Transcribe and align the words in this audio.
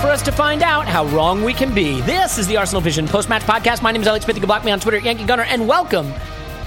For 0.00 0.06
us 0.06 0.22
to 0.22 0.32
find 0.32 0.62
out 0.62 0.88
how 0.88 1.04
wrong 1.08 1.44
we 1.44 1.52
can 1.52 1.74
be. 1.74 2.00
This 2.00 2.38
is 2.38 2.46
the 2.46 2.56
Arsenal 2.56 2.80
Vision 2.80 3.06
post 3.06 3.28
match 3.28 3.42
podcast. 3.42 3.82
My 3.82 3.92
name 3.92 4.00
is 4.00 4.08
Alex 4.08 4.24
Smith. 4.24 4.34
You 4.34 4.40
can 4.40 4.46
block 4.46 4.64
me 4.64 4.70
on 4.70 4.80
Twitter 4.80 4.96
Yankee 4.96 5.24
Gunner, 5.26 5.42
and 5.42 5.68
welcome 5.68 6.10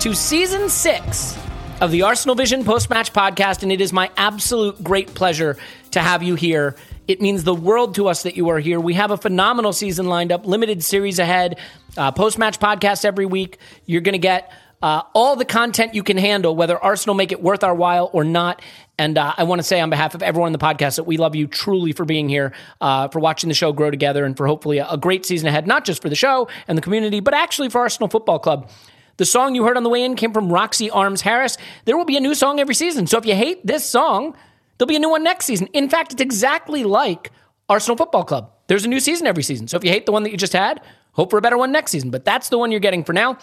to 0.01 0.13
season 0.13 0.69
six 0.69 1.35
of 1.81 1.89
the 1.89 2.03
Arsenal 2.03 2.35
Vision 2.35 2.63
post 2.63 2.91
match 2.91 3.11
podcast. 3.11 3.63
And 3.63 3.71
it 3.71 3.81
is 3.81 3.91
my 3.91 4.11
absolute 4.17 4.83
great 4.83 5.15
pleasure 5.15 5.57
to 5.91 5.99
have 5.99 6.21
you 6.21 6.35
here. 6.35 6.75
It 7.07 7.21
means 7.21 7.43
the 7.43 7.55
world 7.55 7.95
to 7.95 8.07
us 8.07 8.21
that 8.21 8.37
you 8.37 8.49
are 8.49 8.59
here. 8.59 8.79
We 8.79 8.93
have 8.93 9.09
a 9.09 9.17
phenomenal 9.17 9.73
season 9.73 10.05
lined 10.05 10.31
up, 10.31 10.45
limited 10.45 10.83
series 10.83 11.17
ahead, 11.17 11.57
uh, 11.97 12.11
post 12.11 12.37
match 12.37 12.59
podcast 12.59 13.03
every 13.03 13.25
week. 13.25 13.57
You're 13.87 14.01
going 14.01 14.13
to 14.13 14.19
get 14.19 14.51
uh, 14.83 15.01
all 15.13 15.37
the 15.37 15.45
content 15.45 15.95
you 15.95 16.03
can 16.03 16.17
handle, 16.17 16.57
whether 16.57 16.77
Arsenal 16.77 17.15
make 17.15 17.31
it 17.31 17.41
worth 17.41 17.63
our 17.63 17.73
while 17.73 18.09
or 18.11 18.25
not. 18.25 18.61
And 18.99 19.17
uh, 19.17 19.33
I 19.38 19.45
want 19.45 19.59
to 19.59 19.63
say 19.63 19.79
on 19.79 19.89
behalf 19.89 20.13
of 20.13 20.21
everyone 20.21 20.49
in 20.49 20.53
the 20.53 20.59
podcast 20.59 20.97
that 20.97 21.05
we 21.05 21.16
love 21.16 21.35
you 21.35 21.47
truly 21.47 21.94
for 21.94 22.03
being 22.03 22.27
here, 22.27 22.51
uh, 22.81 23.07
for 23.07 23.19
watching 23.19 23.47
the 23.47 23.53
show 23.53 23.72
grow 23.72 23.89
together, 23.89 24.25
and 24.25 24.35
for 24.35 24.45
hopefully 24.45 24.79
a, 24.79 24.88
a 24.89 24.97
great 24.97 25.25
season 25.25 25.47
ahead, 25.47 25.66
not 25.66 25.85
just 25.85 26.01
for 26.01 26.09
the 26.09 26.16
show 26.16 26.49
and 26.67 26.77
the 26.77 26.81
community, 26.81 27.22
but 27.22 27.33
actually 27.33 27.69
for 27.69 27.79
Arsenal 27.79 28.09
Football 28.09 28.39
Club. 28.39 28.69
The 29.16 29.25
song 29.25 29.55
you 29.55 29.63
heard 29.63 29.77
on 29.77 29.83
the 29.83 29.89
way 29.89 30.03
in 30.03 30.16
came 30.16 30.33
from 30.33 30.51
Roxy 30.51 30.89
Arms 30.89 31.22
Harris. 31.22 31.57
There 31.85 31.95
will 31.95 32.03
be 32.03 32.17
a 32.17 32.19
new 32.19 32.35
song 32.35 32.59
every 32.59 32.75
season. 32.75 33.07
So 33.07 33.17
if 33.17 33.25
you 33.25 33.35
hate 33.35 33.66
this 33.66 33.85
song, 33.85 34.35
there'll 34.77 34.89
be 34.89 34.97
a 34.97 34.99
new 34.99 35.09
one 35.09 35.23
next 35.23 35.45
season. 35.45 35.67
In 35.67 35.88
fact, 35.88 36.11
it's 36.11 36.22
exactly 36.22 36.83
like 36.83 37.31
Arsenal 37.69 37.95
Football 37.95 38.25
Club. 38.25 38.51
There's 38.67 38.83
a 38.83 38.89
new 38.89 38.99
season 38.99 39.27
every 39.27 39.43
season. 39.43 39.69
So 39.69 39.77
if 39.77 39.85
you 39.85 39.91
hate 39.91 40.05
the 40.05 40.11
one 40.11 40.23
that 40.23 40.31
you 40.31 40.38
just 40.38 40.53
had, 40.53 40.81
hope 41.13 41.29
for 41.29 41.38
a 41.38 41.41
better 41.41 41.57
one 41.57 41.72
next 41.72 41.91
season. 41.91 42.09
But 42.09 42.25
that's 42.25 42.49
the 42.49 42.57
one 42.57 42.69
you're 42.69 42.81
getting 42.81 43.05
for 43.05 43.13
now. 43.13 43.38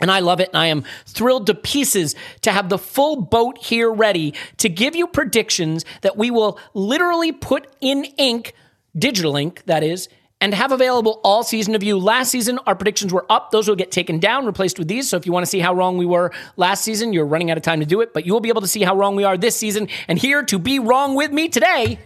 And 0.00 0.10
I 0.10 0.20
love 0.20 0.40
it. 0.40 0.48
And 0.48 0.58
I 0.58 0.66
am 0.66 0.84
thrilled 1.06 1.46
to 1.46 1.54
pieces 1.54 2.14
to 2.40 2.52
have 2.52 2.68
the 2.68 2.78
full 2.78 3.20
boat 3.20 3.58
here 3.58 3.90
ready 3.90 4.34
to 4.58 4.68
give 4.68 4.96
you 4.96 5.06
predictions 5.06 5.84
that 6.00 6.16
we 6.16 6.30
will 6.30 6.58
literally 6.74 7.32
put 7.32 7.68
in 7.80 8.04
ink, 8.16 8.54
digital 8.98 9.36
ink, 9.36 9.62
that 9.66 9.82
is, 9.82 10.08
and 10.40 10.54
have 10.54 10.72
available 10.72 11.20
all 11.22 11.44
season 11.44 11.76
of 11.76 11.84
you. 11.84 11.96
Last 11.96 12.30
season, 12.30 12.58
our 12.66 12.74
predictions 12.74 13.12
were 13.12 13.24
up. 13.30 13.52
Those 13.52 13.68
will 13.68 13.76
get 13.76 13.92
taken 13.92 14.18
down, 14.18 14.44
replaced 14.44 14.76
with 14.76 14.88
these. 14.88 15.08
So 15.08 15.16
if 15.16 15.24
you 15.24 15.30
want 15.30 15.46
to 15.46 15.50
see 15.50 15.60
how 15.60 15.72
wrong 15.72 15.98
we 15.98 16.04
were 16.04 16.32
last 16.56 16.82
season, 16.82 17.12
you're 17.12 17.26
running 17.26 17.52
out 17.52 17.56
of 17.56 17.62
time 17.62 17.78
to 17.78 17.86
do 17.86 18.00
it, 18.00 18.12
but 18.12 18.26
you 18.26 18.32
will 18.32 18.40
be 18.40 18.48
able 18.48 18.60
to 18.60 18.66
see 18.66 18.82
how 18.82 18.96
wrong 18.96 19.14
we 19.14 19.22
are 19.22 19.38
this 19.38 19.54
season. 19.54 19.86
And 20.08 20.18
here 20.18 20.42
to 20.42 20.58
be 20.58 20.80
wrong 20.80 21.14
with 21.14 21.30
me 21.30 21.48
today 21.48 22.00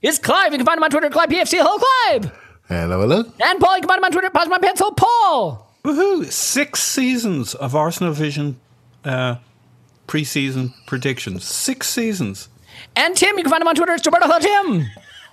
is 0.00 0.18
Clive. 0.18 0.52
You 0.52 0.58
can 0.58 0.64
find 0.64 0.78
him 0.78 0.84
on 0.84 0.90
Twitter 0.90 1.10
Clive 1.10 1.28
PFC. 1.28 1.58
Hello, 1.58 1.76
Clive. 1.76 2.32
Hello, 2.66 3.00
hello. 3.00 3.24
And 3.44 3.60
Paul, 3.60 3.76
you 3.76 3.82
can 3.82 3.88
find 3.88 3.98
him 3.98 4.04
on 4.04 4.12
Twitter 4.12 4.30
Pause 4.30 4.48
My 4.48 4.58
Pencil. 4.58 4.92
Paul. 4.92 5.69
Woohoo! 5.84 6.30
Six 6.30 6.82
seasons 6.82 7.54
of 7.54 7.74
Arsenal 7.74 8.12
Vision 8.12 8.60
uh, 9.04 9.36
preseason 10.06 10.74
predictions. 10.86 11.44
Six 11.44 11.88
seasons. 11.88 12.48
And 12.96 13.16
Tim, 13.16 13.36
you 13.38 13.44
can 13.44 13.50
find 13.50 13.62
him 13.62 13.68
on 13.68 13.74
Twitter. 13.74 13.94
It's 13.94 14.06
Roberto. 14.06 14.26
Hello, 14.26 14.38
Tim. 14.38 14.86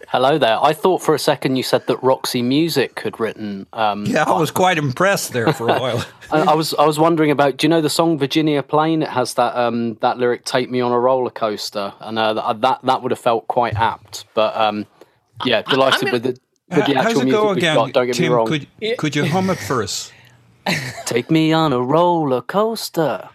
Hello 0.09 0.37
there. 0.37 0.57
I 0.63 0.71
thought 0.71 1.01
for 1.01 1.13
a 1.15 1.19
second 1.19 1.57
you 1.57 1.63
said 1.63 1.85
that 1.87 2.01
Roxy 2.01 2.41
Music 2.41 3.01
had 3.01 3.19
written. 3.19 3.67
Um, 3.73 4.05
Yeah, 4.05 4.23
I 4.23 4.39
was 4.39 4.51
quite 4.51 4.77
impressed 4.77 5.33
there 5.33 5.51
for 5.51 5.67
a 5.69 5.79
while. 5.81 6.05
I, 6.31 6.39
I 6.43 6.53
was 6.53 6.73
I 6.75 6.85
was 6.85 6.97
wondering 6.97 7.29
about. 7.31 7.57
Do 7.57 7.65
you 7.65 7.69
know 7.69 7.81
the 7.81 7.89
song 7.89 8.17
Virginia 8.17 8.63
Plain? 8.63 9.01
It 9.01 9.09
has 9.09 9.33
that 9.33 9.55
um, 9.57 9.95
that 9.95 10.17
lyric 10.17 10.45
"Take 10.45 10.69
me 10.69 10.79
on 10.79 10.93
a 10.93 10.99
roller 10.99 11.29
coaster," 11.31 11.93
and 11.99 12.17
uh, 12.17 12.53
that 12.53 12.79
that 12.83 13.01
would 13.01 13.11
have 13.11 13.19
felt 13.19 13.49
quite 13.49 13.75
apt. 13.75 14.25
But 14.33 14.55
um, 14.55 14.85
yeah, 15.43 15.61
delighted 15.63 15.99
gonna- 16.01 16.11
with 16.13 16.23
the 16.23 16.39
with 16.69 16.85
the 16.85 16.93
How's 16.93 17.05
actual 17.05 17.21
it 17.21 17.25
music 17.25 17.31
go 17.41 17.47
we've 17.49 17.57
again, 17.57 17.75
got. 17.75 17.93
Don't 17.93 18.05
get 18.05 18.15
Tim? 18.15 18.29
me 18.29 18.33
wrong. 18.33 18.47
Could 18.47 18.67
could 18.97 19.15
you 19.15 19.25
hum 19.25 19.49
it 19.49 19.55
for 19.59 19.83
us? 19.83 20.11
Take 21.05 21.31
me 21.31 21.53
on 21.53 21.73
a 21.73 21.81
roller 21.81 22.41
coaster. 22.41 23.29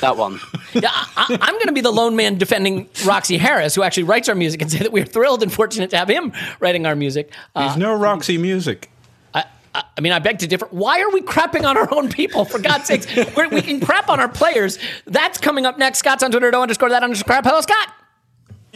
That 0.00 0.16
one. 0.16 0.40
Yeah, 0.72 0.88
I, 0.92 1.38
I'm 1.40 1.54
going 1.54 1.66
to 1.66 1.72
be 1.72 1.82
the 1.82 1.90
lone 1.92 2.16
man 2.16 2.38
defending 2.38 2.88
Roxy 3.04 3.36
Harris, 3.36 3.74
who 3.74 3.82
actually 3.82 4.04
writes 4.04 4.28
our 4.30 4.34
music, 4.34 4.62
and 4.62 4.70
say 4.70 4.78
that 4.78 4.92
we're 4.92 5.04
thrilled 5.04 5.42
and 5.42 5.52
fortunate 5.52 5.90
to 5.90 5.98
have 5.98 6.08
him 6.08 6.32
writing 6.58 6.86
our 6.86 6.96
music. 6.96 7.30
Uh, 7.54 7.66
There's 7.66 7.76
no 7.76 7.94
Roxy 7.94 8.38
music. 8.38 8.90
I, 9.34 9.44
I, 9.74 9.84
I 9.96 10.00
mean, 10.00 10.12
I 10.12 10.20
beg 10.20 10.38
to 10.38 10.46
differ. 10.46 10.66
Why 10.70 11.00
are 11.02 11.10
we 11.10 11.20
crapping 11.20 11.64
on 11.64 11.76
our 11.76 11.92
own 11.94 12.08
people? 12.08 12.46
For 12.46 12.58
God's 12.58 12.86
sakes, 12.86 13.06
We're, 13.36 13.48
we 13.48 13.60
can 13.60 13.78
crap 13.80 14.08
on 14.08 14.20
our 14.20 14.28
players. 14.28 14.78
That's 15.04 15.36
coming 15.38 15.66
up 15.66 15.76
next. 15.76 15.98
Scott's 15.98 16.22
on 16.22 16.30
Twitter. 16.30 16.50
Don't 16.50 16.62
underscore 16.62 16.88
that 16.88 17.02
underscore 17.02 17.26
crap. 17.26 17.44
Hello, 17.44 17.60
Scott. 17.60 17.88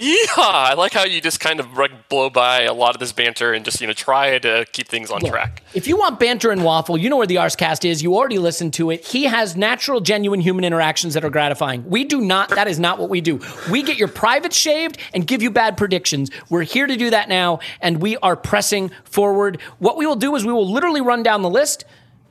Yeah, 0.00 0.16
I 0.36 0.74
like 0.74 0.92
how 0.92 1.02
you 1.04 1.20
just 1.20 1.40
kind 1.40 1.58
of 1.58 1.76
like, 1.76 2.08
blow 2.08 2.30
by 2.30 2.62
a 2.62 2.72
lot 2.72 2.94
of 2.94 3.00
this 3.00 3.10
banter 3.10 3.52
and 3.52 3.64
just 3.64 3.80
you 3.80 3.86
know 3.88 3.92
try 3.92 4.38
to 4.38 4.64
keep 4.72 4.86
things 4.86 5.10
on 5.10 5.20
track. 5.20 5.62
If 5.74 5.88
you 5.88 5.96
want 5.96 6.20
banter 6.20 6.52
and 6.52 6.62
waffle, 6.62 6.96
you 6.96 7.10
know 7.10 7.16
where 7.16 7.26
the 7.26 7.34
Arscast 7.36 7.84
is. 7.84 8.00
You 8.00 8.14
already 8.14 8.38
listened 8.38 8.74
to 8.74 8.90
it. 8.90 9.04
He 9.04 9.24
has 9.24 9.56
natural, 9.56 10.00
genuine 10.00 10.40
human 10.40 10.62
interactions 10.62 11.14
that 11.14 11.24
are 11.24 11.30
gratifying. 11.30 11.84
We 11.88 12.04
do 12.04 12.20
not. 12.20 12.50
That 12.50 12.68
is 12.68 12.78
not 12.78 13.00
what 13.00 13.10
we 13.10 13.20
do. 13.20 13.40
We 13.70 13.82
get 13.82 13.98
your 13.98 14.06
private 14.06 14.52
shaved 14.52 14.98
and 15.12 15.26
give 15.26 15.42
you 15.42 15.50
bad 15.50 15.76
predictions. 15.76 16.30
We're 16.48 16.62
here 16.62 16.86
to 16.86 16.96
do 16.96 17.10
that 17.10 17.28
now, 17.28 17.58
and 17.80 18.00
we 18.00 18.16
are 18.18 18.36
pressing 18.36 18.92
forward. 19.02 19.60
What 19.80 19.96
we 19.96 20.06
will 20.06 20.16
do 20.16 20.36
is 20.36 20.46
we 20.46 20.52
will 20.52 20.70
literally 20.70 21.00
run 21.00 21.24
down 21.24 21.42
the 21.42 21.50
list. 21.50 21.84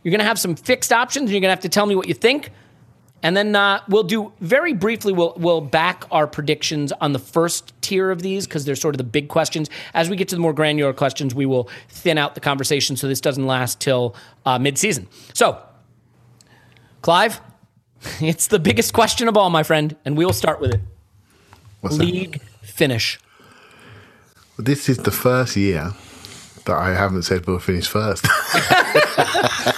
You're 0.04 0.12
going 0.12 0.20
to 0.20 0.26
have 0.26 0.40
some 0.40 0.56
fixed 0.56 0.94
options, 0.94 1.24
and 1.24 1.32
you're 1.32 1.42
going 1.42 1.50
to 1.50 1.56
have 1.56 1.60
to 1.62 1.70
tell 1.70 1.86
me 1.86 1.96
what 1.96 2.08
you 2.08 2.14
think. 2.14 2.52
And 3.28 3.36
then 3.36 3.58
uh, 3.58 3.82
we'll 3.90 4.04
do 4.04 4.32
very 4.40 4.72
briefly. 4.72 5.12
We'll 5.12 5.34
we'll 5.36 5.60
back 5.60 6.06
our 6.12 6.28
predictions 6.28 6.94
on 6.94 7.12
the 7.12 7.20
first 7.20 7.74
tier 7.82 8.10
of 8.10 8.22
these 8.22 8.48
because 8.48 8.64
they're 8.64 8.74
sort 8.74 8.96
of 8.96 9.00
the 9.00 9.04
big 9.04 9.28
questions. 9.28 9.70
As 9.94 10.10
we 10.10 10.16
get 10.16 10.30
to 10.30 10.36
the 10.36 10.40
more 10.40 10.54
granular 10.54 10.94
questions, 10.94 11.36
we 11.36 11.46
will 11.46 11.70
thin 11.90 12.18
out 12.18 12.36
the 12.36 12.40
conversation 12.40 12.96
so 12.96 13.06
this 13.06 13.20
doesn't 13.20 13.46
last 13.46 13.82
till 13.82 14.16
uh, 14.46 14.58
mid-season. 14.58 15.10
So, 15.34 15.62
Clive, 17.02 17.42
it's 18.22 18.48
the 18.48 18.60
biggest 18.60 18.94
question 18.94 19.28
of 19.28 19.36
all, 19.36 19.50
my 19.50 19.64
friend, 19.64 19.98
and 20.06 20.16
we 20.16 20.24
will 20.24 20.32
start 20.32 20.62
with 20.62 20.76
it. 20.76 20.80
What's 21.82 21.98
that? 21.98 22.06
League 22.06 22.42
finish. 22.62 23.20
This 24.58 24.88
is 24.88 25.00
the 25.00 25.12
first 25.12 25.58
year 25.58 25.92
that 26.64 26.78
I 26.78 26.94
haven't 26.94 27.24
said 27.24 27.46
we'll 27.46 27.60
finish 27.60 27.90
first. 27.90 28.26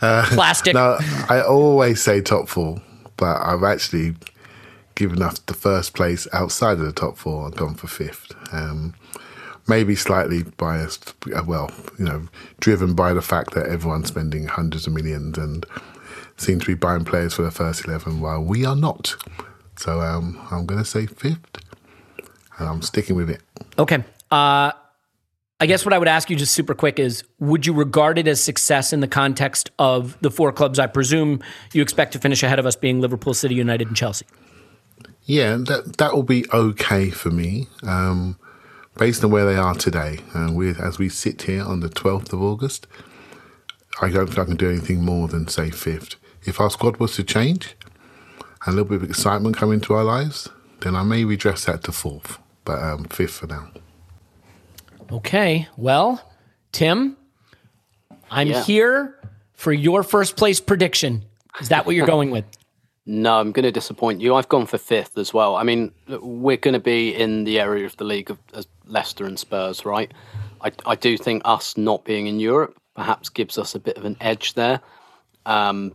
Plastic. 0.00 0.74
no, 0.74 0.96
I 1.28 1.42
always 1.42 2.02
say 2.02 2.20
top 2.20 2.48
four, 2.48 2.80
but 3.16 3.40
I've 3.42 3.62
actually 3.64 4.16
given 4.94 5.22
up 5.22 5.34
the 5.46 5.54
first 5.54 5.94
place 5.94 6.26
outside 6.32 6.72
of 6.78 6.84
the 6.84 6.92
top 6.92 7.16
four 7.18 7.46
and 7.46 7.56
gone 7.56 7.74
for 7.74 7.86
fifth. 7.86 8.32
Um, 8.52 8.94
maybe 9.68 9.94
slightly 9.94 10.42
biased. 10.42 11.14
uh, 11.34 11.42
Well, 11.46 11.70
you 11.98 12.04
know, 12.04 12.28
driven 12.60 12.94
by 12.94 13.12
the 13.14 13.22
fact 13.22 13.52
that 13.54 13.66
everyone's 13.66 14.08
spending 14.08 14.46
hundreds 14.46 14.86
of 14.86 14.92
millions 14.92 15.38
and 15.38 15.64
seem 16.36 16.60
to 16.60 16.66
be 16.66 16.74
buying 16.74 17.04
players 17.04 17.34
for 17.34 17.42
the 17.42 17.50
first 17.50 17.86
eleven, 17.86 18.20
while 18.20 18.42
we 18.42 18.64
are 18.64 18.76
not. 18.76 19.14
So 19.76 20.00
um, 20.00 20.38
I'm 20.50 20.66
going 20.66 20.80
to 20.82 20.88
say 20.88 21.06
fifth, 21.06 21.58
and 22.58 22.68
I'm 22.68 22.82
sticking 22.82 23.16
with 23.16 23.30
it. 23.30 23.40
Okay. 23.78 24.02
Uh, 24.30 24.72
I 25.62 25.66
guess 25.66 25.84
what 25.84 25.92
I 25.92 25.98
would 25.98 26.08
ask 26.08 26.30
you 26.30 26.36
just 26.36 26.54
super 26.54 26.74
quick 26.74 26.98
is 26.98 27.22
would 27.38 27.66
you 27.66 27.74
regard 27.74 28.18
it 28.18 28.26
as 28.26 28.42
success 28.42 28.94
in 28.94 29.00
the 29.00 29.08
context 29.08 29.70
of 29.78 30.16
the 30.22 30.30
four 30.30 30.52
clubs 30.52 30.78
I 30.78 30.86
presume 30.86 31.42
you 31.74 31.82
expect 31.82 32.12
to 32.14 32.18
finish 32.18 32.42
ahead 32.42 32.58
of 32.58 32.64
us 32.64 32.76
being 32.76 33.02
Liverpool, 33.02 33.34
City, 33.34 33.56
United, 33.56 33.88
and 33.88 33.96
Chelsea? 33.96 34.24
Yeah, 35.24 35.56
that 35.56 35.98
that 35.98 36.14
will 36.14 36.22
be 36.22 36.46
okay 36.50 37.10
for 37.10 37.30
me, 37.30 37.68
um, 37.82 38.38
based 38.96 39.22
on 39.22 39.30
where 39.30 39.44
they 39.44 39.56
are 39.56 39.74
today. 39.74 40.20
Uh, 40.34 40.50
with 40.50 40.80
as 40.80 40.98
we 40.98 41.10
sit 41.10 41.42
here 41.42 41.62
on 41.62 41.80
the 41.80 41.90
twelfth 41.90 42.32
of 42.32 42.42
August, 42.42 42.86
I 44.00 44.08
don't 44.08 44.28
think 44.28 44.38
I 44.38 44.44
can 44.46 44.56
do 44.56 44.70
anything 44.70 45.04
more 45.04 45.28
than 45.28 45.46
say 45.46 45.70
fifth. 45.70 46.16
If 46.44 46.58
our 46.58 46.70
squad 46.70 46.96
was 46.96 47.14
to 47.16 47.22
change, 47.22 47.76
and 48.64 48.68
a 48.68 48.70
little 48.70 48.86
bit 48.86 49.02
of 49.02 49.10
excitement 49.10 49.58
come 49.58 49.72
into 49.72 49.92
our 49.92 50.04
lives, 50.04 50.48
then 50.80 50.96
I 50.96 51.02
may 51.02 51.24
redress 51.24 51.66
that 51.66 51.84
to 51.84 51.92
fourth, 51.92 52.38
but 52.64 52.82
um, 52.82 53.04
fifth 53.04 53.34
for 53.34 53.46
now. 53.46 53.68
Okay. 55.12 55.68
Well, 55.76 56.22
Tim, 56.72 57.16
I'm 58.30 58.48
Yeah. 58.48 58.62
here 58.64 59.18
for 59.54 59.72
your 59.72 60.02
first 60.02 60.36
place 60.36 60.60
prediction. 60.60 61.24
Is 61.60 61.68
that 61.68 61.86
what 61.86 61.94
you're 61.96 62.06
going 62.16 62.30
with? 62.30 62.44
No, 63.06 63.40
I'm 63.40 63.50
going 63.50 63.64
to 63.64 63.72
disappoint 63.72 64.20
you. 64.20 64.34
I've 64.34 64.48
gone 64.48 64.66
for 64.66 64.78
fifth 64.78 65.18
as 65.18 65.34
well. 65.34 65.56
I 65.56 65.64
mean, 65.64 65.90
we're 66.08 66.56
going 66.56 66.74
to 66.74 66.80
be 66.80 67.14
in 67.14 67.44
the 67.44 67.58
area 67.58 67.84
of 67.86 67.96
the 67.96 68.04
league 68.04 68.30
of 68.30 68.38
as 68.54 68.66
Leicester 68.86 69.24
and 69.24 69.38
Spurs, 69.38 69.84
right? 69.84 70.12
I, 70.60 70.70
I 70.86 70.94
do 70.94 71.16
think 71.16 71.42
us 71.44 71.76
not 71.76 72.04
being 72.04 72.26
in 72.26 72.38
Europe 72.38 72.76
perhaps 72.94 73.28
gives 73.30 73.56
us 73.58 73.74
a 73.74 73.80
bit 73.80 73.96
of 73.96 74.04
an 74.04 74.16
edge 74.20 74.54
there. 74.54 74.80
Um, 75.46 75.94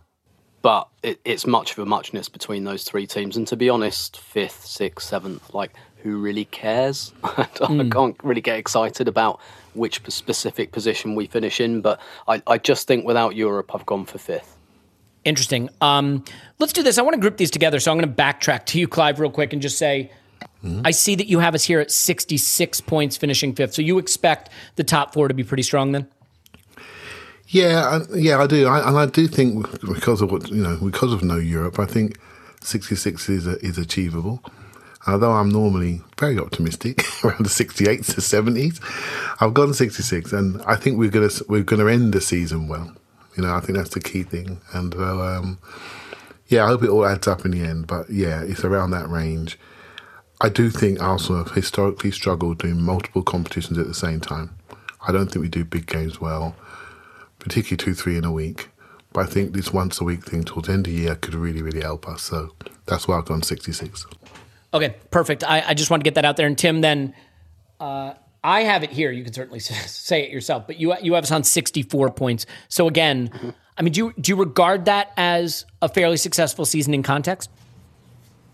but 0.62 0.90
it, 1.04 1.20
it's 1.24 1.46
much 1.46 1.72
of 1.74 1.80
a 1.80 1.86
muchness 1.86 2.28
between 2.28 2.64
those 2.64 2.84
three 2.84 3.06
teams. 3.06 3.38
And 3.38 3.48
to 3.48 3.56
be 3.56 3.70
honest, 3.70 4.18
fifth, 4.20 4.66
sixth, 4.66 5.08
seventh, 5.08 5.54
like, 5.54 5.72
who 6.06 6.20
really 6.20 6.46
cares? 6.46 7.12
I 7.24 7.48
can't 7.92 8.16
really 8.24 8.40
get 8.40 8.60
excited 8.60 9.08
about 9.08 9.42
which 9.74 10.00
specific 10.08 10.72
position 10.72 11.16
we 11.16 11.26
finish 11.26 11.60
in. 11.60 11.82
But 11.82 12.00
I, 12.28 12.44
I 12.46 12.60
just 12.60 12.88
think 12.88 13.06
without 13.06 13.36
Europe, 13.36 13.74
I've 13.74 13.88
gone 13.88 14.06
for 14.06 14.20
fifth. 14.20 14.56
Interesting. 15.24 15.68
Um, 15.82 16.24
let's 16.60 16.74
do 16.74 16.84
this. 16.84 17.00
I 17.00 17.02
want 17.02 17.16
to 17.16 17.20
group 17.20 17.38
these 17.38 17.50
together. 17.50 17.80
So 17.80 17.92
I'm 17.92 17.98
going 17.98 18.08
to 18.08 18.24
backtrack 18.24 18.68
to 18.68 18.80
you, 18.80 18.88
Clive, 18.88 19.20
real 19.20 19.32
quick 19.32 19.52
and 19.52 19.64
just 19.64 19.80
say 19.80 20.12
I 20.84 20.92
see 20.92 21.16
that 21.16 21.28
you 21.28 21.40
have 21.40 21.56
us 21.56 21.64
here 21.64 21.80
at 21.80 21.92
66 21.92 22.82
points, 22.82 23.18
finishing 23.18 23.56
fifth. 23.56 23.74
So 23.74 23.82
you 23.82 23.98
expect 23.98 24.50
the 24.76 24.84
top 24.84 25.14
four 25.14 25.28
to 25.28 25.34
be 25.34 25.44
pretty 25.44 25.64
strong 25.64 25.92
then? 25.92 26.08
Yeah, 27.48 28.00
I- 28.12 28.16
yeah, 28.16 28.40
I 28.42 28.48
do, 28.48 28.68
I, 28.68 28.88
and 28.88 28.98
I 28.98 29.06
do 29.08 29.28
think 29.28 29.66
because 29.82 30.22
of 30.22 30.32
what 30.32 30.50
you 30.50 30.62
know, 30.64 30.78
because 30.78 31.14
of 31.14 31.24
no 31.24 31.38
Europe, 31.38 31.78
I 31.80 31.86
think 31.86 32.18
sixty-six 32.62 33.30
is 33.30 33.46
is 33.48 33.78
achievable. 33.78 34.44
Although 35.08 35.34
I'm 35.34 35.50
normally 35.50 36.02
very 36.18 36.40
optimistic 36.40 37.04
around 37.24 37.46
the 37.46 37.50
sixty-eights 37.50 38.16
to 38.16 38.22
seventies, 38.22 38.80
I've 39.40 39.54
gone 39.54 39.74
sixty-six, 39.74 40.34
and 40.34 40.62
I 40.64 40.76
think 40.76 40.98
we're 40.98 41.12
gonna 41.12 41.30
we're 41.48 41.64
gonna 41.64 41.88
end 41.88 42.14
the 42.14 42.22
season 42.22 42.68
well. 42.68 42.94
You 43.38 43.44
know, 43.44 43.54
I 43.54 43.60
think 43.60 43.78
that's 43.78 43.94
the 43.94 44.00
key 44.00 44.24
thing, 44.24 44.62
and 44.74 44.94
so 44.94 45.22
um, 45.22 45.60
yeah, 46.48 46.66
I 46.66 46.68
hope 46.68 46.84
it 46.84 46.90
all 46.90 47.06
adds 47.06 47.28
up 47.28 47.46
in 47.46 47.52
the 47.52 47.62
end. 47.62 47.88
But 47.88 48.10
yeah, 48.10 48.42
it's 48.42 48.64
around 48.64 48.92
that 48.92 49.10
range. 49.10 49.60
I 50.42 50.50
do 50.50 50.70
think 50.70 51.02
Arsenal 51.02 51.44
have 51.44 51.56
historically 51.56 52.12
struggled 52.12 52.60
doing 52.60 52.82
multiple 52.82 53.24
competitions 53.24 53.78
at 53.78 53.88
the 53.88 53.94
same 53.94 54.20
time. 54.20 54.56
I 55.08 55.12
don't 55.12 55.28
think 55.28 55.44
we 55.44 55.50
do 55.50 55.64
big 55.64 55.86
games 55.88 56.20
well 56.20 56.56
particularly 57.46 57.78
two, 57.78 57.94
three 57.94 58.18
in 58.18 58.26
a 58.26 58.32
week. 58.32 58.70
But 59.14 59.28
I 59.28 59.30
think 59.30 59.54
this 59.54 59.72
once 59.72 60.02
a 60.02 60.04
week 60.04 60.26
thing 60.26 60.44
towards 60.44 60.68
the 60.68 60.74
end 60.74 60.88
of 60.88 60.94
the 60.94 61.00
year 61.00 61.16
could 61.16 61.36
really, 61.36 61.62
really 61.62 61.82
help 61.82 62.08
us. 62.08 62.24
So 62.24 62.54
that's 62.88 63.08
why 63.08 63.18
I've 63.18 63.26
gone 63.26 63.44
66. 63.44 64.06
Okay, 64.76 64.94
perfect. 65.10 65.44
I, 65.44 65.64
I 65.70 65.74
just 65.74 65.90
want 65.90 66.02
to 66.02 66.04
get 66.04 66.16
that 66.16 66.26
out 66.26 66.36
there. 66.36 66.48
And 66.48 66.58
Tim, 66.58 66.82
then 66.82 67.16
uh, 67.80 68.14
I 68.44 68.64
have 68.64 68.84
it 68.84 68.92
here. 68.92 69.10
You 69.10 69.24
can 69.24 69.32
certainly 69.32 69.60
say 69.62 70.24
it 70.24 70.32
yourself, 70.32 70.68
but 70.68 70.78
you 70.78 70.94
you 71.02 71.14
have 71.14 71.24
us 71.24 71.32
on 71.32 71.44
64 71.44 72.12
points. 72.12 72.46
So 72.68 72.88
again, 72.88 73.54
I 73.78 73.82
mean, 73.82 73.94
do 73.94 74.06
you, 74.06 74.14
do 74.20 74.32
you 74.32 74.36
regard 74.36 74.86
that 74.86 75.12
as 75.18 75.66
a 75.82 75.90
fairly 75.90 76.18
successful 76.18 76.66
season 76.66 76.94
in 76.94 77.04
context? 77.04 77.50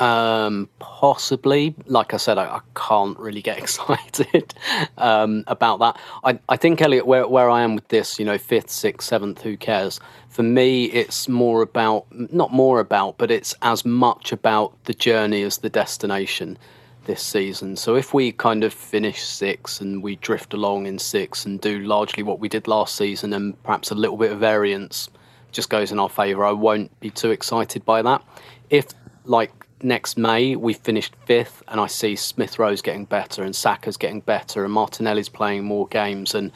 Um, 0.02 0.68
possibly. 0.80 1.76
Like 1.86 2.16
I 2.16 2.18
said, 2.18 2.40
I, 2.40 2.56
I 2.56 2.62
can't 2.76 3.18
really 3.20 3.42
get 3.44 3.58
excited 3.60 4.54
um, 4.98 5.44
about 5.46 5.78
that. 5.78 6.00
I, 6.24 6.40
I 6.50 6.58
think 6.58 6.82
Elliot, 6.82 7.06
where 7.06 7.28
where 7.28 7.52
I 7.52 7.62
am 7.62 7.76
with 7.76 7.88
this, 7.90 8.18
you 8.18 8.26
know, 8.26 8.40
fifth, 8.40 8.72
sixth, 8.72 9.08
seventh, 9.08 9.42
who 9.42 9.56
cares? 9.56 10.00
For 10.30 10.42
me, 10.42 10.86
it's 10.86 11.30
more 11.30 11.62
about 11.62 12.08
not 12.12 12.52
more 12.52 12.80
about, 12.80 13.20
but 13.20 13.30
it's 13.30 13.54
as 13.62 13.86
much 13.86 14.32
about 14.32 14.74
the 14.86 14.94
journey 14.96 15.44
as 15.44 15.60
the 15.60 15.70
destination 15.70 16.58
this 17.06 17.22
season. 17.22 17.76
So 17.76 17.96
if 17.96 18.12
we 18.12 18.32
kind 18.32 18.64
of 18.64 18.74
finish 18.74 19.22
six 19.22 19.82
and 19.82 20.02
we 20.02 20.16
drift 20.16 20.54
along 20.56 20.88
in 20.88 20.98
six 20.98 21.46
and 21.46 21.62
do 21.62 21.80
largely 21.80 22.24
what 22.24 22.40
we 22.40 22.50
did 22.50 22.68
last 22.68 22.96
season 22.96 23.34
and 23.34 23.62
perhaps 23.64 23.92
a 23.92 23.96
little 23.96 24.18
bit 24.18 24.32
of 24.32 24.40
variance 24.40 25.10
just 25.52 25.70
goes 25.70 25.92
in 25.92 26.00
our 26.00 26.10
favour, 26.10 26.44
I 26.44 26.54
won't 26.54 27.00
be 27.00 27.12
too 27.12 27.30
excited 27.30 27.86
by 27.86 28.02
that. 28.02 28.24
If 28.70 28.88
like 29.26 29.52
next 29.84 30.18
May 30.18 30.56
we 30.56 30.74
finished 30.74 31.16
fifth 31.26 31.64
and 31.68 31.80
I 31.80 31.88
see 31.88 32.16
Smith 32.16 32.60
Rowe's 32.60 32.82
getting 32.82 33.06
better 33.06 33.44
and 33.44 33.56
Saka's 33.56 33.98
getting 33.98 34.22
better 34.22 34.64
and 34.64 34.74
Martinelli's 34.74 35.30
playing 35.30 35.64
more 35.64 35.88
games 35.88 36.36
and 36.36 36.52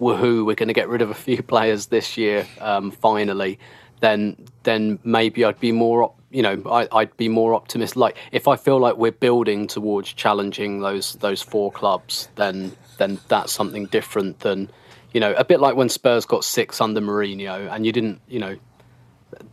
woohoo, 0.00 0.44
we're 0.44 0.54
going 0.54 0.68
to 0.68 0.74
get 0.74 0.88
rid 0.88 1.02
of 1.02 1.10
a 1.10 1.14
few 1.14 1.42
players 1.54 1.86
this 1.86 2.16
year 2.16 2.46
um, 2.60 2.90
finally, 2.90 3.58
then 4.00 4.36
then 4.62 4.98
maybe 5.04 5.44
I'd 5.44 5.60
be 5.60 5.72
more 5.72 6.12
you 6.30 6.42
know 6.42 6.62
I, 6.70 6.88
I'd 6.92 7.16
be 7.16 7.28
more 7.28 7.54
optimistic. 7.54 7.96
Like 7.96 8.16
if 8.32 8.48
I 8.48 8.56
feel 8.56 8.78
like 8.78 8.96
we're 8.96 9.12
building 9.12 9.66
towards 9.66 10.12
challenging 10.12 10.80
those 10.80 11.14
those 11.14 11.42
four 11.42 11.70
clubs, 11.70 12.28
then 12.36 12.72
then 12.98 13.20
that's 13.28 13.52
something 13.52 13.86
different 13.86 14.40
than 14.40 14.70
you 15.12 15.20
know 15.20 15.34
a 15.34 15.44
bit 15.44 15.60
like 15.60 15.76
when 15.76 15.88
Spurs 15.88 16.24
got 16.24 16.44
six 16.44 16.80
under 16.80 17.00
Mourinho 17.00 17.70
and 17.70 17.84
you 17.84 17.92
didn't 17.92 18.20
you 18.28 18.38
know 18.38 18.56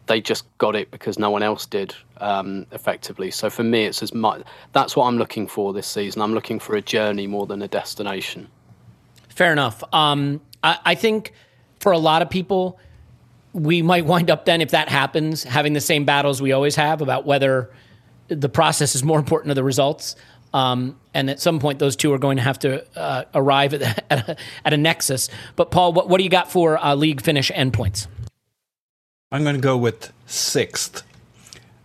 they 0.07 0.21
just 0.21 0.45
got 0.57 0.75
it 0.75 0.89
because 0.91 1.19
no 1.19 1.29
one 1.29 1.43
else 1.43 1.65
did 1.65 1.93
um, 2.17 2.65
effectively. 2.71 3.29
So 3.31 3.49
for 3.49 3.63
me, 3.63 3.85
it's 3.85 4.01
as 4.01 4.13
much 4.13 4.43
that's 4.73 4.95
what 4.95 5.05
I'm 5.05 5.17
looking 5.17 5.47
for 5.47 5.73
this 5.73 5.87
season. 5.87 6.21
I'm 6.21 6.33
looking 6.33 6.59
for 6.59 6.75
a 6.75 6.81
journey 6.81 7.27
more 7.27 7.45
than 7.45 7.61
a 7.61 7.67
destination. 7.67 8.47
Fair 9.29 9.51
enough. 9.51 9.83
Um, 9.93 10.41
I, 10.63 10.79
I 10.83 10.95
think 10.95 11.33
for 11.79 11.91
a 11.91 11.97
lot 11.97 12.21
of 12.21 12.29
people, 12.29 12.79
we 13.53 13.81
might 13.81 14.05
wind 14.05 14.29
up 14.29 14.45
then, 14.45 14.61
if 14.61 14.71
that 14.71 14.89
happens, 14.89 15.43
having 15.43 15.73
the 15.73 15.81
same 15.81 16.05
battles 16.05 16.41
we 16.41 16.51
always 16.51 16.75
have 16.75 17.01
about 17.01 17.25
whether 17.25 17.71
the 18.27 18.49
process 18.49 18.95
is 18.95 19.03
more 19.03 19.19
important 19.19 19.49
than 19.49 19.55
the 19.55 19.63
results. 19.63 20.15
Um, 20.53 20.99
and 21.13 21.29
at 21.29 21.39
some 21.39 21.59
point, 21.59 21.79
those 21.79 21.95
two 21.95 22.13
are 22.13 22.17
going 22.17 22.37
to 22.37 22.43
have 22.43 22.59
to 22.59 22.85
uh, 22.97 23.25
arrive 23.33 23.73
at, 23.73 24.03
at, 24.11 24.29
a, 24.29 24.37
at 24.65 24.73
a 24.73 24.77
nexus. 24.77 25.29
But 25.55 25.71
Paul, 25.71 25.93
what, 25.93 26.09
what 26.09 26.17
do 26.17 26.23
you 26.23 26.29
got 26.29 26.51
for 26.51 26.83
uh, 26.83 26.95
league 26.95 27.21
finish 27.21 27.51
endpoints? 27.51 28.07
I'm 29.29 29.43
going 29.43 29.55
to 29.57 29.61
go 29.61 29.75
with 29.75 30.13
sixth 30.25 31.03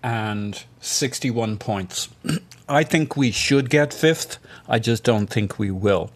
and 0.01 0.63
61 0.81 1.59
points. 1.59 2.09
I 2.69 2.85
think 2.85 3.17
we 3.17 3.33
should 3.33 3.69
get 3.69 3.93
fifth. 3.93 4.39
I 4.69 4.79
just 4.79 5.03
don't 5.03 5.27
think 5.27 5.59
we 5.59 5.73
will. 5.73 6.13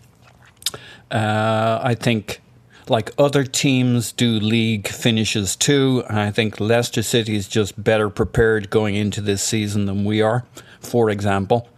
Uh, 1.10 1.80
I 1.82 1.96
think, 1.96 2.40
like 2.88 3.10
other 3.18 3.42
teams 3.42 4.12
do 4.12 4.38
league 4.38 4.86
finishes 4.86 5.56
too, 5.56 6.04
I 6.08 6.30
think 6.30 6.60
Leicester 6.60 7.02
City 7.02 7.34
is 7.34 7.48
just 7.48 7.82
better 7.82 8.08
prepared 8.08 8.70
going 8.70 8.94
into 8.94 9.20
this 9.20 9.42
season 9.42 9.86
than 9.86 10.04
we 10.04 10.22
are, 10.22 10.44
for 10.78 11.10
example. 11.10 11.68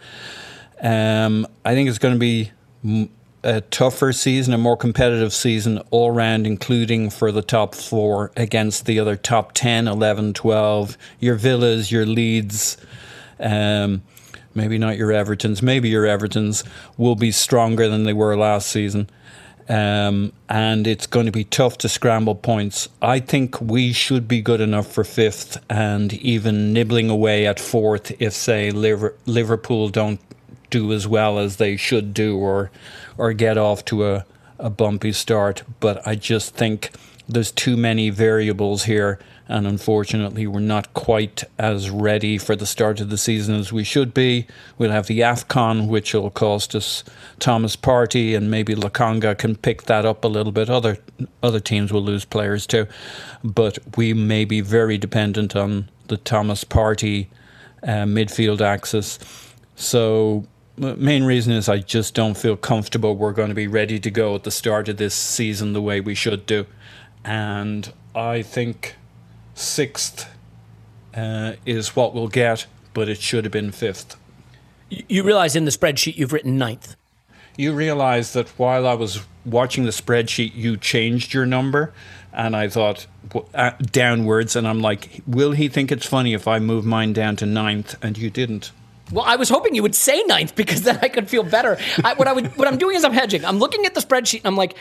Um, 0.83 1.47
I 1.64 1.73
think 1.73 1.88
it's 1.88 1.99
going 1.99 2.14
to 2.14 2.21
be 2.21 2.52
m- 2.85 3.09
a 3.42 3.61
tougher 3.61 4.12
season, 4.12 4.52
a 4.52 4.59
more 4.59 4.76
competitive 4.76 5.33
season 5.33 5.78
all 5.90 6.11
round, 6.11 6.47
including 6.47 7.11
for 7.11 7.30
the 7.30 7.42
top 7.42 7.75
four 7.75 8.33
against 8.37 8.87
the 8.87 8.99
other 8.99 9.16
top 9.16 9.52
10, 9.52 9.87
11, 9.87 10.35
12, 10.35 10.99
your 11.21 11.37
Villas, 11.37 11.92
your 11.92 12.04
Leeds, 12.04 12.76
um, 13.40 14.02
maybe 14.54 14.78
not 14.78 14.97
your 14.97 15.11
Evertons, 15.11 15.62
maybe 15.62 15.88
your 15.88 16.04
Evertons 16.04 16.66
will 16.97 17.14
be 17.14 17.30
stronger 17.30 17.88
than 17.88 18.04
they 18.04 18.12
were 18.12 18.37
last 18.37 18.68
season. 18.68 19.09
Um, 19.68 20.33
and 20.49 20.87
it's 20.87 21.07
going 21.07 21.26
to 21.26 21.33
be 21.33 21.45
tough 21.45 21.76
to 21.78 21.90
scramble 21.90 22.35
points. 22.35 22.88
I 23.02 23.21
think 23.21 23.61
we 23.61 23.92
should 23.92 24.26
be 24.26 24.40
good 24.40 24.62
enough 24.62 24.90
for 24.90 25.04
fifth 25.04 25.62
and 25.68 26.14
even 26.14 26.73
nibbling 26.73 27.11
away 27.11 27.47
at 27.47 27.61
fourth 27.61 28.11
if, 28.21 28.33
say, 28.33 28.71
Liverpool 28.71 29.90
don't 29.90 30.21
do 30.70 30.92
as 30.92 31.06
well 31.06 31.38
as 31.38 31.56
they 31.56 31.76
should 31.76 32.14
do 32.14 32.37
or 32.38 32.70
or 33.16 33.32
get 33.32 33.58
off 33.58 33.84
to 33.87 34.06
a, 34.06 34.25
a 34.58 34.70
bumpy 34.70 35.12
start. 35.12 35.62
But 35.80 36.06
I 36.06 36.14
just 36.14 36.54
think 36.54 36.90
there's 37.28 37.52
too 37.52 37.76
many 37.76 38.08
variables 38.08 38.84
here, 38.84 39.18
and 39.48 39.66
unfortunately, 39.66 40.46
we're 40.46 40.60
not 40.60 40.94
quite 40.94 41.44
as 41.58 41.90
ready 41.90 42.38
for 42.38 42.56
the 42.56 42.64
start 42.64 43.00
of 43.00 43.10
the 43.10 43.18
season 43.18 43.54
as 43.54 43.70
we 43.70 43.84
should 43.84 44.14
be. 44.14 44.46
We'll 44.78 44.92
have 44.92 45.08
the 45.08 45.20
AFCON, 45.20 45.88
which 45.88 46.14
will 46.14 46.30
cost 46.30 46.75
us 46.75 47.04
Thomas 47.38 47.76
Partey, 47.76 48.34
and 48.34 48.50
maybe 48.50 48.75
Lokonga 48.75 49.37
can 49.37 49.56
pick 49.56 49.82
that 49.82 50.06
up 50.06 50.25
a 50.25 50.28
little 50.28 50.52
bit. 50.52 50.70
Other 50.70 50.98
other 51.42 51.60
teams 51.60 51.92
will 51.92 52.02
lose 52.02 52.25
players 52.25 52.66
too, 52.66 52.87
but 53.44 53.78
we 53.96 54.14
may 54.14 54.44
be 54.44 54.60
very 54.60 54.96
dependent 54.96 55.54
on 55.54 55.88
the 56.08 56.16
Thomas 56.16 56.64
Partey 56.64 57.26
uh, 57.82 58.04
midfield 58.06 58.60
axis. 58.60 59.18
So 59.76 60.46
main 60.78 61.25
reason 61.25 61.52
is 61.52 61.68
I 61.68 61.78
just 61.78 62.14
don't 62.14 62.37
feel 62.37 62.56
comfortable 62.56 63.16
we're 63.16 63.32
going 63.32 63.49
to 63.49 63.54
be 63.54 63.66
ready 63.66 63.99
to 64.00 64.11
go 64.11 64.35
at 64.35 64.44
the 64.44 64.50
start 64.50 64.88
of 64.88 64.97
this 64.97 65.14
season 65.14 65.73
the 65.73 65.82
way 65.82 66.00
we 66.00 66.14
should 66.14 66.47
do. 66.47 66.66
And 67.25 67.92
I 68.14 68.42
think 68.42 68.97
sixth 69.54 70.28
uh, 71.14 71.54
is 71.66 71.97
what 71.97 72.14
we'll 72.14 72.28
get, 72.28 72.66
but 72.94 73.08
it 73.08 73.20
should 73.20 73.44
have 73.44 73.52
been 73.52 73.73
fifth. 73.73 74.16
You 74.90 75.23
realize 75.23 75.54
in 75.54 75.64
the 75.64 75.70
spreadsheet 75.70 76.16
you've 76.16 76.32
written 76.32 76.56
ninth. 76.56 76.97
You 77.56 77.73
realize 77.73 78.32
that 78.35 78.49
while 78.50 78.87
I 78.87 78.94
was 78.94 79.20
watching 79.44 79.85
the 79.85 79.90
spreadsheet, 79.90 80.54
you 80.54 80.76
changed 80.76 81.35
your 81.35 81.44
number, 81.44 81.92
and 82.32 82.54
I 82.54 82.68
thought 82.68 83.06
uh, 83.52 83.73
downwards, 83.80 84.54
and 84.54 84.66
I'm 84.66 84.80
like, 84.80 85.23
will 85.26 85.52
he 85.52 85.68
think 85.68 85.90
it's 85.90 86.06
funny 86.06 86.35
if 86.35 86.47
I 86.47 86.61
move 86.61 86.85
mine 86.87 87.12
down 87.12 87.37
to 87.37 87.47
ninth? 87.47 87.97
And 88.00 88.16
you 88.16 88.30
didn't. 88.30 88.70
Well, 89.12 89.24
I 89.26 89.36
was 89.36 89.48
hoping 89.48 89.74
you 89.74 89.82
would 89.82 89.94
say 89.94 90.22
ninth 90.24 90.54
because 90.54 90.82
then 90.82 90.98
I 91.02 91.08
could 91.08 91.28
feel 91.28 91.42
better. 91.42 91.78
I, 92.04 92.14
what 92.14 92.28
I 92.28 92.32
would, 92.32 92.56
what 92.56 92.68
I'm 92.68 92.78
doing 92.78 92.96
is 92.96 93.04
I'm 93.04 93.12
hedging. 93.12 93.44
I'm 93.44 93.58
looking 93.58 93.86
at 93.86 93.94
the 93.94 94.00
spreadsheet 94.00 94.38
and 94.38 94.46
I'm 94.46 94.56
like, 94.56 94.76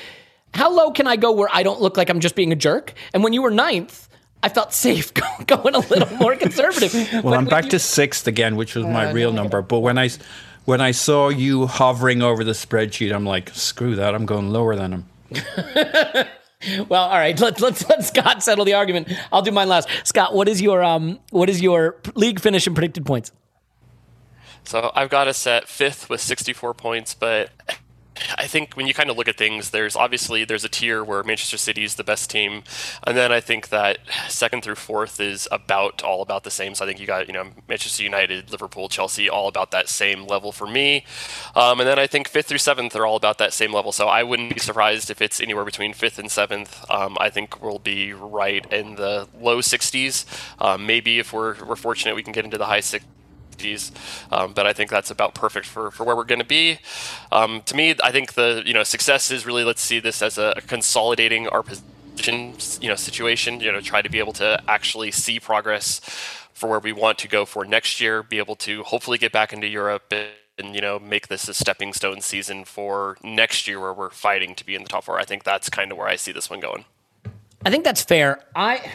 how 0.53 0.71
low 0.71 0.91
can 0.91 1.07
I 1.07 1.15
go 1.15 1.31
where 1.31 1.49
I 1.51 1.63
don't 1.63 1.81
look 1.81 1.97
like 1.97 2.09
I'm 2.09 2.19
just 2.19 2.35
being 2.35 2.51
a 2.51 2.55
jerk? 2.55 2.93
And 3.13 3.23
when 3.23 3.33
you 3.33 3.41
were 3.41 3.51
ninth, 3.51 4.07
I 4.43 4.49
felt 4.49 4.73
safe 4.73 5.13
going 5.47 5.75
a 5.75 5.79
little 5.79 6.17
more 6.17 6.35
conservative. 6.35 6.93
well, 7.13 7.23
When- 7.23 7.33
I'm 7.35 7.45
back 7.45 7.65
you- 7.65 7.71
to 7.71 7.79
sixth 7.79 8.27
again, 8.27 8.55
which 8.55 8.75
was 8.75 8.85
my 8.85 9.11
real 9.11 9.31
number. 9.31 9.61
But 9.61 9.79
when 9.79 9.97
I 9.97 10.09
when 10.65 10.81
I 10.81 10.91
saw 10.91 11.29
you 11.29 11.65
hovering 11.65 12.21
over 12.21 12.43
the 12.43 12.51
spreadsheet, 12.51 13.13
I'm 13.15 13.25
like, 13.25 13.49
screw 13.51 13.95
that. 13.95 14.13
I'm 14.13 14.25
going 14.25 14.49
lower 14.51 14.75
than 14.75 14.91
him. 14.93 15.05
Well, 16.89 17.03
all 17.03 17.17
right. 17.17 17.39
Let's 17.39 17.61
let's 17.61 17.87
let 17.87 18.03
Scott 18.03 18.41
settle 18.41 18.65
the 18.65 18.73
argument. 18.73 19.13
I'll 19.31 19.43
do 19.43 19.51
mine 19.51 19.69
last. 19.69 19.87
Scott, 20.03 20.33
what 20.33 20.49
is 20.49 20.59
your 20.59 20.83
um 20.83 21.19
what 21.29 21.49
is 21.51 21.61
your 21.61 21.97
league 22.15 22.39
finish 22.39 22.65
and 22.65 22.75
predicted 22.75 23.05
points? 23.05 23.31
So 24.67 24.91
I've 24.93 25.09
got 25.09 25.29
us 25.29 25.47
at 25.47 25.69
fifth 25.69 26.09
with 26.09 26.19
64 26.19 26.73
points, 26.73 27.13
but 27.13 27.51
I 28.37 28.47
think 28.47 28.73
when 28.73 28.85
you 28.85 28.93
kind 28.93 29.09
of 29.09 29.15
look 29.15 29.29
at 29.29 29.37
things, 29.37 29.69
there's 29.69 29.95
obviously 29.95 30.43
there's 30.43 30.65
a 30.65 30.69
tier 30.69 31.05
where 31.05 31.23
Manchester 31.23 31.55
City 31.55 31.85
is 31.85 31.95
the 31.95 32.03
best 32.03 32.29
team, 32.29 32.63
and 33.05 33.15
then 33.15 33.31
I 33.31 33.39
think 33.39 33.69
that 33.69 33.99
second 34.27 34.65
through 34.65 34.75
fourth 34.75 35.21
is 35.21 35.47
about 35.53 36.03
all 36.03 36.21
about 36.21 36.43
the 36.43 36.51
same. 36.51 36.75
So 36.75 36.83
I 36.83 36.87
think 36.89 36.99
you 36.99 37.07
got 37.07 37.27
you 37.27 37.33
know 37.33 37.51
Manchester 37.69 38.03
United, 38.03 38.51
Liverpool, 38.51 38.89
Chelsea, 38.89 39.29
all 39.29 39.47
about 39.47 39.71
that 39.71 39.87
same 39.87 40.25
level 40.25 40.51
for 40.51 40.67
me, 40.67 41.05
um, 41.55 41.79
and 41.79 41.87
then 41.87 41.97
I 41.97 42.05
think 42.05 42.27
fifth 42.27 42.47
through 42.47 42.57
seventh 42.57 42.93
are 42.93 43.05
all 43.05 43.15
about 43.15 43.37
that 43.37 43.53
same 43.53 43.71
level. 43.73 43.93
So 43.93 44.09
I 44.09 44.23
wouldn't 44.23 44.53
be 44.53 44.59
surprised 44.59 45.09
if 45.09 45.21
it's 45.21 45.39
anywhere 45.39 45.63
between 45.63 45.93
fifth 45.93 46.19
and 46.19 46.29
seventh. 46.29 46.83
Um, 46.91 47.15
I 47.21 47.29
think 47.29 47.61
we'll 47.63 47.79
be 47.79 48.11
right 48.11 48.65
in 48.73 48.95
the 48.95 49.29
low 49.39 49.59
60s. 49.59 50.25
Um, 50.59 50.85
maybe 50.85 51.19
if 51.19 51.31
we're 51.31 51.63
we're 51.63 51.77
fortunate, 51.77 52.15
we 52.15 52.23
can 52.23 52.33
get 52.33 52.43
into 52.43 52.57
the 52.57 52.65
high 52.65 52.81
60s. 52.81 53.05
Um, 54.31 54.53
but 54.53 54.65
I 54.65 54.73
think 54.73 54.89
that's 54.89 55.11
about 55.11 55.33
perfect 55.33 55.65
for, 55.65 55.91
for 55.91 56.03
where 56.03 56.15
we're 56.15 56.23
going 56.23 56.39
to 56.39 56.45
be. 56.45 56.79
Um, 57.31 57.61
to 57.65 57.75
me, 57.75 57.95
I 58.03 58.11
think 58.11 58.33
the 58.33 58.63
you 58.65 58.73
know 58.73 58.83
success 58.83 59.31
is 59.31 59.45
really 59.45 59.63
let's 59.63 59.81
see 59.81 59.99
this 59.99 60.21
as 60.21 60.37
a 60.37 60.61
consolidating 60.67 61.47
our 61.47 61.63
position 61.63 62.53
you 62.81 62.89
know 62.89 62.95
situation. 62.95 63.59
You 63.59 63.71
know, 63.71 63.81
try 63.81 64.01
to 64.01 64.09
be 64.09 64.19
able 64.19 64.33
to 64.33 64.61
actually 64.67 65.11
see 65.11 65.39
progress 65.39 65.99
for 66.53 66.69
where 66.69 66.79
we 66.79 66.91
want 66.91 67.17
to 67.19 67.27
go 67.27 67.45
for 67.45 67.65
next 67.65 68.01
year. 68.01 68.23
Be 68.23 68.37
able 68.37 68.55
to 68.57 68.83
hopefully 68.83 69.17
get 69.17 69.31
back 69.31 69.53
into 69.53 69.67
Europe. 69.67 70.11
And, 70.11 70.27
and 70.57 70.73
you 70.73 70.81
know 70.81 70.99
make 70.99 71.27
this 71.27 71.47
a 71.47 71.53
stepping 71.53 71.93
stone 71.93 72.21
season 72.21 72.65
for 72.65 73.17
next 73.23 73.67
year 73.67 73.79
where 73.79 73.93
we're 73.93 74.09
fighting 74.09 74.55
to 74.55 74.65
be 74.65 74.75
in 74.75 74.83
the 74.83 74.89
top 74.89 75.03
four. 75.03 75.19
I 75.19 75.23
think 75.23 75.43
that's 75.43 75.69
kind 75.69 75.91
of 75.91 75.97
where 75.97 76.07
I 76.07 76.15
see 76.15 76.31
this 76.31 76.49
one 76.49 76.59
going. 76.59 76.85
I 77.65 77.69
think 77.69 77.83
that's 77.83 78.01
fair. 78.01 78.39
I 78.55 78.91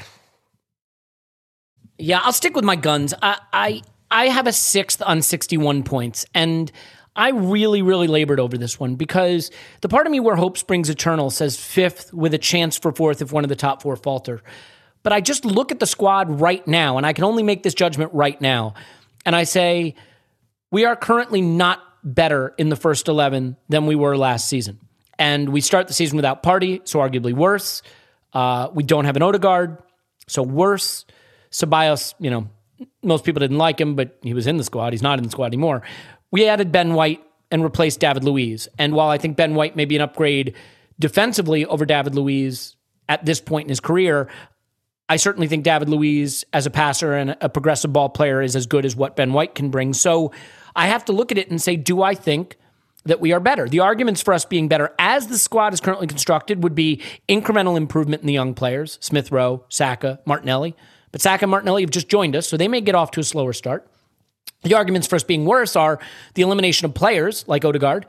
yeah, 1.99 2.21
I'll 2.23 2.33
stick 2.33 2.57
with 2.57 2.65
my 2.65 2.77
guns. 2.77 3.15
I 3.23 3.39
I 3.53 3.83
I 4.13 4.27
have 4.27 4.47
a 4.47 4.53
sixth 4.53 5.03
on 5.03 5.23
sixty 5.23 5.57
one 5.57 5.83
points, 5.83 6.27
and 6.35 6.71
I 7.17 7.31
really 7.31 7.83
really 7.83 8.07
labored 8.07 8.39
over 8.39 8.57
this 8.59 8.79
one 8.79 8.95
because 8.95 9.51
the 9.81 9.89
part 9.89 10.07
of 10.07 10.13
me 10.13 10.21
where 10.21 10.37
hope 10.37 10.59
springs 10.59 10.91
eternal 10.91 11.31
says 11.31 11.57
fifth 11.57 12.13
with 12.13 12.35
a 12.35 12.39
chance 12.39 12.79
for 12.79 12.93
fourth 12.93 13.23
if 13.23 13.33
one 13.33 13.43
of 13.43 13.49
the 13.49 13.57
top 13.57 13.83
four 13.83 13.97
falter. 13.97 14.43
But 15.03 15.13
I 15.13 15.21
just 15.21 15.45
look 15.45 15.73
at 15.73 15.81
the 15.81 15.87
squad 15.87 16.41
right 16.41 16.65
now, 16.69 16.99
and 16.99 17.07
I 17.07 17.15
can 17.15 17.25
only 17.25 17.43
make 17.43 17.63
this 17.63 17.75
judgment 17.75 18.13
right 18.13 18.41
now, 18.41 18.75
and 19.27 19.35
I 19.35 19.45
say 19.45 19.97
we 20.71 20.85
are 20.85 20.95
currently 20.95 21.41
not 21.41 21.81
better 22.05 22.55
in 22.59 22.69
the 22.69 22.77
first 22.77 23.09
11 23.09 23.57
than 23.69 23.87
we 23.87 23.95
were 23.95 24.17
last 24.17 24.49
season. 24.49 24.79
And 25.19 25.51
we 25.51 25.61
start 25.61 25.87
the 25.87 25.95
season 25.95 26.17
without 26.17 26.43
Partey, 26.43 26.87
so 26.87 26.99
arguably 26.99 27.33
worse. 27.33 27.83
Uh, 28.33 28.69
we 28.73 28.83
don't 28.83 29.05
have 29.05 29.17
an 29.17 29.23
Odegaard, 29.23 29.79
so 30.27 30.43
worse. 30.43 31.05
Ceballos, 31.51 32.15
you 32.19 32.31
know, 32.31 32.49
most 33.03 33.25
people 33.25 33.41
didn't 33.41 33.59
like 33.59 33.81
him, 33.81 33.95
but 33.95 34.19
he 34.23 34.35
was 34.35 34.47
in 34.47 34.57
the 34.57 34.65
squad. 34.65 34.93
He's 34.93 35.03
not 35.03 35.19
in 35.19 35.25
the 35.25 35.31
squad 35.31 35.47
anymore. 35.47 35.83
We 36.31 36.47
added 36.47 36.73
Ben 36.73 36.95
White 36.95 37.23
and 37.51 37.63
replaced 37.63 38.01
David 38.01 38.25
Luiz. 38.25 38.69
And 38.79 38.95
while 38.95 39.09
I 39.09 39.19
think 39.19 39.37
Ben 39.37 39.55
White 39.55 39.77
may 39.77 39.85
be 39.85 39.97
an 39.97 40.03
upgrade 40.03 40.55
defensively 40.99 41.67
over 41.67 41.85
David 41.85 42.15
Luiz 42.15 42.77
at 43.09 43.25
this 43.27 43.41
point 43.41 43.67
in 43.67 43.69
his 43.69 43.81
career, 43.81 44.29
I 45.09 45.17
certainly 45.17 45.49
think 45.49 45.65
David 45.65 45.91
Luiz, 45.91 46.45
as 46.53 46.65
a 46.65 46.71
passer 46.71 47.15
and 47.15 47.37
a 47.41 47.49
progressive 47.49 47.93
ball 47.93 48.09
player, 48.09 48.41
is 48.41 48.57
as 48.57 48.67
good 48.67 48.87
as 48.87 48.97
what 48.97 49.17
Ben 49.17 49.33
White 49.33 49.55
can 49.55 49.69
bring. 49.69 49.93
So 49.93 50.33
I 50.75 50.87
have 50.87 51.05
to 51.07 51.13
look 51.13 51.31
at 51.31 51.39
it 51.39 51.51
and 51.51 51.61
say, 51.61 51.77
do 51.77 52.03
I 52.03 52.15
think 52.15 52.57
that 53.05 53.21
we 53.21 53.33
are 53.33 53.41
better? 53.41 53.69
The 53.69 53.81
arguments 53.81 54.23
for 54.23 54.33
us 54.33 54.45
being 54.47 54.69
better 54.69 54.95
as 54.99 55.27
the 55.27 55.37
squad 55.37 55.75
is 55.75 55.81
currently 55.81 56.07
constructed 56.07 56.63
would 56.63 56.75
be 56.75 57.03
incremental 57.29 57.77
improvement 57.77 58.23
in 58.23 58.27
the 58.27 58.33
young 58.33 58.55
players 58.55 58.97
Smith 59.03 59.31
Rowe, 59.31 59.65
Saka, 59.69 60.21
Martinelli. 60.25 60.75
But 61.13 61.21
Saka 61.21 61.45
and 61.45 61.51
Martinelli 61.51 61.83
have 61.83 61.91
just 61.91 62.09
joined 62.09 62.35
us, 62.35 62.49
so 62.49 62.57
they 62.57 62.69
may 62.69 62.81
get 62.81 62.95
off 62.95 63.11
to 63.13 63.21
a 63.21 63.25
slower 63.25 63.53
start. 63.53 63.87
The 64.63 64.75
arguments 64.75 65.07
for 65.07 65.17
us 65.17 65.23
being 65.23 65.45
worse 65.45 65.77
are 65.77 65.99
the 66.35 66.43
elimination 66.43 66.87
of 66.87 66.95
players 66.95 67.47
like 67.47 67.65
Odegaard 67.65 68.07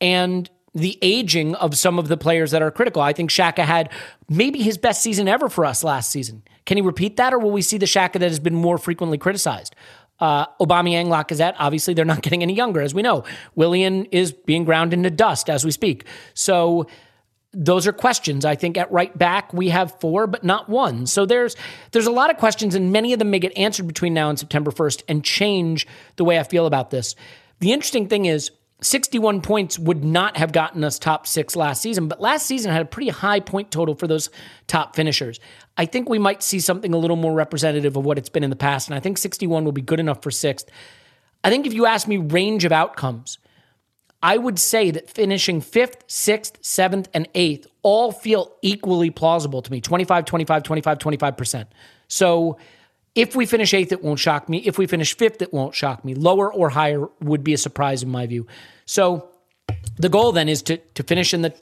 and 0.00 0.48
the 0.74 0.98
aging 1.02 1.54
of 1.56 1.76
some 1.76 1.98
of 1.98 2.08
the 2.08 2.16
players 2.16 2.50
that 2.50 2.62
are 2.62 2.70
critical. 2.70 3.00
I 3.00 3.12
think 3.12 3.30
Xhaka 3.30 3.64
had 3.64 3.90
maybe 4.28 4.60
his 4.62 4.76
best 4.76 5.02
season 5.02 5.28
ever 5.28 5.48
for 5.48 5.64
us 5.64 5.84
last 5.84 6.10
season. 6.10 6.42
Can 6.66 6.76
he 6.76 6.82
repeat 6.82 7.16
that, 7.16 7.32
or 7.32 7.38
will 7.38 7.52
we 7.52 7.62
see 7.62 7.78
the 7.78 7.86
Xhaka 7.86 8.14
that 8.14 8.22
has 8.22 8.40
been 8.40 8.54
more 8.54 8.78
frequently 8.78 9.18
criticized? 9.18 9.74
Uh, 10.20 10.46
Aubameyang, 10.60 11.06
Lacazette, 11.06 11.54
obviously 11.58 11.94
they're 11.94 12.04
not 12.04 12.22
getting 12.22 12.42
any 12.42 12.54
younger, 12.54 12.80
as 12.80 12.94
we 12.94 13.02
know. 13.02 13.24
Willian 13.54 14.06
is 14.06 14.32
being 14.32 14.64
ground 14.64 14.92
into 14.92 15.10
dust 15.10 15.48
as 15.48 15.64
we 15.64 15.70
speak. 15.70 16.04
So 16.34 16.86
those 17.54 17.86
are 17.86 17.92
questions. 17.92 18.44
I 18.44 18.54
think 18.54 18.76
at 18.76 18.90
right 18.90 19.16
back 19.16 19.52
we 19.52 19.68
have 19.68 19.98
four, 20.00 20.26
but 20.26 20.44
not 20.44 20.68
one. 20.68 21.06
So 21.06 21.26
there's 21.26 21.56
there's 21.92 22.06
a 22.06 22.12
lot 22.12 22.30
of 22.30 22.36
questions, 22.36 22.74
and 22.74 22.92
many 22.92 23.12
of 23.12 23.18
them 23.18 23.30
may 23.30 23.38
get 23.38 23.56
answered 23.56 23.86
between 23.86 24.14
now 24.14 24.28
and 24.28 24.38
September 24.38 24.70
1st 24.70 25.02
and 25.08 25.24
change 25.24 25.86
the 26.16 26.24
way 26.24 26.38
I 26.38 26.42
feel 26.42 26.66
about 26.66 26.90
this. 26.90 27.14
The 27.60 27.72
interesting 27.72 28.08
thing 28.08 28.26
is 28.26 28.50
61 28.80 29.40
points 29.40 29.78
would 29.78 30.04
not 30.04 30.36
have 30.36 30.52
gotten 30.52 30.84
us 30.84 30.98
top 30.98 31.26
six 31.26 31.56
last 31.56 31.80
season, 31.80 32.08
but 32.08 32.20
last 32.20 32.46
season 32.46 32.72
had 32.72 32.82
a 32.82 32.86
pretty 32.86 33.08
high 33.08 33.40
point 33.40 33.70
total 33.70 33.94
for 33.94 34.06
those 34.06 34.28
top 34.66 34.94
finishers. 34.94 35.40
I 35.76 35.86
think 35.86 36.08
we 36.08 36.18
might 36.18 36.42
see 36.42 36.60
something 36.60 36.92
a 36.92 36.98
little 36.98 37.16
more 37.16 37.32
representative 37.32 37.96
of 37.96 38.04
what 38.04 38.18
it's 38.18 38.28
been 38.28 38.44
in 38.44 38.50
the 38.50 38.56
past, 38.56 38.88
and 38.88 38.94
I 38.94 39.00
think 39.00 39.18
61 39.18 39.64
will 39.64 39.72
be 39.72 39.80
good 39.80 40.00
enough 40.00 40.22
for 40.22 40.30
sixth. 40.30 40.68
I 41.42 41.50
think 41.50 41.66
if 41.66 41.72
you 41.72 41.86
ask 41.86 42.06
me 42.08 42.16
range 42.16 42.64
of 42.64 42.72
outcomes, 42.72 43.38
I 44.24 44.38
would 44.38 44.58
say 44.58 44.90
that 44.90 45.10
finishing 45.10 45.60
fifth, 45.60 46.02
sixth, 46.06 46.56
seventh, 46.62 47.10
and 47.12 47.28
eighth 47.34 47.66
all 47.82 48.10
feel 48.10 48.56
equally 48.62 49.10
plausible 49.10 49.60
to 49.60 49.70
me 49.70 49.82
25, 49.82 50.24
25, 50.24 50.62
25, 50.62 50.98
25%. 50.98 51.66
So 52.08 52.56
if 53.14 53.36
we 53.36 53.44
finish 53.44 53.74
eighth, 53.74 53.92
it 53.92 54.02
won't 54.02 54.18
shock 54.18 54.48
me. 54.48 54.58
If 54.64 54.78
we 54.78 54.86
finish 54.86 55.14
fifth, 55.14 55.42
it 55.42 55.52
won't 55.52 55.74
shock 55.74 56.06
me. 56.06 56.14
Lower 56.14 56.50
or 56.50 56.70
higher 56.70 57.06
would 57.20 57.44
be 57.44 57.52
a 57.52 57.58
surprise 57.58 58.02
in 58.02 58.08
my 58.08 58.26
view. 58.26 58.46
So 58.86 59.28
the 59.98 60.08
goal 60.08 60.32
then 60.32 60.48
is 60.48 60.62
to, 60.62 60.78
to 60.78 61.02
finish 61.02 61.34
in 61.34 61.42
the 61.42 61.54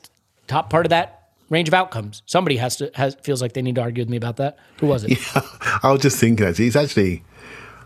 top 0.46 0.70
part 0.70 0.86
of 0.86 0.90
that 0.90 1.30
range 1.50 1.66
of 1.66 1.74
outcomes. 1.74 2.22
Somebody 2.26 2.58
has 2.58 2.76
to 2.76 2.92
has 2.94 3.16
feels 3.22 3.42
like 3.42 3.54
they 3.54 3.62
need 3.62 3.74
to 3.74 3.82
argue 3.82 4.02
with 4.02 4.08
me 4.08 4.16
about 4.16 4.36
that. 4.36 4.56
Who 4.78 4.86
was 4.86 5.02
it? 5.02 5.18
I 5.82 5.90
was 5.90 6.00
just 6.00 6.18
thinking 6.18 6.46
actually, 6.46 6.68
it's 6.68 6.76
actually. 6.76 7.24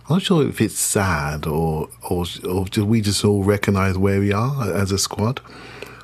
I'm 0.09 0.17
not 0.17 0.23
sure 0.23 0.47
if 0.47 0.61
it's 0.61 0.79
sad 0.79 1.49
or 1.49 1.89
or 2.09 2.27
or 2.49 2.67
do 2.67 2.85
we 2.85 3.01
just 3.01 3.25
all 3.25 3.43
recognise 3.43 3.99
where 3.99 4.21
we 4.21 4.33
are 4.33 4.73
as 4.73 4.93
a 4.93 4.99
squad. 4.99 5.41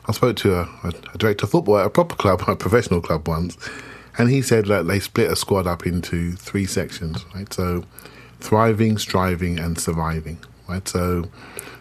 I 0.06 0.12
spoke 0.12 0.34
to 0.38 0.56
a, 0.56 0.62
a, 0.82 0.92
a 1.14 1.18
director 1.18 1.46
of 1.46 1.52
football 1.52 1.78
at 1.78 1.86
a 1.86 1.90
proper 1.90 2.16
club, 2.16 2.42
a 2.48 2.56
professional 2.56 3.00
club 3.00 3.28
once, 3.28 3.56
and 4.18 4.28
he 4.28 4.42
said 4.42 4.66
that 4.66 4.88
they 4.88 4.98
split 4.98 5.30
a 5.30 5.36
squad 5.36 5.68
up 5.68 5.86
into 5.86 6.32
three 6.32 6.66
sections, 6.66 7.24
right? 7.32 7.52
So, 7.52 7.84
thriving, 8.40 8.98
striving, 8.98 9.60
and 9.60 9.78
surviving, 9.78 10.38
right? 10.68 10.86
So, 10.88 11.30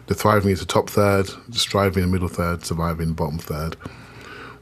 the 0.06 0.14
thriving 0.14 0.52
is 0.52 0.60
the 0.60 0.66
top 0.66 0.88
third, 0.90 1.28
the 1.48 1.58
striving 1.58 2.02
the 2.02 2.08
middle 2.08 2.28
third, 2.28 2.64
surviving 2.64 3.08
the 3.08 3.14
bottom 3.14 3.38
third. 3.38 3.76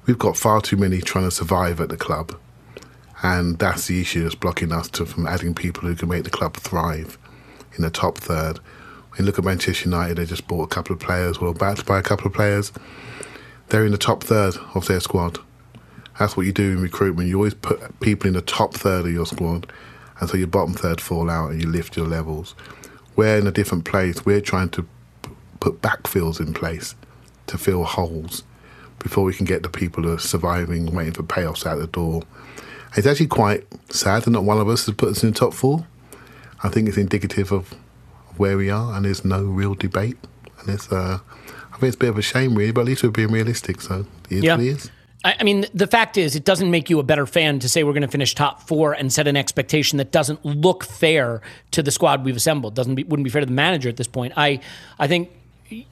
We've 0.07 0.19
got 0.19 0.39
far 0.39 0.63
too 0.63 0.79
many 0.79 1.03
trying 1.03 1.27
to 1.27 1.31
survive 1.31 1.79
at 1.83 1.91
the 1.91 1.99
club, 1.99 2.35
and 3.23 3.59
that's 3.59 3.89
the 3.89 4.01
issue 4.01 4.23
that's 4.23 4.35
blocking 4.35 4.73
us 4.73 4.89
to, 4.93 5.05
from 5.05 5.27
adding 5.27 5.55
people 5.55 5.87
who 5.87 5.95
can 5.95 6.09
make 6.09 6.25
the 6.25 6.31
club 6.31 6.57
thrive 6.57 7.19
in 7.77 7.83
the 7.83 7.91
top 7.91 8.19
third. 8.19 8.59
When 9.11 9.21
you 9.21 9.25
look 9.25 9.39
at 9.39 9.45
Manchester 9.45 9.89
United, 9.89 10.17
they 10.17 10.25
just 10.25 10.47
bought 10.47 10.65
a 10.65 10.75
couple 10.75 10.95
of 10.95 11.01
players, 11.01 11.39
about 11.39 11.79
to 11.79 11.85
buy 11.85 11.99
a 11.99 12.03
couple 12.03 12.27
of 12.27 12.33
players. 12.33 12.73
They're 13.69 13.85
in 13.85 13.93
the 13.93 13.99
top 13.99 14.23
third 14.23 14.57
of 14.75 14.87
their 14.87 15.01
squad. 15.01 15.39
That's 16.19 16.37
what 16.37 16.47
you 16.47 16.53
do 16.53 16.73
in 16.73 16.83
recruitment. 16.83 17.29
You 17.29 17.37
always 17.37 17.55
put 17.55 17.99
people 18.01 18.29
in 18.29 18.35
the 18.35 18.43
top 18.43 18.75
third 18.75 19.07
of 19.07 19.13
your 19.13 19.27
squad, 19.27 19.73
and 20.21 20.29
so 20.29 20.37
your 20.37 20.47
bottom 20.47 20.75
third 20.75 21.01
fall 21.01 21.31
out, 21.31 21.51
and 21.51 21.63
you 21.63 21.69
lift 21.69 21.97
your 21.97 22.07
levels. 22.07 22.55
We're 23.17 23.39
in 23.39 23.47
a 23.47 23.53
different 23.53 23.85
place. 23.85 24.25
We're 24.25 24.41
trying 24.41 24.71
to 24.71 24.87
put 25.61 25.83
backfills 25.83 26.41
in 26.41 26.55
place 26.55 26.95
to 27.47 27.59
fill 27.59 27.85
holes 27.85 28.45
before 28.99 29.25
we 29.25 29.35
can 29.35 29.47
get 29.47 29.63
the 29.63 29.69
people 29.69 30.03
who 30.03 30.13
are 30.13 30.19
surviving, 30.19 30.95
waiting 30.95 31.13
for 31.13 31.23
payoffs 31.23 31.67
out 31.67 31.79
the 31.79 31.87
door. 31.87 32.23
It's 32.97 33.07
actually 33.07 33.29
quite 33.29 33.67
sad 33.93 34.25
that 34.25 34.31
not 34.31 34.45
one 34.45 34.59
of 34.59 34.69
us 34.69 34.87
has 34.87 34.95
put 34.95 35.11
us 35.11 35.23
in 35.23 35.31
the 35.31 35.39
top 35.39 35.55
four. 35.55 35.87
I 36.63 36.69
think 36.69 36.89
it's 36.89 36.97
indicative 36.99 37.53
of 37.53 37.75
where 38.37 38.57
we 38.57 38.71
are, 38.71 38.95
and 38.95 39.05
there's 39.05 39.25
no 39.25 39.43
real 39.45 39.75
debate. 39.75 40.17
And 40.61 40.69
it's, 40.69 40.91
uh, 40.93 41.19
I 41.73 41.77
think 41.79 41.85
it's 41.85 41.97
a 41.97 41.99
bit 41.99 42.11
of 42.11 42.19
a 42.19 42.23
shame, 42.23 42.55
really, 42.55 42.71
but 42.73 42.83
at 42.83 42.87
least 42.87 43.03
we're 43.03 43.11
being 43.11 43.33
realistic. 43.33 43.81
So 43.81 44.07
it 44.31 44.37
is 44.39 44.45
Yeah. 44.45 44.57
what 44.57 44.65
it 44.65 44.69
is. 44.69 44.91
I 45.25 45.37
I 45.41 45.43
mean, 45.45 45.67
the 45.75 45.87
fact 45.87 46.17
is, 46.17 46.35
it 46.37 46.45
doesn't 46.45 46.71
make 46.71 46.89
you 46.91 46.99
a 46.99 47.03
better 47.03 47.27
fan 47.27 47.59
to 47.61 47.69
say 47.69 47.83
we're 47.85 47.93
going 47.93 48.03
to 48.03 48.09
finish 48.09 48.35
top 48.35 48.67
four 48.67 48.93
and 48.93 49.13
set 49.13 49.27
an 49.27 49.37
expectation 49.37 49.99
that 49.99 50.11
doesn't 50.13 50.45
look 50.45 50.85
fair 50.85 51.43
to 51.73 51.83
the 51.83 51.91
squad 51.91 52.25
we've 52.25 52.37
assembled. 52.37 52.75
Doesn't 52.75 52.95
be, 52.95 53.05
wouldn't 53.05 53.25
be 53.25 53.31
fair 53.31 53.41
to 53.41 53.47
the 53.47 53.53
manager 53.53 53.89
at 53.89 53.97
this 53.97 54.07
point. 54.09 54.33
I 54.37 54.61
I 54.99 55.07
think 55.09 55.31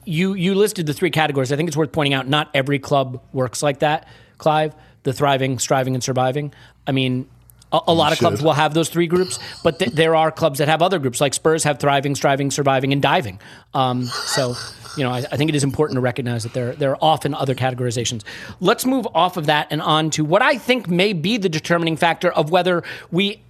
you 0.05 0.33
you 0.33 0.55
listed 0.55 0.85
the 0.87 0.93
three 0.93 1.11
categories. 1.11 1.51
I 1.51 1.55
think 1.57 1.67
it's 1.67 1.77
worth 1.77 1.91
pointing 1.91 2.13
out 2.13 2.27
not 2.27 2.49
every 2.53 2.79
club 2.79 3.21
works 3.33 3.61
like 3.63 3.79
that, 3.79 4.07
Clive. 4.39 4.73
The 5.03 5.13
thriving, 5.13 5.59
striving, 5.59 5.93
and 5.95 6.03
surviving. 6.03 6.51
I 6.87 6.91
mean. 6.91 7.27
A, 7.71 7.79
a 7.87 7.93
lot 7.93 8.11
of 8.11 8.19
clubs 8.19 8.41
will 8.41 8.53
have 8.53 8.73
those 8.73 8.89
three 8.89 9.07
groups, 9.07 9.39
but 9.63 9.79
th- 9.79 9.91
there 9.91 10.15
are 10.15 10.31
clubs 10.31 10.59
that 10.59 10.67
have 10.67 10.81
other 10.81 10.99
groups, 10.99 11.21
like 11.21 11.33
Spurs 11.33 11.63
have 11.63 11.79
thriving, 11.79 12.15
striving, 12.15 12.51
surviving, 12.51 12.93
and 12.93 13.01
diving. 13.01 13.39
Um, 13.73 14.05
so, 14.05 14.55
you 14.97 15.03
know, 15.03 15.11
I, 15.11 15.19
I 15.19 15.37
think 15.37 15.49
it 15.49 15.55
is 15.55 15.63
important 15.63 15.97
to 15.97 16.01
recognize 16.01 16.43
that 16.43 16.53
there 16.53 16.73
there 16.73 16.91
are 16.91 16.97
often 17.01 17.33
other 17.33 17.55
categorizations. 17.55 18.23
Let's 18.59 18.85
move 18.85 19.07
off 19.13 19.37
of 19.37 19.45
that 19.45 19.67
and 19.69 19.81
on 19.81 20.09
to 20.11 20.25
what 20.25 20.41
I 20.41 20.57
think 20.57 20.87
may 20.87 21.13
be 21.13 21.37
the 21.37 21.49
determining 21.49 21.95
factor 21.97 22.31
of 22.31 22.49
whether 22.49 22.83
we 23.11 23.41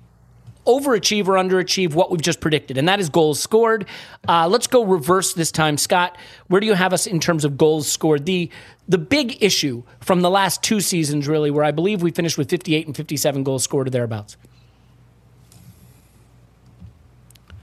overachieve 0.65 1.27
or 1.27 1.33
underachieve 1.33 1.93
what 1.93 2.11
we've 2.11 2.21
just 2.21 2.41
predicted, 2.41 2.77
and 2.77 2.87
that 2.87 2.99
is 2.99 3.09
goals 3.09 3.39
scored. 3.39 3.85
Uh, 4.27 4.47
let's 4.47 4.67
go 4.67 4.83
reverse 4.83 5.33
this 5.33 5.51
time, 5.51 5.77
Scott. 5.77 6.17
Where 6.47 6.61
do 6.61 6.67
you 6.67 6.73
have 6.73 6.93
us 6.93 7.07
in 7.07 7.19
terms 7.19 7.45
of 7.45 7.57
goals 7.57 7.91
scored? 7.91 8.25
The 8.25 8.49
the 8.87 8.97
big 8.97 9.41
issue 9.43 9.83
from 9.99 10.21
the 10.21 10.29
last 10.29 10.63
two 10.63 10.81
seasons, 10.81 11.27
really, 11.27 11.51
where 11.51 11.63
I 11.63 11.71
believe 11.71 12.01
we 12.01 12.11
finished 12.11 12.37
with 12.37 12.49
58 12.49 12.87
and 12.87 12.95
57 12.95 13.43
goals 13.43 13.63
scored 13.63 13.87
or 13.87 13.91
thereabouts. 13.91 14.35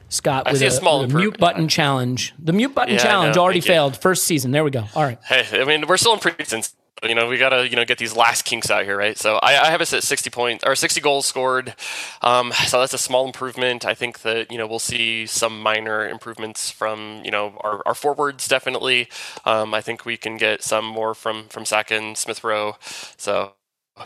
Scott, 0.09 0.47
I 0.47 0.53
with 0.53 0.61
see 0.61 0.67
a 0.67 0.71
small 0.71 1.01
with 1.01 1.13
mute 1.13 1.39
button 1.39 1.69
challenge. 1.69 2.33
The 2.39 2.53
mute 2.53 2.75
button 2.75 2.95
Yeah, 2.95 3.03
challenge 3.03 3.37
already 3.37 3.61
failed. 3.61 3.97
First 3.97 4.25
season. 4.25 4.53
There 4.53 4.63
we 4.65 4.71
go. 4.71 4.85
All 4.95 5.03
right. 5.03 5.19
Hey, 5.25 5.61
I 5.61 5.65
mean, 5.65 5.87
we're 5.87 5.97
still 5.97 6.15
in 6.15 6.21
preseason. 6.21 6.73
You 7.03 7.15
know, 7.15 7.29
we 7.29 7.37
gotta 7.37 7.69
you 7.69 7.77
know 7.77 7.85
get 7.85 7.99
these 7.99 8.17
last 8.17 8.47
kinks 8.47 8.71
out 8.71 8.85
here, 8.85 8.97
right? 8.97 9.19
So 9.19 9.37
I, 9.37 9.67
I 9.67 9.71
have 9.71 9.81
us 9.83 9.93
at 9.93 10.03
60 10.03 10.31
points 10.31 10.65
or 10.65 10.75
60 10.75 11.01
goals 11.01 11.27
scored. 11.27 11.75
Um, 12.23 12.53
so 12.67 12.81
that's 12.81 12.95
a 12.95 12.99
small 12.99 13.27
improvement. 13.27 13.85
I 13.85 13.95
think 13.95 14.23
that 14.23 14.51
you 14.51 14.57
know 14.57 14.67
we'll 14.67 14.79
see 14.79 15.27
some 15.27 15.61
minor 15.61 16.09
improvements 16.09 16.71
from 16.71 17.21
you 17.25 17.31
know 17.31 17.59
our, 17.61 17.83
our 17.85 17.95
forwards 17.95 18.49
definitely. 18.49 19.09
Um, 19.45 19.75
I 19.75 19.83
think 19.83 20.07
we 20.07 20.17
can 20.17 20.37
get 20.39 20.63
some 20.63 20.87
more 20.87 21.15
from 21.15 21.49
from 21.49 21.65
and 21.91 22.17
Smith 22.17 22.43
Rowe. 22.43 22.77
So 23.19 23.53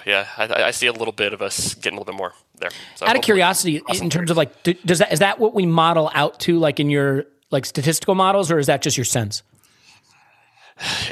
yeah, 0.06 0.26
I, 0.37 0.64
I 0.64 0.70
see 0.70 0.87
a 0.87 0.92
little 0.92 1.12
bit 1.12 1.32
of 1.32 1.42
us 1.42 1.75
getting 1.75 1.97
a 1.97 2.00
little 2.00 2.12
bit 2.12 2.18
more 2.18 2.32
there. 2.59 2.70
So 2.97 3.06
Out 3.06 3.16
of 3.16 3.23
curiosity, 3.23 3.82
in 4.00 4.11
terms 4.11 4.30
of 4.30 4.37
like, 4.37 4.62
does 4.62 4.99
that 4.99 5.12
is 5.12 5.18
that 5.18 5.38
what 5.38 5.54
we 5.54 5.66
model 5.66 6.11
out 6.14 6.38
to, 6.40 6.59
like 6.59 6.80
in 6.80 6.90
your 6.90 7.26
like 7.50 7.66
statistical 7.66 8.14
models, 8.14 8.50
or 8.50 8.59
is 8.59 8.66
that 8.66 8.82
just 8.82 8.97
your 8.97 9.04
sense? 9.04 9.42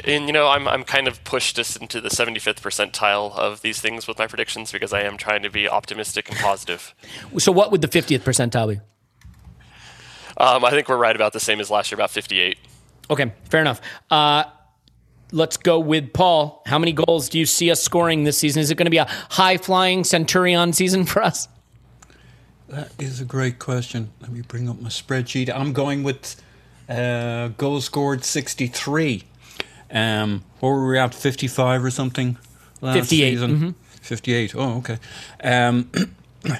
And 0.03 0.25
you 0.27 0.33
know 0.33 0.47
I'm 0.47 0.67
I'm 0.67 0.83
kind 0.83 1.07
of 1.07 1.23
pushed 1.23 1.59
us 1.59 1.75
into 1.75 2.01
the 2.01 2.09
75th 2.09 2.61
percentile 2.61 3.35
of 3.35 3.61
these 3.61 3.79
things 3.79 4.07
with 4.07 4.17
my 4.17 4.27
predictions 4.27 4.71
because 4.71 4.93
I 4.93 5.01
am 5.01 5.17
trying 5.17 5.43
to 5.43 5.49
be 5.49 5.67
optimistic 5.67 6.29
and 6.29 6.37
positive. 6.37 6.93
So, 7.37 7.51
what 7.51 7.71
would 7.71 7.81
the 7.81 7.87
50th 7.87 8.21
percentile 8.21 8.69
be? 8.69 8.81
Um, 10.37 10.63
I 10.63 10.71
think 10.71 10.87
we're 10.87 10.97
right 10.97 11.15
about 11.15 11.33
the 11.33 11.39
same 11.39 11.59
as 11.59 11.69
last 11.69 11.91
year, 11.91 11.97
about 11.97 12.11
58. 12.11 12.57
Okay, 13.09 13.31
fair 13.49 13.59
enough. 13.59 13.81
Uh, 14.09 14.45
let's 15.31 15.57
go 15.57 15.79
with 15.79 16.13
Paul. 16.13 16.63
How 16.65 16.79
many 16.79 16.93
goals 16.93 17.27
do 17.27 17.37
you 17.37 17.45
see 17.45 17.69
us 17.71 17.81
scoring 17.81 18.23
this 18.23 18.37
season? 18.37 18.61
Is 18.61 18.71
it 18.71 18.75
going 18.75 18.85
to 18.85 18.91
be 18.91 18.97
a 18.97 19.07
high 19.29 19.57
flying 19.57 20.03
Centurion 20.03 20.71
season 20.71 21.05
for 21.05 21.21
us? 21.21 21.47
That 22.69 22.91
is 22.99 23.19
a 23.19 23.25
great 23.25 23.59
question. 23.59 24.11
Let 24.21 24.31
me 24.31 24.41
bring 24.41 24.69
up 24.69 24.79
my 24.79 24.89
spreadsheet. 24.89 25.53
I'm 25.53 25.73
going 25.73 26.03
with 26.03 26.41
uh, 26.87 27.49
goals 27.49 27.85
scored 27.85 28.23
63. 28.23 29.23
Um, 29.91 30.43
what 30.59 30.69
were 30.69 30.87
we 30.89 30.99
at? 30.99 31.13
55 31.15 31.83
or 31.83 31.89
something 31.91 32.37
last 32.81 32.95
58, 32.95 33.31
season? 33.31 33.75
58. 34.01 34.55
Oh, 34.55 34.77
okay. 34.77 34.97
Um, 35.43 35.89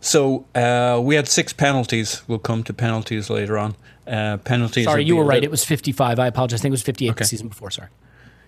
so 0.00 0.46
uh, 0.54 1.00
we 1.02 1.14
had 1.14 1.28
six 1.28 1.52
penalties. 1.52 2.22
We'll 2.28 2.38
come 2.38 2.62
to 2.64 2.72
penalties 2.72 3.30
later 3.30 3.58
on. 3.58 3.74
Uh, 4.06 4.36
penalties. 4.38 4.84
Sorry, 4.84 5.04
you 5.04 5.16
were 5.16 5.24
right. 5.24 5.42
It 5.42 5.50
was 5.50 5.64
55. 5.64 6.18
I 6.18 6.28
apologize. 6.28 6.60
I 6.60 6.62
think 6.62 6.70
it 6.70 6.74
was 6.74 6.82
58 6.82 7.10
Okay. 7.10 7.18
the 7.18 7.24
season 7.24 7.48
before. 7.48 7.70
Sorry. 7.70 7.88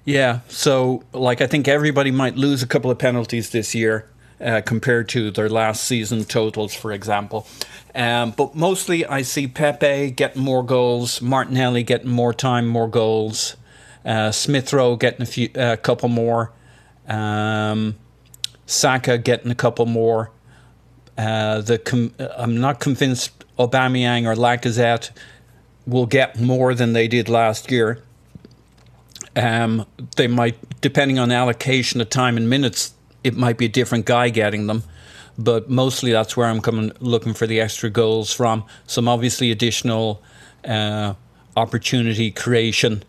Yeah, 0.05 0.41
so 0.49 1.03
like 1.13 1.43
I 1.43 1.47
think 1.47 1.69
everybody 1.69 2.11
might 2.11 2.35
lose 2.37 2.63
a 2.63 2.67
couple 2.67 2.91
of 2.91 2.99
penalties 2.99 3.51
this 3.51 3.75
year 3.75 4.09
uh, 4.41 4.63
compared 4.65 5.09
to 5.11 5.31
their 5.31 5.51
last 5.51 5.85
season 5.85 6.25
totals, 6.25 6.73
for 6.73 6.93
example. 6.93 7.47
Um, 7.95 8.31
but 8.31 8.55
mostly, 8.55 9.05
I 9.05 9.21
see 9.23 9.47
Pepe 9.49 10.13
getting 10.13 10.41
more 10.41 10.63
goals, 10.63 11.21
Martinelli 11.21 11.83
getting 11.83 12.11
more 12.11 12.33
time, 12.33 12.67
more 12.67 12.89
goals, 12.89 13.57
uh, 14.05 14.31
Smith 14.31 14.73
Rowe 14.73 14.97
getting 14.97 15.23
a 15.23 15.27
few, 15.27 15.51
a 15.55 15.77
couple 15.77 16.09
more, 16.09 16.53
um, 17.07 17.97
Saka 18.67 19.19
getting 19.19 19.51
a 19.51 19.55
couple 19.55 19.87
more. 19.87 20.31
Uh, 21.17 21.61
the 21.61 21.79
com- 21.79 22.15
I'm 22.37 22.61
not 22.61 22.79
convinced 22.81 23.45
Aubameyang 23.59 24.25
or 24.25 24.35
Lacazette 24.37 25.11
will 25.87 26.07
get 26.07 26.39
more 26.39 26.75
than 26.75 26.93
they 26.93 27.09
did 27.09 27.29
last 27.29 27.71
year 27.71 28.03
um, 29.39 29.87
they 30.17 30.27
might, 30.27 30.57
depending 30.81 31.19
on 31.19 31.31
allocation 31.31 32.01
of 32.01 32.11
time 32.11 32.37
and 32.37 32.51
minutes, 32.51 32.95
it 33.23 33.37
might 33.37 33.57
be 33.57 33.67
a 33.67 33.69
different 33.69 34.05
guy 34.05 34.31
getting 34.31 34.67
them. 34.67 34.83
But 35.39 35.71
mostly 35.71 36.11
that's 36.11 36.37
where 36.37 36.49
I'm 36.49 36.61
coming, 36.61 36.91
looking 36.99 37.35
for 37.35 37.47
the 37.47 37.61
extra 37.61 37.89
goals 37.91 38.33
from. 38.33 38.65
Some 38.87 39.07
obviously 39.07 39.53
additional 39.53 40.21
uh, 40.65 41.15
opportunity 41.57 42.33
creation 42.33 43.05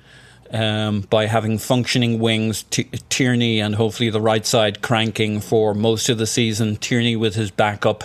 um, 0.52 1.02
by 1.02 1.26
having 1.26 1.58
functioning 1.58 2.20
wings. 2.20 2.64
T- 2.64 2.90
Tierney 3.10 3.60
and 3.60 3.76
hopefully 3.76 4.10
the 4.10 4.22
right 4.22 4.46
side 4.46 4.82
cranking 4.82 5.40
for 5.40 5.74
most 5.74 6.10
of 6.10 6.18
the 6.18 6.28
season. 6.28 6.76
Tierney 6.78 7.16
with 7.16 7.36
his 7.36 7.52
backup, 7.52 8.04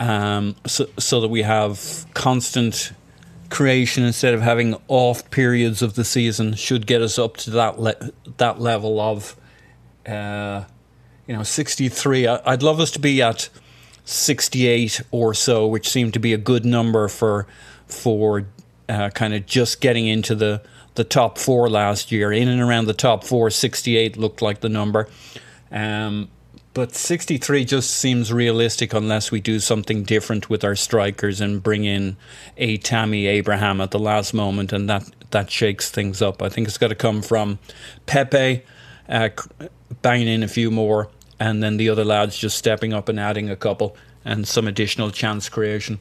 um, 0.00 0.56
so, 0.66 0.86
so 0.98 1.20
that 1.20 1.28
we 1.28 1.42
have 1.42 2.06
constant 2.14 2.92
creation 3.50 4.04
instead 4.04 4.34
of 4.34 4.42
having 4.42 4.76
off 4.88 5.30
periods 5.30 5.80
of 5.82 5.94
the 5.94 6.04
season 6.04 6.54
should 6.54 6.86
get 6.86 7.00
us 7.00 7.18
up 7.18 7.36
to 7.38 7.50
that 7.50 7.80
le- 7.80 8.10
that 8.36 8.60
level 8.60 9.00
of 9.00 9.36
uh, 10.06 10.64
you 11.26 11.34
know 11.34 11.42
63 11.42 12.26
I- 12.26 12.40
I'd 12.44 12.62
love 12.62 12.78
us 12.78 12.90
to 12.92 12.98
be 12.98 13.22
at 13.22 13.48
68 14.04 15.00
or 15.10 15.32
so 15.32 15.66
which 15.66 15.88
seemed 15.88 16.12
to 16.12 16.18
be 16.18 16.34
a 16.34 16.38
good 16.38 16.66
number 16.66 17.08
for 17.08 17.46
for 17.86 18.46
uh, 18.88 19.08
kind 19.10 19.32
of 19.34 19.46
just 19.46 19.80
getting 19.80 20.06
into 20.06 20.34
the 20.34 20.62
the 20.98 21.04
top 21.04 21.38
4 21.38 21.70
last 21.70 22.12
year 22.12 22.30
in 22.30 22.48
and 22.48 22.60
around 22.60 22.84
the 22.84 22.92
top 22.92 23.24
4 23.24 23.48
68 23.48 24.18
looked 24.18 24.42
like 24.42 24.60
the 24.60 24.68
number 24.68 25.08
um, 25.72 26.28
but 26.78 26.94
63 26.94 27.64
just 27.64 27.90
seems 27.90 28.32
realistic 28.32 28.94
unless 28.94 29.32
we 29.32 29.40
do 29.40 29.58
something 29.58 30.04
different 30.04 30.48
with 30.48 30.62
our 30.62 30.76
strikers 30.76 31.40
and 31.40 31.60
bring 31.60 31.84
in 31.84 32.16
a 32.56 32.76
Tammy 32.76 33.26
Abraham 33.26 33.80
at 33.80 33.90
the 33.90 33.98
last 33.98 34.32
moment, 34.32 34.72
and 34.72 34.88
that, 34.88 35.10
that 35.32 35.50
shakes 35.50 35.90
things 35.90 36.22
up. 36.22 36.40
I 36.40 36.48
think 36.48 36.68
it's 36.68 36.78
got 36.78 36.88
to 36.88 36.94
come 36.94 37.20
from 37.20 37.58
Pepe 38.06 38.62
uh, 39.08 39.30
banging 40.02 40.28
in 40.28 40.44
a 40.44 40.46
few 40.46 40.70
more, 40.70 41.08
and 41.40 41.64
then 41.64 41.78
the 41.78 41.88
other 41.88 42.04
lads 42.04 42.38
just 42.38 42.56
stepping 42.56 42.92
up 42.92 43.08
and 43.08 43.18
adding 43.18 43.50
a 43.50 43.56
couple 43.56 43.96
and 44.24 44.46
some 44.46 44.68
additional 44.68 45.10
chance 45.10 45.48
creation. 45.48 45.98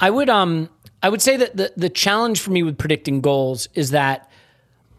I 0.00 0.08
would 0.08 0.30
um 0.30 0.70
I 1.02 1.08
would 1.08 1.22
say 1.22 1.36
that 1.36 1.56
the 1.56 1.72
the 1.76 1.88
challenge 1.88 2.40
for 2.40 2.50
me 2.50 2.62
with 2.62 2.78
predicting 2.78 3.20
goals 3.20 3.68
is 3.74 3.90
that 3.90 4.30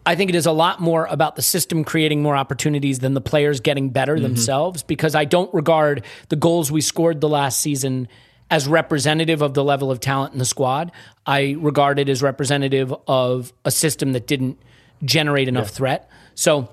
I 0.06 0.16
think 0.16 0.28
it 0.30 0.36
is 0.36 0.46
a 0.46 0.52
lot 0.52 0.80
more 0.80 1.06
about 1.06 1.36
the 1.36 1.42
system 1.42 1.82
creating 1.82 2.22
more 2.22 2.36
opportunities 2.36 2.98
than 2.98 3.14
the 3.14 3.20
players 3.20 3.60
getting 3.60 3.88
better 3.90 4.14
mm-hmm. 4.14 4.24
themselves 4.24 4.82
because 4.82 5.14
I 5.14 5.24
don't 5.24 5.52
regard 5.54 6.04
the 6.28 6.36
goals 6.36 6.70
we 6.70 6.80
scored 6.80 7.20
the 7.20 7.28
last 7.28 7.60
season 7.60 8.08
as 8.50 8.68
representative 8.68 9.40
of 9.40 9.54
the 9.54 9.64
level 9.64 9.90
of 9.90 10.00
talent 10.00 10.34
in 10.34 10.38
the 10.38 10.44
squad. 10.44 10.92
I 11.24 11.56
regard 11.58 11.98
it 11.98 12.10
as 12.10 12.22
representative 12.22 12.94
of 13.08 13.52
a 13.64 13.70
system 13.70 14.12
that 14.12 14.26
didn't 14.26 14.58
generate 15.04 15.48
enough 15.48 15.70
threat. 15.70 16.10
So 16.34 16.68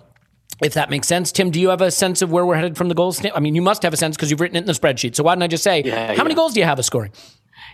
if 0.62 0.74
that 0.74 0.90
makes 0.90 1.08
sense. 1.08 1.32
Tim, 1.32 1.50
do 1.50 1.60
you 1.60 1.70
have 1.70 1.82
a 1.82 1.90
sense 1.90 2.22
of 2.22 2.32
where 2.32 2.46
we're 2.46 2.56
headed 2.56 2.78
from 2.78 2.90
the 2.90 2.96
goals? 2.96 3.26
I 3.34 3.40
mean, 3.40 3.56
you 3.56 3.62
must 3.62 3.82
have 3.84 3.94
a 3.94 3.98
sense 3.98 4.16
because 4.16 4.30
you've 4.30 4.42
written 4.42 4.58
it 4.58 4.60
in 4.60 4.66
the 4.66 4.74
spreadsheet. 4.74 5.16
So 5.16 5.24
why 5.24 5.34
didn't 5.34 5.44
I 5.44 5.48
just 5.48 5.64
say, 5.64 5.82
Yeah, 5.84 6.14
how 6.16 6.24
many 6.24 6.36
goals 6.36 6.54
do 6.54 6.60
you 6.60 6.66
have 6.66 6.78
us 6.78 6.86
scoring? 6.86 7.12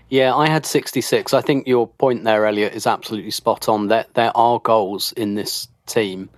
Yeah, 0.10 0.34
I 0.36 0.48
had 0.48 0.66
66. 0.66 1.34
I 1.34 1.42
think 1.42 1.68
your 1.68 1.88
point 1.88 2.24
there, 2.24 2.46
Elliot, 2.46 2.74
is 2.74 2.88
absolutely 2.88 3.32
spot 3.32 3.68
on. 3.68 3.88
There, 3.88 4.06
there 4.14 4.32
are 4.36 4.60
goals 4.60 5.12
in 5.14 5.36
this 5.36 5.68
team. 5.86 6.30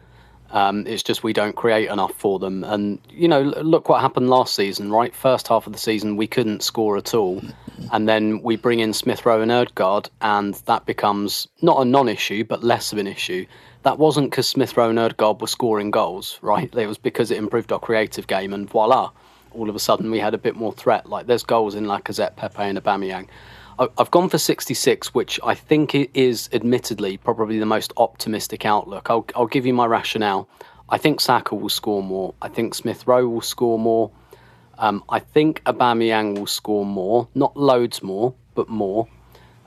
Um, 0.51 0.87
it's 0.87 1.03
just 1.03 1.23
we 1.23 1.33
don't 1.33 1.55
create 1.55 1.89
enough 1.89 2.13
for 2.15 2.39
them. 2.39 2.63
And, 2.63 2.99
you 3.09 3.27
know, 3.27 3.41
look 3.41 3.87
what 3.87 4.01
happened 4.01 4.29
last 4.29 4.55
season, 4.55 4.91
right? 4.91 5.13
First 5.13 5.47
half 5.47 5.67
of 5.67 5.73
the 5.73 5.79
season, 5.79 6.17
we 6.17 6.25
couldn't 6.25 6.63
score 6.63 6.97
at 6.97 7.13
all. 7.13 7.41
And 7.91 8.09
then 8.09 8.41
we 8.41 8.55
bring 8.55 8.79
in 8.79 8.93
Smith 8.93 9.25
Rowe 9.25 9.41
and 9.41 9.51
Odegaard, 9.51 10.09
and 10.21 10.55
that 10.65 10.87
becomes 10.87 11.47
not 11.61 11.79
a 11.79 11.85
non 11.85 12.09
issue, 12.09 12.43
but 12.43 12.63
less 12.63 12.91
of 12.91 12.97
an 12.97 13.07
issue. 13.07 13.45
That 13.83 13.99
wasn't 13.99 14.31
because 14.31 14.47
Smith 14.47 14.75
Rowe 14.75 14.89
and 14.89 14.99
Odegaard 14.99 15.39
were 15.39 15.47
scoring 15.47 15.91
goals, 15.91 16.39
right? 16.41 16.73
It 16.75 16.87
was 16.87 16.97
because 16.97 17.29
it 17.31 17.37
improved 17.37 17.71
our 17.71 17.79
creative 17.79 18.27
game, 18.27 18.53
and 18.53 18.69
voila, 18.69 19.11
all 19.51 19.69
of 19.69 19.75
a 19.75 19.79
sudden 19.79 20.11
we 20.11 20.19
had 20.19 20.33
a 20.33 20.37
bit 20.37 20.55
more 20.55 20.73
threat. 20.73 21.07
Like 21.07 21.27
there's 21.27 21.43
goals 21.43 21.75
in 21.75 21.85
Lacazette, 21.85 22.35
Pepe, 22.35 22.63
and 22.63 22.77
Aubameyang. 22.77 23.27
I've 23.97 24.11
gone 24.11 24.27
for 24.27 24.37
66, 24.37 25.13
which 25.13 25.39
I 25.41 25.55
think 25.55 25.95
is 25.95 26.49
admittedly 26.51 27.15
probably 27.15 27.59
the 27.59 27.65
most 27.65 27.93
optimistic 27.95 28.65
outlook. 28.65 29.09
I'll, 29.09 29.25
I'll 29.35 29.47
give 29.47 29.65
you 29.65 29.73
my 29.73 29.85
rationale. 29.85 30.49
I 30.89 30.97
think 30.97 31.21
Saka 31.21 31.55
will 31.55 31.69
score 31.69 32.03
more. 32.03 32.33
I 32.41 32.49
think 32.49 32.73
Smith 32.73 33.07
Rowe 33.07 33.27
will 33.27 33.41
score 33.41 33.79
more. 33.79 34.11
Um, 34.77 35.03
I 35.07 35.19
think 35.19 35.63
Aubameyang 35.63 36.37
will 36.37 36.47
score 36.47 36.85
more, 36.85 37.29
not 37.35 37.55
loads 37.55 38.03
more, 38.03 38.33
but 38.53 38.67
more. 38.67 39.07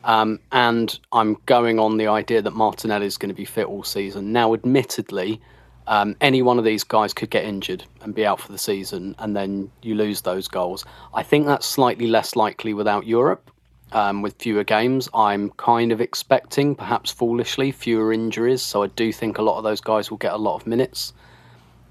Um, 0.05 0.41
and 0.51 0.99
I'm 1.13 1.39
going 1.47 1.79
on 1.79 1.97
the 1.97 2.09
idea 2.09 2.43
that 2.43 2.51
Martinelli 2.53 3.07
is 3.07 3.17
going 3.17 3.29
to 3.31 3.35
be 3.35 3.45
fit 3.45 3.67
all 3.67 3.85
season. 3.85 4.33
Now, 4.33 4.53
admittedly, 4.53 5.41
um, 5.87 6.17
any 6.21 6.43
one 6.43 6.59
of 6.59 6.65
these 6.65 6.85
guys 6.85 7.13
could 7.13 7.31
get 7.31 7.45
injured 7.45 7.85
and 8.03 8.15
be 8.15 8.25
out 8.25 8.41
for 8.41 8.53
the 8.53 8.59
season, 8.59 9.15
and 9.19 9.35
then 9.35 9.71
you 9.83 9.95
lose 9.95 10.23
those 10.23 10.49
goals. 10.49 10.85
I 11.15 11.23
think 11.23 11.47
that's 11.47 11.67
slightly 11.67 12.07
less 12.07 12.37
likely 12.37 12.75
without 12.75 13.07
Europe. 13.07 13.51
Um, 13.93 14.23
with 14.23 14.37
fewer 14.37 14.65
games, 14.65 15.11
I'm 15.13 15.51
kind 15.51 15.93
of 15.93 16.01
expecting, 16.01 16.75
perhaps 16.75 17.11
foolishly, 17.11 17.73
fewer 17.73 18.11
injuries. 18.11 18.63
So 18.63 18.83
I 18.83 18.87
do 18.87 19.13
think 19.13 19.37
a 19.37 19.43
lot 19.43 19.59
of 19.59 19.65
those 19.65 19.83
guys 19.83 20.11
will 20.11 20.17
get 20.17 20.33
a 20.33 20.39
lot 20.39 20.55
of 20.55 20.67
minutes. 20.67 21.13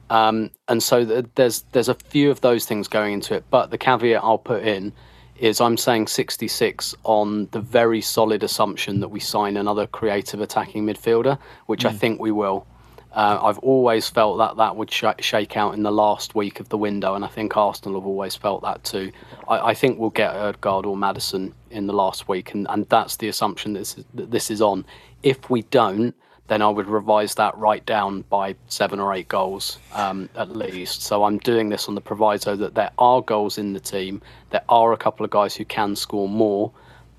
Um, 0.09 0.49
and 0.67 0.81
so 0.81 1.05
th- 1.05 1.27
there's 1.35 1.63
there's 1.71 1.89
a 1.89 1.93
few 1.93 2.31
of 2.31 2.41
those 2.41 2.65
things 2.65 2.87
going 2.87 3.13
into 3.13 3.35
it. 3.35 3.45
But 3.51 3.69
the 3.69 3.77
caveat 3.77 4.23
I'll 4.23 4.39
put 4.39 4.63
in 4.63 4.93
is 5.37 5.61
I'm 5.61 5.77
saying 5.77 6.07
66 6.07 6.95
on 7.03 7.47
the 7.51 7.61
very 7.61 8.01
solid 8.01 8.43
assumption 8.43 8.99
that 8.99 9.09
we 9.09 9.19
sign 9.19 9.57
another 9.57 9.87
creative 9.87 10.41
attacking 10.41 10.85
midfielder, 10.85 11.37
which 11.65 11.85
I 11.85 11.91
think 11.91 12.19
we 12.19 12.31
will. 12.31 12.67
Uh, 13.13 13.39
I've 13.41 13.59
always 13.59 14.09
felt 14.09 14.37
that 14.37 14.55
that 14.57 14.75
would 14.77 14.89
sh- 14.89 15.03
shake 15.19 15.57
out 15.57 15.73
in 15.73 15.83
the 15.83 15.91
last 15.91 16.33
week 16.33 16.59
of 16.61 16.69
the 16.69 16.77
window, 16.77 17.13
and 17.13 17.25
I 17.25 17.27
think 17.27 17.57
Arsenal 17.57 17.99
have 17.99 18.07
always 18.07 18.35
felt 18.35 18.61
that 18.61 18.83
too. 18.83 19.11
I, 19.47 19.71
I 19.71 19.73
think 19.73 19.99
we'll 19.99 20.11
get 20.11 20.33
Odegaard 20.33 20.85
or 20.85 20.95
Maddison 20.95 21.53
in 21.69 21.87
the 21.87 21.93
last 21.93 22.29
week, 22.29 22.53
and, 22.53 22.65
and 22.69 22.87
that's 22.87 23.17
the 23.17 23.27
assumption 23.27 23.73
this 23.73 23.97
is, 23.97 24.05
that 24.13 24.31
this 24.31 24.49
is 24.49 24.61
on. 24.61 24.85
If 25.23 25.49
we 25.49 25.63
don't, 25.63 26.15
then 26.47 26.61
I 26.61 26.69
would 26.69 26.87
revise 26.87 27.35
that 27.35 27.57
right 27.57 27.85
down 27.85 28.23
by 28.29 28.55
seven 28.67 28.99
or 28.99 29.13
eight 29.13 29.27
goals 29.27 29.77
um, 29.93 30.29
at 30.35 30.55
least. 30.55 31.01
So 31.01 31.23
I'm 31.23 31.37
doing 31.37 31.69
this 31.69 31.87
on 31.87 31.95
the 31.95 32.01
proviso 32.01 32.55
that 32.57 32.75
there 32.75 32.91
are 32.97 33.21
goals 33.21 33.57
in 33.57 33.73
the 33.73 33.79
team, 33.79 34.21
there 34.49 34.63
are 34.67 34.93
a 34.93 34.97
couple 34.97 35.23
of 35.23 35.29
guys 35.31 35.55
who 35.55 35.65
can 35.65 35.95
score 35.95 36.27
more, 36.29 36.71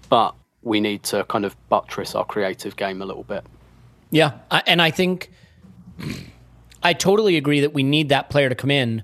but 0.09 0.35
we 0.63 0.81
need 0.81 1.03
to 1.05 1.25
kind 1.25 1.45
of 1.45 1.57
buttress 1.69 2.15
our 2.15 2.25
creative 2.25 2.77
game 2.77 3.03
a 3.03 3.07
little 3.07 3.25
bit. 3.25 3.45
Yeah, 4.11 4.33
and 4.51 4.83
I 4.83 4.91
think 4.91 5.31
I 6.83 6.93
totally 6.93 7.37
agree 7.37 7.61
that 7.61 7.73
we 7.73 7.83
need 7.83 8.09
that 8.09 8.31
player 8.31 8.49
to 8.49 8.55
come 8.55 8.71
in. 8.71 9.03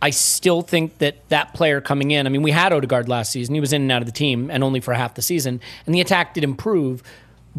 I 0.00 0.10
still 0.10 0.62
think 0.62 0.98
that 0.98 1.28
that 1.28 1.54
player 1.54 1.80
coming 1.80 2.10
in. 2.10 2.26
I 2.26 2.30
mean, 2.30 2.42
we 2.42 2.50
had 2.50 2.72
Odegaard 2.72 3.08
last 3.08 3.30
season; 3.30 3.54
he 3.54 3.60
was 3.60 3.72
in 3.72 3.82
and 3.82 3.92
out 3.92 4.02
of 4.02 4.06
the 4.06 4.12
team, 4.12 4.50
and 4.50 4.64
only 4.64 4.80
for 4.80 4.94
half 4.94 5.14
the 5.14 5.22
season. 5.22 5.60
And 5.86 5.94
the 5.94 6.00
attack 6.00 6.34
did 6.34 6.42
improve, 6.42 7.02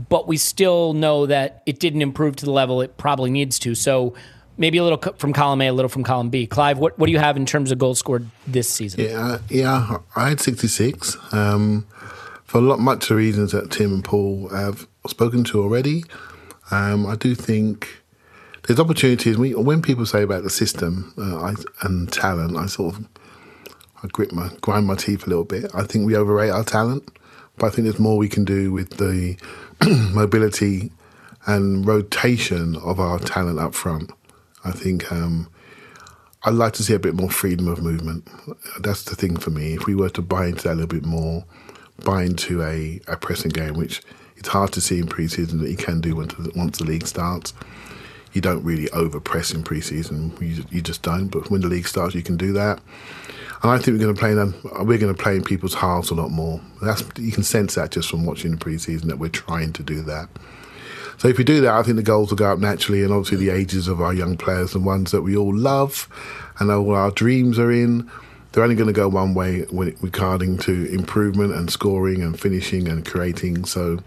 but 0.09 0.27
we 0.27 0.37
still 0.37 0.93
know 0.93 1.25
that 1.25 1.63
it 1.65 1.79
didn't 1.79 2.01
improve 2.01 2.35
to 2.37 2.45
the 2.45 2.51
level 2.51 2.81
it 2.81 2.97
probably 2.97 3.31
needs 3.31 3.59
to. 3.59 3.75
So 3.75 4.13
maybe 4.57 4.77
a 4.77 4.83
little 4.83 4.99
from 5.17 5.33
column 5.33 5.61
A, 5.61 5.67
a 5.67 5.73
little 5.73 5.89
from 5.89 6.03
column 6.03 6.29
B. 6.29 6.45
Clive, 6.45 6.79
what 6.79 6.97
what 6.99 7.07
do 7.07 7.11
you 7.11 7.19
have 7.19 7.37
in 7.37 7.45
terms 7.45 7.71
of 7.71 7.77
goals 7.77 7.99
scored 7.99 8.27
this 8.45 8.69
season? 8.69 9.01
Yeah, 9.01 9.39
yeah, 9.49 9.97
I 10.15 10.29
had 10.29 10.39
66. 10.39 11.17
Um, 11.33 11.87
for 12.43 12.57
a 12.57 12.61
lot, 12.61 12.79
much 12.79 13.03
of 13.03 13.09
the 13.09 13.15
reasons 13.15 13.51
that 13.53 13.71
Tim 13.71 13.93
and 13.93 14.03
Paul 14.03 14.49
have 14.49 14.87
spoken 15.07 15.43
to 15.45 15.61
already. 15.61 16.03
Um, 16.71 17.05
I 17.05 17.15
do 17.15 17.35
think 17.35 18.02
there's 18.63 18.79
opportunities. 18.79 19.37
We, 19.37 19.53
when 19.55 19.81
people 19.81 20.05
say 20.05 20.23
about 20.23 20.43
the 20.43 20.49
system 20.49 21.13
uh, 21.17 21.37
I, 21.37 21.53
and 21.81 22.11
talent, 22.11 22.57
I 22.57 22.67
sort 22.67 22.95
of 22.95 23.07
I 24.03 24.07
grit 24.07 24.31
my 24.31 24.49
grind 24.61 24.87
my 24.87 24.95
teeth 24.95 25.25
a 25.25 25.29
little 25.29 25.45
bit. 25.45 25.71
I 25.73 25.83
think 25.83 26.05
we 26.05 26.15
overrate 26.15 26.51
our 26.51 26.63
talent, 26.63 27.09
but 27.57 27.67
I 27.67 27.69
think 27.69 27.85
there's 27.85 27.99
more 27.99 28.17
we 28.17 28.29
can 28.29 28.45
do 28.45 28.71
with 28.71 28.97
the 28.97 29.37
mobility 30.13 30.91
and 31.45 31.85
rotation 31.85 32.75
of 32.77 32.99
our 32.99 33.19
talent 33.19 33.59
up 33.59 33.75
front. 33.75 34.11
I 34.63 34.71
think 34.71 35.11
um, 35.11 35.49
I'd 36.43 36.53
like 36.53 36.73
to 36.73 36.83
see 36.83 36.93
a 36.93 36.99
bit 36.99 37.15
more 37.15 37.29
freedom 37.29 37.67
of 37.67 37.81
movement. 37.81 38.27
That's 38.79 39.03
the 39.03 39.15
thing 39.15 39.37
for 39.37 39.49
me. 39.49 39.73
If 39.73 39.85
we 39.85 39.95
were 39.95 40.09
to 40.11 40.21
buy 40.21 40.47
into 40.47 40.63
that 40.63 40.73
a 40.73 40.75
little 40.75 40.87
bit 40.87 41.05
more, 41.05 41.43
buy 42.03 42.23
into 42.23 42.61
a, 42.63 43.01
a 43.07 43.17
pressing 43.17 43.51
game, 43.51 43.73
which 43.73 44.01
it's 44.37 44.47
hard 44.49 44.71
to 44.73 44.81
see 44.81 44.99
in 44.99 45.07
preseason 45.07 45.59
that 45.61 45.69
you 45.69 45.77
can 45.77 46.01
do 46.01 46.15
once 46.15 46.33
the, 46.33 46.51
once 46.55 46.77
the 46.77 46.85
league 46.85 47.07
starts. 47.07 47.53
You 48.33 48.41
don't 48.41 48.63
really 48.63 48.89
over 48.89 49.19
press 49.19 49.53
in 49.53 49.63
pre-season. 49.63 50.35
You, 50.41 50.63
you 50.69 50.81
just 50.81 51.01
don't. 51.01 51.27
But 51.27 51.49
when 51.49 51.61
the 51.61 51.67
league 51.67 51.87
starts, 51.87 52.15
you 52.15 52.23
can 52.23 52.37
do 52.37 52.51
that. 52.53 52.81
And 53.61 53.71
I 53.71 53.77
think 53.77 53.97
we're 53.97 54.03
going 54.03 54.15
to 54.15 54.19
play. 54.19 54.31
In, 54.31 54.85
we're 54.85 54.97
going 54.97 55.13
to 55.13 55.21
play 55.21 55.35
in 55.35 55.43
people's 55.43 55.75
halves 55.75 56.09
a 56.09 56.15
lot 56.15 56.31
more. 56.31 56.59
That's 56.81 57.03
you 57.17 57.31
can 57.31 57.43
sense 57.43 57.75
that 57.75 57.91
just 57.91 58.09
from 58.09 58.25
watching 58.25 58.51
the 58.51 58.57
pre-season 58.57 59.07
that 59.07 59.19
we're 59.19 59.29
trying 59.29 59.71
to 59.73 59.83
do 59.83 60.01
that. 60.03 60.27
So 61.17 61.27
if 61.27 61.37
we 61.37 61.43
do 61.43 61.61
that, 61.61 61.73
I 61.73 61.83
think 61.83 61.95
the 61.95 62.03
goals 62.03 62.31
will 62.31 62.37
go 62.37 62.51
up 62.51 62.59
naturally, 62.59 63.03
and 63.03 63.13
obviously 63.13 63.37
the 63.37 63.51
ages 63.51 63.87
of 63.87 64.01
our 64.01 64.13
young 64.13 64.35
players, 64.35 64.73
the 64.73 64.79
ones 64.79 65.11
that 65.11 65.21
we 65.21 65.37
all 65.37 65.55
love, 65.55 66.09
and 66.59 66.69
all 66.71 66.93
our 66.93 67.11
dreams 67.11 67.59
are 67.59 67.71
in, 67.71 68.09
they're 68.51 68.63
only 68.63 68.75
going 68.75 68.87
to 68.87 68.93
go 68.93 69.07
one 69.07 69.33
way 69.33 69.65
regarding 69.71 70.57
to 70.59 70.85
improvement 70.93 71.53
and 71.53 71.71
scoring 71.71 72.21
and 72.21 72.39
finishing 72.39 72.87
and 72.87 73.05
creating. 73.05 73.65
So 73.65 73.99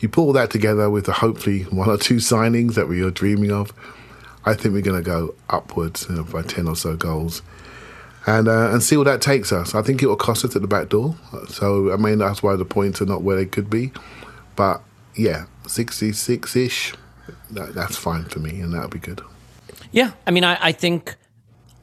you 0.00 0.08
put 0.08 0.22
all 0.22 0.32
that 0.32 0.50
together 0.50 0.90
with 0.90 1.06
the 1.06 1.12
hopefully 1.12 1.62
one 1.64 1.88
or 1.88 1.98
two 1.98 2.16
signings 2.16 2.74
that 2.74 2.88
we 2.88 3.02
are 3.02 3.10
dreaming 3.10 3.52
of, 3.52 3.72
I 4.44 4.54
think 4.54 4.74
we're 4.74 4.82
going 4.82 5.02
to 5.02 5.08
go 5.08 5.34
upwards 5.48 6.06
you 6.08 6.16
know, 6.16 6.24
by 6.24 6.42
ten 6.42 6.66
or 6.66 6.76
so 6.76 6.96
goals. 6.96 7.42
And, 8.26 8.48
uh, 8.48 8.70
and 8.70 8.82
see 8.82 8.96
where 8.96 9.06
that 9.06 9.22
takes 9.22 9.50
us. 9.50 9.74
I 9.74 9.80
think 9.80 10.02
it 10.02 10.06
will 10.06 10.14
cost 10.14 10.44
us 10.44 10.54
at 10.54 10.60
the 10.60 10.68
back 10.68 10.90
door. 10.90 11.16
So 11.48 11.90
I 11.90 11.96
mean 11.96 12.18
that's 12.18 12.42
why 12.42 12.54
the 12.54 12.66
points 12.66 13.00
are 13.00 13.06
not 13.06 13.22
where 13.22 13.36
they 13.36 13.46
could 13.46 13.70
be. 13.70 13.92
But 14.56 14.82
yeah, 15.16 15.46
66 15.66 16.56
ish, 16.56 16.94
that, 17.50 17.74
that's 17.74 17.96
fine 17.96 18.24
for 18.24 18.38
me, 18.38 18.60
and 18.60 18.74
that'll 18.74 18.88
be 18.88 18.98
good. 18.98 19.22
Yeah, 19.92 20.12
I 20.26 20.30
mean, 20.30 20.44
I, 20.44 20.58
I 20.60 20.72
think 20.72 21.16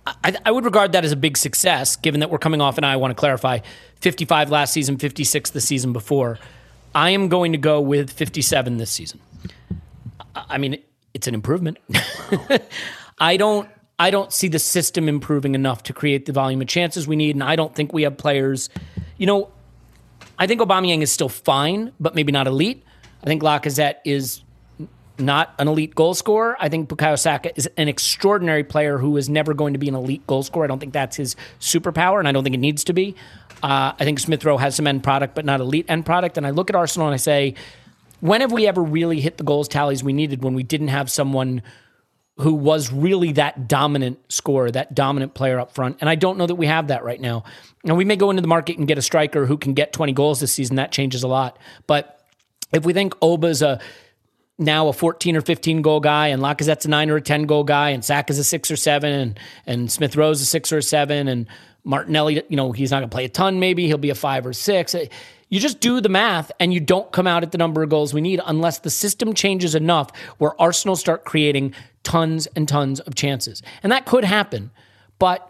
I, 0.06 0.36
I 0.46 0.52
would 0.52 0.66
regard 0.66 0.94
that 0.94 1.04
as 1.04 1.12
a 1.12 1.18
big 1.18 1.38
success, 1.38 1.96
given 1.96 2.20
that 2.22 2.30
we're 2.30 2.38
coming 2.38 2.62
off, 2.62 2.78
and 2.78 2.86
I 2.86 2.96
want 2.96 3.12
to 3.12 3.16
clarify 3.16 3.60
55 4.02 4.50
last 4.50 4.74
season, 4.74 4.98
56 4.98 5.50
the 5.52 5.62
season 5.62 5.92
before. 5.94 6.40
I 6.98 7.12
am 7.12 7.30
going 7.30 7.52
to 7.52 7.60
go 7.60 7.80
with 7.80 8.10
57 8.10 8.78
this 8.78 8.90
season. 8.90 9.20
I 10.36 10.58
mean, 10.58 10.82
it's 11.14 11.28
an 11.28 11.36
improvement. 11.36 11.78
I 13.20 13.38
don't. 13.38 13.70
I 14.00 14.10
don't 14.10 14.34
see 14.34 14.48
the 14.48 14.60
system 14.60 15.08
improving 15.08 15.54
enough 15.54 15.84
to 15.84 15.94
create 15.94 16.26
the 16.26 16.32
volume 16.32 16.62
of 16.62 16.68
chances 16.68 17.08
we 17.08 17.16
need, 17.16 17.36
and 17.36 17.44
I 17.44 17.56
don't 17.56 17.74
think 17.74 17.94
we 17.94 18.02
have 18.02 18.18
players. 18.18 18.70
You 19.18 19.28
know, 19.28 19.52
I 20.40 20.48
think 20.48 20.60
Aubameyang 20.60 21.02
is 21.02 21.12
still 21.12 21.30
fine, 21.30 21.94
but 22.00 22.16
maybe 22.16 22.32
not 22.32 22.48
elite. 22.48 22.84
I 23.24 23.28
think 23.28 23.44
Lacazette 23.44 23.98
is 24.04 24.42
not 25.20 25.54
an 25.60 25.68
elite 25.68 25.94
goal 25.94 26.16
scorer. 26.16 26.58
I 26.60 26.70
think 26.70 26.90
Bukayo 26.90 27.18
Saka 27.18 27.56
is 27.56 27.68
an 27.78 27.88
extraordinary 27.88 28.64
player 28.64 28.98
who 28.98 29.18
is 29.18 29.30
never 29.30 29.54
going 29.54 29.74
to 29.74 29.80
be 29.80 29.88
an 29.88 29.96
elite 29.96 30.26
goal 30.26 30.42
scorer. 30.44 30.66
I 30.66 30.68
don't 30.68 30.80
think 30.80 30.94
that's 30.94 31.16
his 31.16 31.36
superpower, 31.60 32.18
and 32.20 32.28
I 32.28 32.32
don't 32.32 32.44
think 32.44 32.56
it 32.56 32.60
needs 32.60 32.84
to 32.86 32.94
be. 32.94 33.16
Uh, 33.64 33.94
I 34.00 34.04
think 34.04 34.20
Smith 34.20 34.44
Rowe 34.46 34.58
has 34.58 34.76
some 34.76 34.88
end 34.88 35.04
product, 35.04 35.36
but 35.36 35.46
not 35.46 35.60
elite 35.60 35.86
end 35.90 36.06
product. 36.06 36.38
And 36.38 36.46
I 36.46 36.52
look 36.52 36.70
at 36.70 36.76
Arsenal 36.76 37.08
and 37.08 37.14
I 37.14 37.18
say, 37.18 37.56
when 38.20 38.42
have 38.42 38.52
we 38.52 38.68
ever 38.68 38.82
really 38.82 39.20
hit 39.20 39.38
the 39.38 39.44
goals 39.44 39.68
tallies 39.68 40.04
we 40.04 40.14
needed 40.14 40.44
when 40.44 40.54
we 40.54 40.64
didn't 40.64 40.90
have 40.90 41.10
someone 41.10 41.62
who 42.40 42.54
was 42.54 42.92
really 42.92 43.32
that 43.34 43.68
dominant 43.68 44.20
scorer, 44.32 44.70
that 44.70 44.94
dominant 44.94 45.34
player 45.34 45.60
up 45.60 45.72
front. 45.72 45.98
And 46.02 46.10
I 46.10 46.16
don't 46.16 46.38
know 46.38 46.46
that 46.46 46.56
we 46.56 46.68
have 46.68 46.90
that 46.90 47.04
right 47.04 47.20
now. 47.20 47.44
Now, 47.84 47.96
we 47.96 48.06
may 48.06 48.16
go 48.16 48.30
into 48.30 48.42
the 48.42 48.48
market 48.48 48.78
and 48.78 48.88
get 48.88 48.98
a 48.98 49.02
striker 49.02 49.48
who 49.48 49.58
can 49.58 49.74
get 49.74 49.92
20 49.92 50.14
goals 50.14 50.40
this 50.40 50.52
season. 50.52 50.76
That 50.76 50.92
changes 50.92 51.24
a 51.24 51.28
lot. 51.28 51.58
But 51.88 52.24
if 52.72 52.86
we 52.86 52.94
think 52.94 53.16
Oba's 53.22 53.62
a 53.62 53.80
now 54.60 54.88
a 54.88 54.94
14 54.94 55.36
or 55.36 55.42
15 55.42 55.82
goal 55.82 56.00
guy, 56.00 56.28
and 56.28 56.42
Lacazette's 56.42 56.86
a 56.86 56.90
nine 56.90 57.10
or 57.10 57.18
a 57.18 57.22
10 57.22 57.46
goal 57.46 57.64
guy, 57.64 57.90
and 57.90 58.04
Sack 58.04 58.30
is 58.30 58.40
a 58.40 58.44
six 58.44 58.72
or 58.72 58.76
seven, 58.76 59.12
and, 59.12 59.40
and 59.66 59.92
Smith 59.92 60.16
Rowe 60.16 60.32
is 60.32 60.42
a 60.42 60.46
six 60.46 60.72
or 60.72 60.80
a 60.80 60.84
seven, 60.84 61.28
and 61.28 61.48
Martinelli, 61.88 62.44
you 62.50 62.58
know, 62.58 62.74
he's 62.74 62.92
not 62.92 63.00
going 63.00 63.10
to 63.10 63.16
play 63.16 63.26
a 63.26 63.30
ton, 63.30 63.60
maybe 63.60 63.88
he'll 63.88 63.98
be 63.98 64.10
a 64.10 64.16
five 64.16 64.46
or 64.46 64.52
six. 64.52 64.94
Uh, 64.94 65.06
you 65.50 65.62
just 65.62 65.80
do 65.80 66.02
the 66.02 66.10
math 66.10 66.52
and 66.60 66.74
you 66.74 66.82
don't 66.82 67.10
come 67.14 67.26
out 67.26 67.44
at 67.44 67.54
the 67.54 67.58
number 67.58 67.82
of 67.82 67.90
goals 67.90 68.14
we 68.14 68.20
need 68.20 68.42
unless 68.46 68.80
the 68.80 68.90
system 68.90 69.34
changes 69.34 69.74
enough 69.74 70.12
where 70.38 70.60
Arsenal 70.62 70.98
start 70.98 71.24
creating 71.24 71.74
tons 72.04 72.46
and 72.48 72.68
tons 72.68 73.00
of 73.00 73.16
chances. 73.16 73.64
And 73.82 73.92
that 73.94 74.06
could 74.06 74.26
happen. 74.26 74.72
But 75.18 75.50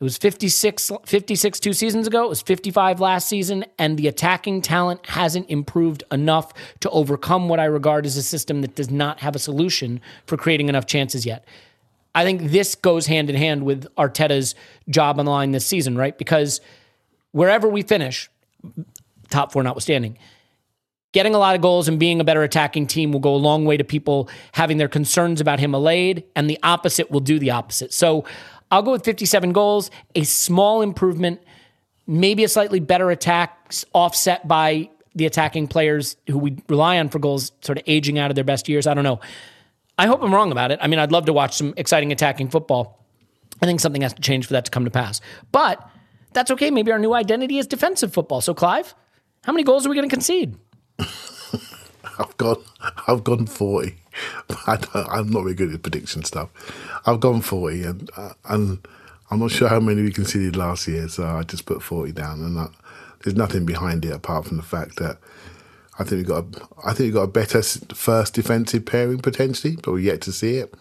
it 0.00 0.04
was 0.04 0.18
56, 0.18 0.90
56 1.06 1.60
two 1.60 1.72
seasons 1.72 2.08
ago. 2.08 2.24
It 2.24 2.28
was 2.28 2.42
55 2.42 3.00
last 3.00 3.28
season. 3.28 3.64
And 3.78 3.96
the 3.96 4.08
attacking 4.08 4.62
talent 4.62 5.06
hasn't 5.06 5.48
improved 5.48 6.02
enough 6.10 6.52
to 6.80 6.90
overcome 6.90 7.48
what 7.48 7.60
I 7.60 7.66
regard 7.66 8.04
as 8.04 8.16
a 8.16 8.22
system 8.22 8.62
that 8.62 8.74
does 8.74 8.90
not 8.90 9.20
have 9.20 9.36
a 9.36 9.38
solution 9.38 10.00
for 10.26 10.36
creating 10.36 10.68
enough 10.68 10.86
chances 10.86 11.24
yet. 11.24 11.46
I 12.16 12.24
think 12.24 12.50
this 12.50 12.74
goes 12.74 13.06
hand 13.06 13.28
in 13.28 13.36
hand 13.36 13.64
with 13.64 13.86
Arteta's 13.96 14.54
job 14.88 15.18
on 15.18 15.26
the 15.26 15.30
line 15.30 15.52
this 15.52 15.66
season, 15.66 15.98
right? 15.98 16.16
Because 16.16 16.62
wherever 17.32 17.68
we 17.68 17.82
finish, 17.82 18.30
top 19.28 19.52
four 19.52 19.62
notwithstanding, 19.62 20.16
getting 21.12 21.34
a 21.34 21.38
lot 21.38 21.54
of 21.54 21.60
goals 21.60 21.88
and 21.88 22.00
being 22.00 22.18
a 22.18 22.24
better 22.24 22.42
attacking 22.42 22.86
team 22.86 23.12
will 23.12 23.20
go 23.20 23.34
a 23.34 23.36
long 23.36 23.66
way 23.66 23.76
to 23.76 23.84
people 23.84 24.30
having 24.52 24.78
their 24.78 24.88
concerns 24.88 25.42
about 25.42 25.60
him 25.60 25.74
allayed, 25.74 26.24
and 26.34 26.48
the 26.48 26.58
opposite 26.62 27.10
will 27.10 27.20
do 27.20 27.38
the 27.38 27.50
opposite. 27.50 27.92
So 27.92 28.24
I'll 28.70 28.82
go 28.82 28.92
with 28.92 29.04
57 29.04 29.52
goals, 29.52 29.90
a 30.14 30.24
small 30.24 30.80
improvement, 30.80 31.42
maybe 32.06 32.44
a 32.44 32.48
slightly 32.48 32.80
better 32.80 33.10
attack 33.10 33.74
offset 33.92 34.48
by 34.48 34.88
the 35.14 35.26
attacking 35.26 35.68
players 35.68 36.16
who 36.28 36.38
we 36.38 36.56
rely 36.68 36.98
on 36.98 37.10
for 37.10 37.18
goals 37.18 37.52
sort 37.60 37.76
of 37.76 37.84
aging 37.86 38.18
out 38.18 38.30
of 38.30 38.34
their 38.34 38.44
best 38.44 38.70
years. 38.70 38.86
I 38.86 38.94
don't 38.94 39.04
know. 39.04 39.20
I 39.98 40.06
hope 40.06 40.22
I'm 40.22 40.34
wrong 40.34 40.52
about 40.52 40.70
it. 40.70 40.78
I 40.82 40.88
mean, 40.88 40.98
I'd 40.98 41.12
love 41.12 41.26
to 41.26 41.32
watch 41.32 41.56
some 41.56 41.72
exciting 41.76 42.12
attacking 42.12 42.48
football. 42.48 43.04
I 43.62 43.66
think 43.66 43.80
something 43.80 44.02
has 44.02 44.12
to 44.14 44.20
change 44.20 44.46
for 44.46 44.52
that 44.52 44.66
to 44.66 44.70
come 44.70 44.84
to 44.84 44.90
pass. 44.90 45.20
But 45.52 45.86
that's 46.32 46.50
okay. 46.50 46.70
Maybe 46.70 46.92
our 46.92 46.98
new 46.98 47.14
identity 47.14 47.58
is 47.58 47.66
defensive 47.66 48.12
football. 48.12 48.40
So, 48.42 48.52
Clive, 48.52 48.94
how 49.44 49.52
many 49.52 49.64
goals 49.64 49.86
are 49.86 49.88
we 49.88 49.96
going 49.96 50.08
to 50.08 50.14
concede? 50.14 50.56
I've 52.18 52.36
gone, 52.36 52.62
I've 53.06 53.24
gone 53.24 53.46
forty. 53.46 53.96
I 54.66 54.78
am 55.12 55.30
not 55.30 55.42
very 55.42 55.54
good 55.54 55.72
at 55.74 55.82
prediction 55.82 56.24
stuff. 56.24 56.50
I've 57.06 57.20
gone 57.20 57.40
forty, 57.40 57.82
and 57.82 58.10
uh, 58.16 58.32
and 58.44 58.86
I'm 59.30 59.40
not 59.40 59.50
sure 59.50 59.68
how 59.68 59.80
many 59.80 60.02
we 60.02 60.12
conceded 60.12 60.56
last 60.56 60.86
year, 60.88 61.08
so 61.08 61.24
I 61.24 61.42
just 61.42 61.66
put 61.66 61.82
forty 61.82 62.12
down, 62.12 62.40
and 62.40 62.56
that, 62.56 62.70
there's 63.22 63.36
nothing 63.36 63.66
behind 63.66 64.04
it 64.04 64.12
apart 64.12 64.46
from 64.46 64.56
the 64.56 64.62
fact 64.62 64.96
that 64.96 65.18
I 65.98 66.04
think 66.04 66.18
we 66.18 66.24
got, 66.24 66.44
a, 66.44 66.68
I 66.84 66.92
think 66.92 67.06
we 67.06 67.10
got 67.10 67.22
a 67.22 67.28
better 67.28 67.62
first 67.62 68.34
defensive 68.34 68.84
pairing 68.84 69.18
potentially, 69.18 69.76
but 69.76 69.92
we're 69.92 70.00
yet 70.00 70.20
to 70.22 70.32
see 70.32 70.56
it. 70.56 70.74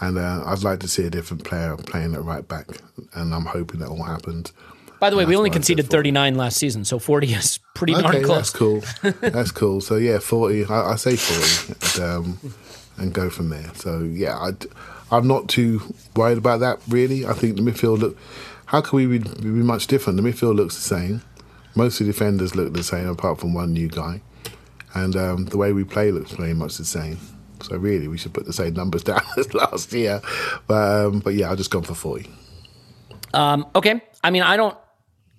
And 0.00 0.18
uh, 0.18 0.42
I'd 0.46 0.62
like 0.62 0.80
to 0.80 0.88
see 0.88 1.04
a 1.04 1.10
different 1.10 1.44
player 1.44 1.76
playing 1.76 2.14
at 2.14 2.22
right 2.22 2.46
back, 2.46 2.68
and 3.14 3.34
I'm 3.34 3.46
hoping 3.46 3.80
that 3.80 3.88
all 3.88 4.02
happens. 4.02 4.52
By 5.00 5.10
the 5.10 5.16
way, 5.16 5.24
we 5.24 5.36
only 5.36 5.50
conceded 5.50 5.90
39 5.90 6.34
last 6.36 6.56
season, 6.56 6.84
so 6.84 6.98
40 6.98 7.34
is 7.34 7.58
pretty 7.74 7.92
darn 7.92 8.06
okay, 8.06 8.22
close. 8.22 8.38
That's 8.38 8.50
cool. 8.50 8.82
that's 9.20 9.50
cool. 9.50 9.80
So 9.80 9.96
yeah, 9.96 10.18
40. 10.18 10.66
I, 10.66 10.92
I 10.92 10.96
say 10.96 11.16
40, 11.16 12.02
and, 12.02 12.10
um, 12.10 12.54
and, 12.96 13.12
go 13.12 13.28
from 13.28 13.50
there. 13.50 13.70
So 13.74 14.00
yeah, 14.00 14.36
i 15.10 15.16
am 15.16 15.28
not 15.28 15.48
too 15.48 15.82
worried 16.16 16.38
about 16.38 16.60
that 16.60 16.78
really. 16.88 17.26
I 17.26 17.34
think 17.34 17.56
the 17.56 17.62
midfield 17.62 17.98
look. 17.98 18.18
How 18.66 18.80
can 18.80 18.96
we 18.96 19.18
be, 19.18 19.18
be 19.18 19.48
much 19.48 19.88
different? 19.88 20.16
The 20.16 20.26
midfield 20.28 20.56
looks 20.56 20.74
the 20.74 20.80
same. 20.80 21.22
Most 21.74 22.00
of 22.00 22.06
the 22.06 22.12
defenders 22.12 22.56
look 22.56 22.72
the 22.72 22.82
same, 22.82 23.08
apart 23.08 23.38
from 23.40 23.52
one 23.52 23.72
new 23.72 23.88
guy, 23.88 24.22
and 24.94 25.16
um, 25.16 25.44
the 25.46 25.56
way 25.56 25.72
we 25.72 25.84
play 25.84 26.10
looks 26.10 26.32
very 26.32 26.54
much 26.54 26.76
the 26.76 26.84
same. 26.84 27.18
So 27.62 27.76
really, 27.76 28.08
we 28.08 28.18
should 28.18 28.34
put 28.34 28.46
the 28.46 28.52
same 28.52 28.74
numbers 28.74 29.02
down 29.10 29.22
as 29.36 29.52
last 29.54 29.92
year. 29.92 30.20
But 30.66 31.06
um, 31.06 31.20
but 31.20 31.34
yeah, 31.34 31.50
I've 31.50 31.58
just 31.58 31.70
gone 31.70 31.82
for 31.82 31.94
40. 31.94 32.28
Um, 33.32 33.66
okay. 33.74 34.00
I 34.22 34.30
mean, 34.30 34.42
I 34.42 34.56
don't 34.56 34.76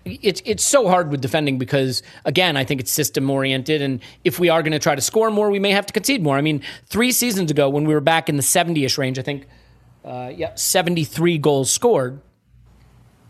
it's 0.05 0.41
it's 0.45 0.63
so 0.63 0.87
hard 0.87 1.09
with 1.09 1.21
defending 1.21 1.57
because 1.57 2.03
again, 2.25 2.55
I 2.55 2.63
think 2.63 2.79
it's 2.79 2.91
system 2.91 3.29
oriented, 3.29 3.81
and 3.81 4.01
if 4.23 4.39
we 4.39 4.49
are 4.49 4.61
going 4.61 4.71
to 4.71 4.79
try 4.79 4.95
to 4.95 5.01
score 5.01 5.31
more, 5.31 5.49
we 5.49 5.59
may 5.59 5.71
have 5.71 5.85
to 5.87 5.93
concede 5.93 6.21
more. 6.21 6.37
I 6.37 6.41
mean, 6.41 6.61
three 6.85 7.11
seasons 7.11 7.49
ago 7.49 7.69
when 7.69 7.85
we 7.85 7.93
were 7.93 8.01
back 8.01 8.29
in 8.29 8.37
the 8.37 8.43
seventy 8.43 8.85
ish 8.85 8.97
range, 8.97 9.17
I 9.17 9.23
think, 9.23 9.47
uh, 10.03 10.31
yeah, 10.35 10.53
seventy 10.55 11.03
three 11.03 11.37
goals 11.37 11.71
scored, 11.71 12.21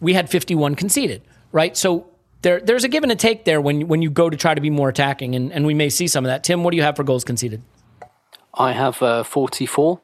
we 0.01 0.13
had 0.13 0.29
fifty 0.29 0.53
one 0.53 0.75
conceded, 0.75 1.21
right? 1.53 1.77
So 1.77 2.07
there 2.45 2.59
there's 2.61 2.83
a 2.83 2.87
give 2.87 3.01
and 3.03 3.11
a 3.11 3.15
take 3.15 3.43
there 3.43 3.59
when 3.59 3.87
when 3.87 4.01
you 4.03 4.09
go 4.09 4.29
to 4.29 4.37
try 4.37 4.53
to 4.53 4.61
be 4.61 4.69
more 4.69 4.87
attacking, 4.87 5.35
and 5.35 5.51
and 5.51 5.65
we 5.65 5.73
may 5.73 5.89
see 5.89 6.07
some 6.07 6.23
of 6.23 6.29
that. 6.29 6.43
Tim, 6.43 6.63
what 6.63 6.71
do 6.71 6.77
you 6.77 6.83
have 6.83 6.95
for 6.95 7.03
goals 7.03 7.23
conceded? 7.23 7.61
I 8.53 8.71
have 8.71 9.01
uh, 9.01 9.23
forty 9.23 9.65
four. 9.65 9.99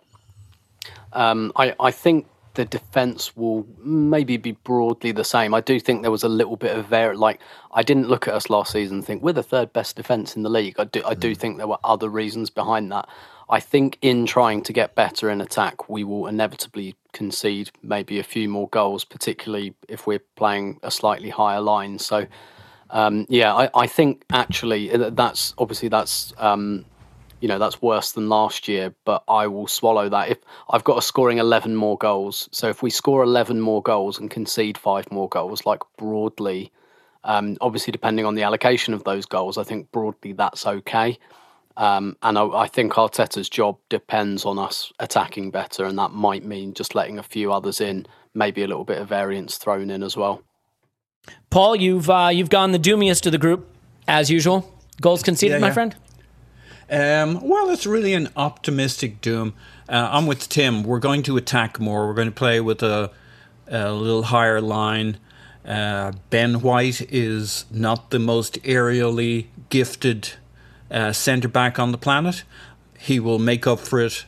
Um, 1.13 1.54
I 1.56 1.75
I 1.80 1.91
think 1.91 2.25
the 2.56 2.65
defense 2.65 3.38
will 3.38 3.65
maybe 3.77 4.38
be 4.38 4.51
broadly 4.51 5.12
the 5.12 5.23
same. 5.23 5.54
I 5.54 5.62
do 5.62 5.80
think 5.80 6.01
there 6.01 6.12
was 6.12 6.23
a 6.23 6.30
little 6.30 6.58
bit 6.58 6.75
of 6.75 6.89
there. 6.89 7.15
Like 7.15 7.39
I 7.71 7.84
didn't 7.84 8.10
look 8.10 8.27
at 8.27 8.34
us 8.34 8.49
last 8.49 8.71
season 8.71 8.97
and 8.97 9.06
think 9.06 9.21
we're 9.21 9.34
the 9.34 9.43
third 9.43 9.71
best 9.71 9.95
defense 9.95 10.36
in 10.36 10.41
the 10.41 10.49
league. 10.49 10.80
I 10.80 10.86
do 10.86 11.04
I 11.06 11.13
do 11.13 11.32
mm. 11.32 11.38
think 11.38 11.58
there 11.58 11.67
were 11.67 11.80
other 11.84 12.10
reasons 12.10 12.49
behind 12.49 12.91
that. 12.91 13.08
I 13.49 13.60
think 13.60 13.97
in 14.01 14.25
trying 14.25 14.63
to 14.63 14.73
get 14.73 14.95
better 14.95 15.30
in 15.30 15.41
attack, 15.41 15.89
we 15.89 16.04
will 16.04 16.25
inevitably 16.25 16.95
concede 17.13 17.71
maybe 17.82 18.19
a 18.19 18.24
few 18.24 18.50
more 18.50 18.67
goals, 18.69 19.04
particularly 19.04 19.74
if 19.88 20.08
we're 20.08 20.24
playing 20.36 20.80
a 20.84 20.91
slightly 20.91 21.30
higher 21.30 21.62
line. 21.62 22.00
So. 22.00 22.28
Um, 22.93 23.26
yeah, 23.30 23.56
I, 23.56 23.69
I, 23.74 23.88
think 23.88 24.26
actually 24.34 24.91
uh, 24.91 25.12
that's 25.12 25.54
obviously 25.58 25.88
that's 25.88 26.34
um, 26.38 26.84
you 27.41 27.47
know 27.47 27.58
that's 27.60 27.82
worse 27.82 28.13
than 28.13 28.30
last 28.30 28.67
year 28.67 28.93
but 29.04 29.24
i 29.28 29.47
will 29.47 29.67
swallow 29.67 30.08
that 30.08 30.30
if 30.30 30.38
i've 30.69 30.84
got 30.84 30.97
a 30.97 31.02
scoring 31.02 31.39
11 31.39 31.76
more 31.76 31.97
goals 31.97 32.47
so 32.52 32.69
if 32.69 32.82
we 32.82 32.89
score 32.89 33.24
11 33.24 33.60
more 33.60 33.82
goals 33.82 34.17
and 34.19 34.30
concede 34.30 34.78
five 34.78 35.12
more 35.12 35.28
goals 35.28 35.65
like 35.65 35.82
broadly 35.97 36.71
um, 37.24 37.58
obviously 37.62 37.91
depending 37.91 38.26
on 38.26 38.34
the 38.34 38.43
allocation 38.43 38.93
of 38.93 39.04
those 39.04 39.26
goals 39.26 39.58
i 39.58 39.63
think 39.63 39.91
broadly 39.91 40.32
that's 40.32 40.65
okay 40.65 41.17
um, 41.77 42.17
and 42.21 42.38
I, 42.38 42.45
I, 42.47 42.67
think 42.67 42.93
arteta's 42.93 43.49
job 43.49 43.77
depends 43.89 44.45
on 44.45 44.60
us 44.60 44.91
attacking 44.99 45.51
better 45.51 45.86
and 45.86 45.97
that 45.97 46.12
might 46.12 46.43
mean 46.43 46.73
just 46.73 46.95
letting 46.95 47.17
a 47.17 47.23
few 47.23 47.51
others 47.51 47.81
in 47.81 48.05
maybe 48.34 48.63
a 48.63 48.67
little 48.67 48.84
bit 48.84 48.97
of 48.97 49.07
variance 49.07 49.57
thrown 49.57 49.89
in 49.89 50.03
as 50.03 50.17
well 50.17 50.41
paul 51.49 51.75
you've 51.75 52.10
uh, 52.10 52.29
you've 52.31 52.49
gone 52.49 52.71
the 52.71 52.79
doomiest 52.79 53.25
of 53.25 53.31
the 53.31 53.38
group 53.38 53.67
as 54.07 54.29
usual 54.29 54.73
goals 55.01 55.23
conceded 55.23 55.60
yeah, 55.60 55.67
my 55.67 55.71
friend 55.71 55.95
um, 56.91 57.39
well, 57.41 57.69
it's 57.69 57.86
really 57.86 58.13
an 58.13 58.27
optimistic 58.36 59.21
doom. 59.21 59.53
Uh, 59.88 60.10
I'm 60.12 60.25
with 60.25 60.49
Tim. 60.49 60.84
We're 60.84 60.99
going 60.99 61.23
to 61.23 61.38
attack 61.38 61.79
more. 61.79 62.05
We're 62.05 62.13
going 62.13 62.27
to 62.27 62.34
play 62.34 62.60
with 62.60 62.84
a, 62.84 63.12
a 63.65 63.93
little 63.93 64.23
higher 64.23 64.60
line. 64.60 65.17
Uh, 65.65 66.12
ben 66.29 66.60
White 66.60 67.01
is 67.10 67.63
not 67.71 68.10
the 68.10 68.19
most 68.19 68.62
aerially 68.63 69.47
gifted 69.69 70.34
uh, 70.91 71.12
centre 71.13 71.47
back 71.47 71.80
on 71.80 71.91
the 71.91 71.97
planet. 71.97 72.43
He 72.97 73.19
will 73.19 73.39
make 73.39 73.65
up 73.65 73.80
for 73.80 73.99
it 73.99 74.25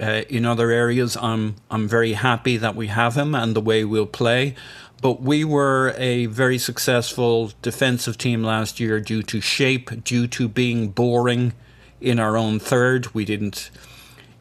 uh, 0.00 0.22
in 0.28 0.44
other 0.44 0.70
areas. 0.70 1.16
I'm 1.16 1.56
I'm 1.70 1.88
very 1.88 2.14
happy 2.14 2.56
that 2.56 2.74
we 2.74 2.88
have 2.88 3.16
him 3.16 3.34
and 3.34 3.54
the 3.54 3.60
way 3.60 3.84
we'll 3.84 4.06
play. 4.06 4.54
But 5.02 5.20
we 5.20 5.44
were 5.44 5.94
a 5.98 6.26
very 6.26 6.56
successful 6.56 7.52
defensive 7.60 8.16
team 8.16 8.42
last 8.42 8.80
year 8.80 9.00
due 9.00 9.22
to 9.24 9.40
shape, 9.40 10.02
due 10.02 10.26
to 10.28 10.48
being 10.48 10.88
boring 10.88 11.52
in 12.00 12.18
our 12.18 12.38
own 12.38 12.58
third. 12.58 13.14
We 13.14 13.26
didn't 13.26 13.70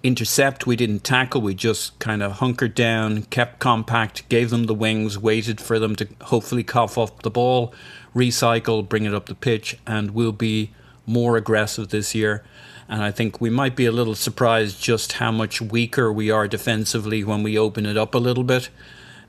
intercept, 0.04 0.66
we 0.66 0.76
didn't 0.76 1.04
tackle, 1.04 1.42
we 1.42 1.54
just 1.54 1.98
kind 2.00 2.22
of 2.22 2.34
hunkered 2.34 2.76
down, 2.76 3.24
kept 3.24 3.60
compact, 3.60 4.28
gave 4.30 4.50
them 4.50 4.66
the 4.66 4.74
wings, 4.74 5.18
waited 5.18 5.60
for 5.62 5.80
them 5.80 5.96
to 5.96 6.08
hopefully 6.22 6.64
cough 6.64 6.98
up 6.98 7.24
the 7.24 7.30
ball, 7.30 7.74
recycle, 8.14 8.88
bring 8.88 9.06
it 9.06 9.14
up 9.14 9.26
the 9.26 9.36
pitch, 9.36 9.78
and 9.88 10.12
we'll 10.12 10.34
be 10.34 10.72
more 11.06 11.38
aggressive 11.38 11.90
this 11.90 12.16
year. 12.16 12.44
And 12.90 13.02
I 13.02 13.12
think 13.12 13.40
we 13.40 13.50
might 13.50 13.76
be 13.76 13.86
a 13.86 13.92
little 13.92 14.16
surprised 14.16 14.82
just 14.82 15.14
how 15.14 15.32
much 15.32 15.62
weaker 15.62 16.12
we 16.12 16.30
are 16.30 16.48
defensively 16.48 17.24
when 17.24 17.44
we 17.44 17.58
open 17.58 17.86
it 17.86 17.98
up 17.98 18.14
a 18.14 18.20
little 18.20 18.44
bit. 18.44 18.70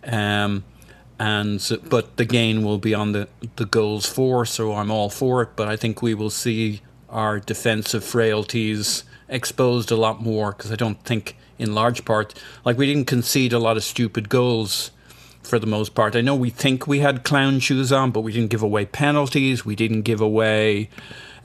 Um, 0.04 0.64
and 1.18 1.64
but 1.88 2.16
the 2.16 2.24
gain 2.24 2.64
will 2.64 2.78
be 2.78 2.92
on 2.94 3.12
the 3.12 3.28
the 3.56 3.66
goals 3.66 4.06
for, 4.06 4.44
so 4.44 4.74
I'm 4.74 4.90
all 4.90 5.08
for 5.08 5.42
it. 5.42 5.50
But 5.54 5.68
I 5.68 5.76
think 5.76 6.02
we 6.02 6.14
will 6.14 6.30
see 6.30 6.82
our 7.08 7.38
defensive 7.38 8.04
frailties 8.04 9.04
exposed 9.28 9.90
a 9.90 9.96
lot 9.96 10.20
more 10.20 10.52
because 10.52 10.72
I 10.72 10.76
don't 10.76 11.02
think, 11.04 11.36
in 11.58 11.74
large 11.74 12.04
part, 12.04 12.34
like 12.64 12.76
we 12.76 12.86
didn't 12.86 13.06
concede 13.06 13.52
a 13.52 13.58
lot 13.58 13.76
of 13.76 13.84
stupid 13.84 14.28
goals 14.28 14.90
for 15.44 15.58
the 15.58 15.66
most 15.66 15.94
part. 15.94 16.16
I 16.16 16.20
know 16.20 16.34
we 16.34 16.50
think 16.50 16.86
we 16.86 17.00
had 17.00 17.24
clown 17.24 17.60
shoes 17.60 17.92
on, 17.92 18.10
but 18.10 18.22
we 18.22 18.32
didn't 18.32 18.50
give 18.50 18.62
away 18.62 18.86
penalties. 18.86 19.64
We 19.64 19.76
didn't 19.76 20.02
give 20.02 20.20
away. 20.20 20.90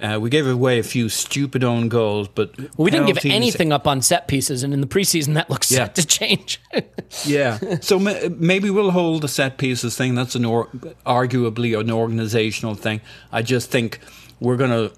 Uh, 0.02 0.18
we 0.20 0.30
gave 0.30 0.48
away 0.48 0.80
a 0.80 0.84
few 0.84 1.10
stupid 1.10 1.62
own 1.62 1.90
goals, 1.90 2.30
but 2.30 2.58
well, 2.58 2.70
we 2.78 2.92
didn't 2.92 3.08
give 3.08 3.26
anything 3.26 3.74
up 3.74 3.86
on 3.86 4.02
set 4.02 4.30
pieces, 4.30 4.64
and 4.64 4.74
in 4.74 4.80
the 4.80 4.88
preseason 4.88 5.34
that 5.34 5.50
looks 5.50 5.70
yeah. 5.70 5.78
set 5.80 5.96
to 5.96 6.08
change. 6.08 6.62
yeah, 7.26 7.60
so 7.82 8.00
maybe 8.00 8.70
we'll 8.70 8.92
hold 8.92 9.22
the 9.24 9.28
set 9.28 9.58
pieces 9.58 9.98
thing. 9.98 10.16
That's 10.16 10.36
an 10.36 10.46
or- 10.46 10.68
arguably 11.06 11.78
an 11.78 11.92
organizational 11.92 12.76
thing. 12.76 13.02
I 13.32 13.42
just 13.42 13.70
think 13.70 14.00
we're 14.40 14.58
gonna 14.58 14.92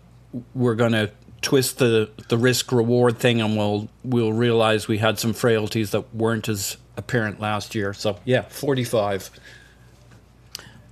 we're 0.54 0.76
going 0.76 0.94
to 0.94 1.12
twist 1.42 1.80
the, 1.80 2.10
the 2.30 2.38
risk 2.38 2.72
reward 2.72 3.18
thing, 3.18 3.42
and 3.42 3.58
we'll 3.58 3.90
we'll 4.04 4.34
realize 4.34 4.88
we 4.88 5.00
had 5.00 5.20
some 5.20 5.34
frailties 5.34 5.92
that 5.92 6.14
weren't 6.14 6.48
as 6.48 6.78
apparent 6.98 7.40
last 7.40 7.76
year. 7.76 7.94
So 7.94 8.20
yeah, 8.26 8.42
forty 8.42 8.84
five. 8.84 9.30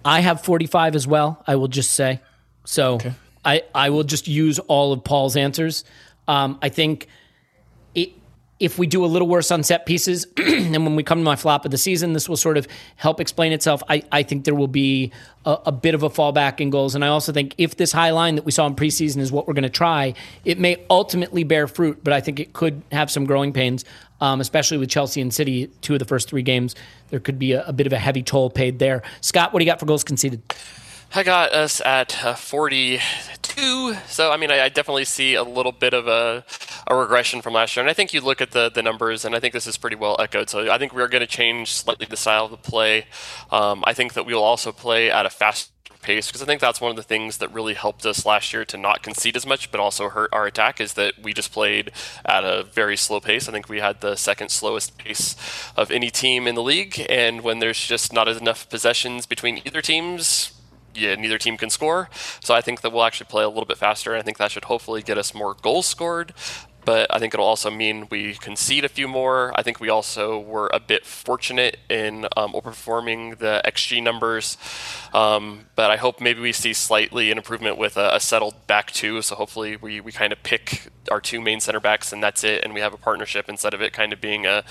I 0.04 0.22
have 0.22 0.42
45 0.42 0.96
as 0.96 1.06
well, 1.06 1.44
I 1.46 1.56
will 1.56 1.68
just 1.68 1.92
say. 1.92 2.22
So 2.66 3.00
I, 3.44 3.64
I 3.74 3.90
will 3.90 4.04
just 4.04 4.28
use 4.28 4.60
all 4.60 4.94
of 4.94 5.04
Paul's 5.04 5.36
answers. 5.36 5.84
Um, 6.28 6.58
I 6.62 6.70
think 6.70 7.08
it, 7.96 8.12
if 8.60 8.78
we 8.78 8.88
do 8.88 9.04
a 9.04 9.08
little 9.08 9.28
worse 9.28 9.52
on 9.52 9.64
set 9.64 9.86
pieces, 9.86 10.26
and 10.38 10.72
when 10.86 10.96
we 10.96 11.04
come 11.04 11.20
to 11.20 11.24
my 11.24 11.36
flop 11.36 11.66
of 11.66 11.72
the 11.72 11.78
season, 11.78 12.14
this 12.14 12.30
will 12.30 12.38
sort 12.38 12.58
of 12.58 12.68
help 12.96 13.20
explain 13.20 13.52
itself. 13.52 13.82
I, 13.90 14.04
I 14.12 14.24
think 14.24 14.46
there 14.46 14.56
will 14.56 14.68
be 14.68 15.12
a, 15.46 15.58
a 15.68 15.72
bit 15.72 15.96
of 15.96 16.04
a 16.04 16.10
fallback 16.10 16.60
in 16.60 16.70
goals. 16.70 16.96
And 16.96 17.04
I 17.04 17.08
also 17.08 17.32
think 17.32 17.56
if 17.58 17.78
this 17.78 17.92
high 17.92 18.12
line 18.12 18.36
that 18.36 18.46
we 18.46 18.52
saw 18.52 18.68
in 18.68 18.76
preseason 18.76 19.18
is 19.18 19.32
what 19.32 19.48
we're 19.48 19.54
going 19.54 19.64
to 19.64 19.70
try, 19.70 20.14
it 20.46 20.60
may 20.60 20.86
ultimately 20.90 21.44
bear 21.44 21.68
fruit, 21.68 22.04
but 22.04 22.14
I 22.14 22.22
think 22.22 22.40
it 22.40 22.54
could 22.54 22.82
have 22.92 23.10
some 23.10 23.26
growing 23.26 23.52
pains, 23.54 23.86
um, 24.22 24.42
especially 24.42 24.78
with 24.78 24.90
Chelsea 24.90 25.22
and 25.22 25.34
City, 25.34 25.68
two 25.82 25.94
of 25.94 26.00
the 26.00 26.06
first 26.06 26.30
three 26.30 26.42
games. 26.44 26.76
There 27.10 27.20
could 27.20 27.40
be 27.40 27.54
a, 27.54 27.66
a 27.66 27.74
bit 27.74 27.88
of 27.88 27.94
a 27.94 27.98
heavy 27.98 28.24
toll 28.24 28.50
paid 28.50 28.80
there. 28.80 29.04
Scott, 29.22 29.54
what 29.54 29.60
do 29.60 29.66
you 29.66 29.72
got 29.72 29.80
for 29.80 29.86
goals 29.86 30.04
conceded? 30.04 30.42
I 31.12 31.24
got 31.24 31.54
us 31.54 31.82
at 31.82 32.24
uh, 32.24 32.36
42. 32.36 33.96
So, 34.08 34.32
I 34.32 34.38
mean, 34.38 34.52
I, 34.52 34.66
I 34.66 34.70
definitely 34.70 35.06
see 35.06 35.34
a 35.34 35.44
little 35.44 35.72
bit 35.72 35.96
of 35.96 36.08
a, 36.08 36.46
a 36.86 36.96
regression 36.96 37.42
from 37.42 37.54
last 37.54 37.76
year. 37.76 37.82
And 37.82 37.90
I 37.90 37.94
think 37.94 38.14
you 38.14 38.22
look 38.22 38.42
at 38.42 38.52
the, 38.52 38.70
the 38.70 38.84
numbers, 38.84 39.26
and 39.26 39.36
I 39.36 39.40
think 39.40 39.54
this 39.54 39.66
is 39.66 39.76
pretty 39.76 39.96
well 39.96 40.16
echoed. 40.20 40.52
So, 40.52 40.72
I 40.72 40.78
think 40.78 40.94
we're 40.94 41.08
going 41.08 41.22
to 41.22 41.28
change 41.28 41.74
slightly 41.74 42.06
the 42.06 42.16
style 42.16 42.46
of 42.46 42.52
the 42.52 42.58
play. 42.58 43.08
Um, 43.52 43.84
I 43.88 43.94
think 43.94 44.14
that 44.14 44.28
we 44.28 44.36
will 44.36 44.44
also 44.44 44.72
play 44.72 45.10
at 45.10 45.26
a 45.26 45.32
faster 45.32 45.72
pace 46.04 46.28
because 46.28 46.44
I 46.44 46.46
think 46.46 46.62
that's 46.62 46.80
one 46.80 46.92
of 46.92 46.96
the 46.96 47.04
things 47.04 47.40
that 47.40 47.52
really 47.52 47.74
helped 47.74 48.06
us 48.06 48.26
last 48.26 48.54
year 48.54 48.64
to 48.66 48.78
not 48.78 49.02
concede 49.02 49.36
as 49.36 49.48
much, 49.48 49.72
but 49.72 49.80
also 49.80 50.10
hurt 50.10 50.30
our 50.32 50.46
attack 50.46 50.80
is 50.80 50.94
that 50.94 51.14
we 51.22 51.34
just 51.34 51.52
played 51.52 51.92
at 52.24 52.44
a 52.44 52.64
very 52.64 52.96
slow 52.96 53.20
pace. 53.20 53.50
I 53.50 53.52
think 53.52 53.68
we 53.68 53.80
had 53.80 54.02
the 54.02 54.16
second 54.16 54.50
slowest 54.50 54.98
pace 54.98 55.36
of 55.76 55.90
any 55.90 56.12
team 56.12 56.48
in 56.48 56.54
the 56.54 56.64
league. 56.64 57.04
And 57.10 57.42
when 57.42 57.60
there's 57.60 57.84
just 57.84 58.14
not 58.14 58.28
enough 58.28 58.70
possessions 58.70 59.26
between 59.26 59.62
either 59.66 59.82
teams, 59.82 60.54
yeah, 60.96 61.16
neither 61.16 61.38
team 61.38 61.58
can 61.58 61.70
score. 61.70 62.10
So 62.42 62.54
I 62.54 62.62
think 62.62 62.82
that 62.82 62.92
we'll 62.92 63.04
actually 63.04 63.28
play 63.28 63.44
a 63.44 63.50
little 63.50 63.66
bit 63.66 63.78
faster. 63.78 64.14
and 64.14 64.20
I 64.20 64.24
think 64.24 64.38
that 64.38 64.52
should 64.52 64.66
hopefully 64.66 65.02
get 65.02 65.18
us 65.18 65.34
more 65.34 65.54
goals 65.54 65.86
scored. 65.86 66.34
But 66.90 67.06
I 67.12 67.20
think 67.20 67.36
it'll 67.36 67.46
also 67.46 67.70
mean 67.70 68.08
we 68.10 68.34
concede 68.34 68.84
a 68.84 68.90
few 68.90 69.08
more. 69.08 69.52
I 69.54 69.62
think 69.62 69.80
we 69.80 69.90
also 69.90 70.40
were 70.40 70.72
a 70.74 70.80
bit 70.80 71.06
fortunate 71.06 71.78
in 71.88 72.26
um, 72.36 72.54
overperforming 72.54 73.38
the 73.38 73.62
XG 73.64 74.02
numbers. 74.02 74.58
Um, 75.14 75.68
but 75.76 75.92
I 75.92 75.98
hope 75.98 76.20
maybe 76.20 76.42
we 76.42 76.52
see 76.52 76.74
slightly 76.74 77.30
an 77.30 77.38
improvement 77.38 77.78
with 77.78 77.96
a, 77.96 78.16
a 78.16 78.20
settled 78.20 78.66
back 78.66 78.90
two. 78.90 79.22
So 79.22 79.36
hopefully 79.36 79.76
we, 79.76 80.02
we 80.02 80.12
kind 80.12 80.34
of 80.34 80.42
pick 80.42 80.88
our 81.12 81.22
two 81.22 81.40
main 81.40 81.60
center 81.60 81.80
backs 81.80 82.12
and 82.12 82.24
that's 82.24 82.44
it. 82.44 82.64
And 82.64 82.74
we 82.74 82.80
have 82.80 82.96
a 82.96 82.98
partnership 82.98 83.48
instead 83.48 83.76
of 83.76 83.84
it 83.84 83.94
kind 83.94 84.12
of 84.12 84.20
being 84.20 84.48
a, 84.48 84.64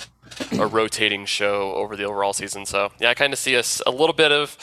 a 0.58 0.66
rotating 0.66 1.24
show 1.24 1.72
over 1.74 1.94
the 1.94 2.02
overall 2.02 2.32
season. 2.32 2.66
So 2.66 2.90
yeah, 2.98 3.10
I 3.10 3.14
kind 3.14 3.32
of 3.32 3.38
see 3.38 3.56
us 3.56 3.80
a 3.86 3.92
little 3.92 4.12
bit 4.12 4.32
of 4.32 4.56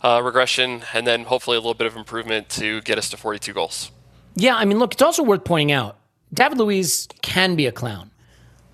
uh, 0.00 0.22
regression 0.24 0.84
and 0.94 1.06
then 1.06 1.24
hopefully 1.24 1.58
a 1.58 1.60
little 1.60 1.74
bit 1.74 1.88
of 1.88 1.94
improvement 1.94 2.48
to 2.48 2.80
get 2.80 2.96
us 2.96 3.10
to 3.10 3.18
42 3.18 3.52
goals. 3.52 3.90
Yeah, 4.34 4.56
I 4.56 4.64
mean, 4.64 4.78
look, 4.78 4.94
it's 4.94 5.02
also 5.02 5.22
worth 5.22 5.44
pointing 5.44 5.72
out 5.72 5.98
David 6.32 6.58
Luiz 6.58 7.08
can 7.20 7.56
be 7.56 7.66
a 7.66 7.72
clown, 7.72 8.10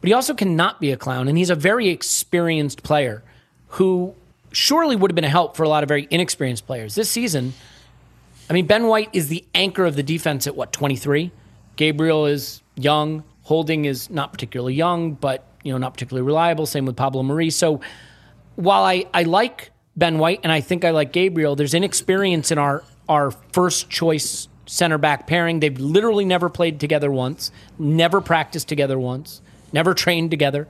but 0.01 0.09
he 0.09 0.14
also 0.14 0.35
cannot 0.35 0.81
be 0.81 0.92
a 0.92 0.97
clown. 0.97 1.29
And 1.29 1.37
he's 1.37 1.51
a 1.51 1.55
very 1.55 1.88
experienced 1.88 2.83
player 2.83 3.23
who 3.68 4.14
surely 4.53 4.97
would 4.97 5.11
have 5.11 5.16
been 5.16 5.25
a 5.25 5.29
help 5.29 5.57
for 5.57 5.62
a 5.64 5.68
lot 5.68 5.83
of 5.83 5.88
very 5.88 6.07
inexperienced 6.11 6.66
players. 6.66 6.94
This 6.94 7.11
season, 7.11 7.55
I 8.49 8.53
mean, 8.53 8.66
Ben 8.66 8.87
White 8.87 9.11
is 9.12 9.29
the 9.29 9.44
anchor 9.55 9.85
of 9.85 9.97
the 9.97 10.03
defense 10.03 10.47
at 10.47 10.57
what, 10.57 10.73
23? 10.73 11.31
Gabriel 11.77 12.27
is 12.27 12.62
young. 12.77 13.25
Holding 13.42 13.85
is 13.87 14.11
not 14.11 14.33
particularly 14.33 14.75
young, 14.75 15.14
but, 15.14 15.47
you 15.62 15.73
know, 15.73 15.79
not 15.79 15.94
particularly 15.94 16.27
reliable. 16.27 16.66
Same 16.66 16.87
with 16.87 16.97
Pablo 16.97 17.23
Mari. 17.23 17.51
So 17.51 17.81
while 18.57 18.85
I, 18.85 19.07
I 19.14 19.23
like 19.23 19.71
Ben 19.97 20.18
White 20.18 20.40
and 20.42 20.53
I 20.53 20.61
think 20.61 20.85
I 20.85 20.90
like 20.90 21.12
Gabriel, 21.12 21.57
there's 21.57 21.75
inexperience 21.75 22.51
in 22.51 22.59
our, 22.59 22.85
our 23.09 23.31
first 23.53 23.90
choice 23.90 24.49
center 24.69 24.99
back 24.99 25.27
pairing. 25.27 25.61
They've 25.61 25.79
literally 25.79 26.25
never 26.25 26.49
played 26.49 26.79
together 26.79 27.11
once, 27.11 27.51
never 27.79 28.21
practiced 28.21 28.69
together 28.69 28.99
once, 28.99 29.41
never 29.73 29.95
trained 29.95 30.31
together. 30.31 30.69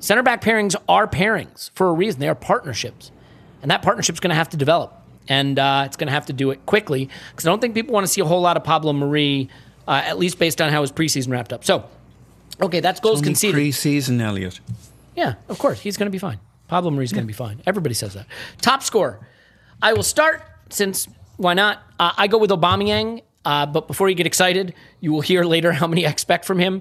Center 0.00 0.22
back 0.22 0.42
pairings 0.42 0.74
are 0.88 1.06
pairings 1.06 1.70
for 1.74 1.88
a 1.88 1.92
reason. 1.92 2.20
They 2.20 2.28
are 2.28 2.34
partnerships. 2.34 3.10
And 3.62 3.70
that 3.70 3.80
partnership's 3.82 4.20
going 4.20 4.30
to 4.30 4.34
have 4.34 4.50
to 4.50 4.58
develop. 4.58 5.00
And 5.26 5.58
uh, 5.58 5.84
it's 5.86 5.96
going 5.96 6.08
to 6.08 6.12
have 6.12 6.26
to 6.26 6.34
do 6.34 6.50
it 6.50 6.66
quickly 6.66 7.08
because 7.30 7.46
I 7.46 7.50
don't 7.50 7.60
think 7.60 7.74
people 7.74 7.94
want 7.94 8.04
to 8.04 8.12
see 8.12 8.20
a 8.20 8.26
whole 8.26 8.42
lot 8.42 8.58
of 8.58 8.64
Pablo 8.64 8.92
Mari, 8.92 9.48
uh, 9.88 10.02
at 10.04 10.18
least 10.18 10.38
based 10.38 10.60
on 10.60 10.70
how 10.70 10.82
his 10.82 10.92
preseason 10.92 11.30
wrapped 11.30 11.52
up. 11.52 11.64
So, 11.64 11.88
okay, 12.60 12.80
that's 12.80 13.00
goals 13.00 13.20
Only 13.20 13.28
conceded. 13.28 13.58
Preseason, 13.58 14.20
Elliot. 14.20 14.60
Yeah, 15.16 15.36
of 15.48 15.58
course. 15.58 15.80
He's 15.80 15.96
going 15.96 16.08
to 16.08 16.10
be 16.10 16.18
fine. 16.18 16.40
Pablo 16.68 16.90
Mari's 16.90 17.12
going 17.12 17.24
to 17.24 17.26
be 17.26 17.32
fine. 17.32 17.62
Everybody 17.66 17.94
says 17.94 18.12
that. 18.14 18.26
Top 18.60 18.82
score. 18.82 19.26
I 19.80 19.94
will 19.94 20.02
start 20.02 20.42
since 20.68 21.08
why 21.36 21.54
not? 21.54 21.82
Uh, 21.98 22.12
I 22.16 22.26
go 22.26 22.38
with 22.38 22.50
Aubameyang. 22.50 23.22
Uh, 23.44 23.66
but 23.66 23.86
before 23.86 24.08
you 24.08 24.14
get 24.14 24.26
excited, 24.26 24.72
you 25.00 25.12
will 25.12 25.20
hear 25.20 25.44
later 25.44 25.72
how 25.72 25.86
many 25.86 26.06
I 26.06 26.10
expect 26.16 26.44
from 26.44 26.58
him. 26.58 26.80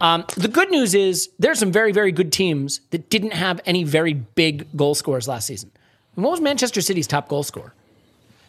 Um, 0.00 0.24
the 0.36 0.48
good 0.48 0.70
news 0.70 0.94
is 0.94 1.30
there's 1.38 1.58
some 1.58 1.72
very, 1.72 1.92
very 1.92 2.12
good 2.12 2.32
teams 2.32 2.80
that 2.90 3.08
didn't 3.08 3.32
have 3.32 3.60
any 3.64 3.84
very 3.84 4.14
big 4.14 4.66
goal 4.76 4.94
scorers 4.94 5.28
last 5.28 5.46
season. 5.46 5.70
And 6.16 6.24
what 6.24 6.32
was 6.32 6.40
Manchester 6.40 6.80
City's 6.80 7.06
top 7.06 7.28
goal 7.28 7.44
scorer? 7.44 7.72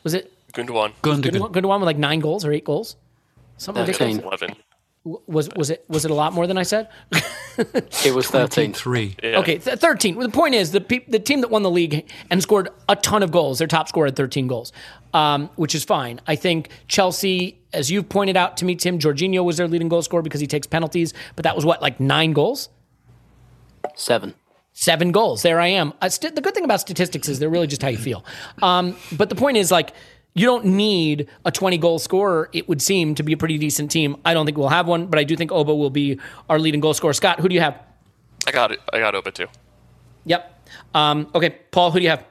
Was 0.03 0.13
it 0.13 0.33
Gundogan. 0.53 0.93
Gundogan. 1.01 1.23
Gundogan 1.23 1.51
Gundogan 1.51 1.79
with 1.79 1.87
like 1.87 1.97
nine 1.97 2.19
goals 2.19 2.45
or 2.45 2.51
eight 2.51 2.65
goals? 2.65 2.95
Something 3.57 3.85
ridiculous. 3.85 4.17
13. 4.17 4.55
11. 5.05 5.23
Was 5.27 5.49
was 5.55 5.69
it 5.69 5.85
was 5.87 6.05
it 6.05 6.11
a 6.11 6.13
lot 6.13 6.33
more 6.33 6.47
than 6.47 6.57
I 6.57 6.63
said? 6.63 6.89
It 8.03 8.15
was 8.15 8.27
13. 8.27 8.73
Three. 8.73 9.15
Yeah. 9.21 9.37
Okay, 9.39 9.59
th- 9.59 9.77
13. 9.77 10.17
The 10.17 10.29
point 10.29 10.55
is, 10.55 10.71
the, 10.71 10.81
pe- 10.81 11.05
the 11.07 11.19
team 11.19 11.41
that 11.41 11.51
won 11.51 11.61
the 11.61 11.69
league 11.69 12.09
and 12.31 12.41
scored 12.41 12.69
a 12.89 12.95
ton 12.95 13.21
of 13.21 13.31
goals, 13.31 13.59
their 13.59 13.67
top 13.67 13.87
scorer 13.87 14.07
had 14.07 14.15
13 14.15 14.47
goals, 14.47 14.73
um, 15.13 15.51
which 15.55 15.75
is 15.75 15.83
fine. 15.83 16.19
I 16.25 16.35
think 16.35 16.69
Chelsea, 16.87 17.61
as 17.71 17.91
you've 17.91 18.09
pointed 18.09 18.37
out 18.37 18.57
to 18.57 18.65
me, 18.65 18.73
Tim, 18.75 18.97
Jorginho 18.97 19.43
was 19.45 19.57
their 19.57 19.67
leading 19.67 19.87
goal 19.87 20.01
scorer 20.01 20.23
because 20.23 20.41
he 20.41 20.47
takes 20.47 20.65
penalties, 20.65 21.13
but 21.35 21.43
that 21.43 21.55
was 21.55 21.63
what, 21.63 21.79
like 21.79 21.99
nine 21.99 22.33
goals? 22.33 22.69
Seven. 23.95 24.33
Seven 24.73 25.11
goals. 25.11 25.43
There 25.43 25.59
I 25.59 25.67
am. 25.67 25.93
Uh, 26.01 26.09
st- 26.09 26.33
the 26.35 26.41
good 26.41 26.55
thing 26.55 26.63
about 26.65 26.79
statistics 26.81 27.29
is 27.29 27.37
they're 27.37 27.49
really 27.49 27.67
just 27.67 27.83
how 27.83 27.89
you 27.89 27.97
feel. 27.99 28.25
Um, 28.63 28.95
but 29.11 29.29
the 29.29 29.35
point 29.35 29.57
is, 29.57 29.69
like, 29.69 29.93
you 30.34 30.46
don't 30.46 30.65
need 30.65 31.28
a 31.46 31.52
20 31.52 31.78
goal 31.78 32.00
scorer, 32.00 32.50
it 32.54 32.67
would 32.67 32.82
seem, 32.82 33.15
to 33.15 33.24
be 33.24 33.34
a 33.34 33.38
pretty 33.38 33.58
decent 33.58 33.91
team. 33.91 34.17
I 34.26 34.34
don't 34.34 34.46
think 34.46 34.58
we'll 34.58 34.69
have 34.69 34.88
one, 34.88 35.08
but 35.08 35.19
I 35.19 35.24
do 35.24 35.36
think 35.36 35.52
Oba 35.52 35.74
will 35.76 35.89
be 35.89 36.19
our 36.50 36.60
leading 36.60 36.82
goal 36.82 36.93
scorer. 36.93 37.13
Scott, 37.13 37.39
who 37.39 37.50
do 37.50 37.56
you 37.56 37.62
have? 37.62 37.80
I 38.48 38.52
got 38.52 38.72
it. 38.72 38.80
I 38.91 39.00
got 39.00 39.15
Oba 39.15 39.32
too. 39.32 39.48
Yep. 40.26 40.69
Um, 40.93 41.28
okay, 41.36 41.52
Paul, 41.72 41.91
who 41.91 42.00
do 42.00 42.04
you 42.04 42.10
have? 42.10 42.26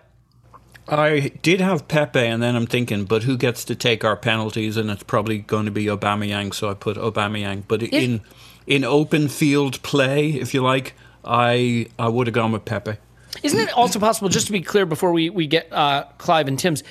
I 0.89 1.33
did 1.43 1.61
have 1.61 1.87
Pepe, 1.87 2.19
and 2.19 2.43
then 2.43 2.57
I'm 2.57 2.67
thinking, 2.67 3.05
but 3.05 3.23
who 3.23 3.37
gets 3.37 3.65
to 3.67 3.77
take 3.77 4.05
our 4.05 4.17
penalties? 4.17 4.77
And 4.77 4.91
it's 4.91 5.05
probably 5.05 5.39
going 5.39 5.67
to 5.67 5.71
be 5.71 5.85
Aubameyang, 5.87 6.53
so 6.53 6.69
I 6.69 6.75
put 6.75 6.97
Aubameyang. 6.97 7.65
But 7.69 7.85
in 7.85 8.21
in 8.67 8.85
open 8.85 9.29
field 9.29 9.81
play, 9.83 10.31
if 10.31 10.53
you 10.53 10.63
like, 10.63 10.95
I 11.25 11.87
I 12.01 12.09
would 12.09 12.27
have 12.27 12.35
gone 12.35 12.51
with 12.51 12.65
Pepe. 12.65 12.97
Isn't 13.43 13.61
it 13.61 13.73
also 13.73 13.99
possible, 13.99 14.29
just 14.29 14.47
to 14.47 14.53
be 14.53 14.61
clear 14.61 14.85
before 14.85 15.13
we, 15.13 15.31
we 15.31 15.47
get 15.47 15.73
uh, 15.73 16.05
Clive 16.19 16.49
and 16.49 16.59
Tim's, 16.59 16.83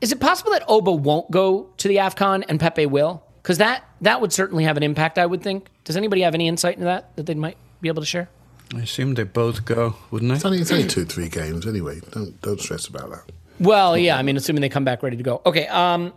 is 0.00 0.12
it 0.12 0.20
possible 0.20 0.52
that 0.52 0.64
Oba 0.68 0.92
won't 0.92 1.30
go 1.30 1.70
to 1.78 1.88
the 1.88 1.96
AFCON 1.96 2.44
and 2.48 2.60
Pepe 2.60 2.86
will? 2.86 3.22
Because 3.42 3.58
that, 3.58 3.84
that 4.00 4.20
would 4.20 4.32
certainly 4.32 4.64
have 4.64 4.76
an 4.76 4.82
impact, 4.82 5.18
I 5.18 5.26
would 5.26 5.42
think. 5.42 5.68
Does 5.84 5.96
anybody 5.96 6.22
have 6.22 6.34
any 6.34 6.48
insight 6.48 6.74
into 6.74 6.86
that 6.86 7.14
that 7.16 7.26
they 7.26 7.34
might 7.34 7.56
be 7.80 7.88
able 7.88 8.02
to 8.02 8.06
share? 8.06 8.28
I 8.74 8.80
assume 8.80 9.14
they 9.14 9.24
both 9.24 9.64
go, 9.66 9.96
wouldn't 10.10 10.32
It's 10.32 10.42
they? 10.42 10.48
only, 10.48 10.60
it's 10.60 10.72
only 10.72 10.86
two, 10.86 11.04
three 11.04 11.28
games 11.28 11.66
anyway. 11.66 12.00
Don't 12.12 12.40
don't 12.40 12.60
stress 12.60 12.86
about 12.88 13.10
that. 13.10 13.32
Well, 13.60 13.96
yeah, 13.96 14.16
I 14.16 14.22
mean, 14.22 14.36
assuming 14.36 14.62
they 14.62 14.68
come 14.70 14.84
back 14.84 15.02
ready 15.02 15.16
to 15.18 15.22
go. 15.22 15.42
Okay, 15.46 15.66
um, 15.68 16.12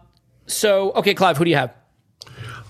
so, 0.47 0.91
okay, 0.93 1.13
Clive, 1.13 1.37
who 1.37 1.43
do 1.43 1.49
you 1.49 1.57
have? 1.57 1.73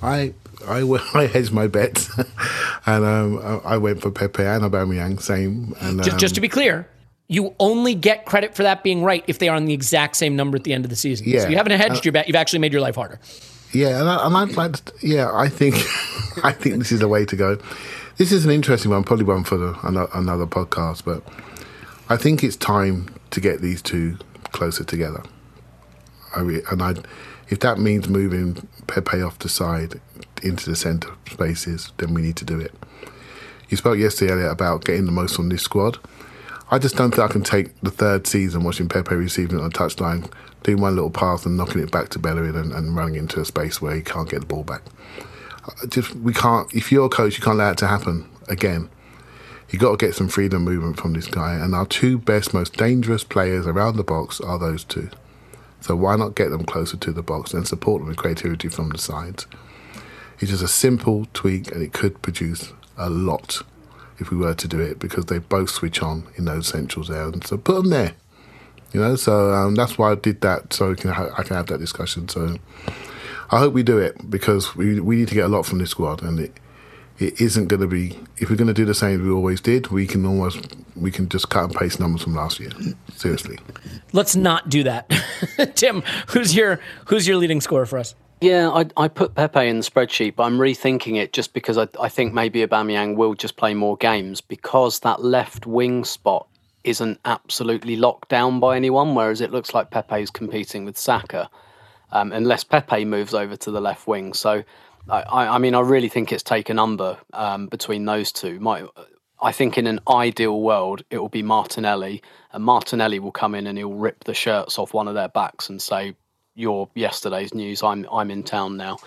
I 0.02 0.34
I, 0.68 0.82
I 1.14 1.28
hedged 1.28 1.52
my 1.54 1.68
bets, 1.68 2.10
and 2.86 3.06
um, 3.06 3.38
I 3.66 3.76
I 3.76 3.78
went 3.78 4.02
for 4.02 4.10
Pepe 4.12 4.44
and 4.44 4.64
Aubameyang, 4.64 5.22
same. 5.22 5.74
And 5.80 6.00
Just, 6.00 6.14
um, 6.14 6.18
just 6.18 6.36
to 6.36 6.42
be 6.42 6.50
clear, 6.50 6.88
you 7.28 7.54
only 7.60 7.94
get 7.94 8.26
credit 8.26 8.56
for 8.56 8.64
that 8.64 8.84
being 8.84 9.04
right 9.04 9.24
if 9.28 9.40
they 9.40 9.50
are 9.50 9.56
on 9.56 9.66
the 9.66 9.74
exact 9.74 10.16
same 10.16 10.36
number 10.36 10.56
at 10.56 10.64
the 10.64 10.74
end 10.74 10.86
of 10.86 10.90
the 10.90 10.96
season. 10.96 11.28
Yeah. 11.28 11.42
So 11.42 11.50
you 11.50 11.58
haven't 11.58 11.78
hedged 11.80 12.06
your 12.06 12.14
bet, 12.14 12.28
you've 12.28 12.36
actually 12.36 12.60
made 12.60 12.72
your 12.72 12.82
life 12.82 12.96
harder. 12.96 13.20
Yeah, 13.74 14.00
and, 14.00 14.10
I, 14.10 14.26
and 14.26 14.38
I'd 14.38 14.56
like 14.56 14.84
to, 14.86 14.94
yeah, 15.02 15.30
I 15.34 15.50
think 15.50 15.76
I 16.44 16.52
think 16.54 16.78
this 16.78 16.92
is 16.92 17.02
the 17.02 17.08
way 17.08 17.26
to 17.26 17.36
go. 17.36 17.58
This 18.16 18.32
is 18.32 18.46
an 18.46 18.52
interesting 18.52 18.92
one, 18.92 19.04
probably 19.04 19.26
one 19.26 19.44
for 19.44 19.58
the, 19.58 19.78
another, 19.84 20.10
another 20.14 20.48
podcast, 20.48 21.04
but 21.04 21.22
I 22.10 22.18
think 22.18 22.44
it's 22.44 22.56
time 22.56 23.14
to 23.32 23.42
get 23.42 23.62
these 23.62 23.82
two 23.82 24.18
closer 24.52 24.84
together. 24.84 25.22
I 26.36 26.42
re, 26.42 26.62
and 26.72 26.82
I, 26.82 26.96
if 27.50 27.60
that 27.60 27.78
means 27.78 28.08
moving 28.08 28.68
Pepe 28.88 29.22
off 29.22 29.38
the 29.40 29.50
side 29.50 30.00
into 30.42 30.70
the 30.70 30.76
centre 30.76 31.12
spaces, 31.30 31.92
then 31.98 32.14
we 32.14 32.22
need 32.22 32.38
to 32.38 32.46
do 32.46 32.60
it. 32.60 32.74
You 33.70 33.76
spoke 33.76 33.98
yesterday 33.98 34.32
Elliot, 34.32 34.52
about 34.52 34.86
getting 34.86 35.06
the 35.06 35.12
most 35.12 35.36
from 35.36 35.50
this 35.50 35.62
squad. 35.62 35.98
I 36.70 36.80
just 36.80 36.98
don't 36.98 37.12
think 37.12 37.24
I 37.24 37.32
can 37.32 37.44
take 37.44 37.80
the 37.80 37.92
third 37.92 38.28
season 38.28 38.64
watching 38.64 38.90
Pepe 38.90 39.16
receiving 39.16 39.58
it 39.58 39.62
on 39.62 39.68
a 39.68 39.70
touchline, 39.70 40.30
doing 40.64 40.82
one 40.82 40.96
little 40.96 41.10
pass 41.10 41.46
and 41.46 41.56
knocking 41.56 41.82
it 41.82 41.92
back 41.92 42.10
to 42.10 42.20
Bellerin 42.20 42.58
and, 42.58 42.74
and 42.74 42.94
running 42.94 43.16
into 43.16 43.40
a 43.40 43.46
space 43.46 43.82
where 43.82 43.96
he 43.96 44.02
can't 44.02 44.30
get 44.30 44.42
the 44.42 44.46
ball 44.46 44.64
back. 44.64 44.82
just 45.88 46.14
we 46.16 46.34
can't. 46.34 46.74
If 46.76 46.92
you're 46.92 47.06
a 47.06 47.10
coach, 47.10 47.38
you 47.38 47.44
can't 47.44 47.56
allow 47.56 47.72
it 47.72 47.78
to 47.78 47.88
happen 47.88 48.30
again. 48.50 48.90
You 49.70 49.80
got 49.80 49.98
to 49.98 50.06
get 50.06 50.16
some 50.16 50.28
freedom 50.28 50.64
movement 50.64 50.98
from 50.98 51.14
this 51.14 51.28
guy. 51.28 51.54
And 51.54 51.74
our 51.74 51.86
two 51.86 52.18
best, 52.18 52.54
most 52.54 52.74
dangerous 52.74 53.24
players 53.24 53.66
around 53.66 53.96
the 53.96 54.04
box 54.04 54.42
are 54.42 54.60
those 54.60 54.84
two. 54.84 55.10
So 55.82 55.96
why 55.96 56.16
not 56.16 56.36
get 56.36 56.50
them 56.50 56.66
closer 56.66 56.98
to 56.98 57.12
the 57.12 57.22
box 57.22 57.54
and 57.54 57.68
support 57.68 58.02
them 58.02 58.10
with 58.10 58.18
creativity 58.18 58.68
from 58.68 58.90
the 58.90 58.98
sides? 58.98 59.46
It's 60.40 60.52
just 60.52 60.64
a 60.64 60.68
simple 60.68 61.28
tweak, 61.34 61.72
and 61.72 61.82
it 61.82 61.94
could 61.94 62.22
produce 62.22 62.74
a 62.98 63.10
lot 63.10 63.62
if 64.20 64.32
we 64.32 64.38
were 64.38 64.54
to 64.54 64.68
do 64.68 64.80
it 64.80 65.00
because 65.00 65.26
they 65.26 65.40
both 65.40 65.70
switch 65.70 66.02
on 66.02 66.28
in 66.36 66.46
those 66.46 66.68
centrals 66.68 67.08
there. 67.08 67.24
And 67.24 67.46
so 67.46 67.58
put 67.58 67.76
them 67.76 67.90
there. 67.90 68.14
You 68.94 69.02
know, 69.02 69.16
so 69.16 69.54
um, 69.54 69.76
that's 69.76 69.98
why 69.98 70.12
I 70.12 70.16
did 70.16 70.42
that, 70.42 70.74
so 70.74 70.92
I 70.92 70.96
can, 70.96 71.12
ha- 71.12 71.30
I 71.38 71.44
can 71.44 71.56
have 71.56 71.68
that 71.68 71.80
discussion. 71.80 72.30
So 72.30 72.58
I 73.52 73.60
hope 73.60 73.74
we 73.74 73.84
do 73.84 73.98
it 73.98 74.30
because 74.30 74.76
we 74.76 75.00
we 75.00 75.18
need 75.18 75.28
to 75.28 75.36
get 75.36 75.46
a 75.46 75.50
lot 75.50 75.66
from 75.66 75.80
this 75.80 75.90
squad, 75.92 76.24
and 76.24 76.40
it 76.40 76.54
it 77.20 77.42
isn't 77.42 77.68
going 77.68 77.82
to 77.82 77.88
be. 77.88 78.18
If 78.38 78.50
we're 78.50 78.56
going 78.56 78.68
to 78.68 78.74
do 78.74 78.86
the 78.86 78.94
same 78.94 79.20
as 79.20 79.26
we 79.26 79.32
always 79.32 79.60
did, 79.60 79.88
we 79.88 80.08
can 80.08 80.26
almost 80.26 80.76
we 80.96 81.12
can 81.12 81.28
just 81.28 81.50
cut 81.50 81.66
and 81.66 81.76
paste 81.76 82.00
numbers 82.00 82.24
from 82.24 82.36
last 82.36 82.60
year. 82.60 82.72
Seriously, 83.16 83.60
Let's 84.14 84.36
not 84.36 84.70
do 84.70 84.84
that. 84.84 85.10
Tim, 85.76 86.02
who's 86.28 86.56
your 86.56 86.80
who's 87.08 87.28
your 87.28 87.38
leading 87.38 87.62
scorer 87.62 87.86
for 87.86 88.00
us? 88.00 88.16
Yeah, 88.40 88.70
I, 88.70 88.86
I 88.96 89.08
put 89.08 89.34
Pepe 89.34 89.68
in 89.68 89.80
the 89.80 89.84
spreadsheet, 89.84 90.36
but 90.36 90.44
I'm 90.44 90.60
rethinking 90.60 91.18
it 91.18 91.34
just 91.34 91.54
because 91.54 91.76
I, 91.78 91.88
I 92.00 92.08
think 92.08 92.36
maybe 92.36 92.66
Aubameyang 92.66 93.16
will 93.16 93.34
just 93.34 93.58
play 93.58 93.74
more 93.74 93.98
games 93.98 94.42
because 94.42 95.00
that 95.00 95.24
left 95.24 95.66
wing 95.66 96.06
spot 96.06 96.48
isn't 96.84 97.20
absolutely 97.26 97.96
locked 97.96 98.30
down 98.30 98.60
by 98.60 98.76
anyone, 98.76 99.16
whereas 99.16 99.42
it 99.42 99.52
looks 99.52 99.74
like 99.74 99.90
Pepe's 99.90 100.30
competing 100.30 100.86
with 100.86 101.00
Saka, 101.00 101.50
um, 102.12 102.32
unless 102.32 102.64
Pepe 102.64 103.06
moves 103.06 103.34
over 103.34 103.56
to 103.58 103.72
the 103.72 103.82
left 103.82 104.06
wing. 104.06 104.34
So, 104.34 104.64
I, 105.10 105.24
I 105.48 105.58
mean, 105.58 105.74
I 105.74 105.80
really 105.80 106.10
think 106.10 106.32
it's 106.32 106.44
take 106.44 106.70
a 106.70 106.76
number 106.76 107.18
um, 107.34 107.66
between 107.68 108.06
those 108.06 108.32
two. 108.32 108.60
My, 108.60 108.88
I 109.42 109.52
think 109.52 109.80
in 109.80 109.88
an 109.88 110.00
ideal 110.08 110.62
world, 110.62 111.04
it 111.10 111.18
will 111.18 111.28
be 111.28 111.42
Martinelli, 111.44 112.22
and 112.52 112.64
Martinelli 112.64 113.18
will 113.18 113.32
come 113.32 113.56
in 113.56 113.66
and 113.66 113.80
he'll 113.80 113.94
rip 113.94 114.26
the 114.26 114.36
shirts 114.36 114.78
off 114.78 114.94
one 114.94 115.08
of 115.08 115.16
their 115.16 115.30
backs 115.30 115.70
and 115.70 115.82
say, 115.82 116.16
"You're 116.58 116.90
yesterday's 116.96 117.54
news. 117.54 117.82
I'm 117.84 118.06
I'm 118.12 118.30
in 118.32 118.44
town 118.44 118.76
now." 118.76 118.98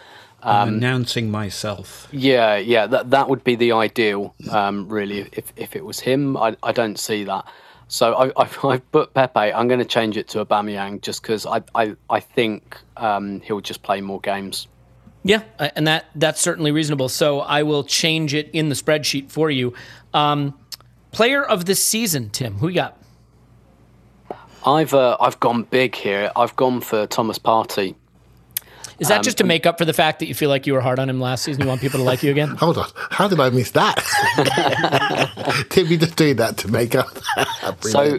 I'm 0.42 0.68
Um, 0.68 0.74
announcing 0.76 1.30
myself. 1.30 2.08
Yeah, 2.12 2.56
yeah, 2.56 2.86
that 2.86 3.10
that 3.10 3.28
would 3.28 3.44
be 3.44 3.56
the 3.56 3.72
ideal, 3.72 4.34
um, 4.50 4.88
really. 4.88 5.28
If 5.32 5.52
if 5.56 5.76
it 5.76 5.84
was 5.84 6.00
him, 6.00 6.36
I 6.38 6.56
I 6.62 6.72
don't 6.72 6.98
see 6.98 7.24
that. 7.24 7.44
So 7.88 8.14
I 8.14 8.28
I, 8.44 8.48
I 8.68 8.78
put 8.78 9.12
Pepe. 9.12 9.38
I'm 9.52 9.68
going 9.68 9.80
to 9.80 9.84
change 9.98 10.16
it 10.16 10.28
to 10.28 10.42
Aubameyang 10.44 11.02
just 11.02 11.20
because 11.20 11.44
I 11.44 11.60
I 11.74 11.94
I 12.08 12.20
think 12.20 12.78
um, 12.96 13.40
he'll 13.40 13.60
just 13.60 13.82
play 13.82 14.00
more 14.00 14.20
games. 14.20 14.66
Yeah, 15.24 15.42
uh, 15.58 15.68
and 15.76 15.86
that 15.86 16.06
that's 16.14 16.40
certainly 16.40 16.72
reasonable. 16.72 17.10
So 17.10 17.40
I 17.40 17.62
will 17.62 17.84
change 17.84 18.32
it 18.32 18.48
in 18.54 18.70
the 18.70 18.74
spreadsheet 18.74 19.30
for 19.30 19.50
you. 19.50 19.74
Um, 20.14 20.54
player 21.12 21.44
of 21.44 21.66
the 21.66 21.74
season, 21.74 22.30
Tim. 22.30 22.54
Who 22.54 22.68
you 22.68 22.76
got? 22.76 22.96
I've 24.66 24.94
uh, 24.94 25.16
I've 25.20 25.40
gone 25.40 25.64
big 25.64 25.94
here. 25.94 26.30
I've 26.36 26.54
gone 26.56 26.80
for 26.80 27.06
Thomas 27.06 27.38
Partey. 27.38 27.94
Is 29.00 29.08
that 29.08 29.22
just 29.22 29.38
to 29.38 29.44
make 29.44 29.64
up 29.64 29.78
for 29.78 29.86
the 29.86 29.94
fact 29.94 30.18
that 30.18 30.26
you 30.26 30.34
feel 30.34 30.50
like 30.50 30.66
you 30.66 30.74
were 30.74 30.82
hard 30.82 30.98
on 30.98 31.08
him 31.08 31.20
last 31.20 31.42
season? 31.44 31.62
You 31.62 31.68
want 31.68 31.80
people 31.80 31.98
to 31.98 32.04
like 32.04 32.22
you 32.22 32.30
again? 32.30 32.48
hold 32.58 32.76
on. 32.76 32.86
How 32.94 33.28
did 33.28 33.40
I 33.40 33.48
miss 33.48 33.70
that? 33.70 33.96
Tim, 35.70 35.86
you 35.86 35.96
just 35.96 36.16
doing 36.16 36.36
that 36.36 36.58
to 36.58 36.68
make 36.68 36.94
up. 36.94 37.18
So, 37.80 38.18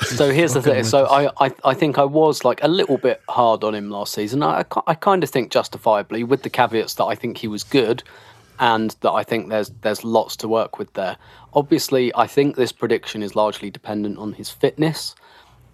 so 0.00 0.30
here's 0.30 0.54
the 0.54 0.62
thing. 0.62 0.84
So 0.84 1.06
I, 1.06 1.30
I, 1.44 1.52
I 1.64 1.74
think 1.74 1.98
I 1.98 2.04
was 2.04 2.44
like 2.44 2.62
a 2.62 2.68
little 2.68 2.98
bit 2.98 3.20
hard 3.28 3.64
on 3.64 3.74
him 3.74 3.90
last 3.90 4.14
season. 4.14 4.42
I, 4.42 4.60
I, 4.60 4.64
I 4.88 4.94
kind 4.94 5.22
of 5.22 5.30
think 5.30 5.50
justifiably, 5.50 6.24
with 6.24 6.42
the 6.42 6.50
caveats 6.50 6.94
that 6.94 7.04
I 7.04 7.14
think 7.14 7.38
he 7.38 7.48
was 7.48 7.62
good, 7.62 8.02
and 8.58 8.94
that 9.00 9.10
I 9.10 9.24
think 9.24 9.48
there's 9.48 9.70
there's 9.82 10.04
lots 10.04 10.36
to 10.36 10.48
work 10.48 10.78
with 10.78 10.92
there. 10.94 11.16
Obviously, 11.52 12.14
I 12.14 12.26
think 12.26 12.56
this 12.56 12.72
prediction 12.72 13.22
is 13.22 13.34
largely 13.34 13.70
dependent 13.70 14.18
on 14.18 14.34
his 14.34 14.50
fitness. 14.50 15.14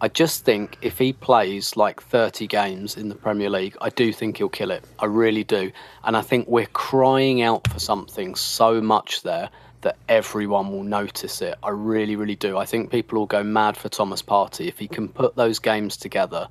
I 0.00 0.06
just 0.06 0.44
think 0.44 0.78
if 0.80 0.96
he 0.98 1.12
plays 1.12 1.76
like 1.76 2.00
30 2.00 2.46
games 2.46 2.96
in 2.96 3.08
the 3.08 3.16
Premier 3.16 3.50
League, 3.50 3.76
I 3.80 3.90
do 3.90 4.12
think 4.12 4.38
he'll 4.38 4.48
kill 4.48 4.70
it. 4.70 4.84
I 5.00 5.06
really 5.06 5.42
do. 5.42 5.72
And 6.04 6.16
I 6.16 6.22
think 6.22 6.46
we're 6.46 6.66
crying 6.66 7.42
out 7.42 7.66
for 7.68 7.80
something 7.80 8.36
so 8.36 8.80
much 8.80 9.22
there 9.22 9.50
that 9.80 9.96
everyone 10.08 10.70
will 10.70 10.84
notice 10.84 11.42
it. 11.42 11.56
I 11.64 11.70
really, 11.70 12.14
really 12.14 12.36
do. 12.36 12.56
I 12.56 12.64
think 12.64 12.92
people 12.92 13.18
will 13.18 13.26
go 13.26 13.42
mad 13.42 13.76
for 13.76 13.88
Thomas 13.88 14.22
Partey 14.22 14.68
if 14.68 14.78
he 14.78 14.86
can 14.86 15.08
put 15.08 15.34
those 15.34 15.58
games 15.58 15.96
together. 15.96 16.48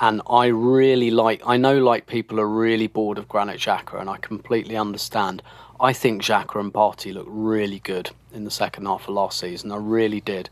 And 0.00 0.22
I 0.30 0.46
really 0.46 1.10
like, 1.10 1.42
I 1.44 1.56
know 1.56 1.78
like 1.78 2.06
people 2.06 2.38
are 2.38 2.48
really 2.48 2.86
bored 2.86 3.18
of 3.18 3.28
Granit 3.28 3.58
Xhaka, 3.58 4.00
and 4.00 4.08
I 4.08 4.18
completely 4.18 4.76
understand. 4.76 5.42
I 5.80 5.92
think 5.92 6.22
Xhaka 6.22 6.60
and 6.60 6.72
Partey 6.72 7.12
looked 7.12 7.30
really 7.30 7.80
good 7.80 8.10
in 8.32 8.44
the 8.44 8.50
second 8.52 8.86
half 8.86 9.08
of 9.08 9.14
last 9.14 9.40
season. 9.40 9.72
I 9.72 9.76
really 9.76 10.20
did. 10.20 10.50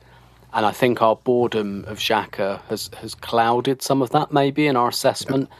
And 0.52 0.64
I 0.64 0.72
think 0.72 1.02
our 1.02 1.16
boredom 1.16 1.84
of 1.86 1.98
Xhaka 1.98 2.62
has, 2.68 2.90
has 2.98 3.14
clouded 3.14 3.82
some 3.82 4.00
of 4.02 4.10
that 4.10 4.32
maybe 4.32 4.66
in 4.66 4.76
our 4.76 4.88
assessment. 4.88 5.50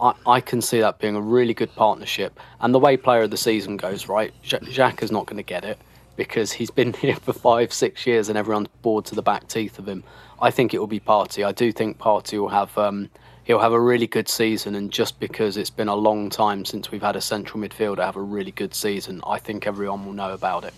I, 0.00 0.14
I 0.26 0.40
can 0.40 0.60
see 0.60 0.80
that 0.80 0.98
being 0.98 1.16
a 1.16 1.20
really 1.20 1.54
good 1.54 1.74
partnership. 1.74 2.38
And 2.60 2.74
the 2.74 2.78
way 2.78 2.96
player 2.96 3.22
of 3.22 3.30
the 3.30 3.36
season 3.36 3.76
goes, 3.76 4.08
right, 4.08 4.32
Xhaka's 4.44 5.10
not 5.10 5.26
going 5.26 5.38
to 5.38 5.42
get 5.42 5.64
it 5.64 5.78
because 6.16 6.52
he's 6.52 6.70
been 6.70 6.92
here 7.04 7.16
for 7.16 7.32
five, 7.32 7.72
six 7.72 8.06
years 8.06 8.28
and 8.28 8.36
everyone's 8.36 8.68
bored 8.82 9.04
to 9.06 9.14
the 9.14 9.22
back 9.22 9.48
teeth 9.48 9.78
of 9.78 9.88
him. 9.88 10.04
I 10.40 10.50
think 10.50 10.74
it 10.74 10.78
will 10.78 10.86
be 10.86 11.00
Partey. 11.00 11.46
I 11.46 11.52
do 11.52 11.72
think 11.72 11.98
Partey 11.98 12.38
will 12.38 12.48
have 12.48 12.76
um, 12.76 13.08
he'll 13.44 13.58
have 13.58 13.72
a 13.72 13.80
really 13.80 14.06
good 14.06 14.28
season. 14.28 14.74
And 14.74 14.90
just 14.90 15.18
because 15.20 15.56
it's 15.56 15.70
been 15.70 15.88
a 15.88 15.94
long 15.94 16.30
time 16.30 16.64
since 16.64 16.90
we've 16.90 17.02
had 17.02 17.16
a 17.16 17.20
central 17.20 17.62
midfielder 17.62 17.98
have 17.98 18.16
a 18.16 18.22
really 18.22 18.52
good 18.52 18.74
season, 18.74 19.20
I 19.26 19.38
think 19.38 19.66
everyone 19.66 20.04
will 20.04 20.12
know 20.12 20.32
about 20.32 20.64
it. 20.64 20.74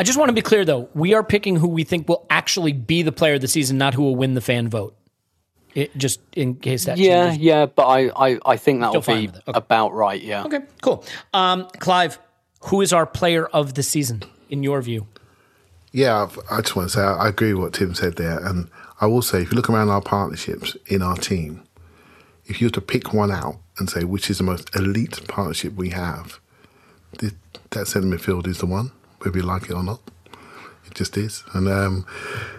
I 0.00 0.02
just 0.02 0.18
want 0.18 0.30
to 0.30 0.32
be 0.32 0.40
clear, 0.40 0.64
though. 0.64 0.88
We 0.94 1.12
are 1.12 1.22
picking 1.22 1.56
who 1.56 1.68
we 1.68 1.84
think 1.84 2.08
will 2.08 2.24
actually 2.30 2.72
be 2.72 3.02
the 3.02 3.12
player 3.12 3.34
of 3.34 3.42
the 3.42 3.48
season, 3.48 3.76
not 3.76 3.92
who 3.92 4.02
will 4.02 4.16
win 4.16 4.32
the 4.34 4.40
fan 4.40 4.68
vote. 4.68 4.96
It, 5.74 5.94
just 5.96 6.20
in 6.34 6.54
case 6.56 6.86
that 6.86 6.96
Yeah, 6.96 7.28
changes. 7.28 7.42
yeah, 7.44 7.66
but 7.66 7.86
I, 7.86 8.08
I, 8.16 8.38
I 8.46 8.56
think 8.56 8.80
that 8.80 8.88
Still 9.02 9.14
will 9.14 9.22
be. 9.22 9.28
Okay. 9.28 9.40
about 9.46 9.92
right. 9.92 10.20
Yeah. 10.20 10.44
Okay, 10.44 10.60
cool. 10.80 11.04
Um, 11.34 11.68
Clive, 11.78 12.18
who 12.64 12.80
is 12.80 12.92
our 12.94 13.04
player 13.06 13.44
of 13.46 13.74
the 13.74 13.82
season 13.82 14.22
in 14.48 14.62
your 14.62 14.80
view? 14.80 15.06
Yeah, 15.92 16.22
I've- 16.22 16.40
I 16.50 16.60
just 16.62 16.74
want 16.76 16.88
to 16.90 16.96
say 16.96 17.02
I 17.02 17.26
I 17.26 17.28
agree 17.28 17.52
with 17.52 17.62
what 17.62 17.72
Tim 17.74 17.94
said 17.94 18.16
there, 18.16 18.38
and 18.44 18.68
I 19.02 19.06
will 19.06 19.22
say 19.22 19.42
if 19.42 19.50
you 19.52 19.56
look 19.56 19.68
around 19.68 19.90
our 19.90 20.00
partnerships 20.00 20.76
in 20.86 21.02
our 21.02 21.16
team, 21.16 21.62
if 22.46 22.60
you 22.60 22.66
were 22.68 22.72
to 22.72 22.80
pick 22.80 23.12
one 23.12 23.30
out 23.30 23.56
and 23.78 23.88
say 23.90 24.04
which 24.04 24.30
is 24.30 24.38
the 24.38 24.44
most 24.44 24.74
elite 24.74 25.20
partnership 25.28 25.74
we 25.74 25.90
have, 25.90 26.40
this, 27.18 27.32
that 27.70 27.86
centre 27.86 28.08
midfield 28.08 28.46
is 28.48 28.58
the 28.58 28.66
one, 28.66 28.90
whether 29.20 29.38
you 29.38 29.44
like 29.44 29.64
it 29.64 29.72
or 29.72 29.82
not. 29.82 30.00
It 30.86 30.94
just 30.94 31.16
is. 31.16 31.44
And 31.52 31.68
um, 31.68 32.06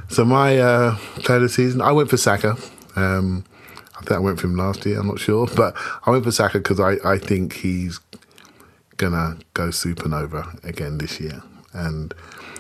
so 0.10 0.24
my 0.24 0.58
uh, 0.58 0.96
player 1.18 1.38
of 1.38 1.44
the 1.44 1.50
season, 1.50 1.82
I 1.82 1.92
went 1.92 2.10
for 2.10 2.18
Saka. 2.18 2.56
Um, 2.96 3.46
I 3.96 4.00
think 4.00 4.12
I 4.12 4.20
went 4.20 4.40
for 4.40 4.48
him 4.48 4.56
last 4.56 4.86
year. 4.86 5.00
I'm 5.00 5.08
not 5.08 5.20
sure, 5.20 5.48
but 5.56 5.76
I 6.06 6.12
went 6.12 6.24
for 6.24 6.32
Saka 6.32 6.60
because 6.60 6.80
I, 6.80 6.98
I 7.04 7.18
think 7.18 7.54
he's 7.54 8.00
gonna 8.98 9.38
go 9.54 9.70
supernova 9.70 10.64
again 10.64 11.00
this 11.00 11.20
year. 11.20 11.42
And 11.74 12.14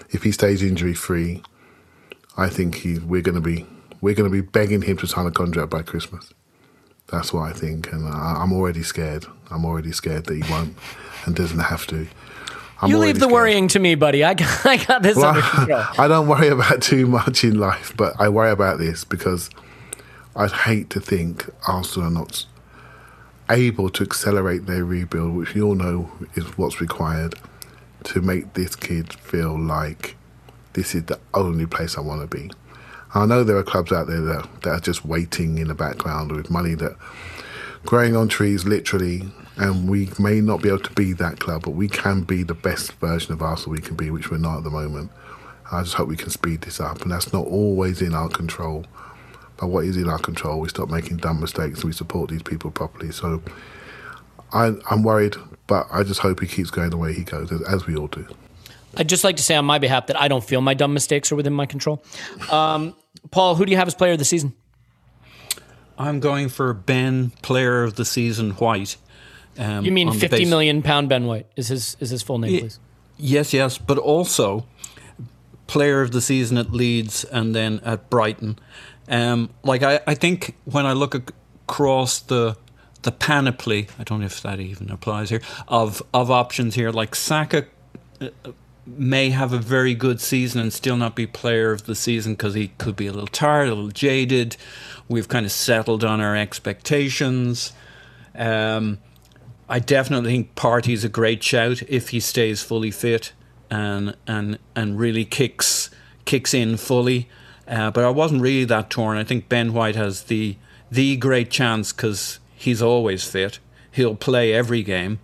if 0.10 0.24
he 0.24 0.32
stays 0.32 0.64
injury 0.64 0.93
free, 0.93 1.43
I 2.38 2.49
think 2.49 2.76
he 2.76 2.97
we're 2.99 3.22
gonna 3.22 3.41
be 3.41 3.66
we're 4.02 4.16
gonna 4.16 4.30
be 4.30 4.41
begging 4.41 4.82
him 4.82 4.97
to 4.97 5.08
sign 5.08 5.28
a 5.28 5.32
contract 5.32 5.70
by 5.70 5.84
Christmas. 5.84 6.34
That's 7.08 7.34
what 7.34 7.41
I 7.41 7.54
think, 7.54 7.91
and 7.91 8.08
I, 8.08 8.38
I'm 8.39 8.54
already 8.54 8.84
scared. 8.84 9.26
I'm 9.49 9.66
already 9.66 9.91
scared 9.91 10.26
that 10.26 10.36
he 10.36 10.49
won't 10.52 10.78
and 11.26 11.36
doesn't 11.36 11.60
have 11.60 11.86
to. 11.88 12.08
I'm 12.82 12.89
you 12.89 12.97
leave 12.97 13.15
the 13.15 13.21
scared. 13.21 13.32
worrying 13.32 13.67
to 13.69 13.79
me, 13.79 13.95
buddy. 13.95 14.23
I 14.23 14.34
got, 14.34 14.65
I 14.65 14.77
got 14.77 15.03
this 15.03 15.17
under 15.17 15.41
control. 15.41 15.84
I 15.97 16.07
don't 16.07 16.27
worry 16.27 16.47
about 16.47 16.82
too 16.82 17.05
much 17.05 17.43
in 17.43 17.59
life, 17.59 17.93
but 17.95 18.13
I 18.19 18.29
worry 18.29 18.51
about 18.51 18.79
this 18.79 19.03
because 19.03 19.49
I'd 20.36 20.51
hate 20.51 20.89
to 20.91 20.99
think 20.99 21.49
Arsenal 21.67 22.07
are 22.07 22.11
not 22.11 22.45
able 23.49 23.89
to 23.89 24.03
accelerate 24.03 24.65
their 24.65 24.86
rebuild, 24.86 25.36
which 25.36 25.55
you 25.55 25.67
all 25.67 25.75
know 25.75 26.11
is 26.36 26.57
what's 26.57 26.82
required 26.82 27.36
to 28.05 28.21
make 28.21 28.53
this 28.53 28.75
kid 28.75 29.13
feel 29.13 29.59
like 29.59 30.15
this 30.73 30.95
is 30.95 31.03
the 31.03 31.19
only 31.34 31.65
place 31.65 31.97
I 31.97 32.01
want 32.01 32.21
to 32.21 32.36
be. 32.36 32.49
I 33.13 33.25
know 33.25 33.43
there 33.43 33.57
are 33.57 33.63
clubs 33.63 33.91
out 33.91 34.07
there 34.07 34.21
that, 34.21 34.47
that 34.63 34.69
are 34.69 34.79
just 34.79 35.03
waiting 35.03 35.57
in 35.57 35.67
the 35.67 35.75
background 35.75 36.32
with 36.32 36.49
money 36.49 36.75
that 36.75 36.95
growing 37.86 38.15
on 38.15 38.29
trees 38.29 38.63
literally 38.63 39.23
and 39.62 39.88
we 39.88 40.09
may 40.18 40.41
not 40.41 40.62
be 40.62 40.70
able 40.70 40.80
to 40.80 40.91
be 40.93 41.14
that 41.14 41.39
club 41.39 41.62
but 41.64 41.72
we 41.72 41.88
can 41.88 42.24
be 42.24 42.43
the 42.43 42.53
best 42.53 42.93
version 42.93 43.32
of 43.32 43.41
Arsenal 43.41 43.72
we 43.72 43.82
can 43.82 43.95
be 43.95 44.09
which 44.09 44.32
we're 44.32 44.38
not 44.38 44.57
at 44.57 44.64
the 44.64 44.70
moment 44.70 45.12
I 45.72 45.84
just 45.84 45.93
hope 45.93 46.09
we 46.09 46.18
can 46.18 46.32
speed 46.32 46.62
this 46.62 46.82
up 46.82 47.01
and 47.03 47.12
that's 47.12 47.32
not 47.32 47.45
always 47.45 48.01
in 48.01 48.14
our 48.14 48.28
control 48.28 48.86
but 49.57 49.68
what 49.68 49.86
is 49.86 49.95
in 49.95 50.09
our 50.09 50.18
control 50.18 50.59
we 50.59 50.70
stop 50.70 50.89
making 50.89 51.18
dumb 51.18 51.39
mistakes 51.39 51.80
and 51.80 51.86
we 51.86 51.93
support 51.93 52.30
these 52.30 52.41
people 52.41 52.72
properly 52.72 53.12
so 53.12 53.41
I, 54.51 54.74
I'm 54.89 55.03
worried 55.03 55.36
but 55.68 55.88
I 55.91 56.03
just 56.03 56.20
hope 56.20 56.41
he 56.41 56.47
keeps 56.47 56.72
going 56.72 56.89
the 56.89 56.97
way 56.97 57.14
he 57.14 57.24
goes 57.24 57.51
as, 57.51 57.62
as 57.62 57.86
we 57.86 57.95
all 57.95 58.07
do 58.07 58.28
I'd 58.97 59.07
just 59.07 59.24
like 59.24 59.38
to 59.38 59.43
say 59.43 59.55
on 59.55 59.66
my 59.66 59.80
behalf 59.80 60.07
that 60.07 60.20
I 60.20 60.28
don't 60.28 60.43
feel 60.43 60.59
my 60.59 60.74
dumb 60.74 60.93
mistakes 60.93 61.32
are 61.32 61.38
within 61.38 61.53
my 61.53 61.66
control. 61.66 62.03
Um, 62.51 62.93
Paul, 63.32 63.55
who 63.55 63.66
do 63.66 63.72
you 63.72 63.78
have 63.78 63.88
as 63.88 63.95
player 63.95 64.12
of 64.12 64.20
the 64.20 64.26
season? 64.26 64.53
I'm 65.97 66.20
going 66.20 66.49
for 66.49 66.74
Ben, 66.74 67.30
player 67.41 67.84
of 67.84 67.95
the 67.95 68.03
season, 68.03 68.51
White. 68.51 68.97
Um, 69.58 69.86
You 69.86 69.91
mean 69.91 70.12
fifty 70.14 70.45
million 70.45 70.82
pound 70.82 71.10
Ben 71.10 71.26
White 71.26 71.47
is 71.56 71.68
his 71.68 71.97
is 71.99 72.10
his 72.10 72.22
full 72.22 72.38
name, 72.39 72.60
please? 72.60 72.80
Yes, 73.18 73.54
yes, 73.54 73.78
but 73.78 73.97
also 73.97 74.66
player 75.68 76.02
of 76.02 76.12
the 76.12 76.22
season 76.22 76.58
at 76.58 76.72
Leeds 76.72 77.24
and 77.26 77.56
then 77.56 77.80
at 77.84 78.10
Brighton. 78.10 78.58
Um, 79.08 79.49
like 79.64 79.84
I, 79.84 79.99
I 80.08 80.16
think 80.16 80.56
when 80.66 80.86
I 80.86 80.93
look 80.93 81.34
across 81.68 82.20
the 82.20 82.58
the 83.04 83.12
panoply, 83.12 83.88
I 83.97 84.04
don't 84.04 84.20
know 84.20 84.26
if 84.26 84.41
that 84.41 84.60
even 84.60 84.89
applies 84.89 85.30
here 85.30 85.41
of 85.68 86.02
of 86.14 86.32
options 86.32 86.76
here. 86.76 86.91
Like 86.91 87.16
Saka 87.16 87.66
uh, 88.20 88.30
may 88.86 89.30
have 89.30 89.54
a 89.54 89.58
very 89.58 89.93
good 89.93 90.20
season 90.20 90.62
and 90.62 90.74
still 90.74 90.97
not 90.97 91.16
be 91.16 91.28
player 91.28 91.72
of 91.72 91.86
the 91.86 91.95
season 91.95 92.34
because 92.34 92.54
he 92.54 92.70
could 92.78 92.95
be 92.95 93.08
a 93.08 93.12
little 93.12 93.28
tired, 93.28 93.68
a 93.68 93.76
little 93.76 93.91
jaded. 93.91 94.58
We've 95.08 95.28
kind 95.28 95.45
of 95.45 95.52
settled 95.52 96.04
on 96.04 96.22
our 96.22 96.36
expectations. 96.36 97.74
Um, 98.36 98.99
I 99.72 99.80
definitely 99.80 100.32
think 100.32 100.55
Partey's 100.55 101.05
a 101.05 101.09
great 101.09 101.41
shout 101.41 101.82
if 101.88 102.09
he 102.09 102.19
stays 102.19 102.61
fully 102.61 102.91
fit 102.91 103.32
and 103.69 104.17
and 104.28 104.59
and 104.76 104.99
really 104.99 105.24
kicks 105.24 105.89
kicks 106.26 106.53
in 106.53 106.76
fully. 106.76 107.30
Uh, 107.69 107.89
but 107.89 108.03
I 108.03 108.09
wasn't 108.09 108.41
really 108.41 108.65
that 108.65 108.89
torn. 108.89 109.17
I 109.17 109.24
think 109.24 109.47
Ben 109.47 109.72
White 109.72 109.95
has 109.95 110.24
the 110.24 110.57
the 110.91 111.15
great 111.15 111.49
chance 111.49 111.93
because 111.93 112.39
he's 112.53 112.82
always 112.82 113.24
fit. 113.24 113.59
He'll 113.89 114.15
play 114.15 114.51
every 114.51 114.84
game, 114.84 115.22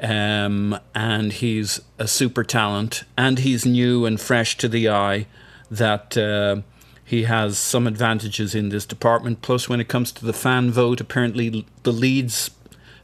um, 0.00 0.78
and 0.94 1.32
he's 1.32 1.80
a 1.98 2.06
super 2.06 2.44
talent, 2.44 3.02
and 3.18 3.40
he's 3.40 3.66
new 3.66 4.06
and 4.06 4.20
fresh 4.20 4.56
to 4.58 4.68
the 4.68 4.88
eye. 4.88 5.26
That 5.72 6.16
uh, 6.16 6.62
he 7.04 7.24
has 7.24 7.58
some 7.58 7.88
advantages 7.88 8.54
in 8.54 8.68
this 8.68 8.86
department. 8.86 9.42
Plus, 9.42 9.68
when 9.68 9.80
it 9.80 9.88
comes 9.88 10.12
to 10.12 10.24
the 10.24 10.32
fan 10.32 10.70
vote, 10.70 11.00
apparently 11.00 11.66
the 11.82 11.92
Leeds 11.92 12.52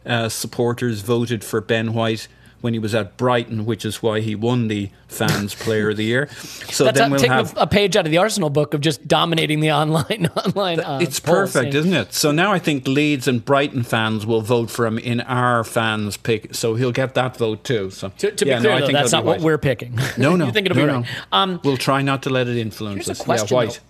uh, 0.09 0.29
supporters 0.29 1.01
voted 1.03 1.45
for 1.45 1.61
Ben 1.61 1.93
White 1.95 2.29
when 2.61 2.73
he 2.73 2.79
was 2.81 2.93
at 2.93 3.17
Brighton, 3.17 3.65
which 3.67 3.85
is 3.85 4.03
why 4.03 4.19
he 4.19 4.35
won 4.35 4.67
the 4.67 4.91
Fans 5.07 5.55
Player 5.65 5.91
of 5.91 5.97
the 5.97 6.05
Year. 6.05 6.29
So 6.29 6.83
That's 6.85 6.99
then 6.99 7.13
a, 7.13 7.15
we'll 7.15 7.29
have. 7.29 7.57
a, 7.57 7.61
a 7.61 7.67
page 7.69 7.97
out 7.97 8.05
of 8.05 8.11
the 8.11 8.19
Arsenal 8.19 8.51
book 8.51 8.75
of 8.75 8.81
just 8.81 9.07
dominating 9.07 9.61
the 9.61 9.71
online 9.71 10.27
online. 10.37 10.81
Uh, 10.81 10.99
it's 11.01 11.21
perfect, 11.21 11.73
isn't 11.75 11.93
it? 11.93 12.13
So 12.13 12.33
now 12.33 12.53
I 12.53 12.59
think 12.59 12.89
Leeds 12.89 13.29
and 13.29 13.45
Brighton 13.45 13.85
fans 13.85 14.27
will 14.27 14.41
vote 14.41 14.71
for 14.71 14.87
him 14.87 14.99
in 14.99 15.21
our 15.21 15.63
fans 15.63 16.17
pick. 16.17 16.53
So 16.53 16.75
he'll 16.75 16.91
get 16.91 17.15
that 17.15 17.37
vote 17.37 17.63
too. 17.63 17.91
So 17.91 18.09
To, 18.19 18.33
to 18.33 18.45
yeah, 18.47 18.57
be 18.57 18.61
clear, 18.63 18.71
no, 18.73 18.77
I 18.77 18.81
though, 18.81 18.87
think 18.87 18.99
that's 18.99 19.13
not 19.13 19.25
what 19.25 19.41
we're 19.41 19.59
picking. 19.59 19.97
No, 20.19 20.35
no, 20.35 20.47
you 20.47 20.53
think 20.53 20.67
it'll 20.67 20.79
no, 20.79 20.87
be 20.87 20.93
no. 20.93 20.99
right? 21.01 21.09
Um, 21.31 21.61
we'll 21.63 21.77
try 21.77 22.03
not 22.03 22.25
to 22.25 22.31
let 22.31 22.49
it 22.49 22.57
influence 22.57 23.07
Here's 23.07 23.09
a 23.09 23.13
us. 23.13 23.23
question, 23.23 23.49
yeah, 23.55 23.55
White. 23.55 23.81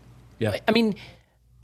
though. 0.40 0.50
Yeah. 0.52 0.58
I 0.68 0.72
mean, 0.72 0.94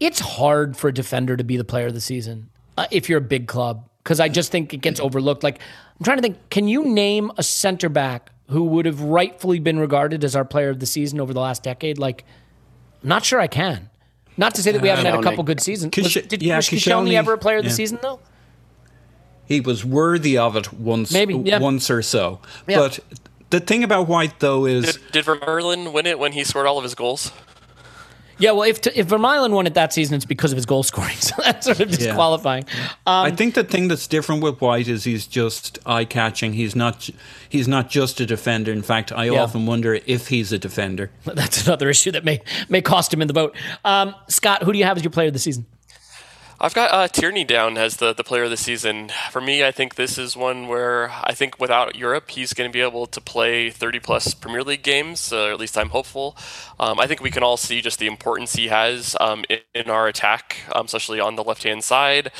it's 0.01 0.21
hard 0.21 0.75
for 0.75 0.89
a 0.89 0.93
defender 0.95 1.37
to 1.37 1.45
be 1.45 1.59
the 1.59 1.65
player 1.65 1.89
of 1.89 1.93
the 1.95 2.01
season 2.01 2.49
uh, 2.79 2.87
if 2.91 3.11
you're 3.11 3.19
a 3.19 3.21
big 3.21 3.47
club 3.47 3.89
because 4.05 4.21
I 4.21 4.29
just 4.29 4.53
think 4.53 4.73
it 4.73 4.79
gets 4.79 5.01
overlooked. 5.01 5.43
Like 5.43 5.59
I'm 5.99 6.05
trying 6.05 6.19
to 6.19 6.23
think, 6.23 6.51
can 6.51 6.69
you 6.69 6.85
name 6.85 7.33
a 7.37 7.43
center 7.43 7.89
back 7.89 8.31
who 8.51 8.65
would 8.65 8.87
have 8.87 9.01
rightfully 9.01 9.59
been 9.59 9.79
regarded 9.79 10.23
as 10.23 10.37
our 10.37 10.45
player 10.45 10.71
of 10.71 10.79
the 10.79 10.87
season 10.87 11.21
over 11.21 11.33
the 11.33 11.41
last 11.41 11.63
decade? 11.63 11.99
Like, 11.99 12.25
I'm 13.03 13.09
not 13.09 13.25
sure 13.25 13.41
I 13.41 13.49
can. 13.49 13.91
Not 14.37 14.55
to 14.57 14.63
say 14.63 14.73
that 14.73 14.83
we 14.83 14.89
uh, 14.91 14.97
haven't 14.97 15.07
had 15.07 15.15
a 15.15 15.19
Koscielny. 15.19 15.23
couple 15.23 15.45
good 15.45 15.61
seasons. 15.61 15.91
Kish- 15.93 16.17
was, 16.17 16.27
did, 16.27 16.43
yeah, 16.43 16.57
was 16.57 16.69
Koscielny 16.69 17.11
Koscielny, 17.11 17.15
ever 17.15 17.33
a 17.33 17.39
player 17.39 17.59
of 17.59 17.65
the 17.65 17.71
yeah. 17.71 17.75
season 17.75 17.99
though? 18.03 18.21
he 19.47 19.61
was 19.61 19.85
worthy 19.85 20.39
of 20.39 20.57
it 20.57 20.73
once, 20.73 21.13
Maybe, 21.13 21.35
yeah. 21.35 21.59
once 21.59 21.91
or 21.91 22.03
so. 22.03 22.41
Yeah. 22.67 22.79
But 22.79 23.01
the 23.51 23.61
thing 23.61 23.85
about 23.85 24.09
White, 24.09 24.41
though, 24.41 24.67
is 24.67 24.95
Did, 24.95 25.13
did 25.13 25.25
Vermaelen 25.27 25.93
win 25.93 26.07
it 26.07 26.19
when 26.19 26.33
he 26.33 26.45
scored 26.45 26.67
all 26.67 26.79
of 26.79 26.85
his 26.85 26.95
goals? 26.95 27.31
Yeah, 28.39 28.51
well, 28.53 28.63
if 28.69 28.87
if 28.89 29.09
Vermaelen 29.09 29.51
won 29.53 29.67
it 29.67 29.75
that 29.75 29.93
season, 29.93 30.17
it's 30.17 30.25
because 30.25 30.53
of 30.53 30.57
his 30.57 30.67
goal 30.67 30.83
scoring. 30.83 31.15
So 31.21 31.35
that's 31.43 31.67
sort 31.67 31.81
of 31.81 31.89
disqualifying. 31.91 32.65
I 33.07 33.31
think 33.31 33.55
the 33.55 33.65
thing 33.65 33.89
that's 33.89 34.07
different 34.07 34.43
with 34.43 34.61
White 34.61 34.89
is 34.89 35.05
he's 35.05 35.27
just 35.27 35.79
eye 35.87 36.05
catching. 36.05 36.53
He's 36.53 36.75
not. 36.77 37.09
He's 37.49 37.69
not 37.69 37.89
just 37.89 38.21
a 38.21 38.27
defender. 38.27 38.73
In 38.73 38.83
fact, 38.83 39.13
I 39.13 39.27
Yeah. 39.27 39.43
often 39.43 39.65
wonder 39.67 39.99
if 40.07 40.29
he's 40.29 40.53
a 40.53 40.59
defender. 40.59 41.11
That's 41.25 41.67
another 41.67 41.89
issue 41.89 42.11
that 42.13 42.25
may 42.25 42.41
may 42.69 42.83
cost 42.83 43.13
him 43.15 43.23
in 43.23 43.29
the 43.29 43.35
vote. 43.35 43.57
Um, 43.85 44.15
Scott, 44.29 44.63
who 44.65 44.73
do 44.73 44.79
you 44.79 44.85
have 44.85 44.97
as 44.97 45.05
your 45.05 45.11
player 45.13 45.29
of 45.29 45.33
the 45.33 45.39
season? 45.39 45.67
I've 46.65 46.73
got 46.73 46.95
uh, 46.95 47.09
Tierney 47.09 47.45
down 47.45 47.77
as 47.77 47.99
the, 47.99 48.15
the 48.15 48.25
player 48.25 48.45
of 48.45 48.51
the 48.51 48.57
season. 48.57 49.11
For 49.31 49.43
me, 49.43 49.63
I 49.63 49.71
think 49.71 49.97
this 49.97 50.17
is 50.17 50.35
one 50.35 50.67
where 50.67 51.11
I 51.23 51.35
think 51.35 51.61
without 51.61 51.95
Europe, 51.95 52.31
he's 52.31 52.55
going 52.55 52.71
to 52.71 52.73
be 52.73 52.81
able 52.81 53.05
to 53.07 53.21
play 53.21 53.69
30 53.69 54.01
plus 54.01 54.33
Premier 54.33 54.63
League 54.63 54.83
games, 54.83 55.31
uh, 55.31 55.37
or 55.37 55.53
at 55.53 55.61
least 55.61 55.77
I'm 55.77 55.91
hopeful. 55.91 56.39
Um, 56.81 56.99
I 56.99 57.07
think 57.07 57.21
we 57.21 57.31
can 57.31 57.43
all 57.43 57.59
see 57.59 57.83
just 57.83 57.99
the 57.99 58.07
importance 58.07 58.55
he 58.55 58.69
has 58.69 59.15
um, 59.21 59.45
in, 59.51 59.59
in 59.75 59.91
our 59.91 60.09
attack, 60.09 60.61
um, 60.75 60.87
especially 60.87 61.21
on 61.21 61.37
the 61.37 61.45
left 61.45 61.65
hand 61.65 61.85
side. 61.85 62.33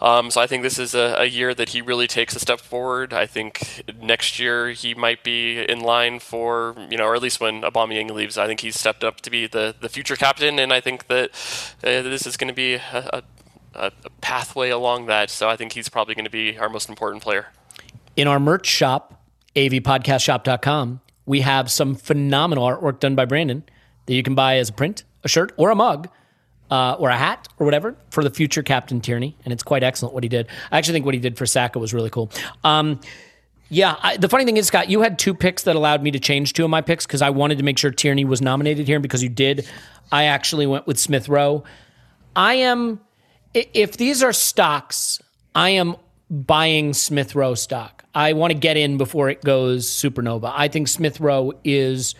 Um, 0.00 0.30
so 0.30 0.40
I 0.40 0.46
think 0.46 0.62
this 0.62 0.78
is 0.78 0.94
a, 0.94 1.16
a 1.18 1.24
year 1.24 1.52
that 1.52 1.70
he 1.70 1.82
really 1.82 2.06
takes 2.06 2.36
a 2.36 2.38
step 2.38 2.60
forward. 2.60 3.12
I 3.12 3.26
think 3.26 3.82
next 4.00 4.38
year 4.38 4.70
he 4.70 4.94
might 4.94 5.24
be 5.24 5.58
in 5.58 5.80
line 5.80 6.20
for, 6.20 6.76
you 6.88 6.96
know, 6.96 7.06
or 7.06 7.16
at 7.16 7.22
least 7.22 7.40
when 7.40 7.62
Aubameyang 7.62 8.12
leaves, 8.12 8.38
I 8.38 8.46
think 8.46 8.60
he's 8.60 8.78
stepped 8.78 9.02
up 9.02 9.20
to 9.22 9.30
be 9.30 9.48
the, 9.48 9.74
the 9.80 9.88
future 9.88 10.14
captain, 10.14 10.60
and 10.60 10.72
I 10.72 10.80
think 10.80 11.08
that 11.08 11.30
uh, 11.82 12.02
this 12.02 12.28
is 12.28 12.36
going 12.36 12.46
to 12.46 12.54
be 12.54 12.74
a, 12.74 13.10
a 13.12 13.22
a, 13.74 13.92
a 14.04 14.10
pathway 14.20 14.70
along 14.70 15.06
that. 15.06 15.30
So 15.30 15.48
I 15.48 15.56
think 15.56 15.72
he's 15.72 15.88
probably 15.88 16.14
going 16.14 16.24
to 16.24 16.30
be 16.30 16.58
our 16.58 16.68
most 16.68 16.88
important 16.88 17.22
player. 17.22 17.46
In 18.16 18.28
our 18.28 18.40
merch 18.40 18.66
shop, 18.66 19.22
avpodcastshop.com, 19.56 21.00
we 21.26 21.40
have 21.40 21.70
some 21.70 21.94
phenomenal 21.94 22.66
artwork 22.66 23.00
done 23.00 23.14
by 23.14 23.24
Brandon 23.24 23.64
that 24.06 24.14
you 24.14 24.22
can 24.22 24.34
buy 24.34 24.56
as 24.56 24.68
a 24.68 24.72
print, 24.72 25.04
a 25.24 25.28
shirt, 25.28 25.52
or 25.56 25.70
a 25.70 25.74
mug. 25.74 26.08
Uh, 26.70 26.96
or 26.98 27.10
a 27.10 27.16
hat 27.18 27.48
or 27.58 27.66
whatever 27.66 27.94
for 28.08 28.24
the 28.24 28.30
future 28.30 28.62
Captain 28.62 28.98
Tierney, 28.98 29.36
and 29.44 29.52
it's 29.52 29.62
quite 29.62 29.82
excellent 29.82 30.14
what 30.14 30.22
he 30.22 30.28
did. 30.30 30.46
I 30.70 30.78
actually 30.78 30.94
think 30.94 31.04
what 31.04 31.12
he 31.12 31.20
did 31.20 31.36
for 31.36 31.44
Saka 31.44 31.78
was 31.78 31.92
really 31.92 32.08
cool. 32.08 32.30
Um, 32.64 32.98
yeah, 33.72 33.96
I, 34.02 34.18
the 34.18 34.28
funny 34.28 34.44
thing 34.44 34.58
is, 34.58 34.68
Scott, 34.68 34.90
you 34.90 35.00
had 35.00 35.18
two 35.18 35.34
picks 35.34 35.62
that 35.62 35.76
allowed 35.76 36.02
me 36.02 36.10
to 36.10 36.18
change 36.18 36.52
two 36.52 36.64
of 36.64 36.70
my 36.70 36.82
picks 36.82 37.06
because 37.06 37.20
I 37.20 37.28
wanted 37.28 37.56
to 37.56 37.64
make 37.64 37.78
sure 37.78 37.90
Tierney 37.90 38.24
was 38.24 38.42
nominated 38.42 38.86
here, 38.86 38.96
and 38.96 39.02
because 39.02 39.22
you 39.22 39.30
did, 39.30 39.66
I 40.10 40.24
actually 40.24 40.66
went 40.66 40.86
with 40.86 40.98
Smith 40.98 41.28
Rowe. 41.28 41.64
I 42.36 42.54
am, 42.54 43.00
if 43.54 43.96
these 43.96 44.22
are 44.22 44.32
stocks, 44.32 45.20
I 45.54 45.70
am 45.70 45.96
buying 46.30 46.94
Smith 46.94 47.34
Rowe 47.34 47.54
stock. 47.54 48.04
I 48.14 48.32
want 48.32 48.52
to 48.52 48.58
get 48.58 48.76
in 48.76 48.98
before 48.98 49.28
it 49.28 49.42
goes 49.42 49.86
supernova. 49.88 50.52
I 50.54 50.68
think 50.68 50.88
Smith 50.88 51.20
Rowe 51.20 51.52
is 51.64 52.14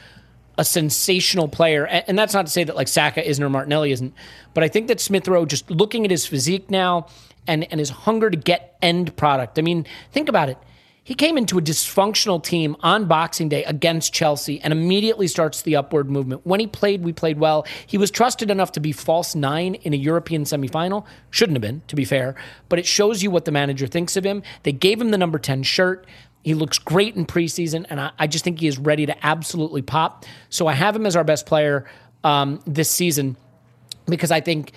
a 0.58 0.64
sensational 0.64 1.48
player. 1.48 1.86
And 1.86 2.18
that's 2.18 2.34
not 2.34 2.46
to 2.46 2.52
say 2.52 2.64
that 2.64 2.76
like 2.76 2.88
Saka 2.88 3.26
isn't 3.26 3.42
or 3.42 3.48
Martinelli 3.48 3.92
isn't, 3.92 4.14
but 4.54 4.62
I 4.62 4.68
think 4.68 4.88
that 4.88 5.00
Smith 5.00 5.26
Rowe, 5.28 5.46
just 5.46 5.70
looking 5.70 6.04
at 6.04 6.10
his 6.10 6.26
physique 6.26 6.70
now 6.70 7.06
and, 7.46 7.66
and 7.70 7.78
his 7.78 7.90
hunger 7.90 8.30
to 8.30 8.36
get 8.36 8.76
end 8.82 9.16
product. 9.16 9.58
I 9.58 9.62
mean, 9.62 9.86
think 10.12 10.28
about 10.28 10.48
it. 10.48 10.58
He 11.04 11.14
came 11.14 11.36
into 11.36 11.58
a 11.58 11.62
dysfunctional 11.62 12.42
team 12.42 12.76
on 12.80 13.06
Boxing 13.06 13.48
Day 13.48 13.64
against 13.64 14.12
Chelsea 14.12 14.60
and 14.60 14.72
immediately 14.72 15.26
starts 15.26 15.62
the 15.62 15.74
upward 15.74 16.08
movement. 16.08 16.46
When 16.46 16.60
he 16.60 16.68
played, 16.68 17.02
we 17.02 17.12
played 17.12 17.40
well. 17.40 17.66
He 17.86 17.98
was 17.98 18.10
trusted 18.10 18.52
enough 18.52 18.70
to 18.72 18.80
be 18.80 18.92
false 18.92 19.34
nine 19.34 19.74
in 19.74 19.94
a 19.94 19.96
European 19.96 20.44
semifinal. 20.44 21.04
Shouldn't 21.30 21.56
have 21.56 21.62
been, 21.62 21.82
to 21.88 21.96
be 21.96 22.04
fair, 22.04 22.36
but 22.68 22.78
it 22.78 22.86
shows 22.86 23.20
you 23.20 23.32
what 23.32 23.46
the 23.46 23.50
manager 23.50 23.88
thinks 23.88 24.16
of 24.16 24.22
him. 24.22 24.44
They 24.62 24.70
gave 24.70 25.00
him 25.00 25.10
the 25.10 25.18
number 25.18 25.40
10 25.40 25.64
shirt. 25.64 26.06
He 26.44 26.54
looks 26.54 26.78
great 26.78 27.16
in 27.16 27.26
preseason, 27.26 27.84
and 27.90 28.00
I, 28.00 28.10
I 28.18 28.26
just 28.28 28.44
think 28.44 28.60
he 28.60 28.68
is 28.68 28.78
ready 28.78 29.06
to 29.06 29.26
absolutely 29.26 29.82
pop. 29.82 30.24
So 30.50 30.68
I 30.68 30.74
have 30.74 30.94
him 30.94 31.04
as 31.04 31.16
our 31.16 31.24
best 31.24 31.46
player 31.46 31.84
um, 32.22 32.60
this 32.64 32.88
season 32.88 33.36
because 34.06 34.30
I 34.30 34.40
think 34.40 34.72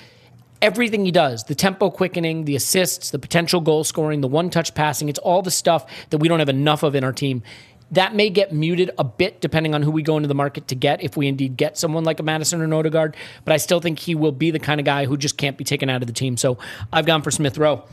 everything 0.65 1.05
he 1.05 1.11
does 1.11 1.43
the 1.43 1.53
tempo 1.53 1.91
quickening, 1.91 2.45
the 2.45 2.55
assists, 2.55 3.11
the 3.11 3.19
potential 3.19 3.61
goal 3.61 3.83
scoring, 3.83 4.21
the 4.21 4.27
one 4.27 4.49
touch 4.49 4.73
passing 4.73 5.09
it's 5.09 5.19
all 5.19 5.43
the 5.43 5.51
stuff 5.51 5.85
that 6.09 6.17
we 6.17 6.27
don't 6.27 6.39
have 6.39 6.49
enough 6.49 6.81
of 6.81 6.95
in 6.95 7.03
our 7.03 7.13
team. 7.13 7.43
That 7.91 8.15
may 8.15 8.31
get 8.31 8.51
muted 8.51 8.89
a 8.97 9.03
bit 9.03 9.41
depending 9.41 9.75
on 9.75 9.83
who 9.83 9.91
we 9.91 10.01
go 10.01 10.17
into 10.17 10.27
the 10.27 10.33
market 10.33 10.67
to 10.69 10.75
get, 10.75 11.03
if 11.03 11.15
we 11.15 11.27
indeed 11.27 11.55
get 11.55 11.77
someone 11.77 12.03
like 12.03 12.19
a 12.19 12.23
Maddison 12.23 12.59
or 12.59 12.63
an. 12.63 13.13
But 13.45 13.53
I 13.53 13.57
still 13.57 13.79
think 13.79 13.99
he 13.99 14.15
will 14.15 14.31
be 14.31 14.49
the 14.49 14.57
kind 14.59 14.81
of 14.81 14.85
guy 14.85 15.05
who 15.05 15.17
just 15.17 15.37
can't 15.37 15.55
be 15.55 15.63
taken 15.63 15.87
out 15.87 16.01
of 16.01 16.07
the 16.07 16.13
team. 16.13 16.35
So 16.35 16.57
I've 16.91 17.05
gone 17.05 17.21
for 17.21 17.29
Smith 17.29 17.59
Rowe, 17.59 17.83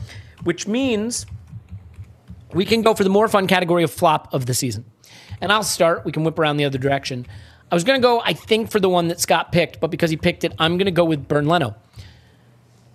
which 0.43 0.67
means 0.67 1.27
we 2.53 2.65
can 2.65 2.81
go 2.81 2.95
for 2.95 3.03
the 3.03 3.11
more 3.11 3.27
fun 3.27 3.45
category 3.45 3.83
of 3.83 3.91
flop 3.91 4.33
of 4.33 4.47
the 4.47 4.55
season. 4.55 4.85
And 5.41 5.51
I'll 5.51 5.63
start. 5.63 6.05
We 6.05 6.11
can 6.11 6.23
whip 6.23 6.39
around 6.39 6.57
the 6.57 6.65
other 6.65 6.79
direction. 6.79 7.27
I 7.71 7.75
was 7.75 7.83
going 7.83 8.01
to 8.01 8.03
go, 8.05 8.19
I 8.19 8.33
think, 8.33 8.71
for 8.71 8.79
the 8.79 8.89
one 8.89 9.09
that 9.09 9.19
Scott 9.19 9.51
picked, 9.51 9.79
but 9.79 9.91
because 9.91 10.09
he 10.09 10.17
picked 10.17 10.43
it, 10.43 10.53
I'm 10.57 10.77
going 10.77 10.85
to 10.85 10.91
go 10.91 11.05
with 11.05 11.27
Bernd 11.27 11.47
Leno. 11.47 11.75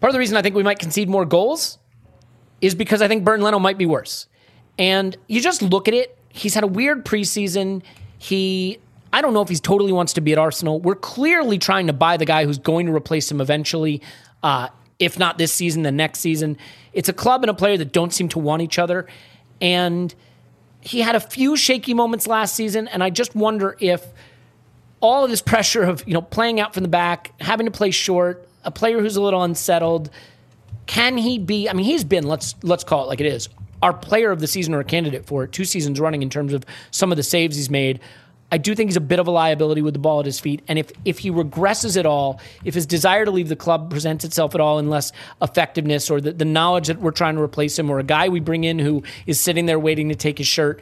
Part 0.01 0.11
of 0.11 0.13
the 0.13 0.19
reason 0.19 0.37
I 0.37 0.43
think 0.43 0.55
we 0.55 0.63
might 0.63 0.79
concede 0.79 1.09
more 1.09 1.25
goals 1.25 1.79
is 2.61 2.75
because 2.75 3.03
I 3.03 3.09
think 3.09 3.25
Bernd 3.25 3.43
Leno 3.43 3.59
might 3.59 3.79
be 3.79 3.87
worse. 3.87 4.27
And 4.79 5.17
you 5.27 5.41
just 5.41 5.63
look 5.63 5.89
at 5.89 5.95
it, 5.95 6.17
he's 6.29 6.55
had 6.55 6.65
a 6.65 6.69
weird 6.69 7.05
preseason. 7.05 7.83
He, 8.19 8.79
I 9.13 9.23
don't 9.23 9.35
know 9.35 9.43
if 9.43 9.49
he's 9.49 9.61
totally 9.61 9.93
wants 9.93 10.13
to 10.15 10.21
be 10.21 10.33
at 10.33 10.39
Arsenal. 10.39 10.81
We're 10.81 10.95
clearly 10.95 11.59
trying 11.59 11.89
to 11.89 11.93
buy 11.93 12.17
the 12.17 12.25
guy 12.25 12.45
who's 12.45 12.59
going 12.59 12.87
to 12.87 12.95
replace 12.95 13.31
him 13.31 13.41
eventually, 13.41 14.03
uh, 14.43 14.69
if 14.99 15.19
not 15.19 15.39
this 15.39 15.53
season, 15.53 15.83
the 15.83 15.93
next 15.93 16.21
season. 16.21 16.57
It's 16.93 17.09
a 17.09 17.13
club 17.13 17.43
and 17.43 17.51
a 17.51 17.55
player 17.55 17.77
that 17.77 17.93
don't 17.93 18.13
seem 18.13 18.29
to 18.31 18.39
want 18.39 18.63
each 18.63 18.79
other. 18.79 19.07
And 19.61 20.15
he 20.81 21.01
had 21.01 21.15
a 21.15 21.21
few 21.21 21.57
shaky 21.57 21.95
moments 21.95 22.27
last 22.27 22.55
season, 22.55 22.89
and 22.89 23.03
I 23.03 23.11
just 23.11 23.35
wonder 23.35 23.77
if 23.81 24.05
all 25.01 25.25
of 25.25 25.31
this 25.31 25.43
pressure 25.43 25.83
of 25.83 26.07
you 26.07 26.15
know 26.15 26.23
playing 26.23 26.61
out 26.61 26.75
from 26.75 26.83
the 26.83 26.89
back, 26.89 27.33
having 27.41 27.67
to 27.67 27.73
play 27.73 27.91
short, 27.91 28.48
a 28.65 28.71
player 28.71 29.01
who's 29.01 29.17
a 29.17 29.23
little 29.23 29.43
unsettled, 29.43 30.11
can 30.87 31.17
he 31.17 31.39
be? 31.39 31.69
I 31.69 31.73
mean, 31.73 31.85
he's 31.85 32.05
been 32.05 32.27
let's 32.27 32.55
let's 32.63 32.85
call 32.85 33.05
it 33.05 33.07
like 33.07 33.21
it 33.21 33.27
is, 33.27 33.49
our 33.83 33.93
player 33.93 34.31
of 34.31 34.41
the 34.41 34.47
season 34.47 34.75
or 34.75 34.81
a 34.81 34.85
candidate 34.85 35.27
for 35.27 35.45
it 35.45 35.53
two 35.53 35.65
seasons 35.65 36.01
running 36.01 36.23
in 36.23 36.31
terms 36.31 36.53
of 36.53 36.65
some 36.91 37.13
of 37.13 37.17
the 37.17 37.23
saves 37.23 37.57
he's 37.57 37.71
made. 37.71 38.01
I 38.51 38.57
do 38.57 38.75
think 38.75 38.89
he's 38.89 38.97
a 38.97 39.01
bit 39.03 39.19
of 39.19 39.27
a 39.27 39.31
liability 39.31 39.83
with 39.83 39.93
the 39.93 40.01
ball 40.01 40.21
at 40.21 40.27
his 40.27 40.41
feet. 40.41 40.63
And 40.69 40.79
if, 40.79 40.91
if 41.05 41.19
he 41.19 41.31
regresses 41.31 41.99
at 41.99 42.07
all, 42.07 42.41
if 42.65 42.75
his 42.75 42.87
desire 42.87 43.27
to 43.27 43.31
leave 43.31 43.51
the 43.51 43.57
club 43.57 43.91
presents 43.91 44.25
itself 44.25 44.55
at 44.55 44.61
all 44.61 44.79
in 44.79 44.89
less 44.89 45.13
effectiveness 45.43 46.11
or 46.11 46.21
the, 46.21 46.33
the 46.33 46.47
knowledge 46.47 46.87
that 46.87 46.99
we're 46.99 47.11
trying 47.11 47.35
to 47.35 47.43
replace 47.43 47.79
him 47.79 47.91
or 47.91 47.99
a 47.99 48.03
guy 48.03 48.31
we 48.31 48.41
bring 48.41 48.65
in 48.65 48.79
who 48.79 49.03
is 49.27 49.39
sitting 49.39 49.67
there 49.67 49.79
waiting 49.79 50.09
to 50.09 50.15
take 50.15 50.39
his 50.39 50.47
shirt, 50.47 50.81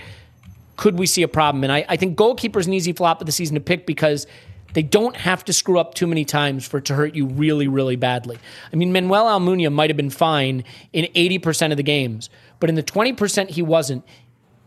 could 0.77 0.97
we 0.97 1.07
see 1.07 1.23
a 1.23 1.29
problem? 1.29 1.65
And 1.65 1.73
I, 1.73 1.85
I 1.89 1.97
think 1.97 2.17
goalkeeper's 2.17 2.69
an 2.69 2.73
easy 2.73 2.93
flop 2.93 3.21
of 3.21 3.27
the 3.27 3.33
season 3.33 3.55
to 3.55 3.61
pick 3.61 3.85
because 3.85 4.29
they 4.77 4.83
don't 4.83 5.17
have 5.17 5.43
to 5.43 5.55
screw 5.55 5.79
up 5.79 5.95
too 5.95 6.07
many 6.07 6.27
times 6.27 6.69
for 6.69 6.77
it 6.77 6.85
to 6.85 6.95
hurt 6.95 7.15
you 7.15 7.25
really, 7.25 7.67
really 7.67 7.97
badly. 7.97 8.39
I 8.71 8.77
mean, 8.77 8.93
Manuel 8.93 9.25
Almunia 9.25 9.73
might 9.73 9.89
have 9.89 9.97
been 9.97 10.11
fine 10.11 10.65
in 10.93 11.07
80% 11.15 11.71
of 11.71 11.79
the 11.79 11.83
games, 11.83 12.29
but 12.61 12.69
in 12.69 12.77
the 12.77 12.83
20% 12.83 13.49
he 13.49 13.63
wasn't, 13.63 14.05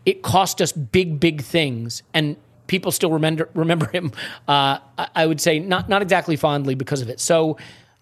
it 0.04 0.22
cost 0.22 0.60
us 0.60 0.72
big, 0.72 1.20
big 1.20 1.42
things. 1.42 2.02
And 2.12 2.34
people 2.66 2.90
still 2.90 3.12
remember 3.12 3.50
remember 3.54 3.88
him. 3.88 4.10
Uh, 4.48 4.78
I 5.14 5.26
would 5.26 5.40
say 5.40 5.60
not 5.60 5.88
not 5.88 6.02
exactly 6.02 6.34
fondly 6.34 6.74
because 6.74 7.02
of 7.02 7.08
it. 7.08 7.20
So 7.20 7.56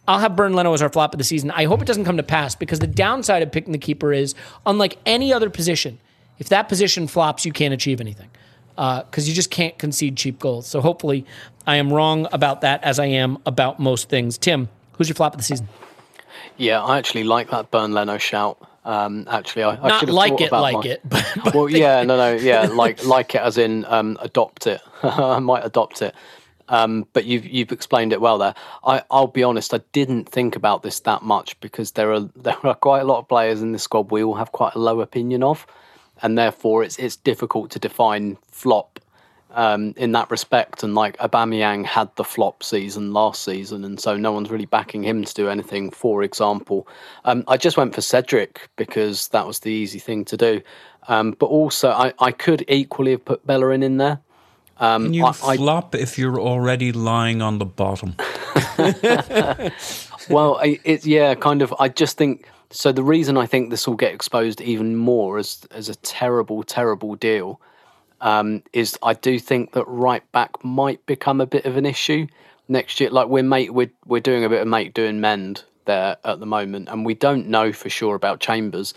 I'll 0.07 0.21
have 0.21 0.35
Bernd 0.35 0.55
Leno 0.55 0.73
as 0.73 0.81
our 0.81 0.89
flop 0.89 1.13
of 1.13 1.19
the 1.19 1.25
season. 1.25 1.51
I 1.51 1.65
hope 1.65 1.83
it 1.83 1.87
doesn't 1.87 2.07
come 2.07 2.17
to 2.17 2.23
pass 2.23 2.55
because 2.55 2.79
the 2.79 2.87
downside 2.87 3.43
of 3.43 3.53
picking 3.53 3.73
the 3.73 3.79
keeper 3.79 4.15
is, 4.15 4.35
unlike 4.65 4.97
any 5.05 5.31
other 5.31 5.51
position, 5.51 6.01
if 6.39 6.49
that 6.49 6.71
position 6.71 7.07
flops, 7.07 7.45
you 7.45 7.53
can't 7.53 7.75
achieve 7.75 8.01
anything 8.01 8.31
because 8.79 9.27
uh, 9.27 9.29
you 9.29 9.35
just 9.35 9.51
can't 9.51 9.77
concede 9.77 10.17
cheap 10.17 10.39
goals. 10.39 10.67
So 10.67 10.81
hopefully, 10.81 11.27
I 11.67 11.77
am 11.77 11.93
wrong 11.93 12.29
about 12.31 12.61
that 12.61 12.83
as 12.85 13.01
I 13.01 13.07
am 13.07 13.39
about 13.45 13.81
most 13.81 14.09
things. 14.09 14.39
Tim, 14.39 14.69
who's 14.93 15.09
your 15.09 15.17
flop 15.17 15.35
of 15.35 15.39
the 15.39 15.45
season? 15.45 15.69
Yeah, 16.57 16.83
I 16.83 16.99
actually 16.99 17.25
like 17.25 17.51
that 17.51 17.73
Bernd 17.73 17.93
Leno 17.93 18.19
shout. 18.19 18.59
Um, 18.85 19.27
actually, 19.29 19.65
I, 19.65 19.71
I 19.71 19.89
not 19.89 20.01
should 20.01 20.09
have 20.09 20.15
like 20.15 20.31
thought 20.31 20.41
it, 20.41 20.47
about 20.47 20.63
like 20.63 20.75
my- 20.77 20.91
it. 20.91 21.01
But, 21.05 21.33
but 21.45 21.55
well, 21.55 21.69
yeah, 21.69 22.03
no, 22.05 22.17
no, 22.17 22.35
yeah, 22.41 22.63
like 22.63 23.05
like 23.05 23.35
it 23.35 23.41
as 23.41 23.59
in 23.59 23.85
um, 23.87 24.17
adopt 24.21 24.69
it. 24.69 24.81
I 25.03 25.41
might 25.41 25.65
adopt 25.65 26.01
it. 26.01 26.15
Um, 26.69 27.07
but 27.13 27.25
you've 27.25 27.47
you've 27.47 27.73
explained 27.73 28.13
it 28.13 28.21
well 28.21 28.39
there. 28.39 28.55
I, 28.85 29.03
I'll 29.11 29.27
be 29.27 29.43
honest, 29.43 29.75
I 29.75 29.81
didn't 29.93 30.29
think 30.29 30.55
about 30.55 30.83
this 30.83 31.01
that 31.01 31.23
much 31.23 31.59
because 31.61 31.93
there 31.93 32.13
are 32.13 32.21
there 32.37 32.57
are 32.65 32.75
quite 32.77 33.01
a 33.01 33.05
lot 33.05 33.19
of 33.19 33.29
players 33.29 33.61
in 33.61 33.73
this 33.73 33.83
squad 33.83 34.11
we 34.13 34.23
all 34.23 34.35
have 34.35 34.53
quite 34.53 34.75
a 34.75 34.79
low 34.79 35.01
opinion 35.01 35.43
of, 35.43 35.67
and 36.23 36.37
therefore 36.39 36.83
it's 36.85 36.99
it's 36.99 37.17
difficult 37.17 37.71
to 37.73 37.79
define 37.79 38.37
flop 38.51 39.01
um, 39.53 39.95
in 39.97 40.13
that 40.13 40.31
respect. 40.31 40.83
And 40.83 40.95
like 40.95 41.17
Aubameyang 41.19 41.85
had 41.87 42.15
the 42.17 42.25
flop 42.25 42.63
season 42.63 43.13
last 43.13 43.43
season, 43.45 43.85
and 43.85 43.99
so 44.01 44.17
no 44.17 44.33
one's 44.33 44.51
really 44.51 44.67
backing 44.67 45.03
him 45.03 45.25
to 45.25 45.35
do 45.35 45.49
anything. 45.49 45.91
For 45.91 46.23
example, 46.23 46.87
um, 47.25 47.45
I 47.49 47.57
just 47.57 47.77
went 47.77 47.95
for 47.95 48.01
Cedric 48.01 48.69
because 48.77 49.29
that 49.29 49.47
was 49.47 49.61
the 49.61 49.71
easy 49.71 49.99
thing 49.99 50.25
to 50.27 50.37
do. 50.37 50.61
Um, 51.09 51.33
but 51.39 51.47
also, 51.47 51.91
I, 51.91 52.13
I 52.19 52.33
could 52.33 52.65
equally 52.69 53.13
have 53.13 53.25
put 53.25 53.47
Bellerin 53.47 53.83
in 53.83 53.97
there. 53.97 54.21
Um, 54.81 55.05
Can 55.07 55.15
you 55.15 55.25
I- 55.25 55.31
I- 55.31 55.57
flop 55.57 55.95
if 55.95 56.19
you're 56.19 56.39
already 56.39 56.93
lying 56.93 57.41
on 57.43 57.59
the 57.59 57.65
bottom? 57.65 58.15
well, 60.29 60.57
I, 60.63 60.79
it's 60.85 61.07
yeah, 61.07 61.35
kind 61.35 61.63
of. 61.63 61.75
I 61.79 61.89
just 61.89 62.17
think 62.17 62.47
so. 62.71 62.93
The 62.93 63.03
reason 63.03 63.37
I 63.37 63.47
think 63.47 63.71
this 63.71 63.87
will 63.87 63.97
get 63.97 64.15
exposed 64.15 64.61
even 64.61 64.97
more 64.97 65.39
as 65.39 65.67
as 65.71 65.89
a 65.89 65.95
terrible, 65.97 66.63
terrible 66.63 67.15
deal 67.15 67.61
um, 68.21 68.63
is 68.73 68.99
I 69.03 69.15
do 69.15 69.39
think 69.39 69.73
that 69.73 69.85
right 69.87 70.31
back 70.33 70.65
might 70.65 71.05
become 71.07 71.41
a 71.41 71.47
bit 71.47 71.65
of 71.65 71.77
an 71.77 71.87
issue 71.87 72.27
next 72.69 73.01
year. 73.01 73.11
Like 73.11 73.29
we're 73.29 73.43
mate, 73.43 73.73
we're 73.73 73.91
we're 74.07 74.21
doing 74.21 74.45
a 74.45 74.49
bit 74.49 74.63
of 74.63 74.69
mate 74.69 74.95
doing 74.95 75.21
mend 75.21 75.65
there 75.85 76.17
at 76.25 76.41
the 76.41 76.47
moment, 76.47 76.89
and 76.89 77.05
we 77.05 77.15
don't 77.15 77.49
know 77.49 77.73
for 77.73 77.89
sure 77.89 78.15
about 78.15 78.41
Chambers. 78.41 78.95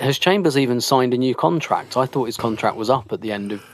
Has 0.00 0.18
Chambers 0.18 0.58
even 0.58 0.80
signed 0.80 1.14
a 1.14 1.18
new 1.18 1.34
contract? 1.34 1.96
I 1.96 2.06
thought 2.06 2.26
his 2.26 2.36
contract 2.36 2.76
was 2.76 2.90
up 2.90 3.12
at 3.12 3.22
the 3.22 3.32
end 3.32 3.52
of 3.52 3.64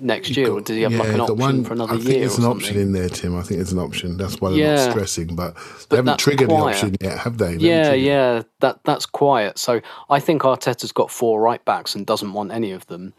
next 0.00 0.36
year, 0.36 0.50
or 0.50 0.60
does 0.60 0.76
he 0.76 0.82
have 0.82 0.92
like 0.92 1.08
an 1.08 1.20
option 1.20 1.38
one- 1.38 1.64
for 1.64 1.72
another 1.74 1.94
I 1.94 1.96
think 1.96 2.08
year? 2.08 2.20
there's 2.20 2.38
an 2.38 2.44
option 2.44 2.78
in 2.78 2.92
there, 2.92 3.08
Tim. 3.08 3.36
I 3.36 3.42
think 3.42 3.58
there's 3.58 3.72
an 3.72 3.78
option. 3.78 4.16
That's 4.16 4.40
why 4.40 4.50
they're 4.50 4.58
Yeah. 4.58 4.74
not 4.86 4.90
stressing, 4.92 5.34
but 5.36 5.54
they 5.54 5.60
But 5.88 5.96
haven't 5.96 6.04
that's 6.06 6.22
triggered 6.22 6.50
the 6.50 6.54
option 6.54 6.96
yet, 7.00 7.18
have 7.18 7.38
they? 7.38 7.56
They 7.56 7.68
Yeah, 7.68 7.92
yeah, 7.92 8.42
that 8.60 8.80
that's 8.84 9.06
quiet. 9.06 9.58
So 9.58 9.80
I 10.10 10.20
think 10.20 10.42
Arteta's 10.42 10.92
got 10.92 11.10
four 11.10 11.40
right 11.40 11.64
backs 11.64 11.94
and 11.94 12.04
doesn't 12.04 12.32
want 12.32 12.50
any 12.52 12.72
of 12.72 12.86
them. 12.86 13.12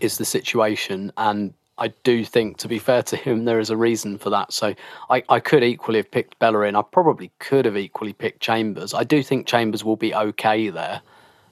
Is 0.00 0.18
the 0.18 0.24
situation, 0.24 1.12
and 1.16 1.54
I 1.78 1.88
do 2.02 2.24
think, 2.24 2.56
to 2.58 2.68
be 2.68 2.78
fair 2.80 3.02
to 3.04 3.16
him, 3.16 3.44
there 3.44 3.60
is 3.60 3.70
a 3.70 3.76
reason 3.76 4.18
for 4.18 4.30
that. 4.30 4.52
So 4.52 4.74
I, 5.08 5.22
I 5.28 5.38
could 5.40 5.62
equally 5.64 5.98
have 6.00 6.10
picked 6.10 6.38
Bellerin. 6.40 6.74
I 6.76 6.82
probably 6.82 7.30
could 7.38 7.64
have 7.64 7.76
equally 7.76 8.12
picked 8.12 8.40
Chambers. 8.40 8.94
I 8.94 9.04
do 9.04 9.22
think 9.22 9.46
Chambers 9.46 9.84
will 9.84 9.96
be 9.96 10.12
okay 10.14 10.68
there. 10.70 11.00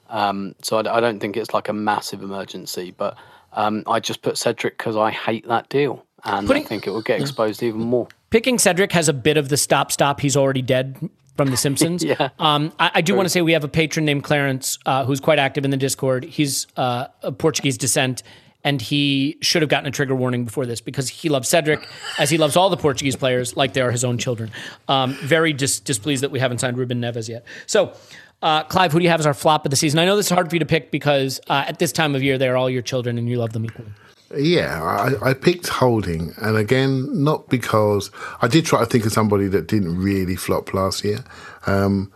Um, 0.09 0.53
so 0.61 0.77
I, 0.77 0.97
I 0.97 0.99
don't 0.99 1.19
think 1.21 1.37
it's 1.37 1.53
like 1.53 1.69
a 1.69 1.73
massive 1.73 2.21
emergency, 2.21 2.93
but 2.95 3.15
um, 3.53 3.83
I 3.87 3.99
just 3.99 4.21
put 4.21 4.37
Cedric 4.37 4.77
because 4.77 4.95
I 4.97 5.11
hate 5.11 5.47
that 5.47 5.69
deal, 5.69 6.05
and 6.23 6.47
Putting- 6.47 6.63
I 6.63 6.67
think 6.67 6.87
it 6.87 6.91
will 6.91 7.01
get 7.01 7.19
exposed 7.21 7.61
even 7.63 7.81
more. 7.81 8.07
picking 8.29 8.57
Cedric 8.57 8.91
has 8.93 9.09
a 9.09 9.13
bit 9.13 9.37
of 9.37 9.49
the 9.49 9.57
stop 9.57 9.91
stop. 9.91 10.19
He's 10.21 10.37
already 10.37 10.61
dead 10.61 10.97
from 11.37 11.49
The 11.49 11.57
Simpsons. 11.57 12.03
Yeah. 12.11 12.29
Um, 12.39 12.71
I, 12.79 12.91
I 12.95 13.01
do 13.01 13.15
want 13.15 13.25
to 13.25 13.29
say 13.29 13.41
we 13.41 13.53
have 13.53 13.63
a 13.63 13.67
patron 13.69 14.05
named 14.05 14.23
Clarence 14.23 14.77
uh, 14.85 15.05
who's 15.05 15.19
quite 15.19 15.39
active 15.39 15.63
in 15.65 15.71
the 15.71 15.77
Discord. 15.77 16.23
He's 16.25 16.67
uh, 16.77 17.07
of 17.23 17.37
Portuguese 17.37 17.77
descent. 17.77 18.23
And 18.63 18.79
he 18.79 19.37
should 19.41 19.63
have 19.63 19.69
gotten 19.69 19.87
a 19.87 19.91
trigger 19.91 20.13
warning 20.13 20.45
before 20.45 20.67
this 20.67 20.81
because 20.81 21.09
he 21.09 21.29
loves 21.29 21.49
Cedric 21.49 21.83
as 22.19 22.29
he 22.29 22.37
loves 22.37 22.55
all 22.55 22.69
the 22.69 22.77
Portuguese 22.77 23.15
players 23.15 23.57
like 23.57 23.73
they 23.73 23.81
are 23.81 23.89
his 23.89 24.03
own 24.03 24.19
children. 24.19 24.51
Um, 24.87 25.13
very 25.23 25.51
dis- 25.51 25.79
displeased 25.79 26.21
that 26.21 26.29
we 26.29 26.37
haven't 26.37 26.59
signed 26.59 26.77
Ruben 26.77 27.01
Neves 27.01 27.27
yet. 27.27 27.43
So, 27.65 27.93
uh, 28.41 28.63
Clive, 28.63 28.91
who 28.91 28.99
do 28.99 29.03
you 29.03 29.09
have 29.09 29.19
as 29.19 29.25
our 29.25 29.33
flop 29.33 29.65
of 29.65 29.69
the 29.69 29.75
season? 29.75 29.99
I 29.99 30.05
know 30.05 30.15
this 30.15 30.27
is 30.27 30.31
hard 30.31 30.49
for 30.49 30.55
you 30.55 30.59
to 30.59 30.65
pick 30.65 30.91
because 30.91 31.39
uh, 31.49 31.65
at 31.67 31.79
this 31.79 31.91
time 31.91 32.15
of 32.15 32.23
year, 32.23 32.37
they're 32.37 32.57
all 32.57 32.69
your 32.69 32.81
children 32.81 33.17
and 33.17 33.29
you 33.29 33.37
love 33.37 33.53
them 33.53 33.65
equally. 33.65 33.91
Yeah, 34.37 34.81
I, 34.81 35.31
I 35.31 35.33
picked 35.33 35.67
Holding, 35.67 36.33
and 36.37 36.55
again, 36.55 37.23
not 37.23 37.49
because 37.49 38.11
I 38.41 38.47
did 38.47 38.65
try 38.65 38.79
to 38.79 38.85
think 38.85 39.05
of 39.05 39.11
somebody 39.11 39.47
that 39.47 39.67
didn't 39.67 39.97
really 39.97 40.37
flop 40.37 40.73
last 40.73 41.03
year. 41.03 41.23
Um, 41.67 42.11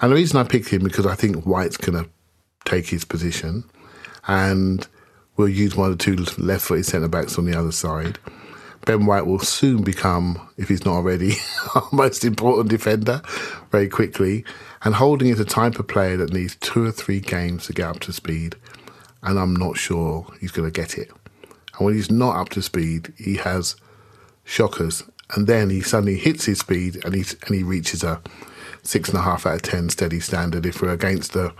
and 0.00 0.12
the 0.12 0.14
reason 0.14 0.38
I 0.38 0.44
picked 0.44 0.68
him 0.68 0.84
because 0.84 1.06
I 1.06 1.16
think 1.16 1.44
White's 1.44 1.76
going 1.76 2.04
to 2.04 2.08
take 2.64 2.86
his 2.86 3.04
position, 3.04 3.64
and 4.28 4.86
we'll 5.36 5.48
use 5.48 5.74
one 5.74 5.90
of 5.90 5.98
the 5.98 6.04
two 6.04 6.16
left-footed 6.40 6.86
centre 6.86 7.08
backs 7.08 7.36
on 7.36 7.46
the 7.46 7.58
other 7.58 7.72
side. 7.72 8.18
Ben 8.84 9.04
White 9.04 9.26
will 9.26 9.40
soon 9.40 9.82
become, 9.82 10.40
if 10.56 10.68
he's 10.68 10.84
not 10.84 10.94
already, 10.94 11.32
our 11.74 11.88
most 11.90 12.24
important 12.24 12.68
defender 12.68 13.20
very 13.72 13.88
quickly. 13.88 14.44
And 14.82 14.94
Holding 14.94 15.28
is 15.28 15.40
a 15.40 15.44
type 15.44 15.78
of 15.78 15.88
player 15.88 16.16
that 16.18 16.32
needs 16.32 16.56
two 16.56 16.84
or 16.84 16.92
three 16.92 17.20
games 17.20 17.66
to 17.66 17.72
get 17.72 17.88
up 17.88 18.00
to 18.00 18.12
speed, 18.12 18.56
and 19.22 19.38
I'm 19.38 19.56
not 19.56 19.76
sure 19.76 20.26
he's 20.40 20.52
going 20.52 20.70
to 20.70 20.80
get 20.80 20.98
it. 20.98 21.10
And 21.76 21.86
when 21.86 21.94
he's 21.94 22.10
not 22.10 22.36
up 22.36 22.50
to 22.50 22.62
speed, 22.62 23.12
he 23.16 23.36
has 23.36 23.76
shockers, 24.44 25.02
and 25.34 25.46
then 25.46 25.70
he 25.70 25.80
suddenly 25.80 26.16
hits 26.16 26.44
his 26.44 26.60
speed 26.60 27.04
and 27.04 27.14
he 27.14 27.24
and 27.46 27.54
he 27.54 27.62
reaches 27.62 28.04
a 28.04 28.20
six 28.82 29.08
and 29.08 29.18
a 29.18 29.22
half 29.22 29.44
out 29.46 29.56
of 29.56 29.62
ten 29.62 29.88
steady 29.88 30.20
standard. 30.20 30.64
If 30.64 30.80
we're 30.80 30.92
against 30.92 31.32
the, 31.32 31.52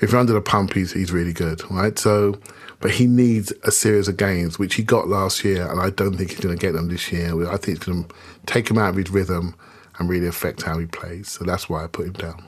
if 0.00 0.12
we're 0.12 0.18
under 0.18 0.32
the 0.32 0.40
pump, 0.40 0.74
he's 0.74 0.92
he's 0.92 1.12
really 1.12 1.32
good, 1.32 1.62
right? 1.70 1.98
So, 1.98 2.38
but 2.80 2.92
he 2.92 3.06
needs 3.06 3.52
a 3.62 3.70
series 3.70 4.08
of 4.08 4.16
games, 4.16 4.58
which 4.58 4.74
he 4.74 4.82
got 4.82 5.08
last 5.08 5.44
year, 5.44 5.70
and 5.70 5.80
I 5.80 5.90
don't 5.90 6.16
think 6.16 6.30
he's 6.30 6.40
going 6.40 6.56
to 6.56 6.60
get 6.60 6.72
them 6.72 6.88
this 6.88 7.12
year. 7.12 7.48
I 7.48 7.56
think 7.56 7.76
it's 7.76 7.86
going 7.86 8.04
to 8.04 8.14
take 8.46 8.68
him 8.70 8.78
out 8.78 8.90
of 8.90 8.96
his 8.96 9.10
rhythm 9.10 9.54
and 9.98 10.08
really 10.08 10.26
affect 10.26 10.62
how 10.62 10.78
he 10.78 10.86
plays. 10.86 11.28
So 11.28 11.44
that's 11.44 11.68
why 11.68 11.84
I 11.84 11.86
put 11.86 12.06
him 12.06 12.12
down. 12.14 12.44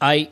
I 0.00 0.30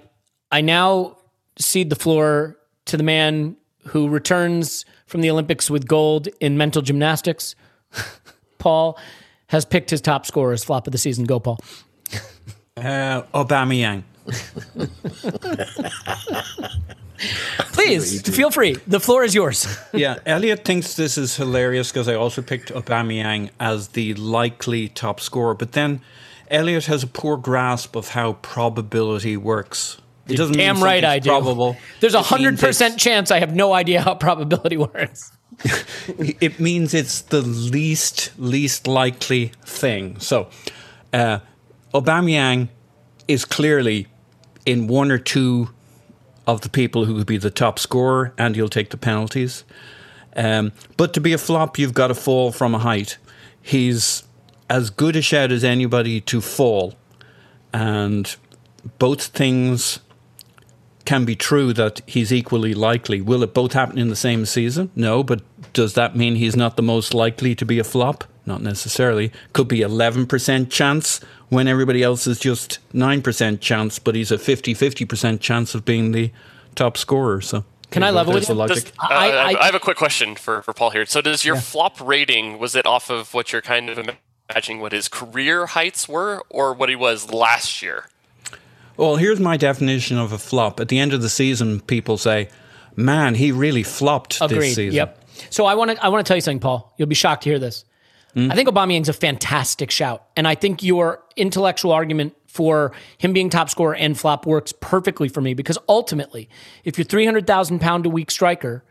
I 0.50 0.60
now 0.60 1.16
cede 1.58 1.90
the 1.90 1.96
floor 1.96 2.56
to 2.86 2.96
the 2.96 3.02
man 3.02 3.56
who 3.86 4.08
returns 4.08 4.84
from 5.06 5.20
the 5.20 5.30
Olympics 5.30 5.70
with 5.70 5.86
gold 5.86 6.28
in 6.40 6.56
mental 6.56 6.82
gymnastics. 6.82 7.54
Paul 8.58 8.98
has 9.48 9.64
picked 9.64 9.90
his 9.90 10.00
top 10.00 10.26
scorer 10.26 10.52
as 10.52 10.64
flop 10.64 10.86
of 10.86 10.92
the 10.92 10.98
season. 10.98 11.24
Go, 11.24 11.40
Paul. 11.40 11.58
Uh, 12.76 13.22
Aubameyang. 13.34 14.04
Please 17.72 18.22
feel 18.22 18.50
free. 18.50 18.76
The 18.86 19.00
floor 19.00 19.24
is 19.24 19.34
yours. 19.34 19.66
yeah, 19.92 20.18
Elliot 20.24 20.64
thinks 20.64 20.94
this 20.94 21.18
is 21.18 21.36
hilarious 21.36 21.90
because 21.90 22.08
I 22.08 22.14
also 22.14 22.42
picked 22.42 22.72
Aubameyang 22.72 23.50
as 23.58 23.88
the 23.88 24.14
likely 24.14 24.88
top 24.88 25.20
scorer, 25.20 25.54
but 25.54 25.72
then 25.72 26.00
Elliot 26.50 26.86
has 26.86 27.02
a 27.02 27.06
poor 27.06 27.36
grasp 27.36 27.96
of 27.96 28.10
how 28.10 28.34
probability 28.34 29.36
works. 29.36 29.98
It 30.28 30.36
doesn't 30.36 30.56
mean 30.56 30.66
Damn 30.66 30.82
right 30.82 31.02
something's 31.02 31.04
I 31.04 31.18
do. 31.20 31.30
Probable. 31.30 31.76
There's 32.00 32.14
a 32.14 32.22
hundred 32.22 32.58
percent 32.58 32.98
chance 32.98 33.30
I 33.30 33.40
have 33.40 33.54
no 33.54 33.72
idea 33.72 34.02
how 34.02 34.14
probability 34.14 34.76
works. 34.76 35.32
It 36.06 36.60
means 36.60 36.94
it's 36.94 37.22
the 37.22 37.40
least 37.40 38.32
least 38.38 38.86
likely 38.86 39.52
thing. 39.64 40.20
So, 40.20 40.48
uh, 41.12 41.40
Aubameyang 41.94 42.68
is 43.26 43.44
clearly 43.44 44.06
in 44.68 44.86
one 44.86 45.10
or 45.10 45.16
two 45.16 45.70
of 46.46 46.60
the 46.60 46.68
people 46.68 47.06
who 47.06 47.16
could 47.16 47.26
be 47.26 47.38
the 47.38 47.50
top 47.50 47.78
scorer, 47.78 48.34
and 48.36 48.54
you'll 48.54 48.68
take 48.68 48.90
the 48.90 48.98
penalties. 48.98 49.64
Um, 50.36 50.72
but 50.98 51.14
to 51.14 51.22
be 51.22 51.32
a 51.32 51.38
flop, 51.38 51.78
you've 51.78 51.94
got 51.94 52.08
to 52.08 52.14
fall 52.14 52.52
from 52.52 52.74
a 52.74 52.78
height. 52.78 53.16
He's 53.62 54.24
as 54.68 54.90
good 54.90 55.16
a 55.16 55.22
shout 55.22 55.52
as 55.52 55.64
anybody 55.64 56.20
to 56.20 56.42
fall, 56.42 56.96
and 57.72 58.36
both 58.98 59.28
things 59.28 60.00
can 61.08 61.24
be 61.24 61.34
true 61.34 61.72
that 61.72 62.02
he's 62.06 62.30
equally 62.30 62.74
likely. 62.74 63.22
Will 63.22 63.42
it 63.42 63.54
both 63.54 63.72
happen 63.72 63.96
in 63.96 64.08
the 64.08 64.14
same 64.16 64.44
season? 64.44 64.90
No, 64.94 65.22
but 65.22 65.40
does 65.72 65.94
that 65.94 66.14
mean 66.14 66.34
he's 66.36 66.54
not 66.54 66.76
the 66.76 66.82
most 66.82 67.14
likely 67.14 67.54
to 67.54 67.64
be 67.64 67.78
a 67.78 67.84
flop? 67.84 68.24
Not 68.44 68.60
necessarily. 68.60 69.32
Could 69.54 69.68
be 69.68 69.78
11% 69.80 70.70
chance 70.70 71.20
when 71.48 71.66
everybody 71.66 72.02
else 72.02 72.26
is 72.26 72.38
just 72.38 72.78
9% 72.92 73.60
chance, 73.60 73.98
but 73.98 74.14
he's 74.16 74.30
a 74.30 74.36
50 74.36 74.74
50% 74.74 75.40
chance 75.40 75.74
of 75.74 75.86
being 75.86 76.12
the 76.12 76.30
top 76.74 76.98
scorer. 76.98 77.40
So 77.40 77.64
Can 77.90 78.02
I 78.02 78.10
level 78.10 78.34
with 78.34 78.46
the 78.46 78.52
you? 78.54 78.66
Does- 78.68 78.84
logic. 78.84 78.92
uh, 79.02 79.06
I- 79.08 79.30
I, 79.30 79.52
I- 79.54 79.62
I 79.62 79.64
have 79.64 79.74
a 79.74 79.80
quick 79.80 79.96
question 79.96 80.34
for, 80.36 80.60
for 80.60 80.74
Paul 80.74 80.90
here. 80.90 81.06
So, 81.06 81.22
does 81.22 81.42
your 81.42 81.56
flop 81.56 81.98
rating 82.02 82.58
was 82.58 82.76
it 82.76 82.84
off 82.84 83.08
of 83.08 83.32
what 83.32 83.50
you're 83.50 83.62
kind 83.62 83.88
of 83.88 83.98
imagining 84.50 84.80
what 84.82 84.92
his 84.92 85.08
career 85.08 85.64
heights 85.68 86.06
were, 86.06 86.42
or 86.50 86.74
what 86.74 86.90
he 86.90 86.96
was 86.96 87.30
last 87.32 87.80
year? 87.82 88.08
Well, 88.98 89.16
here's 89.16 89.40
my 89.40 89.56
definition 89.56 90.18
of 90.18 90.32
a 90.32 90.38
flop. 90.38 90.80
At 90.80 90.88
the 90.88 90.98
end 90.98 91.14
of 91.14 91.22
the 91.22 91.28
season, 91.28 91.80
people 91.80 92.18
say, 92.18 92.48
man, 92.96 93.36
he 93.36 93.52
really 93.52 93.84
flopped 93.84 94.40
Agreed. 94.40 94.60
this 94.60 94.74
season. 94.74 94.96
Yep. 94.96 95.24
So 95.50 95.66
I 95.66 95.74
want 95.74 95.92
to 95.92 96.04
I 96.04 96.08
want 96.08 96.26
to 96.26 96.28
tell 96.28 96.36
you 96.36 96.40
something, 96.40 96.58
Paul. 96.60 96.92
You'll 96.98 97.08
be 97.08 97.14
shocked 97.14 97.44
to 97.44 97.50
hear 97.50 97.60
this. 97.60 97.84
Hmm? 98.34 98.50
I 98.50 98.56
think 98.56 98.68
Aubameyang's 98.68 99.08
a 99.08 99.12
fantastic 99.12 99.90
shout, 99.90 100.24
and 100.36 100.46
I 100.46 100.54
think 100.56 100.82
your 100.82 101.22
intellectual 101.36 101.92
argument 101.92 102.34
for 102.46 102.92
him 103.18 103.32
being 103.32 103.50
top 103.50 103.70
scorer 103.70 103.94
and 103.94 104.18
flop 104.18 104.46
works 104.46 104.72
perfectly 104.72 105.28
for 105.28 105.40
me 105.40 105.54
because 105.54 105.78
ultimately, 105.88 106.48
if 106.84 106.98
you're 106.98 107.04
three 107.04 107.24
hundred 107.24 107.46
thousand 107.46 107.78
pound 107.78 108.04
a 108.04 108.10
week 108.10 108.32
striker 108.32 108.84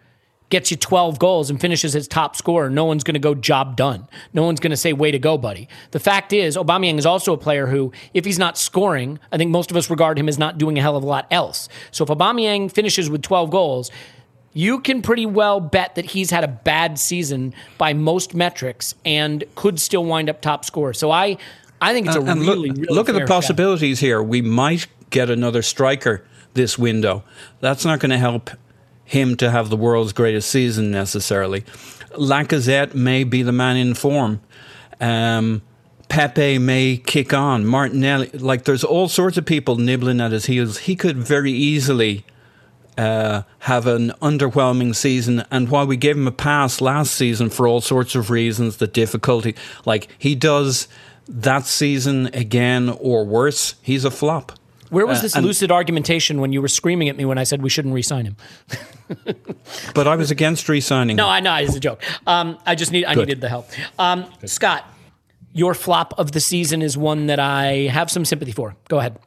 gets 0.50 0.72
you 0.72 0.78
12 0.78 1.20
goals 1.20 1.50
and 1.50 1.60
finishes 1.60 1.96
as 1.96 2.08
top 2.08 2.36
scorer, 2.36 2.70
no 2.70 2.86
one's 2.86 3.04
going 3.04 3.16
to 3.16 3.20
go 3.20 3.36
job 3.36 3.76
done. 3.76 4.08
No 4.34 4.44
one's 4.44 4.60
going 4.60 4.72
to 4.72 4.78
say 4.78 4.94
way 4.94 5.12
to 5.12 5.20
go, 5.20 5.38
buddy. 5.38 5.68
The 5.92 6.00
fact 6.00 6.32
is, 6.32 6.56
Aubameyang 6.56 6.98
is 6.98 7.06
also 7.06 7.34
a 7.34 7.38
player 7.38 7.68
who, 7.68 7.92
if 8.14 8.24
he's 8.24 8.40
not 8.40 8.58
scoring, 8.58 9.20
I 9.32 9.38
think 9.38 9.52
most 9.52 9.72
of 9.72 9.78
us 9.78 9.90
regard 9.90 10.18
him 10.18 10.30
as 10.30 10.40
not 10.40 10.58
doing 10.58 10.78
a 10.78 10.82
hell 10.82 10.96
of 10.96 11.04
a 11.04 11.08
lot 11.08 11.28
else. 11.32 11.68
So 11.92 12.04
if 12.04 12.10
Aubameyang 12.10 12.72
finishes 12.72 13.10
with 13.10 13.22
12 13.22 13.50
goals, 13.50 13.92
you 14.54 14.80
can 14.80 15.02
pretty 15.02 15.26
well 15.26 15.60
bet 15.60 15.96
that 15.96 16.06
he's 16.06 16.32
had 16.32 16.44
a 16.44 16.48
bad 16.48 16.98
season 16.98 17.54
by 17.78 17.94
most 17.94 18.34
metrics 18.34 18.96
and 19.06 19.44
could 19.56 19.80
still 19.80 20.06
wind 20.06 20.30
up 20.30 20.42
top 20.42 20.64
scorer. 20.64 20.94
So 20.94 21.12
I, 21.12 21.38
I 21.82 21.94
think 21.94 22.08
it's 22.08 22.16
a 22.16 22.22
uh, 22.22 22.26
and 22.26 22.40
really, 22.42 22.70
look, 22.70 22.78
really 22.78 22.96
look 22.96 23.10
at 23.10 23.16
the 23.16 23.26
possibilities 23.26 24.00
here. 24.00 24.24
We 24.24 24.42
might 24.42 24.88
get 25.10 25.30
another 25.30 25.62
striker 25.62 26.24
this 26.54 26.78
window. 26.78 27.24
That's 27.60 27.86
not 27.86 28.00
going 28.00 28.12
to 28.12 28.18
help 28.18 28.50
him 29.08 29.38
to 29.38 29.50
have 29.50 29.70
the 29.70 29.78
world's 29.78 30.14
greatest 30.14 30.50
season 30.50 30.92
necessarily. 30.92 31.62
Lacazette 32.12 32.94
may 32.94 33.24
be 33.24 33.42
the 33.42 33.52
man 33.52 33.78
in 33.78 33.94
form. 33.94 34.42
Um, 35.00 35.62
Pepe 36.10 36.58
may 36.58 36.98
kick 36.98 37.34
on. 37.34 37.66
Martinelli, 37.66 38.30
like 38.30 38.66
there's 38.66 38.84
all 38.84 39.08
sorts 39.08 39.38
of 39.38 39.46
people 39.46 39.78
nibbling 39.78 40.22
at 40.22 40.32
his 40.32 40.46
heels. 40.46 40.80
He 40.80 40.96
could 40.96 41.18
very 41.18 41.52
easily 41.52 42.26
uh, 42.98 43.44
have 43.60 43.88
an 43.88 44.10
underwhelming 44.22 44.96
season. 44.96 45.46
And 45.52 45.70
while 45.70 45.88
we 45.88 45.98
gave 45.98 46.18
him 46.18 46.28
a 46.28 46.32
pass 46.32 46.82
last 46.82 47.14
season 47.14 47.50
for 47.50 47.68
all 47.68 47.82
sorts 47.82 48.16
of 48.16 48.30
reasons, 48.30 48.78
the 48.78 48.88
difficulty, 48.88 49.56
like 49.86 50.08
he 50.18 50.36
does 50.36 50.88
that 51.28 51.66
season 51.66 52.28
again 52.34 52.90
or 52.90 53.26
worse, 53.26 53.76
he's 53.82 54.04
a 54.06 54.12
flop. 54.12 54.54
Where 54.90 55.06
was 55.06 55.20
Uh, 55.20 55.22
this 55.24 55.36
and- 55.36 55.46
lucid 55.46 55.72
argumentation 55.72 56.40
when 56.42 56.52
you 56.54 56.62
were 56.62 56.68
screaming 56.68 57.10
at 57.10 57.18
me 57.18 57.26
when 57.26 57.38
I 57.38 57.44
said 57.44 57.62
we 57.62 57.70
shouldn't 57.70 57.94
re-sign 57.94 58.26
him? 58.26 58.36
But 59.94 60.08
I 60.08 60.16
was 60.16 60.32
against 60.32 60.68
re-signing. 60.70 61.16
No, 61.16 61.28
I 61.30 61.40
know 61.40 61.56
it's 61.56 61.76
a 61.76 61.80
joke. 61.80 62.02
Um, 62.26 62.58
I 62.66 62.76
just 62.76 62.92
need 62.92 63.06
I 63.06 63.16
Good. 63.16 63.28
needed 63.28 63.42
the 63.42 63.50
help. 63.50 63.70
Um, 64.00 64.26
Scott, 64.46 64.86
your 65.54 65.74
flop 65.74 66.14
of 66.18 66.32
the 66.34 66.40
season 66.40 66.82
is 66.82 66.98
one 66.98 67.28
that 67.28 67.40
I 67.40 67.88
have 67.92 68.12
some 68.12 68.26
sympathy 68.26 68.52
for. 68.52 68.76
Go 68.90 69.00
ahead. 69.00 69.18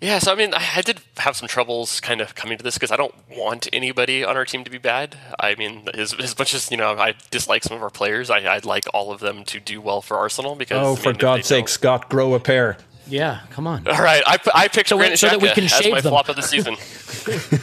Yeah, 0.00 0.18
so 0.18 0.32
I 0.32 0.34
mean, 0.34 0.52
I, 0.54 0.62
I 0.76 0.82
did 0.82 1.00
have 1.18 1.36
some 1.36 1.46
troubles 1.48 2.00
kind 2.00 2.20
of 2.20 2.34
coming 2.34 2.58
to 2.58 2.64
this 2.64 2.74
because 2.74 2.90
I 2.90 2.96
don't 2.96 3.14
want 3.30 3.68
anybody 3.72 4.24
on 4.24 4.36
our 4.36 4.44
team 4.44 4.64
to 4.64 4.70
be 4.70 4.78
bad. 4.78 5.16
I 5.38 5.54
mean, 5.54 5.88
as, 5.94 6.12
as 6.14 6.36
much 6.36 6.54
as 6.54 6.70
you 6.72 6.76
know, 6.76 6.96
I 6.98 7.14
dislike 7.30 7.62
some 7.62 7.76
of 7.76 7.82
our 7.84 7.90
players. 7.90 8.28
I, 8.28 8.38
I'd 8.52 8.64
like 8.64 8.84
all 8.92 9.12
of 9.12 9.20
them 9.20 9.44
to 9.44 9.60
do 9.60 9.80
well 9.80 10.02
for 10.02 10.16
Arsenal 10.16 10.56
because. 10.56 10.84
oh, 10.84 10.92
I 10.94 10.96
for 10.96 11.08
mean, 11.10 11.14
if 11.16 11.20
God's 11.20 11.46
sake, 11.46 11.68
Scott, 11.68 12.08
grow 12.08 12.34
a 12.34 12.40
pair. 12.40 12.76
Yeah, 13.06 13.40
come 13.50 13.66
on. 13.66 13.86
All 13.86 14.02
right, 14.02 14.22
I, 14.26 14.38
I 14.54 14.68
picked 14.68 14.88
So 14.88 14.96
Granit 14.96 15.18
so 15.18 15.28
that 15.28 15.40
we 15.40 15.50
can 15.50 15.64
as 15.64 15.88
my 15.88 16.00
them. 16.00 16.10
flop 16.10 16.28
of 16.28 16.36
the 16.36 16.42
season. 16.42 16.76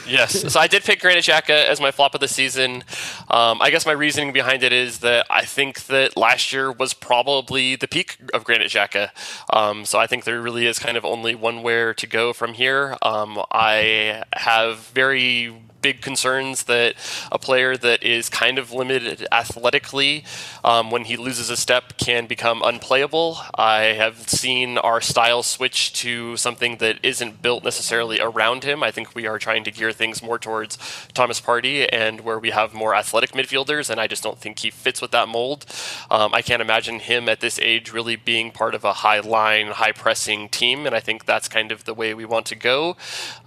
yes, 0.07 0.51
so 0.51 0.59
I 0.59 0.67
did 0.67 0.83
pick 0.83 1.01
Granit 1.01 1.23
Xhaka 1.23 1.65
as 1.65 1.79
my 1.79 1.91
flop 1.91 2.13
of 2.13 2.21
the 2.21 2.27
season. 2.27 2.83
Um, 3.29 3.61
I 3.61 3.69
guess 3.69 3.85
my 3.85 3.91
reasoning 3.93 4.33
behind 4.33 4.63
it 4.63 4.73
is 4.73 4.99
that 4.99 5.25
I 5.29 5.45
think 5.45 5.85
that 5.85 6.17
last 6.17 6.51
year 6.51 6.71
was 6.71 6.93
probably 6.93 7.75
the 7.75 7.87
peak 7.87 8.17
of 8.33 8.43
Granit 8.43 8.69
Xhaka. 8.69 9.09
Um, 9.51 9.85
so 9.85 9.97
I 9.99 10.07
think 10.07 10.25
there 10.25 10.41
really 10.41 10.65
is 10.65 10.77
kind 10.77 10.97
of 10.97 11.05
only 11.05 11.35
one 11.35 11.63
where 11.63 11.93
to 11.93 12.07
go 12.07 12.33
from 12.33 12.53
here. 12.53 12.97
Um, 13.01 13.41
I 13.51 14.23
have 14.33 14.79
very 14.87 15.53
big 15.81 16.01
concerns 16.01 16.63
that 16.63 16.95
a 17.31 17.39
player 17.39 17.77
that 17.77 18.03
is 18.03 18.29
kind 18.29 18.57
of 18.57 18.71
limited 18.71 19.27
athletically, 19.31 20.23
um, 20.63 20.91
when 20.91 21.05
he 21.05 21.17
loses 21.17 21.49
a 21.49 21.57
step, 21.57 21.97
can 21.97 22.27
become 22.27 22.61
unplayable. 22.63 23.37
I 23.55 23.93
have 23.97 24.29
seen 24.29 24.77
our 24.77 25.01
style 25.01 25.43
switch 25.43 25.93
to 25.93 26.37
something 26.37 26.77
that 26.77 26.99
isn't 27.03 27.41
built 27.41 27.63
necessarily 27.63 28.19
around 28.19 28.63
him. 28.63 28.83
I 28.83 28.91
think 28.91 29.15
we 29.15 29.27
are 29.27 29.39
trying 29.39 29.63
to 29.63 29.71
gear 29.71 29.91
things 29.91 30.21
more 30.21 30.39
towards 30.39 30.77
Thomas 31.13 31.41
Partey 31.41 31.87
and 31.91 32.21
where 32.21 32.39
we 32.39 32.51
have 32.51 32.73
more 32.73 32.95
athletic 32.95 33.31
midfielders, 33.31 33.89
and 33.89 33.99
I 33.99 34.07
just 34.07 34.23
don't 34.23 34.39
think 34.39 34.59
he 34.59 34.69
fits 34.69 35.01
with 35.01 35.11
that 35.11 35.27
mold. 35.27 35.65
Um, 36.09 36.33
I 36.33 36.41
can't 36.41 36.61
imagine 36.61 36.99
him 36.99 37.29
at 37.29 37.39
this 37.39 37.59
age 37.59 37.91
really 37.91 38.15
being 38.15 38.51
part 38.51 38.75
of 38.75 38.83
a 38.83 38.93
high 38.93 39.19
line, 39.19 39.67
high 39.67 39.91
pressing 39.91 40.49
team, 40.49 40.85
and 40.85 40.95
I 40.95 40.99
think 40.99 41.25
that's 41.25 41.47
kind 41.47 41.71
of 41.71 41.85
the 41.85 41.93
way 41.93 42.13
we 42.13 42.25
want 42.25 42.45
to 42.47 42.55
go. 42.55 42.97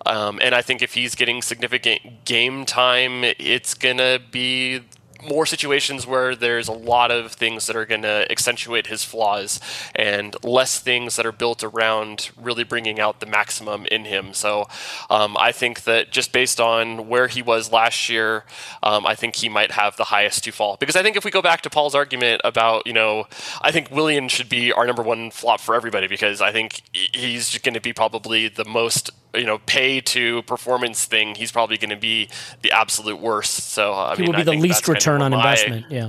Um, 0.07 0.39
and 0.43 0.55
I 0.55 0.63
think 0.63 0.83
if 0.83 0.95
he's 0.95 1.15
getting 1.15 1.43
significant 1.43 2.22
game 2.25 2.65
time, 2.65 3.25
it's 3.39 3.75
going 3.75 3.99
to 3.99 4.21
be 4.31 4.83
more 5.23 5.47
situations 5.47 6.07
where 6.07 6.35
there's 6.35 6.69
a 6.69 6.73
lot 6.73 7.11
of 7.11 7.33
things 7.33 7.67
that 7.67 7.77
are 7.77 7.87
going 7.87 8.03
to 8.03 8.27
accentuate 8.31 8.89
his 8.89 9.05
flaws 9.05 9.61
and 9.95 10.37
less 10.43 10.79
things 10.79 11.17
that 11.17 11.25
are 11.25 11.33
built 11.33 11.63
around 11.63 12.31
really 12.37 12.65
bringing 12.65 12.99
out 12.99 13.21
the 13.21 13.27
maximum 13.27 13.87
in 13.87 14.05
him. 14.05 14.35
So 14.35 14.67
um, 15.11 15.37
I 15.39 15.53
think 15.53 15.85
that 15.85 16.11
just 16.11 16.33
based 16.33 16.61
on 16.61 17.09
where 17.09 17.29
he 17.29 17.43
was 17.43 17.73
last 17.73 18.09
year, 18.09 18.45
um, 18.83 19.07
I 19.07 19.15
think 19.15 19.37
he 19.37 19.49
might 19.49 19.73
have 19.73 19.97
the 19.97 20.05
highest 20.05 20.45
to 20.45 20.53
fall. 20.53 20.77
Because 20.79 20.97
I 20.97 21.03
think 21.03 21.17
if 21.17 21.25
we 21.25 21.31
go 21.31 21.43
back 21.43 21.63
to 21.63 21.71
Paul's 21.71 21.95
argument 21.95 22.41
about, 22.45 22.87
you 22.87 22.93
know, 22.93 23.27
I 23.61 23.71
think 23.71 23.91
Willian 23.91 24.29
should 24.29 24.49
be 24.49 24.73
our 24.73 24.87
number 24.87 25.03
one 25.03 25.31
flop 25.31 25.61
for 25.61 25.75
everybody 25.75 26.09
because 26.09 26.41
I 26.41 26.53
think 26.53 26.83
he's 26.93 27.57
going 27.59 27.75
to 27.75 27.81
be 27.81 27.93
probably 27.93 28.49
the 28.49 28.65
most 28.65 29.11
you 29.35 29.45
know 29.45 29.59
pay 29.67 30.01
to 30.01 30.43
performance 30.43 31.05
thing 31.05 31.35
he's 31.35 31.51
probably 31.53 31.79
going 31.79 31.91
to 31.91 31.97
be 31.97 32.29
the 32.63 32.71
absolute 32.73 33.21
worst 33.21 33.71
so 33.73 33.93
I 33.95 34.15
He 34.17 34.23
mean, 34.23 34.31
will 34.31 34.37
be 34.37 34.41
I 34.43 34.45
the 34.45 34.53
least 34.53 34.85
that's 34.85 34.87
kind 34.87 34.97
of 34.97 35.01
return 35.01 35.23
on 35.23 35.33
investment. 35.33 35.87
Yeah. 35.91 36.09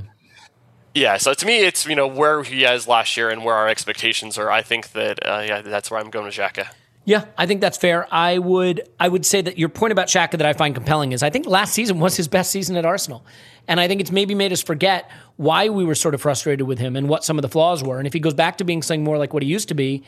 yeah 0.94 1.16
so 1.16 1.34
to 1.34 1.46
me 1.46 1.58
it's 1.64 1.86
you 1.86 1.96
know 1.96 2.06
where 2.06 2.42
he 2.42 2.64
is 2.64 2.86
last 2.86 3.16
year 3.16 3.30
and 3.30 3.44
where 3.44 3.54
our 3.54 3.68
expectations 3.68 4.38
are 4.38 4.50
I 4.50 4.62
think 4.62 4.92
that 4.92 5.18
uh, 5.26 5.42
yeah 5.46 5.62
that's 5.62 5.90
where 5.90 6.00
I'm 6.00 6.10
going 6.10 6.26
with 6.26 6.34
Xhaka 6.34 6.68
Yeah, 7.06 7.24
I 7.36 7.44
think 7.46 7.60
that's 7.60 7.76
fair. 7.76 8.06
I 8.10 8.38
would 8.38 8.88
I 8.98 9.08
would 9.08 9.26
say 9.26 9.42
that 9.42 9.58
your 9.58 9.68
point 9.68 9.92
about 9.92 10.08
Xhaka 10.08 10.38
that 10.38 10.46
I 10.46 10.52
find 10.54 10.74
compelling 10.74 11.12
is 11.12 11.22
I 11.22 11.30
think 11.30 11.46
last 11.46 11.74
season 11.74 12.00
was 12.00 12.16
his 12.16 12.28
best 12.28 12.50
season 12.50 12.76
at 12.76 12.84
Arsenal. 12.86 13.20
And 13.68 13.80
I 13.80 13.88
think 13.88 14.00
it's 14.00 14.10
maybe 14.10 14.34
made 14.34 14.52
us 14.52 14.62
forget 14.62 15.10
why 15.36 15.68
we 15.70 15.84
were 15.84 15.94
sort 15.94 16.14
of 16.14 16.20
frustrated 16.22 16.66
with 16.66 16.78
him 16.78 16.96
and 16.96 17.08
what 17.08 17.24
some 17.24 17.38
of 17.38 17.42
the 17.42 17.48
flaws 17.48 17.82
were. 17.82 17.98
And 17.98 18.06
if 18.06 18.12
he 18.12 18.20
goes 18.20 18.34
back 18.34 18.56
to 18.58 18.64
being 18.64 18.82
something 18.82 19.04
more 19.04 19.18
like 19.18 19.32
what 19.32 19.42
he 19.42 19.48
used 19.48 19.68
to 19.68 19.74
be, 19.74 20.02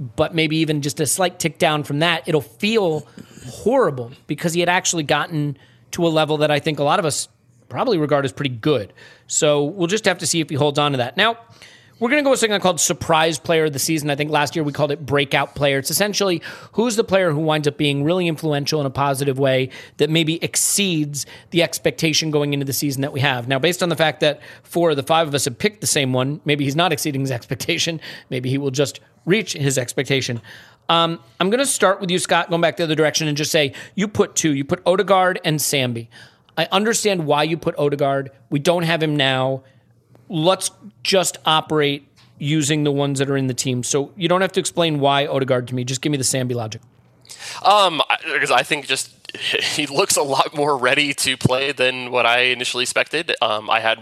but 0.00 0.34
maybe 0.34 0.56
even 0.56 0.80
just 0.80 0.98
a 0.98 1.06
slight 1.06 1.38
tick 1.38 1.58
down 1.58 1.84
from 1.84 1.98
that, 1.98 2.26
it'll 2.26 2.40
feel 2.40 3.06
horrible 3.46 4.10
because 4.26 4.54
he 4.54 4.60
had 4.60 4.68
actually 4.68 5.02
gotten 5.02 5.58
to 5.92 6.06
a 6.06 6.08
level 6.08 6.38
that 6.38 6.50
I 6.50 6.58
think 6.58 6.78
a 6.78 6.84
lot 6.84 6.98
of 6.98 7.04
us 7.04 7.28
probably 7.68 7.98
regard 7.98 8.24
as 8.24 8.32
pretty 8.32 8.54
good. 8.54 8.92
So 9.26 9.64
we'll 9.64 9.86
just 9.86 10.06
have 10.06 10.18
to 10.18 10.26
see 10.26 10.40
if 10.40 10.48
he 10.48 10.56
holds 10.56 10.78
on 10.78 10.92
to 10.92 10.98
that. 10.98 11.16
Now, 11.16 11.38
we're 12.00 12.08
going 12.08 12.22
to 12.22 12.24
go 12.24 12.30
with 12.30 12.40
something 12.40 12.58
called 12.60 12.80
surprise 12.80 13.38
player 13.38 13.66
of 13.66 13.74
the 13.74 13.78
season. 13.78 14.08
I 14.08 14.16
think 14.16 14.30
last 14.30 14.56
year 14.56 14.64
we 14.64 14.72
called 14.72 14.90
it 14.90 15.04
breakout 15.04 15.54
player. 15.54 15.78
It's 15.78 15.90
essentially 15.90 16.42
who's 16.72 16.96
the 16.96 17.04
player 17.04 17.30
who 17.30 17.40
winds 17.40 17.68
up 17.68 17.76
being 17.76 18.02
really 18.04 18.26
influential 18.26 18.80
in 18.80 18.86
a 18.86 18.90
positive 18.90 19.38
way 19.38 19.68
that 19.98 20.08
maybe 20.08 20.42
exceeds 20.42 21.26
the 21.50 21.62
expectation 21.62 22.30
going 22.30 22.54
into 22.54 22.64
the 22.64 22.72
season 22.72 23.02
that 23.02 23.12
we 23.12 23.20
have. 23.20 23.46
Now, 23.48 23.58
based 23.58 23.82
on 23.82 23.90
the 23.90 23.96
fact 23.96 24.20
that 24.20 24.40
four 24.62 24.90
of 24.90 24.96
the 24.96 25.02
five 25.02 25.28
of 25.28 25.34
us 25.34 25.44
have 25.44 25.58
picked 25.58 25.82
the 25.82 25.86
same 25.86 26.14
one, 26.14 26.40
maybe 26.46 26.64
he's 26.64 26.76
not 26.76 26.90
exceeding 26.92 27.20
his 27.20 27.30
expectation. 27.40 28.00
Maybe 28.30 28.48
he 28.48 28.56
will 28.56 28.70
just 28.70 29.00
reach 29.26 29.52
his 29.52 29.76
expectation. 29.76 30.40
Um, 30.88 31.20
I'm 31.38 31.50
going 31.50 31.60
to 31.60 31.66
start 31.66 32.00
with 32.00 32.10
you, 32.10 32.18
Scott, 32.18 32.48
going 32.48 32.62
back 32.62 32.78
the 32.78 32.84
other 32.84 32.94
direction 32.94 33.28
and 33.28 33.36
just 33.36 33.52
say 33.52 33.74
you 33.94 34.08
put 34.08 34.34
two. 34.34 34.54
You 34.54 34.64
put 34.64 34.82
Odegaard 34.86 35.38
and 35.44 35.58
Sambi. 35.58 36.08
I 36.56 36.66
understand 36.72 37.26
why 37.26 37.42
you 37.44 37.56
put 37.56 37.78
Odegaard. 37.78 38.30
We 38.48 38.58
don't 38.58 38.82
have 38.82 39.02
him 39.02 39.16
now 39.16 39.62
let's 40.30 40.70
just 41.02 41.36
operate 41.44 42.06
using 42.38 42.84
the 42.84 42.92
ones 42.92 43.18
that 43.18 43.28
are 43.28 43.36
in 43.36 43.48
the 43.48 43.54
team. 43.54 43.82
So 43.82 44.12
you 44.16 44.28
don't 44.28 44.40
have 44.40 44.52
to 44.52 44.60
explain 44.60 44.98
why 44.98 45.26
Odegaard 45.26 45.68
to 45.68 45.74
me. 45.74 45.84
Just 45.84 46.00
give 46.00 46.10
me 46.10 46.16
the 46.16 46.24
Sambi 46.24 46.54
logic. 46.54 46.80
Um, 47.62 48.00
because 48.32 48.50
I 48.50 48.62
think 48.62 48.86
just 48.86 49.14
he 49.36 49.86
looks 49.86 50.16
a 50.16 50.22
lot 50.22 50.54
more 50.54 50.78
ready 50.78 51.12
to 51.14 51.36
play 51.36 51.72
than 51.72 52.10
what 52.10 52.24
I 52.24 52.44
initially 52.44 52.82
expected. 52.82 53.34
Um, 53.42 53.68
I 53.68 53.80
had 53.80 53.98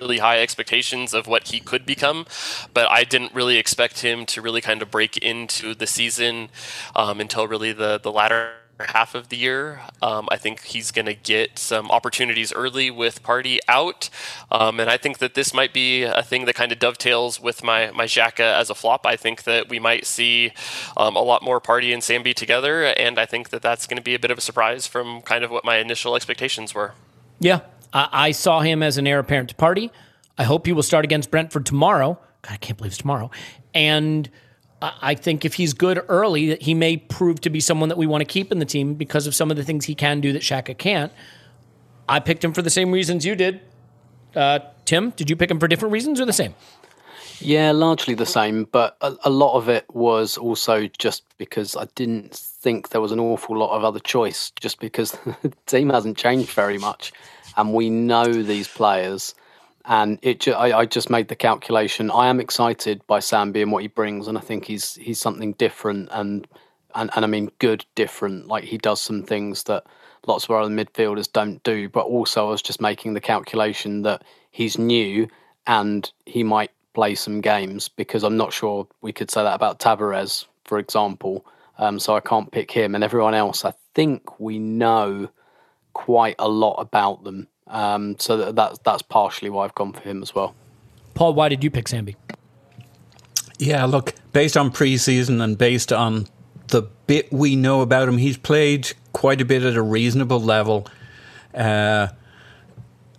really 0.00 0.18
high 0.18 0.40
expectations 0.40 1.12
of 1.12 1.26
what 1.26 1.48
he 1.48 1.60
could 1.60 1.84
become, 1.84 2.24
but 2.72 2.90
I 2.90 3.04
didn't 3.04 3.34
really 3.34 3.58
expect 3.58 4.00
him 4.00 4.24
to 4.26 4.40
really 4.40 4.62
kind 4.62 4.80
of 4.80 4.90
break 4.90 5.18
into 5.18 5.74
the 5.74 5.86
season 5.86 6.48
um, 6.96 7.20
until 7.20 7.46
really 7.46 7.72
the 7.72 8.00
the 8.02 8.10
latter 8.10 8.52
half 8.82 9.14
of 9.14 9.28
the 9.28 9.36
year. 9.36 9.80
Um, 10.00 10.28
I 10.30 10.36
think 10.36 10.62
he's 10.62 10.90
going 10.90 11.06
to 11.06 11.14
get 11.14 11.58
some 11.58 11.90
opportunities 11.90 12.52
early 12.52 12.90
with 12.90 13.22
Partey 13.22 13.58
out, 13.68 14.10
um, 14.50 14.80
and 14.80 14.90
I 14.90 14.96
think 14.96 15.18
that 15.18 15.34
this 15.34 15.54
might 15.54 15.72
be 15.72 16.02
a 16.02 16.22
thing 16.22 16.44
that 16.46 16.54
kind 16.54 16.72
of 16.72 16.78
dovetails 16.78 17.40
with 17.40 17.62
my 17.62 17.90
my 17.92 18.04
Xhaka 18.04 18.58
as 18.58 18.70
a 18.70 18.74
flop. 18.74 19.06
I 19.06 19.16
think 19.16 19.44
that 19.44 19.68
we 19.68 19.78
might 19.78 20.06
see 20.06 20.52
um, 20.96 21.16
a 21.16 21.22
lot 21.22 21.42
more 21.42 21.60
Partey 21.60 21.92
and 21.92 22.02
Sambi 22.02 22.34
together, 22.34 22.84
and 22.84 23.18
I 23.18 23.26
think 23.26 23.50
that 23.50 23.62
that's 23.62 23.86
going 23.86 23.98
to 23.98 24.02
be 24.02 24.14
a 24.14 24.18
bit 24.18 24.30
of 24.30 24.38
a 24.38 24.42
surprise 24.42 24.86
from 24.86 25.22
kind 25.22 25.44
of 25.44 25.50
what 25.50 25.64
my 25.64 25.76
initial 25.76 26.16
expectations 26.16 26.74
were. 26.74 26.92
Yeah, 27.38 27.60
I, 27.92 28.08
I 28.12 28.30
saw 28.32 28.60
him 28.60 28.82
as 28.82 28.98
an 28.98 29.06
heir 29.06 29.18
apparent 29.18 29.50
to 29.50 29.54
Partey. 29.54 29.90
I 30.38 30.44
hope 30.44 30.66
he 30.66 30.72
will 30.72 30.82
start 30.82 31.04
against 31.04 31.30
Brentford 31.30 31.66
tomorrow. 31.66 32.18
God, 32.42 32.54
I 32.54 32.56
can't 32.56 32.76
believe 32.76 32.92
it's 32.92 32.98
tomorrow. 32.98 33.30
And 33.74 34.28
I 34.82 35.14
think 35.14 35.44
if 35.44 35.54
he's 35.54 35.74
good 35.74 36.02
early, 36.08 36.48
that 36.48 36.62
he 36.62 36.74
may 36.74 36.96
prove 36.96 37.40
to 37.42 37.50
be 37.50 37.60
someone 37.60 37.88
that 37.88 37.98
we 37.98 38.06
want 38.06 38.22
to 38.22 38.24
keep 38.24 38.50
in 38.50 38.58
the 38.58 38.64
team 38.64 38.94
because 38.94 39.26
of 39.26 39.34
some 39.34 39.50
of 39.50 39.56
the 39.56 39.62
things 39.62 39.84
he 39.84 39.94
can 39.94 40.20
do 40.20 40.32
that 40.32 40.42
Xhaka 40.42 40.76
can't. 40.76 41.12
I 42.08 42.18
picked 42.18 42.42
him 42.42 42.52
for 42.52 42.62
the 42.62 42.70
same 42.70 42.90
reasons 42.90 43.24
you 43.24 43.36
did. 43.36 43.60
Uh, 44.34 44.58
Tim, 44.84 45.10
did 45.10 45.30
you 45.30 45.36
pick 45.36 45.50
him 45.50 45.60
for 45.60 45.68
different 45.68 45.92
reasons 45.92 46.20
or 46.20 46.26
the 46.26 46.32
same? 46.32 46.54
Yeah, 47.38 47.72
largely 47.72 48.14
the 48.14 48.26
same, 48.26 48.64
but 48.64 48.96
a, 49.00 49.16
a 49.24 49.30
lot 49.30 49.56
of 49.56 49.68
it 49.68 49.84
was 49.92 50.38
also 50.38 50.88
just 50.98 51.24
because 51.38 51.76
I 51.76 51.86
didn't 51.94 52.34
think 52.34 52.90
there 52.90 53.00
was 53.00 53.12
an 53.12 53.18
awful 53.18 53.56
lot 53.56 53.76
of 53.76 53.84
other 53.84 53.98
choice, 53.98 54.52
just 54.60 54.78
because 54.78 55.12
the 55.42 55.52
team 55.66 55.90
hasn't 55.90 56.16
changed 56.16 56.50
very 56.50 56.78
much, 56.78 57.12
and 57.56 57.74
we 57.74 57.90
know 57.90 58.24
these 58.24 58.68
players, 58.68 59.34
and 59.84 60.18
it. 60.22 60.40
Ju- 60.40 60.52
I, 60.52 60.80
I 60.80 60.86
just 60.86 61.10
made 61.10 61.28
the 61.28 61.36
calculation. 61.36 62.10
I 62.10 62.28
am 62.28 62.40
excited 62.40 63.06
by 63.06 63.18
Sambi 63.20 63.62
and 63.62 63.72
what 63.72 63.82
he 63.82 63.88
brings, 63.88 64.28
and 64.28 64.38
I 64.38 64.40
think 64.40 64.64
he's 64.64 64.94
he's 64.96 65.20
something 65.20 65.52
different, 65.54 66.08
and 66.12 66.46
and 66.94 67.10
and 67.14 67.24
I 67.24 67.28
mean 67.28 67.50
good 67.58 67.84
different. 67.94 68.48
Like 68.48 68.64
he 68.64 68.78
does 68.78 69.00
some 69.00 69.22
things 69.22 69.64
that 69.64 69.84
lots 70.26 70.44
of 70.44 70.50
other 70.52 70.70
midfielders 70.70 71.30
don't 71.32 71.62
do, 71.62 71.88
but 71.88 72.06
also 72.06 72.46
I 72.46 72.50
was 72.50 72.62
just 72.62 72.80
making 72.80 73.14
the 73.14 73.20
calculation 73.20 74.02
that 74.02 74.22
he's 74.50 74.78
new 74.78 75.28
and 75.66 76.10
he 76.26 76.42
might 76.42 76.70
play 76.94 77.14
some 77.14 77.40
games 77.40 77.88
because 77.88 78.22
I'm 78.22 78.36
not 78.36 78.52
sure 78.52 78.86
we 79.00 79.12
could 79.12 79.30
say 79.30 79.42
that 79.42 79.54
about 79.54 79.78
Tavares, 79.78 80.46
for 80.64 80.78
example. 80.78 81.46
Um, 81.78 81.98
so 81.98 82.14
I 82.14 82.20
can't 82.20 82.52
pick 82.52 82.70
him 82.70 82.94
and 82.94 83.02
everyone 83.02 83.34
else. 83.34 83.64
I 83.64 83.72
think 83.94 84.38
we 84.38 84.58
know 84.58 85.28
quite 85.94 86.36
a 86.38 86.48
lot 86.48 86.74
about 86.74 87.24
them. 87.24 87.48
Um, 87.66 88.16
so 88.18 88.36
that, 88.36 88.56
that's 88.56 88.78
that's 88.80 89.02
partially 89.02 89.50
why 89.50 89.64
I've 89.64 89.74
gone 89.74 89.92
for 89.92 90.00
him 90.00 90.22
as 90.22 90.34
well. 90.34 90.54
Paul, 91.14 91.34
why 91.34 91.48
did 91.48 91.62
you 91.62 91.70
pick 91.70 91.86
Sambi? 91.86 92.16
Yeah, 93.58 93.84
look, 93.84 94.14
based 94.32 94.56
on 94.56 94.70
preseason 94.70 95.40
and 95.42 95.56
based 95.56 95.92
on 95.92 96.26
the 96.68 96.82
bit 97.06 97.32
we 97.32 97.54
know 97.54 97.80
about 97.80 98.08
him, 98.08 98.18
he's 98.18 98.36
played 98.36 98.92
quite 99.12 99.40
a 99.40 99.44
bit 99.44 99.62
at 99.62 99.76
a 99.76 99.82
reasonable 99.82 100.40
level 100.40 100.88
uh, 101.54 102.08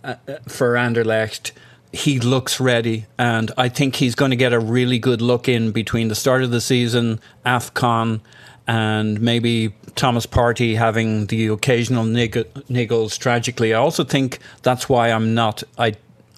uh, 0.02 0.16
for 0.48 0.74
Anderlecht. 0.74 1.52
He 1.92 2.18
looks 2.18 2.58
ready, 2.58 3.06
and 3.16 3.52
I 3.56 3.68
think 3.68 3.96
he's 3.96 4.16
going 4.16 4.32
to 4.32 4.36
get 4.36 4.52
a 4.52 4.58
really 4.58 4.98
good 4.98 5.22
look 5.22 5.48
in 5.48 5.70
between 5.70 6.08
the 6.08 6.16
start 6.16 6.42
of 6.42 6.50
the 6.50 6.60
season, 6.60 7.20
AFCON, 7.46 8.20
and 8.66 9.20
maybe 9.20 9.74
Thomas 9.94 10.26
Partey 10.26 10.76
having 10.76 11.26
the 11.26 11.48
occasional 11.48 12.04
nig- 12.04 12.52
niggles 12.68 13.18
tragically. 13.18 13.74
I 13.74 13.78
also 13.78 14.04
think 14.04 14.38
that's 14.62 14.88
why 14.88 15.10
I'm 15.10 15.34
not. 15.34 15.62
I 15.78 15.94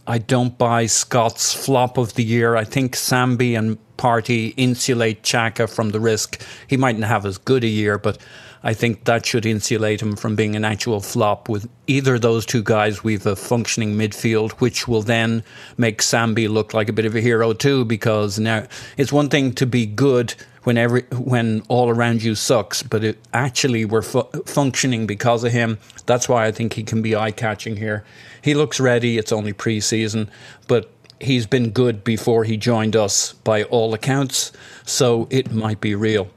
I 0.07 0.19
don't 0.19 0.57
buy 0.57 0.87
Scott's 0.87 1.53
flop 1.53 1.99
of 1.99 2.15
the 2.15 2.23
year. 2.23 2.55
I 2.55 2.65
think 2.65 2.95
Sambi 2.95 3.59
and 3.59 3.77
Partey 3.97 4.55
insulate 4.57 5.23
Xhaka 5.23 5.69
from 5.69 5.91
the 5.91 5.99
risk. 6.01 6.41
He 6.69 6.77
mightn't 6.77 7.05
have 7.05 7.27
as 7.27 7.39
good 7.39 7.65
a 7.65 7.69
year, 7.69 7.99
but 7.99 8.19
I 8.67 8.75
think 8.75 9.05
that 9.05 9.25
should 9.25 9.47
insulate 9.47 10.03
him 10.03 10.17
from 10.17 10.35
being 10.35 10.57
an 10.57 10.65
actual 10.65 11.01
flop. 11.01 11.49
With 11.49 11.69
either 11.87 12.17
of 12.17 12.23
those 12.23 12.45
two 12.45 12.65
guys, 12.65 13.05
we've 13.05 13.25
a 13.25 13.37
functioning 13.37 13.97
midfield, 13.97 14.51
which 14.55 14.89
will 14.89 15.03
then 15.03 15.45
make 15.77 16.03
Sambi 16.03 16.49
look 16.49 16.75
like 16.75 16.89
a 16.89 16.93
bit 16.93 17.05
of 17.05 17.15
a 17.15 17.21
hero 17.21 17.53
too. 17.53 17.85
Because 17.85 18.41
now 18.41 18.67
it's 18.97 19.13
one 19.13 19.29
thing 19.29 19.53
to 19.53 19.67
be 19.67 19.87
good 19.87 20.35
when 20.65 20.77
every 20.77 21.03
when 21.13 21.63
all 21.69 21.91
around 21.91 22.25
you 22.25 22.35
sucks, 22.35 22.83
but 22.83 23.05
it 23.05 23.19
actually 23.33 23.85
we're 23.85 24.03
fu- 24.03 24.29
functioning 24.47 25.07
because 25.07 25.45
of 25.45 25.53
him. 25.53 25.79
That's 26.07 26.29
why 26.29 26.47
I 26.47 26.51
think 26.51 26.73
he 26.73 26.83
can 26.83 27.03
be 27.03 27.15
eye 27.15 27.31
catching 27.31 27.77
here. 27.77 28.03
He 28.43 28.55
looks 28.55 28.81
ready. 28.81 29.17
It's 29.17 29.31
only 29.31 29.53
preseason, 29.53 30.29
but 30.67 30.91
he's 31.21 31.47
been 31.47 31.71
good 31.71 32.03
before 32.03 32.43
he 32.43 32.57
joined 32.57 32.97
us 32.97 33.35
by 33.45 33.63
all 33.63 33.95
accounts. 33.95 34.51
So 34.85 35.29
it 35.31 35.53
might 35.53 35.81
be 35.81 35.95
real. 35.95 36.31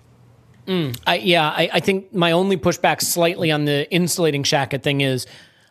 I, 1.07 1.15
yeah, 1.15 1.47
I, 1.49 1.69
I 1.73 1.79
think 1.79 2.13
my 2.13 2.31
only 2.31 2.55
pushback 2.57 3.01
slightly 3.01 3.51
on 3.51 3.65
the 3.65 3.91
insulating 3.91 4.43
Xhaka 4.43 4.81
thing 4.81 5.01
is 5.01 5.25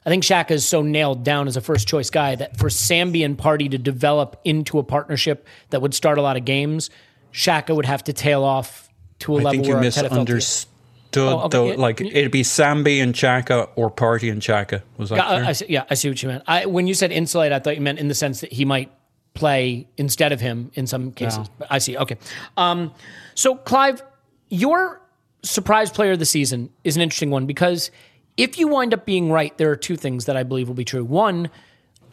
I 0.05 0.11
think 0.11 0.25
Xhaka 0.25 0.53
is 0.53 0.67
so 0.67 0.83
nailed 0.83 1.23
down 1.25 1.47
as 1.49 1.57
a 1.57 1.61
first 1.61 1.87
choice 1.87 2.11
guy 2.11 2.35
that 2.37 2.57
for 2.57 2.69
Sambi 2.69 3.25
and 3.25 3.37
Partey 3.39 3.71
to 3.71 3.79
develop 3.79 4.41
into 4.45 4.79
a 4.79 4.83
partnership 4.83 5.47
that 5.71 5.83
would 5.83 5.95
start 5.95 6.19
a 6.19 6.23
lot 6.23 6.37
of 6.37 6.45
games, 6.45 6.91
Xhaka 7.33 7.77
would 7.77 7.87
have 7.87 8.03
to 8.05 8.13
tail 8.13 8.43
off 8.43 8.89
to 9.21 9.37
a 9.37 9.41
I 9.41 9.43
level 9.43 9.51
think 9.53 9.67
you 9.67 9.75
where 9.75 9.83
Arteta 9.83 9.95
felt 9.95 10.13
he- 10.13 10.19
misunderstood. 10.19 10.73
Oh, 11.17 11.39
okay, 11.41 11.49
though, 11.51 11.65
like 11.81 12.01
it'd 12.03 12.31
be 12.31 12.43
Sambi 12.43 13.03
and 13.03 13.15
Xhaka 13.15 13.71
or 13.77 13.91
Partey 13.91 14.31
and 14.31 14.43
Xhaka. 14.43 14.83
Was 14.99 15.09
that 15.09 15.17
Yeah. 15.17 15.25
I, 15.29 15.49
I 15.49 15.53
see, 15.53 15.67
yeah, 15.69 15.85
I 15.89 15.95
see 15.95 16.09
what 16.11 16.23
you 16.23 16.29
meant. 16.29 16.45
I, 16.47 16.67
when 16.67 16.87
you 16.87 16.93
said 16.95 17.13
insulate, 17.13 17.51
I 17.51 17.61
thought 17.61 17.77
you 17.77 17.81
meant 17.83 17.99
in 17.99 18.09
the 18.09 18.15
sense 18.15 18.41
that 18.43 18.53
he 18.53 18.65
might 18.67 18.91
play 19.33 19.89
instead 19.97 20.33
of 20.33 20.41
him 20.41 20.71
in 20.75 20.87
some 20.87 21.13
cases. 21.13 21.49
But 21.59 21.69
I 21.71 21.79
see. 21.79 21.97
Okay. 21.97 22.19
Um, 22.59 22.93
so, 23.35 23.55
Clive, 23.55 24.03
your 24.51 25.01
surprise 25.43 25.91
player 25.91 26.13
of 26.13 26.19
the 26.19 26.27
season 26.27 26.71
is 26.85 26.97
an 26.97 27.03
interesting 27.03 27.31
one 27.31 27.47
because 27.47 27.91
if 28.37 28.59
you 28.59 28.69
wind 28.69 28.95
up 28.95 29.05
being 29.05 29.31
right, 29.31 29.57
there 29.59 29.71
are 29.71 29.77
two 29.77 29.97
things 29.97 30.27
that 30.27 30.37
I 30.37 30.43
believe 30.43 30.69
will 30.69 30.75
be 30.75 30.85
true. 30.85 31.05
One, 31.05 31.51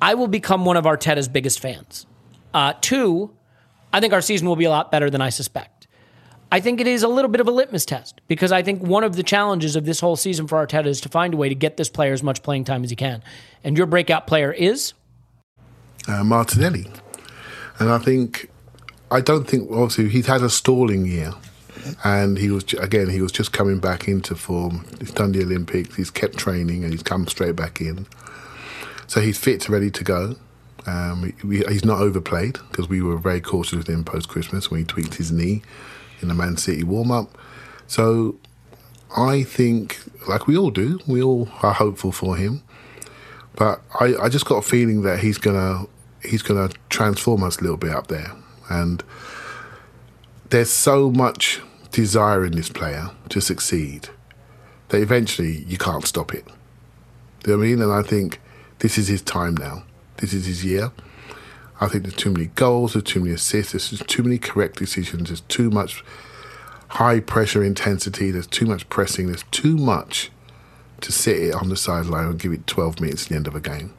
I 0.02 0.16
will 0.16 0.28
become 0.28 0.66
one 0.66 0.78
of 0.78 0.86
Arteta's 0.86 1.28
biggest 1.28 1.60
fans. 1.60 2.06
Uh, 2.54 2.74
two, 2.82 3.32
I 3.94 4.00
think 4.00 4.14
our 4.14 4.22
season 4.22 4.48
will 4.48 4.56
be 4.56 4.66
a 4.66 4.70
lot 4.70 4.92
better 4.92 5.10
than 5.10 5.22
I 5.22 5.30
suspect. 5.30 5.88
I 6.52 6.60
think 6.60 6.80
it 6.80 6.88
is 6.88 7.04
a 7.04 7.08
little 7.08 7.30
bit 7.30 7.42
of 7.42 7.48
a 7.48 7.52
litmus 7.52 7.86
test 7.86 8.22
because 8.28 8.52
I 8.52 8.62
think 8.62 8.82
one 8.82 9.04
of 9.04 9.16
the 9.16 9.24
challenges 9.24 9.76
of 9.76 9.86
this 9.86 10.00
whole 10.00 10.16
season 10.16 10.48
for 10.48 10.66
Arteta 10.66 10.86
is 10.86 11.02
to 11.02 11.10
find 11.10 11.34
a 11.34 11.38
way 11.38 11.50
to 11.50 11.56
get 11.56 11.78
this 11.78 11.90
player 11.90 12.14
as 12.14 12.24
much 12.24 12.44
playing 12.44 12.64
time 12.64 12.84
as 12.84 12.90
he 12.90 12.96
can. 12.96 13.24
And 13.64 13.78
your 13.78 13.88
breakout 13.88 14.28
player 14.28 14.52
is 14.52 14.94
uh, 16.08 16.24
Martinelli. 16.24 16.88
And 17.80 17.90
I 17.90 17.98
think, 17.98 18.50
I 19.12 19.22
don't 19.22 19.46
think, 19.46 19.70
obviously, 19.72 20.10
he's 20.10 20.28
had 20.28 20.42
a 20.42 20.50
stalling 20.50 21.06
year. 21.06 21.34
And 22.04 22.38
he 22.38 22.50
was, 22.50 22.64
again, 22.74 23.10
he 23.10 23.22
was 23.22 23.32
just 23.32 23.52
coming 23.52 23.80
back 23.80 24.08
into 24.08 24.36
form. 24.36 24.86
He's 25.00 25.12
done 25.12 25.32
the 25.32 25.44
Olympics, 25.44 25.96
he's 25.96 26.12
kept 26.12 26.38
training, 26.38 26.84
and 26.84 26.94
he's 26.94 27.04
come 27.04 27.28
straight 27.28 27.56
back 27.56 27.82
in. 27.82 28.08
So 29.08 29.22
he's 29.22 29.38
fit, 29.38 29.70
ready 29.70 29.92
to 29.92 30.04
go. 30.04 30.36
Um, 30.88 31.34
we, 31.44 31.64
he's 31.66 31.86
not 31.86 32.00
overplayed 32.00 32.60
because 32.70 32.88
we 32.88 33.02
were 33.02 33.18
very 33.18 33.42
cautious 33.42 33.78
with 33.78 33.90
him 33.90 34.04
post 34.04 34.30
Christmas 34.30 34.70
when 34.70 34.82
he 34.82 34.86
tweaked 34.86 35.16
his 35.16 35.32
knee 35.32 35.64
in 36.22 36.28
the 36.28 36.34
Man 36.34 36.58
City 36.58 36.84
warm 36.84 37.12
up. 37.12 37.38
So 37.88 38.36
I 39.16 39.44
think, 39.44 40.00
like 40.28 40.48
we 40.48 40.58
all 40.58 40.72
do, 40.72 41.00
we 41.08 41.22
all 41.22 41.50
are 41.62 41.74
hopeful 41.74 42.12
for 42.12 42.36
him. 42.36 42.64
But 43.56 43.82
I, 44.00 44.16
I 44.24 44.30
just 44.30 44.46
got 44.46 44.58
a 44.58 44.62
feeling 44.62 45.04
that 45.04 45.20
he's 45.20 45.38
gonna 45.38 45.86
he's 46.22 46.42
gonna 46.42 46.70
transform 46.90 47.44
us 47.44 47.58
a 47.58 47.62
little 47.62 47.78
bit 47.78 47.92
up 47.92 48.08
there. 48.08 48.34
And 48.70 49.04
there's 50.50 50.70
so 50.70 51.10
much 51.10 51.62
desire 51.96 52.43
in 52.43 52.52
this 52.52 52.70
player 52.70 53.12
to 53.30 53.39
succeed 53.39 54.10
that 54.89 55.02
eventually 55.02 55.64
you 55.64 55.78
can't 55.78 56.06
stop 56.06 56.34
it. 56.34 56.46
Do 57.43 57.52
you 57.52 57.58
know 57.58 57.60
what 57.60 57.66
I 57.66 57.70
mean? 57.70 57.82
And 57.82 57.91
I 57.91 58.02
think 58.02 58.41
this 58.80 58.98
is 58.98 59.08
his 59.08 59.22
time 59.22 59.56
now. 59.56 59.84
This 60.18 60.34
is 60.34 60.46
his 60.46 60.66
year. 60.66 60.91
I 61.80 61.88
think 61.88 62.04
there's 62.04 62.16
too 62.16 62.32
many 62.32 62.48
goals, 62.48 62.93
there's 62.93 63.04
too 63.04 63.22
many 63.22 63.34
assists, 63.34 63.72
there's 63.72 64.04
too 64.08 64.24
many 64.24 64.38
correct 64.38 64.78
decisions, 64.78 65.30
there's 65.30 65.41
too 65.41 65.70
much 65.70 66.04
high 66.89 67.20
pressure 67.20 67.64
intensity, 67.64 68.32
there's 68.32 68.48
too 68.48 68.66
much 68.66 68.88
pressing, 68.89 69.28
there's 69.28 69.43
too 69.52 69.78
much 69.78 70.32
to 71.02 71.12
sit 71.12 71.38
it 71.38 71.54
on 71.54 71.70
the 71.70 71.76
sideline 71.76 72.28
and 72.28 72.39
give 72.39 72.54
it 72.54 72.68
12 72.68 73.02
minutes 73.02 73.24
at 73.24 73.30
the 73.30 73.36
end 73.36 73.48
of 73.48 73.56
a 73.56 73.62
game. 73.62 73.93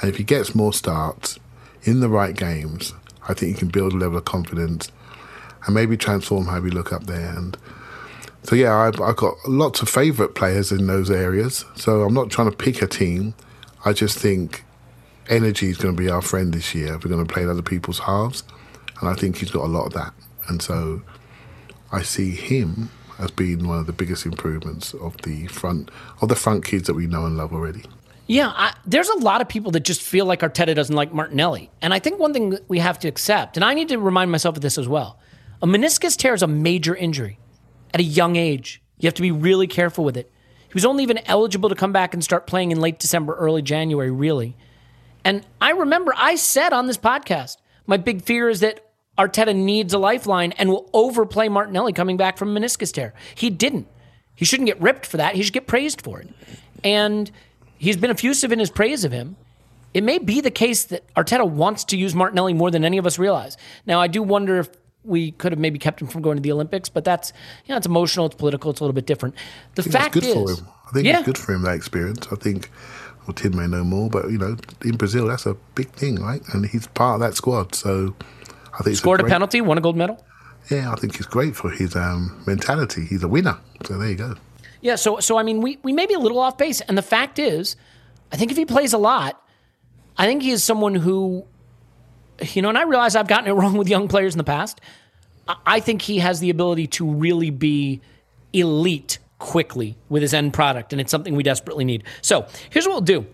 And 0.00 0.10
if 0.10 0.16
he 0.16 0.24
gets 0.24 0.54
more 0.54 0.72
starts 0.72 1.38
in 1.82 2.00
the 2.00 2.08
right 2.08 2.34
games, 2.34 2.94
I 3.28 3.34
think 3.34 3.52
he 3.52 3.58
can 3.58 3.68
build 3.68 3.92
a 3.92 3.96
level 3.96 4.18
of 4.18 4.24
confidence 4.24 4.90
and 5.66 5.74
maybe 5.74 5.96
transform 5.96 6.46
how 6.46 6.60
we 6.60 6.70
look 6.70 6.92
up 6.92 7.06
there. 7.06 7.30
And 7.36 7.56
so, 8.42 8.54
yeah, 8.54 8.74
I've, 8.74 9.00
I've 9.00 9.16
got 9.16 9.36
lots 9.46 9.80
of 9.82 9.88
favourite 9.88 10.34
players 10.34 10.70
in 10.70 10.86
those 10.86 11.10
areas. 11.10 11.64
So 11.76 12.02
I'm 12.02 12.14
not 12.14 12.30
trying 12.30 12.50
to 12.50 12.56
pick 12.56 12.82
a 12.82 12.86
team. 12.86 13.34
I 13.84 13.92
just 13.92 14.18
think 14.18 14.64
energy 15.28 15.70
is 15.70 15.78
going 15.78 15.96
to 15.96 16.02
be 16.02 16.10
our 16.10 16.22
friend 16.22 16.52
this 16.52 16.74
year. 16.74 16.92
We're 16.92 17.10
going 17.10 17.26
to 17.26 17.32
play 17.32 17.42
in 17.42 17.48
other 17.48 17.62
people's 17.62 18.00
halves. 18.00 18.44
And 19.00 19.08
I 19.08 19.14
think 19.14 19.38
he's 19.38 19.50
got 19.50 19.64
a 19.64 19.68
lot 19.68 19.86
of 19.86 19.92
that. 19.94 20.12
And 20.48 20.60
so 20.60 21.02
I 21.90 22.02
see 22.02 22.32
him 22.32 22.90
as 23.18 23.30
being 23.30 23.66
one 23.66 23.78
of 23.78 23.86
the 23.86 23.92
biggest 23.92 24.26
improvements 24.26 24.92
of 24.94 25.16
the 25.18 25.46
front 25.46 25.90
of 26.20 26.28
the 26.28 26.36
front 26.36 26.64
kids 26.64 26.86
that 26.86 26.94
we 26.94 27.06
know 27.06 27.24
and 27.26 27.36
love 27.36 27.52
already. 27.52 27.84
Yeah, 28.26 28.52
I, 28.54 28.74
there's 28.86 29.08
a 29.08 29.18
lot 29.18 29.40
of 29.40 29.48
people 29.48 29.70
that 29.72 29.80
just 29.80 30.00
feel 30.00 30.24
like 30.24 30.40
Arteta 30.40 30.74
doesn't 30.74 30.96
like 30.96 31.12
Martinelli. 31.12 31.70
And 31.82 31.92
I 31.92 31.98
think 31.98 32.18
one 32.18 32.32
thing 32.32 32.58
we 32.68 32.78
have 32.78 32.98
to 33.00 33.08
accept, 33.08 33.56
and 33.56 33.64
I 33.64 33.74
need 33.74 33.88
to 33.90 33.98
remind 33.98 34.30
myself 34.30 34.56
of 34.56 34.62
this 34.62 34.78
as 34.78 34.88
well 34.88 35.18
a 35.64 35.66
meniscus 35.66 36.14
tear 36.14 36.34
is 36.34 36.42
a 36.42 36.46
major 36.46 36.94
injury 36.94 37.38
at 37.94 37.98
a 37.98 38.02
young 38.02 38.36
age. 38.36 38.82
You 38.98 39.06
have 39.06 39.14
to 39.14 39.22
be 39.22 39.30
really 39.30 39.66
careful 39.66 40.04
with 40.04 40.14
it. 40.14 40.30
He 40.68 40.74
was 40.74 40.84
only 40.84 41.02
even 41.02 41.20
eligible 41.24 41.70
to 41.70 41.74
come 41.74 41.90
back 41.90 42.12
and 42.12 42.22
start 42.22 42.46
playing 42.46 42.70
in 42.70 42.80
late 42.80 42.98
December, 42.98 43.34
early 43.34 43.62
January, 43.62 44.10
really. 44.10 44.58
And 45.24 45.46
I 45.62 45.70
remember 45.70 46.12
I 46.18 46.34
said 46.34 46.74
on 46.74 46.86
this 46.86 46.98
podcast, 46.98 47.56
my 47.86 47.96
big 47.96 48.20
fear 48.20 48.50
is 48.50 48.60
that 48.60 48.84
Arteta 49.16 49.56
needs 49.56 49.94
a 49.94 49.98
lifeline 49.98 50.52
and 50.52 50.68
will 50.68 50.90
overplay 50.92 51.48
Martinelli 51.48 51.94
coming 51.94 52.18
back 52.18 52.36
from 52.36 52.54
meniscus 52.54 52.92
tear. 52.92 53.14
He 53.34 53.48
didn't. 53.48 53.88
He 54.34 54.44
shouldn't 54.44 54.66
get 54.66 54.82
ripped 54.82 55.06
for 55.06 55.16
that. 55.16 55.34
He 55.34 55.42
should 55.42 55.54
get 55.54 55.66
praised 55.66 56.02
for 56.02 56.20
it. 56.20 56.28
And 56.82 57.30
he's 57.78 57.96
been 57.96 58.10
effusive 58.10 58.52
in 58.52 58.58
his 58.58 58.70
praise 58.70 59.02
of 59.02 59.12
him. 59.12 59.36
It 59.94 60.04
may 60.04 60.18
be 60.18 60.42
the 60.42 60.50
case 60.50 60.84
that 60.84 61.10
Arteta 61.14 61.48
wants 61.48 61.84
to 61.84 61.96
use 61.96 62.14
Martinelli 62.14 62.52
more 62.52 62.70
than 62.70 62.84
any 62.84 62.98
of 62.98 63.06
us 63.06 63.18
realize. 63.18 63.56
Now, 63.86 64.02
I 64.02 64.08
do 64.08 64.22
wonder 64.22 64.58
if 64.58 64.68
we 65.04 65.32
could 65.32 65.52
have 65.52 65.58
maybe 65.58 65.78
kept 65.78 66.00
him 66.00 66.08
from 66.08 66.22
going 66.22 66.36
to 66.36 66.42
the 66.42 66.52
Olympics, 66.52 66.88
but 66.88 67.04
that's 67.04 67.32
you 67.64 67.72
know 67.72 67.76
it's 67.76 67.86
emotional, 67.86 68.26
it's 68.26 68.34
political, 68.34 68.70
it's 68.70 68.80
a 68.80 68.84
little 68.84 68.94
bit 68.94 69.06
different. 69.06 69.34
The 69.74 69.82
I 69.82 69.84
fact 69.84 70.14
that's 70.14 70.14
good 70.14 70.24
is, 70.24 70.34
for 70.34 70.62
him. 70.62 70.68
I 70.86 70.90
think 70.92 71.06
yeah, 71.06 71.18
it's 71.18 71.26
good 71.26 71.38
for 71.38 71.54
him 71.54 71.62
that 71.62 71.74
experience. 71.74 72.26
I 72.30 72.36
think. 72.36 72.70
Well, 73.26 73.32
Tim 73.32 73.56
may 73.56 73.66
know 73.66 73.84
more, 73.84 74.10
but 74.10 74.30
you 74.30 74.36
know, 74.36 74.54
in 74.84 74.98
Brazil, 74.98 75.28
that's 75.28 75.46
a 75.46 75.54
big 75.74 75.88
thing, 75.92 76.16
right? 76.16 76.42
And 76.52 76.66
he's 76.66 76.86
part 76.88 77.14
of 77.14 77.20
that 77.20 77.34
squad, 77.34 77.74
so 77.74 78.14
I 78.74 78.82
think 78.82 78.88
it's 78.88 78.98
scored 78.98 79.20
a 79.20 79.22
great, 79.22 79.32
penalty, 79.32 79.62
won 79.62 79.78
a 79.78 79.80
gold 79.80 79.96
medal. 79.96 80.22
Yeah, 80.70 80.92
I 80.92 80.96
think 80.96 81.14
it's 81.16 81.24
great 81.26 81.56
for 81.56 81.70
his 81.70 81.96
um, 81.96 82.42
mentality. 82.46 83.06
He's 83.06 83.22
a 83.22 83.28
winner, 83.28 83.56
so 83.86 83.96
there 83.96 84.10
you 84.10 84.14
go. 84.14 84.34
Yeah, 84.82 84.96
so 84.96 85.20
so 85.20 85.38
I 85.38 85.42
mean, 85.42 85.62
we 85.62 85.78
we 85.82 85.94
may 85.94 86.04
be 86.04 86.12
a 86.12 86.18
little 86.18 86.38
off 86.38 86.58
base, 86.58 86.82
and 86.82 86.98
the 86.98 87.02
fact 87.02 87.38
is, 87.38 87.76
I 88.30 88.36
think 88.36 88.50
if 88.50 88.58
he 88.58 88.66
plays 88.66 88.92
a 88.92 88.98
lot, 88.98 89.42
I 90.18 90.26
think 90.26 90.42
he 90.42 90.50
is 90.50 90.62
someone 90.62 90.94
who, 90.94 91.46
you 92.40 92.62
know, 92.62 92.68
and 92.68 92.78
I 92.78 92.82
realize 92.82 93.16
I've 93.16 93.28
gotten 93.28 93.48
it 93.48 93.52
wrong 93.60 93.76
with 93.76 93.88
young 93.88 94.08
players 94.08 94.34
in 94.34 94.38
the 94.38 94.44
past. 94.44 94.80
I- 95.66 95.80
think 95.80 96.02
he 96.02 96.18
has 96.20 96.40
the 96.40 96.50
ability 96.50 96.86
to 96.88 97.06
really 97.10 97.50
be 97.50 98.00
elite 98.52 99.18
quickly 99.38 99.96
with 100.08 100.22
his 100.22 100.32
end 100.32 100.54
product, 100.54 100.92
and 100.92 101.00
it's 101.00 101.10
something 101.10 101.34
we 101.34 101.42
desperately 101.42 101.84
need. 101.84 102.04
So 102.22 102.46
here's 102.70 102.86
what 102.86 102.92
we'll 102.94 103.00
do. 103.02 103.26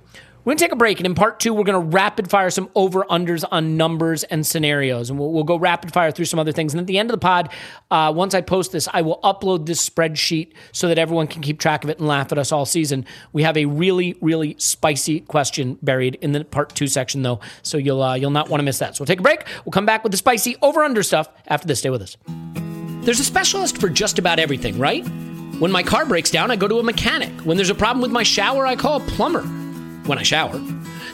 We're 0.43 0.53
going 0.53 0.59
to 0.59 0.65
take 0.65 0.73
a 0.73 0.77
break, 0.77 0.99
and 0.99 1.07
in 1.07 1.15
part 1.15 1.39
two, 1.39 1.53
we're 1.53 1.65
going 1.65 1.91
to 1.91 1.95
rapid 1.95 2.31
fire 2.31 2.49
some 2.49 2.71
over 2.75 3.05
unders 3.05 3.45
on 3.51 3.77
numbers 3.77 4.25
and 4.25 4.47
scenarios. 4.47 5.11
And 5.11 5.19
we'll, 5.19 5.33
we'll 5.33 5.45
go 5.45 5.59
rapid 5.59 5.93
fire 5.93 6.11
through 6.11 6.25
some 6.25 6.41
other 6.41 6.51
things. 6.51 6.73
And 6.73 6.81
at 6.81 6.87
the 6.87 6.99
end 6.99 7.11
of 7.11 7.13
the 7.13 7.19
pod, 7.19 7.53
uh, 7.91 8.11
once 8.17 8.33
I 8.33 8.41
post 8.41 8.73
this, 8.73 8.89
I 8.91 9.03
will 9.03 9.21
upload 9.23 9.67
this 9.67 9.87
spreadsheet 9.87 10.55
so 10.73 10.89
that 10.89 10.99
everyone 10.99 11.27
can 11.27 11.43
keep 11.43 11.59
track 11.59 11.85
of 11.85 11.91
it 11.91 11.99
and 11.99 12.09
laugh 12.09 12.33
at 12.33 12.39
us 12.39 12.53
all 12.53 12.65
season. 12.65 13.05
We 13.35 13.43
have 13.43 13.59
a 13.59 13.67
really, 13.67 14.17
really 14.23 14.57
spicy 14.59 15.21
question 15.21 15.77
buried 15.83 16.15
in 16.23 16.33
the 16.33 16.43
part 16.43 16.75
two 16.75 16.87
section, 16.87 17.21
though. 17.21 17.41
So 17.63 17.77
you'll, 17.77 18.03
uh, 18.03 18.15
you'll 18.15 18.31
not 18.31 18.49
want 18.49 18.61
to 18.61 18.65
miss 18.65 18.79
that. 18.79 18.97
So 18.97 19.03
we'll 19.03 19.09
take 19.09 19.21
a 19.21 19.23
break. 19.23 19.45
We'll 19.67 19.73
come 19.73 19.85
back 19.85 20.03
with 20.03 20.13
the 20.13 20.19
spicy 20.19 20.57
over 20.63 20.83
under 20.83 21.03
stuff 21.03 21.29
after 21.49 21.69
this. 21.69 21.81
Stay 21.81 21.91
with 21.91 22.01
us. 22.01 22.17
There's 23.05 23.21
a 23.21 23.25
specialist 23.25 23.77
for 23.77 23.91
just 23.91 24.19
about 24.19 24.39
everything, 24.39 24.79
right? 24.79 25.07
When 25.59 25.71
my 25.71 25.83
car 25.83 26.07
breaks 26.07 26.31
down, 26.31 26.51
I 26.51 26.57
go 26.57 26.67
to 26.67 26.79
a 26.79 26.83
mechanic. 26.83 27.29
When 27.43 27.59
there's 27.59 27.69
a 27.69 27.75
problem 27.75 28.01
with 28.01 28.11
my 28.11 28.23
shower, 28.23 28.67
I 28.67 28.75
call 28.75 28.97
a 28.97 29.01
plumber. 29.01 29.47
When 30.11 30.19
I 30.19 30.25
shower. 30.25 30.61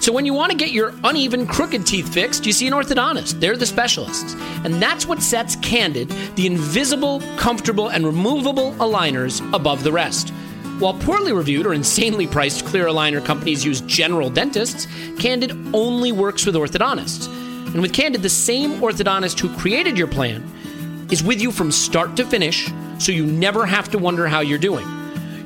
So 0.00 0.10
when 0.10 0.24
you 0.24 0.32
want 0.32 0.52
to 0.52 0.56
get 0.56 0.70
your 0.70 0.94
uneven, 1.04 1.46
crooked 1.46 1.86
teeth 1.86 2.14
fixed, 2.14 2.46
you 2.46 2.52
see 2.54 2.66
an 2.66 2.72
orthodontist. 2.72 3.40
They're 3.40 3.54
the 3.54 3.66
specialists. 3.66 4.34
And 4.64 4.76
that's 4.76 5.04
what 5.04 5.20
sets 5.20 5.54
Candid, 5.56 6.08
the 6.36 6.46
invisible, 6.46 7.20
comfortable, 7.36 7.88
and 7.88 8.06
removable 8.06 8.72
aligners 8.76 9.46
above 9.52 9.84
the 9.84 9.92
rest. 9.92 10.30
While 10.78 10.94
poorly 10.94 11.34
reviewed 11.34 11.66
or 11.66 11.74
insanely 11.74 12.26
priced 12.26 12.64
clear 12.64 12.86
aligner 12.86 13.22
companies 13.22 13.66
use 13.66 13.82
general 13.82 14.30
dentists, 14.30 14.86
Candid 15.18 15.52
only 15.74 16.10
works 16.10 16.46
with 16.46 16.54
orthodontists. 16.54 17.26
And 17.66 17.82
with 17.82 17.92
Candid, 17.92 18.22
the 18.22 18.30
same 18.30 18.80
orthodontist 18.80 19.38
who 19.38 19.54
created 19.58 19.98
your 19.98 20.08
plan 20.08 20.42
is 21.10 21.22
with 21.22 21.42
you 21.42 21.52
from 21.52 21.70
start 21.70 22.16
to 22.16 22.24
finish, 22.24 22.72
so 22.98 23.12
you 23.12 23.26
never 23.26 23.66
have 23.66 23.90
to 23.90 23.98
wonder 23.98 24.26
how 24.26 24.40
you're 24.40 24.58
doing. 24.58 24.95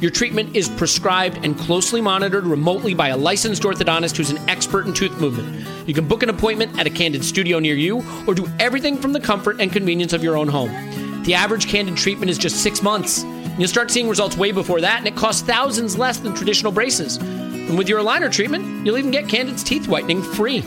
Your 0.01 0.11
treatment 0.11 0.57
is 0.57 0.67
prescribed 0.67 1.45
and 1.45 1.59
closely 1.59 2.01
monitored 2.01 2.47
remotely 2.47 2.95
by 2.95 3.09
a 3.09 3.17
licensed 3.19 3.65
orthodontist 3.65 4.17
who's 4.17 4.31
an 4.31 4.39
expert 4.49 4.87
in 4.87 4.95
tooth 4.95 5.21
movement. 5.21 5.67
You 5.87 5.93
can 5.93 6.09
book 6.09 6.23
an 6.23 6.31
appointment 6.31 6.79
at 6.79 6.87
a 6.87 6.91
Candid 6.91 7.23
studio 7.23 7.59
near 7.59 7.75
you 7.75 8.03
or 8.27 8.35
do 8.35 8.49
everything 8.59 8.97
from 8.97 9.13
the 9.13 9.21
comfort 9.21 9.61
and 9.61 9.71
convenience 9.71 10.15
of 10.15 10.25
your 10.25 10.39
own 10.39 10.49
home. 10.49 10.71
The 11.25 11.35
average 11.35 11.69
Candid 11.69 11.99
treatment 11.99 12.31
is 12.31 12.39
just 12.39 12.63
six 12.63 12.83
months. 12.83 13.25
You'll 13.59 13.69
start 13.69 13.91
seeing 13.91 14.09
results 14.09 14.39
way 14.39 14.53
before 14.53 14.81
that, 14.81 15.01
and 15.01 15.07
it 15.07 15.17
costs 15.17 15.43
thousands 15.43 15.99
less 15.99 16.17
than 16.17 16.35
traditional 16.35 16.73
braces. 16.73 17.19
And 17.19 17.77
with 17.77 17.87
your 17.87 18.01
aligner 18.01 18.33
treatment, 18.33 18.87
you'll 18.87 18.97
even 18.97 19.11
get 19.11 19.29
Candid's 19.29 19.63
teeth 19.63 19.87
whitening 19.87 20.23
free. 20.23 20.65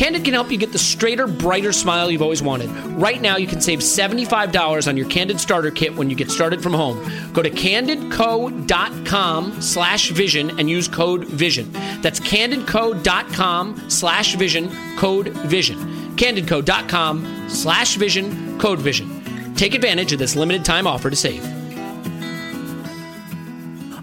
Candid 0.00 0.24
can 0.24 0.32
help 0.32 0.50
you 0.50 0.56
get 0.56 0.72
the 0.72 0.78
straighter, 0.78 1.26
brighter 1.26 1.74
smile 1.74 2.10
you've 2.10 2.22
always 2.22 2.42
wanted. 2.42 2.70
Right 2.96 3.20
now, 3.20 3.36
you 3.36 3.46
can 3.46 3.60
save 3.60 3.80
$75 3.80 4.88
on 4.88 4.96
your 4.96 5.06
Candid 5.10 5.38
starter 5.38 5.70
kit 5.70 5.94
when 5.94 6.08
you 6.08 6.16
get 6.16 6.30
started 6.30 6.62
from 6.62 6.72
home. 6.72 6.96
Go 7.34 7.42
to 7.42 7.50
candidco.com 7.50 9.60
slash 9.60 10.08
vision 10.08 10.58
and 10.58 10.70
use 10.70 10.88
code 10.88 11.26
VISION. 11.26 11.70
That's 12.00 12.18
candidco.com 12.18 13.90
slash 13.90 14.36
vision, 14.36 14.70
code 14.96 15.28
VISION. 15.28 15.76
candidco.com 16.16 17.50
slash 17.50 17.96
vision, 17.96 18.58
code 18.58 18.78
VISION. 18.78 19.54
Take 19.54 19.74
advantage 19.74 20.14
of 20.14 20.18
this 20.18 20.34
limited 20.34 20.64
time 20.64 20.86
offer 20.86 21.10
to 21.10 21.16
save. 21.16 21.44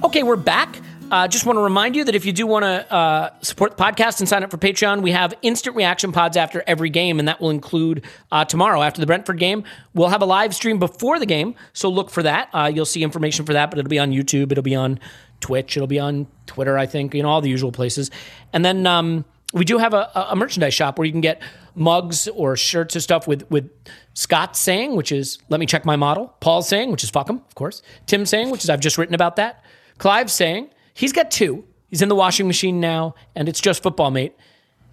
Okay, 0.03 0.21
we're 0.21 0.35
back. 0.35 0.79
Uh, 1.09 1.25
just 1.25 1.45
want 1.45 1.55
to 1.55 1.61
remind 1.61 1.95
you 1.95 2.03
that 2.03 2.15
if 2.15 2.25
you 2.25 2.33
do 2.33 2.45
want 2.45 2.63
to 2.63 2.93
uh, 2.93 3.29
support 3.39 3.77
the 3.77 3.81
podcast 3.81 4.19
and 4.19 4.27
sign 4.27 4.43
up 4.43 4.51
for 4.51 4.57
Patreon, 4.57 5.01
we 5.01 5.11
have 5.11 5.33
instant 5.41 5.75
reaction 5.77 6.11
pods 6.11 6.35
after 6.35 6.63
every 6.67 6.89
game, 6.89 7.17
and 7.19 7.29
that 7.29 7.39
will 7.39 7.49
include 7.49 8.03
uh, 8.29 8.43
tomorrow 8.43 8.81
after 8.81 8.99
the 8.99 9.07
Brentford 9.07 9.39
game. 9.39 9.63
We'll 9.93 10.09
have 10.09 10.21
a 10.21 10.25
live 10.25 10.53
stream 10.53 10.79
before 10.79 11.17
the 11.17 11.25
game, 11.25 11.55
so 11.71 11.87
look 11.87 12.09
for 12.09 12.23
that. 12.23 12.49
Uh, 12.53 12.69
you'll 12.73 12.85
see 12.85 13.03
information 13.03 13.45
for 13.45 13.53
that, 13.53 13.69
but 13.69 13.79
it'll 13.79 13.89
be 13.89 13.99
on 13.99 14.11
YouTube, 14.11 14.51
it'll 14.51 14.63
be 14.63 14.75
on 14.75 14.99
Twitch, 15.39 15.77
it'll 15.77 15.87
be 15.87 15.99
on 15.99 16.27
Twitter, 16.45 16.77
I 16.77 16.85
think, 16.85 17.13
you 17.13 17.23
know, 17.23 17.29
all 17.29 17.39
the 17.39 17.49
usual 17.49 17.71
places. 17.71 18.11
And 18.51 18.65
then 18.65 18.85
um, 18.85 19.23
we 19.53 19.63
do 19.63 19.77
have 19.77 19.93
a, 19.93 20.11
a 20.13 20.35
merchandise 20.35 20.73
shop 20.73 20.99
where 20.99 21.05
you 21.05 21.13
can 21.13 21.21
get 21.21 21.41
mugs 21.73 22.27
or 22.27 22.57
shirts 22.57 22.97
or 22.97 22.99
stuff 22.99 23.27
with 23.27 23.49
with 23.49 23.69
Scott 24.13 24.57
saying, 24.57 24.95
which 24.95 25.13
is 25.13 25.39
"Let 25.47 25.61
me 25.61 25.67
check 25.67 25.85
my 25.85 25.95
model." 25.95 26.35
Paul 26.41 26.63
saying, 26.63 26.91
which 26.91 27.03
is 27.03 27.09
"Fuck 27.09 27.29
him," 27.29 27.37
of 27.37 27.55
course. 27.55 27.81
Tim 28.07 28.25
saying, 28.25 28.49
which 28.49 28.65
is 28.65 28.69
"I've 28.69 28.81
just 28.81 28.97
written 28.97 29.15
about 29.15 29.37
that." 29.37 29.63
Clive 29.99 30.29
saying. 30.29 30.69
He's 30.97 31.13
got 31.13 31.29
two. 31.29 31.63
He's 31.89 32.01
in 32.01 32.09
the 32.09 32.15
washing 32.15 32.47
machine 32.47 32.79
now, 32.79 33.13
and 33.35 33.47
it's 33.47 33.61
just 33.61 33.83
football, 33.83 34.09
mate. 34.09 34.35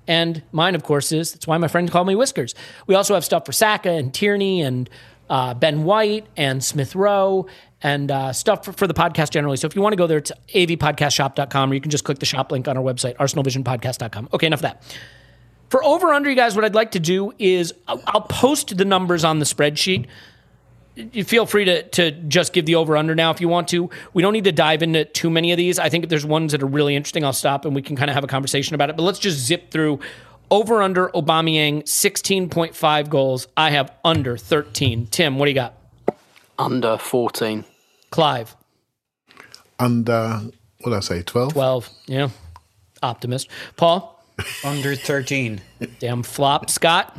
And 0.06 0.42
mine, 0.52 0.74
of 0.74 0.82
course, 0.82 1.12
is 1.12 1.32
that's 1.32 1.46
why 1.46 1.56
my 1.56 1.66
friends 1.66 1.90
call 1.90 2.04
me 2.04 2.14
Whiskers. 2.14 2.54
We 2.86 2.94
also 2.94 3.14
have 3.14 3.24
stuff 3.24 3.46
for 3.46 3.52
Saka 3.52 3.90
and 3.90 4.12
Tierney 4.12 4.60
and 4.60 4.90
uh, 5.30 5.54
Ben 5.54 5.84
White 5.84 6.26
and 6.36 6.62
Smith 6.62 6.94
Rowe 6.94 7.46
and 7.82 8.10
uh, 8.10 8.34
stuff 8.34 8.66
for, 8.66 8.72
for 8.72 8.86
the 8.86 8.92
podcast 8.92 9.30
generally. 9.30 9.56
So 9.56 9.66
if 9.66 9.74
you 9.74 9.80
want 9.80 9.94
to 9.94 9.96
go 9.96 10.06
there, 10.06 10.18
it's 10.18 10.30
avpodcastshop.com 10.54 11.70
or 11.70 11.74
you 11.74 11.80
can 11.80 11.90
just 11.90 12.04
click 12.04 12.18
the 12.18 12.26
shop 12.26 12.52
link 12.52 12.68
on 12.68 12.76
our 12.76 12.82
website, 12.82 13.16
arsenalvisionpodcast.com. 13.16 14.28
Okay, 14.34 14.46
enough 14.46 14.58
of 14.58 14.62
that. 14.62 14.98
For 15.70 15.82
over 15.82 16.12
under, 16.12 16.28
you 16.28 16.36
guys, 16.36 16.54
what 16.54 16.66
I'd 16.66 16.74
like 16.74 16.90
to 16.90 17.00
do 17.00 17.32
is 17.38 17.72
I'll, 17.88 18.02
I'll 18.06 18.20
post 18.20 18.76
the 18.76 18.84
numbers 18.84 19.24
on 19.24 19.38
the 19.38 19.46
spreadsheet 19.46 20.06
feel 21.24 21.46
free 21.46 21.64
to 21.64 21.82
to 21.90 22.10
just 22.12 22.52
give 22.52 22.66
the 22.66 22.74
over 22.76 22.96
under 22.96 23.14
now 23.14 23.30
if 23.30 23.40
you 23.40 23.48
want 23.48 23.68
to. 23.68 23.90
We 24.12 24.22
don't 24.22 24.32
need 24.32 24.44
to 24.44 24.52
dive 24.52 24.82
into 24.82 25.04
too 25.04 25.30
many 25.30 25.52
of 25.52 25.56
these. 25.56 25.78
I 25.78 25.88
think 25.88 26.04
if 26.04 26.10
there's 26.10 26.26
ones 26.26 26.52
that 26.52 26.62
are 26.62 26.66
really 26.66 26.94
interesting, 26.96 27.24
I'll 27.24 27.32
stop 27.32 27.64
and 27.64 27.74
we 27.74 27.82
can 27.82 27.96
kind 27.96 28.10
of 28.10 28.14
have 28.14 28.24
a 28.24 28.28
conversation 28.28 28.74
about 28.74 28.90
it. 28.90 28.96
But 28.96 29.02
let's 29.02 29.18
just 29.18 29.38
zip 29.38 29.70
through 29.70 30.00
over 30.50 30.82
under 30.82 31.08
Aubameyang 31.08 31.82
16.5 31.82 33.08
goals. 33.08 33.48
I 33.56 33.70
have 33.70 33.90
under 34.04 34.36
13. 34.36 35.06
Tim, 35.08 35.38
what 35.38 35.46
do 35.46 35.50
you 35.50 35.54
got? 35.54 35.74
Under 36.58 36.96
14. 36.98 37.64
Clive, 38.10 38.54
Under, 39.80 40.42
what 40.82 40.90
did 40.90 40.96
I 40.96 41.00
say, 41.00 41.22
12? 41.22 41.52
12. 41.54 41.90
Yeah. 42.06 42.28
Optimist. 43.02 43.48
Paul, 43.76 44.22
Under 44.62 44.94
13. 44.94 45.60
damn 45.98 46.22
flop. 46.22 46.70
Scott, 46.70 47.18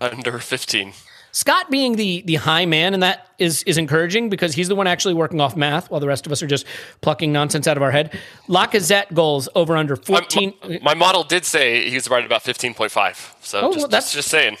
Under 0.00 0.40
15. 0.40 0.92
Scott 1.36 1.70
being 1.70 1.96
the 1.96 2.22
the 2.24 2.36
high 2.36 2.64
man, 2.64 2.94
and 2.94 3.02
that 3.02 3.28
is 3.38 3.62
is 3.64 3.76
encouraging 3.76 4.30
because 4.30 4.54
he's 4.54 4.68
the 4.68 4.74
one 4.74 4.86
actually 4.86 5.12
working 5.12 5.38
off 5.38 5.54
math, 5.54 5.90
while 5.90 6.00
the 6.00 6.06
rest 6.06 6.24
of 6.24 6.32
us 6.32 6.42
are 6.42 6.46
just 6.46 6.64
plucking 7.02 7.30
nonsense 7.30 7.66
out 7.66 7.76
of 7.76 7.82
our 7.82 7.90
head. 7.90 8.18
Lacazette 8.48 9.12
goals 9.12 9.46
over 9.54 9.76
under 9.76 9.96
Um, 9.96 10.00
fourteen. 10.02 10.54
my, 10.66 10.78
my 10.82 10.94
model 10.94 11.24
did 11.24 11.44
say 11.44 11.90
he 11.90 11.94
was 11.94 12.08
right 12.08 12.24
about 12.24 12.42
15.5. 12.42 13.34
So 13.42 13.60
Oh, 13.60 13.68
just, 13.68 13.78
well, 13.80 13.88
that's- 13.88 14.04
just, 14.04 14.14
just 14.14 14.28
saying. 14.28 14.56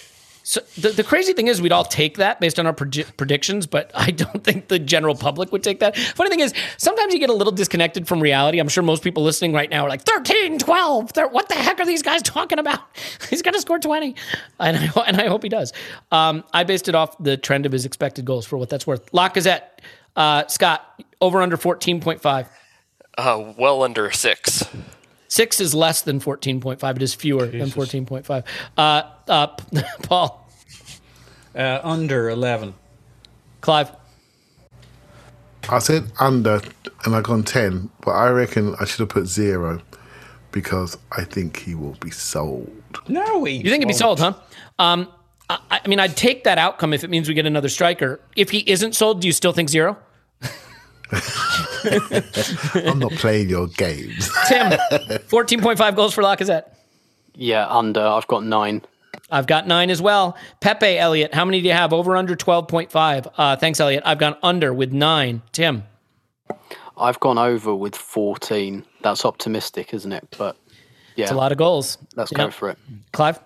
So 0.48 0.60
the, 0.78 0.90
the 0.90 1.02
crazy 1.02 1.32
thing 1.32 1.48
is, 1.48 1.60
we'd 1.60 1.72
all 1.72 1.84
take 1.84 2.18
that 2.18 2.38
based 2.38 2.60
on 2.60 2.66
our 2.68 2.72
predi- 2.72 3.16
predictions, 3.16 3.66
but 3.66 3.90
I 3.96 4.12
don't 4.12 4.44
think 4.44 4.68
the 4.68 4.78
general 4.78 5.16
public 5.16 5.50
would 5.50 5.64
take 5.64 5.80
that. 5.80 5.96
Funny 5.96 6.30
thing 6.30 6.38
is, 6.38 6.54
sometimes 6.76 7.12
you 7.12 7.18
get 7.18 7.30
a 7.30 7.32
little 7.32 7.52
disconnected 7.52 8.06
from 8.06 8.22
reality. 8.22 8.60
I'm 8.60 8.68
sure 8.68 8.84
most 8.84 9.02
people 9.02 9.24
listening 9.24 9.52
right 9.52 9.68
now 9.68 9.84
are 9.84 9.88
like, 9.88 10.02
13, 10.02 10.60
12, 10.60 11.10
thir- 11.10 11.26
what 11.26 11.48
the 11.48 11.56
heck 11.56 11.80
are 11.80 11.84
these 11.84 12.00
guys 12.00 12.22
talking 12.22 12.60
about? 12.60 12.78
He's 13.28 13.42
going 13.42 13.54
to 13.54 13.60
score 13.60 13.80
20. 13.80 14.14
And 14.60 14.76
I, 14.76 15.00
and 15.08 15.20
I 15.20 15.26
hope 15.26 15.42
he 15.42 15.48
does. 15.48 15.72
Um, 16.12 16.44
I 16.52 16.62
based 16.62 16.88
it 16.88 16.94
off 16.94 17.18
the 17.18 17.36
trend 17.36 17.66
of 17.66 17.72
his 17.72 17.84
expected 17.84 18.24
goals 18.24 18.46
for 18.46 18.56
what 18.56 18.68
that's 18.68 18.86
worth. 18.86 19.10
Lacazette, 19.10 19.62
uh, 20.14 20.46
Scott, 20.46 21.02
over 21.20 21.42
under 21.42 21.56
14.5. 21.56 22.46
Uh, 23.18 23.52
well 23.58 23.82
under 23.82 24.12
six. 24.12 24.64
Six 25.28 25.60
is 25.60 25.74
less 25.74 26.02
than 26.02 26.20
14.5. 26.20 26.96
It 26.96 27.02
is 27.02 27.14
fewer 27.14 27.46
than 27.46 27.68
14.5. 27.68 28.44
Uh, 28.76 29.02
uh, 29.28 29.46
Paul, 30.02 30.48
Uh, 31.54 31.80
under 31.82 32.28
11. 32.28 32.74
Clive, 33.60 33.90
I 35.68 35.78
said 35.80 36.10
under, 36.20 36.60
and 37.04 37.16
I 37.16 37.20
gone 37.20 37.42
ten, 37.42 37.90
but 38.02 38.12
I 38.12 38.28
reckon 38.30 38.76
I 38.78 38.84
should 38.84 39.00
have 39.00 39.08
put 39.08 39.26
zero 39.26 39.80
because 40.52 40.96
I 41.12 41.24
think 41.24 41.58
he 41.58 41.74
will 41.74 41.96
be 42.00 42.10
sold. 42.10 42.70
No, 43.08 43.44
he 43.44 43.56
You 43.56 43.70
think 43.70 43.82
he'd 43.82 43.88
be 43.88 43.92
sold, 43.92 44.20
huh? 44.20 44.34
Um, 44.78 45.08
I, 45.50 45.80
I 45.84 45.88
mean, 45.88 45.98
I'd 46.00 46.16
take 46.16 46.44
that 46.44 46.58
outcome 46.58 46.92
if 46.92 47.02
it 47.04 47.10
means 47.10 47.28
we 47.28 47.34
get 47.34 47.46
another 47.46 47.68
striker. 47.68 48.20
If 48.36 48.50
he 48.50 48.58
isn't 48.70 48.94
sold, 48.94 49.20
do 49.20 49.26
you 49.26 49.32
still 49.32 49.52
think 49.52 49.68
zero? 49.68 49.96
I'm 52.88 52.98
not 52.98 53.12
playing 53.12 53.48
your 53.48 53.66
games. 53.68 54.30
Tim, 54.48 54.70
14.5 54.72 55.96
goals 55.96 56.14
for 56.14 56.22
Lacazette. 56.22 56.64
Yeah, 57.34 57.66
under. 57.68 58.00
I've 58.00 58.26
got 58.26 58.44
nine. 58.44 58.82
I've 59.30 59.46
got 59.46 59.66
nine 59.66 59.90
as 59.90 60.00
well. 60.00 60.36
Pepe, 60.60 60.98
Elliot, 60.98 61.34
how 61.34 61.44
many 61.44 61.60
do 61.60 61.66
you 61.68 61.74
have? 61.74 61.92
Over 61.92 62.16
under 62.16 62.36
12.5. 62.36 63.32
Uh, 63.36 63.56
thanks, 63.56 63.80
Elliot. 63.80 64.02
I've 64.06 64.18
gone 64.18 64.36
under 64.42 64.72
with 64.72 64.92
nine. 64.92 65.42
Tim, 65.52 65.84
I've 66.96 67.18
gone 67.20 67.38
over 67.38 67.74
with 67.74 67.94
14. 67.96 68.84
That's 69.02 69.24
optimistic, 69.24 69.92
isn't 69.92 70.12
it? 70.12 70.26
But 70.38 70.56
yeah, 71.16 71.24
it's 71.24 71.32
a 71.32 71.36
lot 71.36 71.52
of 71.52 71.58
goals. 71.58 71.98
let's 72.14 72.30
Yeah. 72.32 72.38
go 72.38 72.50
for 72.50 72.70
it. 72.70 72.78
Clive? 73.12 73.40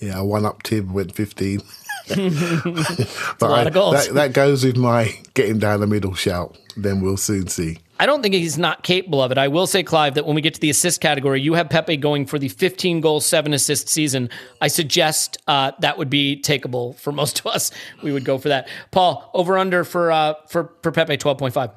Yeah, 0.00 0.20
one 0.22 0.44
up 0.46 0.62
Tim, 0.62 0.92
went 0.92 1.14
15. 1.14 1.60
But 2.08 3.42
a 3.42 3.48
lot 3.48 3.66
of 3.66 3.72
goals. 3.72 4.06
That, 4.06 4.14
that 4.14 4.32
goes 4.32 4.64
with 4.64 4.76
my 4.76 5.14
getting 5.34 5.58
down 5.58 5.80
the 5.80 5.86
middle 5.86 6.14
shout. 6.14 6.58
Then 6.76 7.00
we'll 7.00 7.16
soon 7.16 7.48
see. 7.48 7.78
I 8.02 8.06
don't 8.06 8.20
think 8.20 8.34
he's 8.34 8.58
not 8.58 8.82
capable 8.82 9.22
of 9.22 9.30
it. 9.30 9.38
I 9.38 9.46
will 9.46 9.66
say, 9.68 9.84
Clive, 9.84 10.14
that 10.14 10.26
when 10.26 10.34
we 10.34 10.40
get 10.40 10.54
to 10.54 10.60
the 10.60 10.70
assist 10.70 11.00
category, 11.00 11.40
you 11.40 11.54
have 11.54 11.68
Pepe 11.68 11.96
going 11.96 12.26
for 12.26 12.36
the 12.36 12.48
15 12.48 13.00
goal, 13.00 13.20
seven 13.20 13.54
assist 13.54 13.88
season. 13.88 14.28
I 14.60 14.66
suggest 14.66 15.38
uh, 15.46 15.70
that 15.78 15.98
would 15.98 16.10
be 16.10 16.40
takeable 16.42 16.96
for 16.96 17.12
most 17.12 17.38
of 17.40 17.46
us. 17.46 17.70
We 18.02 18.10
would 18.10 18.24
go 18.24 18.38
for 18.38 18.48
that. 18.48 18.68
Paul, 18.90 19.30
over 19.34 19.56
under 19.56 19.84
for 19.84 20.10
uh, 20.10 20.34
for 20.48 20.72
for 20.82 20.90
Pepe 20.90 21.16
12.5. 21.16 21.56
Uh, 21.66 21.70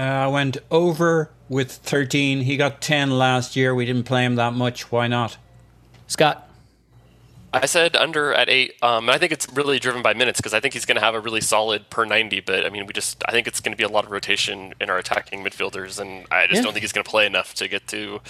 I 0.00 0.26
went 0.26 0.56
over 0.70 1.30
with 1.48 1.70
13. 1.70 2.40
He 2.40 2.56
got 2.56 2.80
10 2.80 3.10
last 3.10 3.54
year. 3.54 3.72
We 3.72 3.84
didn't 3.84 4.04
play 4.04 4.24
him 4.24 4.34
that 4.34 4.54
much. 4.54 4.90
Why 4.90 5.06
not? 5.06 5.36
Scott, 6.08 6.49
I 7.52 7.66
said 7.66 7.96
under 7.96 8.32
at 8.32 8.48
eight. 8.48 8.74
Um, 8.80 9.08
and 9.08 9.10
I 9.14 9.18
think 9.18 9.32
it's 9.32 9.48
really 9.52 9.80
driven 9.80 10.02
by 10.02 10.14
minutes 10.14 10.38
because 10.40 10.54
I 10.54 10.60
think 10.60 10.72
he's 10.74 10.84
going 10.84 10.94
to 10.96 11.00
have 11.00 11.14
a 11.16 11.20
really 11.20 11.40
solid 11.40 11.90
per 11.90 12.04
90. 12.04 12.40
But 12.40 12.64
I 12.64 12.70
mean, 12.70 12.86
we 12.86 12.92
just 12.92 13.22
I 13.26 13.32
think 13.32 13.48
it's 13.48 13.58
going 13.60 13.72
to 13.72 13.76
be 13.76 13.82
a 13.82 13.88
lot 13.88 14.04
of 14.04 14.10
rotation 14.12 14.72
in 14.80 14.88
our 14.88 14.98
attacking 14.98 15.42
midfielders, 15.44 15.98
and 15.98 16.26
I 16.30 16.46
just 16.46 16.56
Yeah. 16.58 16.62
don't 16.62 16.72
think 16.72 16.82
he's 16.82 16.92
going 16.92 17.04
to 17.04 17.10
play 17.10 17.26
enough 17.26 17.54
to 17.54 17.66
get 17.66 17.88
to 17.88 18.20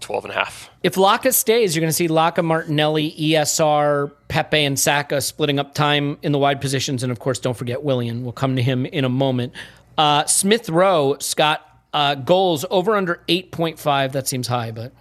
12 0.00 0.26
and 0.26 0.32
a 0.32 0.36
half. 0.36 0.70
if 0.84 0.94
Laka 0.94 1.34
stays, 1.34 1.74
you're 1.74 1.80
going 1.80 1.90
to 1.90 1.92
see 1.92 2.06
Laka, 2.08 2.44
Martinelli, 2.44 3.10
ESR, 3.18 4.12
Pepe, 4.28 4.64
and 4.64 4.78
Saka 4.78 5.20
splitting 5.20 5.58
up 5.58 5.74
time 5.74 6.16
in 6.22 6.30
the 6.32 6.38
wide 6.38 6.60
positions. 6.60 7.02
And 7.02 7.10
of 7.10 7.18
course, 7.18 7.40
don't 7.40 7.56
forget 7.56 7.82
Willian. 7.82 8.22
We'll 8.22 8.32
come 8.32 8.54
to 8.56 8.62
him 8.62 8.86
in 8.86 9.04
a 9.04 9.08
moment. 9.08 9.54
Uh, 9.96 10.24
Smith 10.26 10.68
Rowe, 10.70 11.16
Scott, 11.18 11.64
uh, 11.92 12.14
goals 12.14 12.64
over 12.70 12.94
under 12.96 13.20
8.5. 13.28 14.12
That 14.12 14.28
seems 14.28 14.46
high, 14.46 14.70
but 14.70 14.92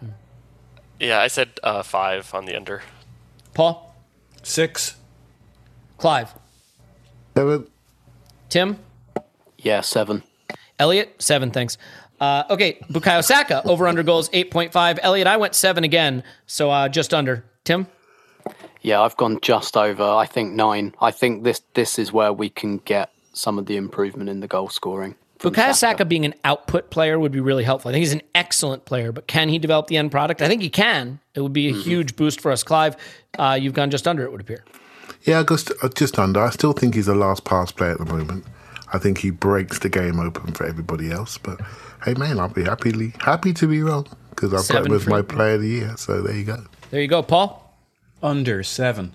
Yeah, 0.99 1.19
I 1.21 1.27
said 1.27 1.49
uh, 1.61 1.83
five 1.83 2.33
on 2.33 2.45
the 2.45 2.55
under. 2.55 2.81
Paul, 3.57 3.91
Six. 4.43 4.97
Clive, 5.97 6.31
Seven. 7.35 7.65
Tim, 8.49 8.77
Yeah, 9.57 9.81
seven. 9.81 10.21
Elliot, 10.77 11.15
seven, 11.17 11.49
thanks. 11.49 11.79
Uh, 12.21 12.43
okay, 12.51 12.77
Bukayo 12.91 13.23
Saka, 13.23 13.63
over 13.67 13.87
under 13.87 14.03
goals, 14.03 14.29
8.5. 14.29 14.99
Elliot, 15.01 15.25
I 15.25 15.37
went 15.37 15.55
seven 15.55 15.83
again, 15.83 16.21
so 16.45 16.69
uh, 16.69 16.87
just 16.87 17.15
under. 17.15 17.45
Tim? 17.63 17.87
Yeah, 18.83 19.01
I've 19.01 19.17
gone 19.17 19.39
just 19.41 19.75
over. 19.75 20.03
I 20.03 20.27
think 20.27 20.53
nine. 20.53 20.93
I 21.01 21.09
think 21.09 21.43
this 21.43 21.63
this 21.73 21.97
is 21.97 22.13
where 22.13 22.31
we 22.31 22.49
can 22.49 22.77
get 22.77 23.09
some 23.33 23.57
of 23.57 23.65
the 23.65 23.75
improvement 23.75 24.29
in 24.29 24.39
the 24.39 24.47
goal 24.47 24.69
scoring. 24.69 25.15
From 25.39 25.53
Bukayo 25.53 25.73
Saka 25.73 26.05
being 26.05 26.25
an 26.25 26.33
output 26.43 26.89
player 26.89 27.19
would 27.19 27.31
be 27.31 27.39
really 27.39 27.63
helpful. 27.63 27.89
I 27.89 27.93
think 27.93 28.01
he's 28.01 28.13
an 28.13 28.23
excellent 28.33 28.85
player, 28.85 29.11
but 29.11 29.27
can 29.27 29.49
he 29.49 29.59
develop 29.59 29.87
the 29.87 29.97
end 29.97 30.11
product? 30.11 30.41
I 30.41 30.47
think 30.47 30.61
he 30.61 30.69
can. 30.69 31.19
It 31.35 31.41
would 31.41 31.53
be 31.53 31.67
a 31.67 31.73
huge 31.73 32.15
boost 32.15 32.41
for 32.41 32.51
us. 32.51 32.63
Clive, 32.63 32.95
uh, 33.37 33.57
you've 33.59 33.73
gone 33.73 33.91
just 33.91 34.07
under, 34.07 34.23
it 34.23 34.31
would 34.31 34.41
appear. 34.41 34.63
Yeah, 35.23 35.43
just, 35.47 35.71
uh, 35.83 35.89
just 35.89 36.17
under. 36.17 36.41
I 36.41 36.49
still 36.49 36.73
think 36.73 36.95
he's 36.95 37.07
a 37.07 37.15
last 37.15 37.43
pass 37.43 37.71
player 37.71 37.91
at 37.91 37.99
the 37.99 38.05
moment. 38.05 38.45
I 38.93 38.97
think 38.97 39.17
he 39.19 39.29
breaks 39.31 39.79
the 39.79 39.89
game 39.89 40.19
open 40.19 40.53
for 40.53 40.65
everybody 40.65 41.11
else. 41.11 41.37
But 41.37 41.59
hey, 42.05 42.13
man, 42.13 42.39
I'll 42.39 42.49
be 42.49 42.63
happily 42.63 43.13
happy 43.19 43.53
to 43.53 43.67
be 43.67 43.83
wrong 43.83 44.07
because 44.29 44.53
I've 44.53 44.67
got 44.73 44.85
him 44.85 44.93
as 44.93 45.07
my 45.07 45.21
player 45.21 45.55
of 45.55 45.61
the 45.61 45.67
year. 45.67 45.97
So 45.97 46.21
there 46.21 46.35
you 46.35 46.45
go. 46.45 46.63
There 46.89 47.01
you 47.01 47.07
go, 47.07 47.21
Paul. 47.21 47.75
Under 48.23 48.63
seven. 48.63 49.13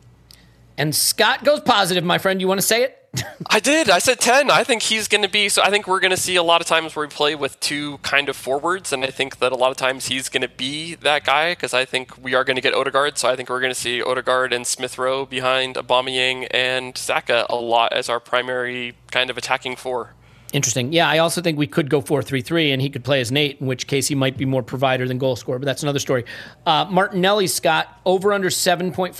And 0.76 0.94
Scott 0.94 1.44
goes 1.44 1.60
positive, 1.60 2.04
my 2.04 2.18
friend. 2.18 2.40
You 2.40 2.48
want 2.48 2.60
to 2.60 2.66
say 2.66 2.82
it? 2.82 3.01
I 3.46 3.60
did. 3.60 3.90
I 3.90 3.98
said 3.98 4.20
10. 4.20 4.50
I 4.50 4.64
think 4.64 4.82
he's 4.82 5.06
going 5.06 5.22
to 5.22 5.28
be. 5.28 5.48
So 5.50 5.62
I 5.62 5.68
think 5.68 5.86
we're 5.86 6.00
going 6.00 6.12
to 6.12 6.16
see 6.16 6.36
a 6.36 6.42
lot 6.42 6.62
of 6.62 6.66
times 6.66 6.96
where 6.96 7.06
we 7.06 7.10
play 7.10 7.34
with 7.34 7.60
two 7.60 7.98
kind 7.98 8.28
of 8.30 8.36
forwards. 8.36 8.92
And 8.92 9.04
I 9.04 9.08
think 9.08 9.38
that 9.40 9.52
a 9.52 9.56
lot 9.56 9.70
of 9.70 9.76
times 9.76 10.06
he's 10.06 10.30
going 10.30 10.40
to 10.42 10.48
be 10.48 10.94
that 10.96 11.24
guy 11.24 11.52
because 11.52 11.74
I 11.74 11.84
think 11.84 12.16
we 12.22 12.34
are 12.34 12.44
going 12.44 12.56
to 12.56 12.62
get 12.62 12.72
Odegaard. 12.72 13.18
So 13.18 13.28
I 13.28 13.36
think 13.36 13.50
we're 13.50 13.60
going 13.60 13.72
to 13.72 13.78
see 13.78 14.02
Odegaard 14.02 14.52
and 14.52 14.66
Smith 14.66 14.96
Rowe 14.96 15.26
behind 15.26 15.76
Aubameyang 15.76 16.46
and 16.52 16.96
Saka 16.96 17.44
a 17.50 17.56
lot 17.56 17.92
as 17.92 18.08
our 18.08 18.20
primary 18.20 18.94
kind 19.10 19.28
of 19.28 19.36
attacking 19.36 19.76
four. 19.76 20.14
Interesting. 20.54 20.92
Yeah, 20.92 21.08
I 21.08 21.18
also 21.18 21.40
think 21.40 21.58
we 21.58 21.66
could 21.66 21.88
go 21.88 22.02
4 22.02 22.22
3 22.22 22.42
3 22.42 22.72
and 22.72 22.82
he 22.82 22.90
could 22.90 23.04
play 23.04 23.22
as 23.22 23.32
Nate, 23.32 23.58
in 23.60 23.66
which 23.66 23.86
case 23.86 24.08
he 24.08 24.14
might 24.14 24.36
be 24.36 24.44
more 24.44 24.62
provider 24.62 25.08
than 25.08 25.16
goal 25.16 25.34
scorer, 25.34 25.58
but 25.58 25.64
that's 25.64 25.82
another 25.82 25.98
story. 25.98 26.24
Uh, 26.66 26.86
Martinelli, 26.90 27.46
Scott, 27.46 27.88
over 28.04 28.34
under 28.34 28.50
7.5. 28.50 29.18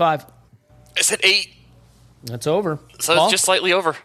I 0.95 1.01
said 1.01 1.21
8. 1.25 1.49
That's 2.25 2.47
over. 2.47 2.79
So 3.01 3.15
Paul? 3.15 3.25
it's 3.27 3.33
just 3.33 3.45
slightly 3.45 3.73
over. 3.73 3.97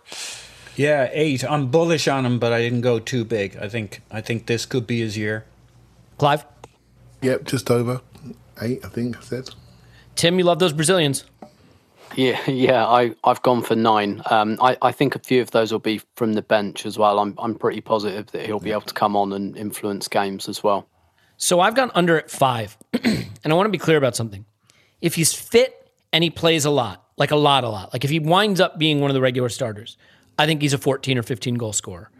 Yeah, 0.75 1.09
eight. 1.11 1.43
I'm 1.43 1.67
bullish 1.67 2.07
on 2.07 2.25
him, 2.25 2.39
but 2.39 2.53
I 2.53 2.61
didn't 2.61 2.81
go 2.81 2.99
too 2.99 3.25
big. 3.25 3.57
I 3.57 3.67
think 3.67 4.01
I 4.11 4.21
think 4.21 4.45
this 4.45 4.65
could 4.65 4.85
be 4.85 4.99
his 4.99 5.17
year. 5.17 5.45
Clive, 6.17 6.45
Yep, 7.21 7.45
just 7.45 7.69
over 7.71 8.01
eight. 8.61 8.83
I 8.85 8.89
think 8.89 9.17
I 9.17 9.21
said. 9.21 9.49
Tim, 10.15 10.37
you 10.37 10.45
love 10.45 10.59
those 10.59 10.73
Brazilians. 10.73 11.25
Yeah, 12.15 12.39
yeah. 12.49 12.85
I 12.85 13.15
I've 13.23 13.41
gone 13.41 13.63
for 13.63 13.75
nine. 13.75 14.21
Um, 14.29 14.57
I 14.61 14.77
I 14.81 14.91
think 14.91 15.15
a 15.15 15.19
few 15.19 15.41
of 15.41 15.51
those 15.51 15.71
will 15.71 15.79
be 15.79 16.01
from 16.15 16.33
the 16.33 16.41
bench 16.41 16.85
as 16.85 16.97
well. 16.97 17.19
I'm 17.19 17.33
I'm 17.37 17.55
pretty 17.55 17.81
positive 17.81 18.27
that 18.31 18.45
he'll 18.45 18.59
be 18.59 18.71
able 18.71 18.81
to 18.81 18.93
come 18.93 19.15
on 19.15 19.33
and 19.33 19.57
influence 19.57 20.07
games 20.07 20.47
as 20.47 20.63
well. 20.63 20.87
So 21.37 21.59
I've 21.59 21.75
gone 21.75 21.91
under 21.93 22.17
at 22.17 22.31
five. 22.31 22.77
and 23.03 23.27
I 23.45 23.53
want 23.53 23.67
to 23.67 23.71
be 23.71 23.77
clear 23.77 23.97
about 23.97 24.15
something. 24.15 24.45
If 25.01 25.15
he's 25.15 25.33
fit 25.33 25.91
and 26.11 26.23
he 26.23 26.31
plays 26.31 26.65
a 26.65 26.71
lot, 26.71 27.03
like 27.17 27.31
a 27.31 27.35
lot, 27.35 27.63
a 27.63 27.69
lot, 27.69 27.93
like 27.93 28.03
if 28.03 28.09
he 28.09 28.19
winds 28.19 28.59
up 28.61 28.77
being 28.77 29.01
one 29.01 29.09
of 29.09 29.15
the 29.15 29.21
regular 29.21 29.49
starters, 29.49 29.97
I 30.37 30.45
think 30.45 30.61
he's 30.61 30.73
a 30.73 30.77
14 30.77 31.17
or 31.17 31.23
15 31.23 31.55
goal 31.55 31.73
scorer. 31.73 32.11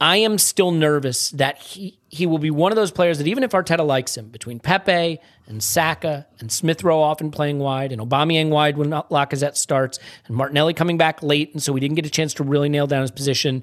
I 0.00 0.16
am 0.16 0.38
still 0.38 0.70
nervous 0.70 1.30
that 1.32 1.58
he, 1.58 1.98
he 2.08 2.24
will 2.24 2.38
be 2.38 2.50
one 2.50 2.72
of 2.72 2.76
those 2.76 2.90
players 2.90 3.18
that 3.18 3.26
even 3.26 3.44
if 3.44 3.50
Arteta 3.50 3.86
likes 3.86 4.16
him, 4.16 4.28
between 4.28 4.58
Pepe 4.58 5.18
and 5.46 5.62
Saka 5.62 6.26
and 6.38 6.50
Smith 6.50 6.82
Rowe 6.82 7.02
often 7.02 7.30
playing 7.30 7.58
wide 7.58 7.92
and 7.92 8.00
Aubameyang 8.00 8.48
wide 8.48 8.78
when 8.78 8.90
Lacazette 8.90 9.56
starts 9.56 9.98
and 10.26 10.34
Martinelli 10.34 10.72
coming 10.72 10.96
back 10.96 11.22
late, 11.22 11.52
and 11.52 11.62
so 11.62 11.72
we 11.72 11.80
didn't 11.80 11.96
get 11.96 12.06
a 12.06 12.10
chance 12.10 12.32
to 12.34 12.44
really 12.44 12.70
nail 12.70 12.86
down 12.86 13.02
his 13.02 13.10
position, 13.10 13.62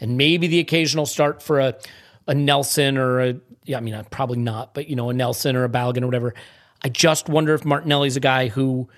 and 0.00 0.16
maybe 0.16 0.48
the 0.48 0.58
occasional 0.58 1.06
start 1.06 1.42
for 1.42 1.60
a 1.60 1.76
a 2.28 2.34
Nelson 2.34 2.98
or 2.98 3.20
a 3.20 3.36
yeah, 3.64 3.76
I 3.76 3.80
mean 3.80 3.94
uh, 3.94 4.02
probably 4.10 4.38
not, 4.38 4.74
but 4.74 4.88
you 4.88 4.96
know 4.96 5.10
a 5.10 5.14
Nelson 5.14 5.54
or 5.54 5.62
a 5.62 5.68
Balogun 5.68 6.02
or 6.02 6.06
whatever. 6.06 6.34
I 6.82 6.88
just 6.88 7.28
wonder 7.28 7.54
if 7.54 7.64
Martinelli's 7.64 8.16
a 8.16 8.20
guy 8.20 8.48
who 8.48 8.88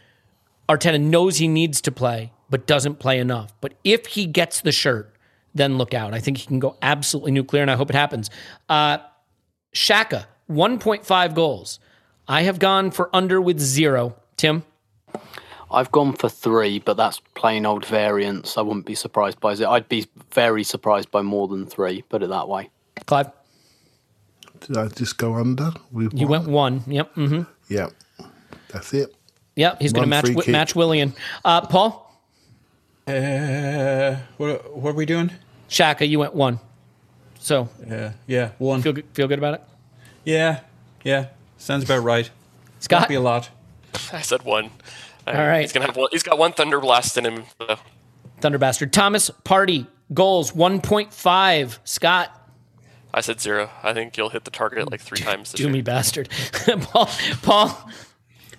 Arteta 0.68 1.00
knows 1.00 1.38
he 1.38 1.48
needs 1.48 1.80
to 1.82 1.92
play, 1.92 2.32
but 2.50 2.66
doesn't 2.66 2.98
play 2.98 3.18
enough. 3.18 3.52
But 3.60 3.74
if 3.84 4.06
he 4.06 4.26
gets 4.26 4.60
the 4.60 4.72
shirt, 4.72 5.14
then 5.54 5.78
look 5.78 5.94
out. 5.94 6.12
I 6.14 6.20
think 6.20 6.36
he 6.38 6.46
can 6.46 6.58
go 6.58 6.76
absolutely 6.82 7.32
nuclear, 7.32 7.62
and 7.62 7.70
I 7.70 7.76
hope 7.76 7.90
it 7.90 7.96
happens. 7.96 8.30
Uh, 8.68 8.98
Xhaka, 9.74 10.26
1.5 10.50 11.34
goals. 11.34 11.80
I 12.26 12.42
have 12.42 12.58
gone 12.58 12.90
for 12.90 13.08
under 13.14 13.40
with 13.40 13.58
zero. 13.58 14.16
Tim? 14.36 14.64
I've 15.70 15.90
gone 15.92 16.12
for 16.14 16.28
three, 16.28 16.78
but 16.78 16.96
that's 16.96 17.20
plain 17.34 17.66
old 17.66 17.84
variance. 17.84 18.56
I 18.56 18.62
wouldn't 18.62 18.86
be 18.86 18.94
surprised 18.94 19.40
by 19.40 19.52
it. 19.52 19.62
I'd 19.62 19.88
be 19.88 20.06
very 20.32 20.64
surprised 20.64 21.10
by 21.10 21.22
more 21.22 21.48
than 21.48 21.66
three. 21.66 22.02
Put 22.02 22.22
it 22.22 22.28
that 22.30 22.48
way. 22.48 22.70
Clive? 23.06 23.30
Did 24.60 24.76
I 24.76 24.88
just 24.88 25.18
go 25.18 25.34
under? 25.34 25.72
With 25.92 26.12
You 26.14 26.26
one? 26.26 26.40
went 26.40 26.48
one. 26.50 26.82
Yep. 26.86 27.14
Mm-hmm. 27.14 27.42
Yep. 27.72 27.92
That's 28.72 28.92
it. 28.94 29.14
Yep. 29.58 29.80
He's 29.82 29.92
going 29.92 30.04
to 30.04 30.08
match 30.08 30.24
free 30.24 30.30
wi- 30.34 30.44
kick. 30.44 30.52
match 30.52 30.74
Willian. 30.74 31.12
Uh, 31.44 31.60
Paul? 31.66 32.04
Uh, 33.06 34.16
what 34.36 34.76
what 34.76 34.90
are 34.90 34.94
we 34.94 35.06
doing? 35.06 35.30
Xhaka, 35.68 36.06
you 36.08 36.18
went 36.18 36.34
one. 36.34 36.60
So 37.38 37.68
Uh, 37.90 38.10
yeah, 38.26 38.50
one. 38.58 38.82
feel 38.82 38.92
good, 38.92 39.06
feel 39.14 39.28
good 39.28 39.38
about 39.38 39.54
it? 39.54 39.62
Yeah, 40.24 40.60
yeah. 41.04 41.26
Sounds 41.56 41.84
about 41.84 42.02
right. 42.04 42.30
Scott? 42.80 43.08
Be 43.08 43.14
a 43.14 43.20
lot. 43.20 43.48
I 44.12 44.20
said 44.20 44.42
one. 44.44 44.70
All 45.26 45.34
right. 45.34 45.62
He's 45.62 45.72
gonna 45.72 45.86
have 45.86 45.96
one. 45.96 46.08
He's 46.12 46.22
got 46.22 46.38
one 46.38 46.52
Thunder 46.52 46.80
Blast 46.80 47.16
in 47.16 47.24
him. 47.24 47.44
So. 47.60 47.76
Thunder 48.40 48.58
Bastard. 48.58 48.92
Thomas 48.92 49.30
Partey, 49.44 49.86
goals 50.14 50.52
1.5. 50.52 51.78
Scott, 51.84 52.50
I 53.12 53.20
said 53.22 53.40
zero. 53.40 53.70
I 53.82 53.92
think 53.94 54.16
you'll 54.16 54.28
hit 54.30 54.44
the 54.44 54.50
target 54.50 54.90
like 54.90 55.00
three 55.00 55.18
times 55.18 55.50
this 55.52 55.58
do 55.58 55.64
year. 55.64 55.72
me 55.72 55.80
bastard. 55.82 56.28
Paul, 56.80 57.08
Paul, 57.42 57.90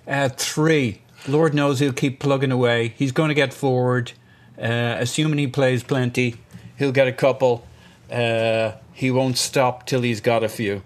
Uh, 0.10 0.27
three. 0.30 1.02
Lord 1.27 1.53
knows 1.53 1.80
he'll 1.80 1.94
keep 1.94 2.19
plugging 2.19 2.52
away. 2.52 2.94
He's 2.98 3.11
going 3.11 3.30
to 3.30 3.36
get 3.36 3.53
forward. 3.53 4.11
Uh, 4.57 4.95
assuming 4.99 5.38
he 5.40 5.48
plays 5.48 5.84
plenty, 5.84 6.36
he'll 6.77 6.91
get 6.91 7.07
a 7.07 7.14
couple. 7.14 7.65
Uh, 8.11 8.72
he 8.94 9.11
won't 9.11 9.38
stop 9.38 9.86
till 9.86 10.02
he's 10.02 10.19
got 10.19 10.44
a 10.44 10.49
few. 10.49 10.81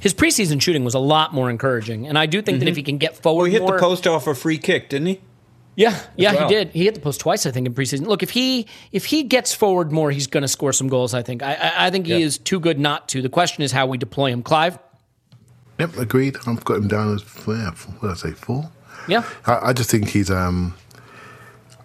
His 0.00 0.12
preseason 0.14 0.60
shooting 0.60 0.84
was 0.84 0.94
a 0.94 0.98
lot 0.98 1.32
more 1.32 1.50
encouraging, 1.50 2.06
and 2.06 2.18
I 2.18 2.26
do 2.26 2.42
think 2.42 2.58
that 2.60 2.68
if 2.68 2.76
he 2.76 2.82
can 2.82 2.98
get 2.98 3.16
forward 3.16 3.36
Well, 3.42 3.46
he 3.46 3.52
hit 3.52 3.62
more, 3.62 3.72
the 3.72 3.78
post 3.78 4.06
off 4.06 4.26
a 4.26 4.34
free 4.34 4.58
kick, 4.58 4.88
didn't 4.88 5.06
he? 5.06 5.20
Yeah, 5.76 5.98
yeah, 6.16 6.32
well. 6.34 6.48
he 6.48 6.54
did. 6.54 6.68
He 6.70 6.84
hit 6.84 6.94
the 6.94 7.00
post 7.00 7.20
twice, 7.20 7.46
I 7.46 7.50
think, 7.50 7.66
in 7.66 7.74
preseason. 7.74 8.06
Look, 8.06 8.22
if 8.22 8.30
he 8.30 8.66
if 8.92 9.06
he 9.06 9.22
gets 9.24 9.52
forward 9.54 9.92
more, 9.92 10.10
he's 10.10 10.26
going 10.26 10.42
to 10.42 10.48
score 10.48 10.72
some 10.72 10.88
goals. 10.88 11.14
I 11.14 11.22
think. 11.22 11.42
I 11.42 11.54
I, 11.54 11.86
I 11.86 11.90
think 11.90 12.06
he 12.06 12.12
Yeah. 12.18 12.26
is 12.26 12.38
too 12.38 12.60
good 12.60 12.78
not 12.78 13.08
to. 13.10 13.20
The 13.22 13.28
question 13.28 13.62
is 13.62 13.72
how 13.72 13.86
we 13.86 13.98
deploy 13.98 14.30
him. 14.32 14.42
Clive. 14.42 14.78
Yep, 15.78 15.96
agreed. 15.98 16.36
I've 16.46 16.64
got 16.64 16.76
him 16.76 16.88
down 16.88 17.14
as 17.14 17.24
yeah, 17.46 17.70
what 17.70 18.00
did 18.00 18.10
I 18.10 18.14
say 18.14 18.30
four? 18.30 18.70
Yeah. 19.08 19.24
I, 19.46 19.68
I 19.68 19.72
just 19.72 19.90
think 19.90 20.08
he's 20.08 20.30
um, 20.30 20.74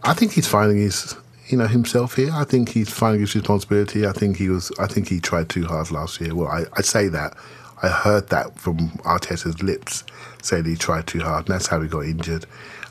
I 0.04 0.14
think 0.14 0.34
he's 0.34 0.48
finding 0.48 0.78
his 0.78 1.16
you 1.48 1.58
know 1.58 1.68
himself 1.68 2.16
here. 2.16 2.32
I 2.32 2.44
think 2.44 2.70
he's 2.70 2.90
finding 2.90 3.22
his 3.22 3.36
responsibility. 3.36 4.06
I 4.06 4.12
think 4.12 4.38
he 4.38 4.50
was. 4.50 4.72
I 4.80 4.88
think 4.88 5.08
he 5.08 5.20
tried 5.20 5.50
too 5.50 5.66
hard 5.66 5.92
last 5.92 6.22
year. 6.22 6.36
Well, 6.36 6.48
I, 6.48 6.66
I 6.74 6.82
say 6.82 7.08
that. 7.10 7.36
I 7.82 7.88
heard 7.88 8.28
that 8.30 8.60
from 8.60 8.90
Arteta's 9.06 9.64
lips, 9.64 10.04
saying 10.42 10.66
he 10.66 10.76
tried 10.76 11.08
too 11.08 11.22
hard, 11.22 11.46
and 11.46 11.56
that's 11.56 11.68
how 11.68 11.82
he 11.82 11.88
got 11.88 12.02
injured. 12.02 12.46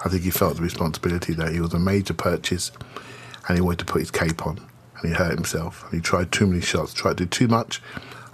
I 0.05 0.09
think 0.09 0.23
he 0.23 0.31
felt 0.31 0.57
the 0.57 0.63
responsibility 0.63 1.35
that 1.35 1.53
he 1.53 1.61
was 1.61 1.75
a 1.75 1.79
major 1.79 2.15
purchase, 2.15 2.73
and 3.47 3.57
he 3.57 3.61
wanted 3.61 3.81
to 3.81 3.85
put 3.85 4.01
his 4.01 4.11
cape 4.11 4.47
on, 4.47 4.59
and 4.97 5.11
he 5.11 5.15
hurt 5.15 5.35
himself. 5.35 5.85
And 5.85 5.95
he 5.95 6.01
tried 6.01 6.33
too 6.33 6.47
many 6.47 6.63
shots, 6.63 6.95
tried 6.95 7.19
to 7.19 7.25
do 7.25 7.27
too 7.27 7.49
much. 7.49 7.83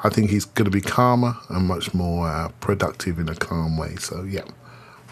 I 0.04 0.10
think 0.10 0.30
he's 0.30 0.44
going 0.44 0.66
to 0.66 0.70
be 0.70 0.80
calmer 0.82 1.34
and 1.48 1.66
much 1.66 1.94
more 1.94 2.28
uh, 2.28 2.48
productive 2.60 3.18
in 3.18 3.28
a 3.28 3.34
calm 3.34 3.76
way. 3.78 3.96
So 3.96 4.22
yeah, 4.22 4.44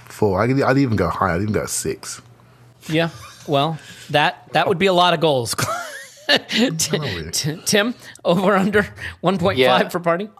four. 0.06 0.42
I'd, 0.42 0.60
I'd 0.60 0.78
even 0.78 0.96
go 0.96 1.08
higher. 1.08 1.32
I'd 1.36 1.42
even 1.42 1.54
go 1.54 1.66
six. 1.66 2.20
Yeah. 2.88 3.08
Well, 3.48 3.78
that 4.10 4.52
that 4.52 4.68
would 4.68 4.78
be 4.78 4.86
a 4.86 4.92
lot 4.92 5.14
of 5.14 5.20
goals. 5.20 5.56
T- 6.48 6.70
t- 7.32 7.60
Tim, 7.66 7.94
over 8.24 8.54
under 8.54 8.86
one 9.20 9.38
point 9.38 9.56
five 9.58 9.82
Yeah. 9.82 9.88
for 9.88 9.98
Partey. 10.00 10.30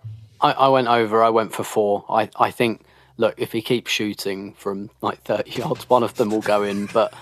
I, 0.41 0.53
I 0.53 0.69
went 0.69 0.87
over. 0.89 1.23
I 1.23 1.31
went 1.31 1.53
for 1.53 1.65
four. 1.65 2.05
I, 2.09 2.31
I 2.37 2.51
think. 2.51 2.83
Look, 3.19 3.35
if 3.37 3.53
he 3.53 3.61
keeps 3.61 3.91
shooting 3.91 4.55
from 4.55 4.91
like 5.03 5.23
thirty 5.23 5.51
yards, 5.59 5.89
one 5.91 6.03
of 6.03 6.15
them 6.15 6.31
will 6.31 6.41
go 6.41 6.62
in. 6.62 6.87
But 6.87 7.12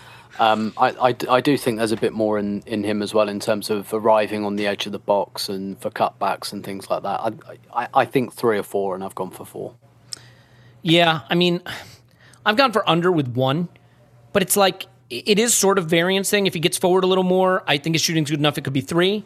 um, 0.41 0.73
I, 0.79 1.11
I, 1.11 1.17
I 1.29 1.41
do 1.43 1.59
think 1.59 1.77
there's 1.77 1.93
a 1.93 1.99
bit 1.99 2.15
more 2.15 2.39
in, 2.39 2.62
in 2.65 2.83
him 2.83 3.03
as 3.03 3.12
well 3.12 3.29
in 3.29 3.41
terms 3.41 3.69
of 3.69 3.93
arriving 3.93 4.43
on 4.43 4.57
the 4.57 4.67
edge 4.67 4.87
of 4.87 4.93
the 4.93 4.99
box 4.99 5.51
and 5.51 5.79
for 5.79 5.91
cutbacks 5.91 6.51
and 6.51 6.65
things 6.65 6.89
like 6.89 7.03
that. 7.03 7.21
I, 7.21 7.33
I, 7.75 7.89
I 7.93 8.05
think 8.07 8.33
three 8.33 8.59
or 8.59 8.62
four, 8.62 8.95
and 8.95 9.05
I've 9.05 9.15
gone 9.15 9.31
for 9.31 9.45
four. 9.45 9.75
Yeah, 10.81 11.21
I 11.29 11.35
mean, 11.35 11.61
I've 12.47 12.57
gone 12.57 12.73
for 12.73 12.89
under 12.89 13.12
with 13.12 13.29
one, 13.29 13.69
but 14.33 14.41
it's 14.43 14.57
like 14.57 14.87
it 15.11 15.39
is 15.39 15.53
sort 15.53 15.77
of 15.79 15.87
variance 15.91 16.31
thing. 16.31 16.47
If 16.47 16.55
he 16.55 16.61
gets 16.61 16.79
forward 16.79 17.05
a 17.05 17.07
little 17.07 17.23
more, 17.23 17.62
I 17.67 17.77
think 17.77 17.95
his 17.95 18.03
shooting's 18.03 18.31
good 18.31 18.39
enough. 18.39 18.57
It 18.57 18.65
could 18.65 18.73
be 18.73 18.81
three. 18.81 19.23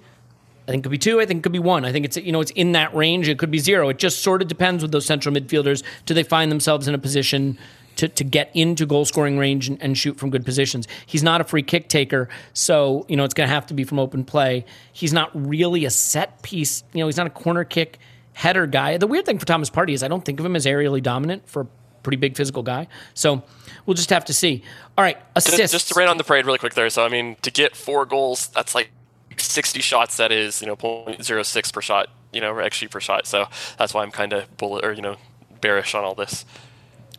I 0.66 0.70
think 0.72 0.80
it 0.80 0.82
could 0.84 0.92
be 0.92 0.98
two. 0.98 1.20
I 1.20 1.26
think 1.26 1.38
it 1.38 1.42
could 1.44 1.52
be 1.52 1.60
one. 1.60 1.84
I 1.84 1.92
think 1.92 2.06
it's 2.06 2.16
you 2.16 2.32
know 2.32 2.40
it's 2.40 2.50
in 2.52 2.72
that 2.72 2.92
range. 2.92 3.28
It 3.28 3.38
could 3.38 3.52
be 3.52 3.58
zero. 3.58 3.88
It 3.88 3.98
just 3.98 4.22
sort 4.22 4.42
of 4.42 4.48
depends 4.48 4.82
with 4.82 4.90
those 4.90 5.06
central 5.06 5.32
midfielders. 5.32 5.84
Do 6.06 6.14
they 6.14 6.24
find 6.24 6.50
themselves 6.50 6.88
in 6.88 6.94
a 6.94 6.98
position 6.98 7.56
to, 7.96 8.08
to 8.08 8.24
get 8.24 8.50
into 8.54 8.86
goal 8.86 9.04
scoring 9.04 9.38
range 9.38 9.68
and, 9.68 9.82
and 9.82 9.96
shoot 9.96 10.18
from 10.18 10.30
good 10.30 10.44
positions? 10.44 10.86
He's 11.06 11.22
not 11.22 11.40
a 11.40 11.44
free 11.44 11.62
kick 11.62 11.88
taker, 11.88 12.28
so 12.52 13.06
you 13.08 13.16
know 13.16 13.24
it's 13.24 13.34
going 13.34 13.48
to 13.48 13.54
have 13.54 13.66
to 13.66 13.74
be 13.74 13.84
from 13.84 13.98
open 13.98 14.24
play. 14.24 14.64
He's 14.92 15.12
not 15.12 15.30
really 15.34 15.84
a 15.84 15.90
set 15.90 16.42
piece. 16.42 16.84
You 16.92 17.00
know 17.00 17.06
he's 17.06 17.16
not 17.16 17.26
a 17.26 17.30
corner 17.30 17.64
kick 17.64 17.98
header 18.34 18.66
guy. 18.66 18.96
The 18.96 19.06
weird 19.06 19.26
thing 19.26 19.38
for 19.38 19.46
Thomas 19.46 19.70
Partey 19.70 19.92
is 19.92 20.02
I 20.02 20.08
don't 20.08 20.24
think 20.24 20.40
of 20.40 20.46
him 20.46 20.56
as 20.56 20.66
aerially 20.66 21.02
dominant 21.02 21.48
for 21.48 21.62
a 21.62 21.66
pretty 22.02 22.16
big 22.16 22.36
physical 22.36 22.62
guy. 22.62 22.86
So 23.14 23.42
we'll 23.86 23.94
just 23.94 24.10
have 24.10 24.24
to 24.26 24.34
see. 24.34 24.62
All 24.96 25.04
right, 25.04 25.18
assists. 25.34 25.72
Just, 25.72 25.88
to 25.88 25.98
rain 25.98 26.08
on 26.08 26.18
the 26.18 26.24
parade 26.24 26.46
really 26.46 26.58
quick 26.58 26.74
there. 26.74 26.90
So 26.90 27.04
I 27.04 27.08
mean, 27.08 27.36
to 27.42 27.50
get 27.50 27.74
four 27.74 28.06
goals, 28.06 28.48
that's 28.48 28.74
like 28.74 28.90
60 29.36 29.80
shots. 29.80 30.18
That 30.18 30.30
is, 30.30 30.60
you 30.60 30.68
know, 30.68 30.76
0.06 30.76 31.72
per 31.72 31.80
shot. 31.80 32.08
You 32.32 32.40
know, 32.40 32.50
or 32.52 32.62
XG 32.62 32.90
per 32.90 32.98
shot. 32.98 33.28
So 33.28 33.46
that's 33.78 33.94
why 33.94 34.02
I'm 34.02 34.10
kind 34.10 34.32
of 34.32 34.56
bullet 34.56 34.84
or 34.84 34.92
you 34.92 35.02
know 35.02 35.16
bearish 35.60 35.94
on 35.94 36.02
all 36.02 36.16
this. 36.16 36.44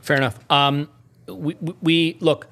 Fair 0.05 0.17
enough. 0.17 0.37
Um, 0.51 0.87
we, 1.27 1.55
we, 1.81 2.17
look. 2.19 2.47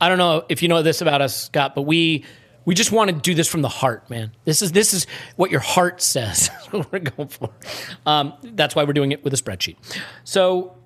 I 0.00 0.08
don't 0.08 0.18
know 0.18 0.44
if 0.48 0.60
you 0.60 0.68
know 0.68 0.82
this 0.82 1.00
about 1.00 1.22
us, 1.22 1.44
Scott, 1.44 1.76
but 1.76 1.82
we 1.82 2.24
we 2.64 2.74
just 2.74 2.90
want 2.90 3.10
to 3.10 3.16
do 3.16 3.32
this 3.32 3.46
from 3.46 3.62
the 3.62 3.68
heart, 3.68 4.10
man. 4.10 4.32
This 4.44 4.60
is 4.60 4.72
this 4.72 4.92
is 4.92 5.06
what 5.36 5.52
your 5.52 5.60
heart 5.60 6.02
says. 6.02 6.48
That's 6.52 6.72
what 6.72 6.92
we're 6.92 6.98
going 6.98 7.28
for. 7.28 7.50
Um, 8.04 8.34
that's 8.42 8.74
why 8.74 8.82
we're 8.82 8.92
doing 8.92 9.12
it 9.12 9.22
with 9.22 9.32
a 9.32 9.36
spreadsheet. 9.36 9.76
So 10.24 10.76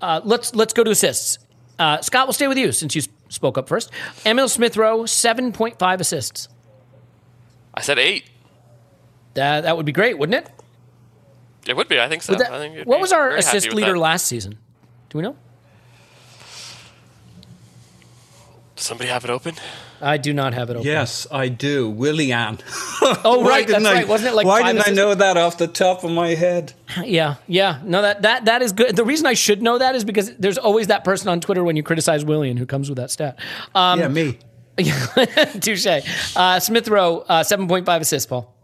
uh, 0.00 0.22
let's 0.24 0.54
let's 0.54 0.72
go 0.72 0.82
to 0.82 0.90
assists. 0.90 1.38
Uh, 1.78 2.00
Scott, 2.00 2.26
we'll 2.26 2.32
stay 2.32 2.48
with 2.48 2.56
you 2.56 2.72
since 2.72 2.96
you 2.96 3.02
spoke 3.28 3.58
up 3.58 3.68
first. 3.68 3.90
Emil 4.24 4.48
Smith 4.48 4.78
Rowe, 4.78 5.04
seven 5.04 5.52
point 5.52 5.78
five 5.78 6.00
assists. 6.00 6.48
I 7.74 7.82
said 7.82 7.98
eight. 7.98 8.24
That 9.34 9.60
that 9.60 9.76
would 9.76 9.84
be 9.84 9.92
great, 9.92 10.18
wouldn't 10.18 10.46
it? 10.46 10.50
It 11.68 11.76
would 11.76 11.88
be. 11.88 12.00
I 12.00 12.08
think 12.08 12.22
so. 12.22 12.34
That- 12.34 12.50
I 12.50 12.58
think 12.58 12.86
what 12.86 12.98
was 12.98 13.12
our 13.12 13.36
assist 13.36 13.74
leader 13.74 13.92
that. 13.92 13.98
last 13.98 14.26
season? 14.26 14.58
Do 15.10 15.18
we 15.18 15.22
know? 15.22 15.36
Does 18.76 18.84
somebody 18.84 19.08
have 19.10 19.24
it 19.24 19.30
open? 19.30 19.54
I 20.02 20.18
do 20.18 20.34
not 20.34 20.52
have 20.52 20.68
it 20.68 20.74
open. 20.76 20.86
Yes, 20.86 21.26
I 21.32 21.48
do. 21.48 21.88
Willian. 21.88 22.58
Oh, 23.00 23.42
right. 23.48 23.66
That's 23.66 23.84
I- 23.84 23.94
right. 23.94 24.08
Wasn't 24.08 24.30
it 24.30 24.34
like 24.36 24.46
Why 24.46 24.62
didn't 24.62 24.78
I 24.78 24.80
assists? 24.82 24.96
know 24.96 25.14
that 25.14 25.38
off 25.38 25.56
the 25.56 25.66
top 25.66 26.04
of 26.04 26.10
my 26.10 26.34
head? 26.34 26.74
Yeah, 27.02 27.36
yeah. 27.46 27.80
No, 27.84 28.02
that 28.02 28.22
that 28.22 28.44
that 28.44 28.62
is 28.62 28.72
good. 28.72 28.94
The 28.96 29.04
reason 29.04 29.26
I 29.26 29.32
should 29.34 29.62
know 29.62 29.78
that 29.78 29.94
is 29.94 30.04
because 30.04 30.34
there's 30.36 30.58
always 30.58 30.86
that 30.88 31.04
person 31.04 31.28
on 31.28 31.40
Twitter 31.40 31.64
when 31.64 31.76
you 31.76 31.82
criticize 31.82 32.24
Willian 32.24 32.56
who 32.58 32.66
comes 32.66 32.88
with 32.88 32.96
that 32.98 33.10
stat. 33.10 33.38
Um, 33.74 33.98
yeah, 34.00 34.08
me. 34.08 34.38
Touche. 35.60 35.86
Uh, 36.36 36.60
Smith 36.60 36.88
Rowe, 36.88 37.24
uh, 37.28 37.42
seven 37.42 37.66
point 37.68 37.86
five 37.86 38.02
assists. 38.02 38.26
Paul. 38.26 38.54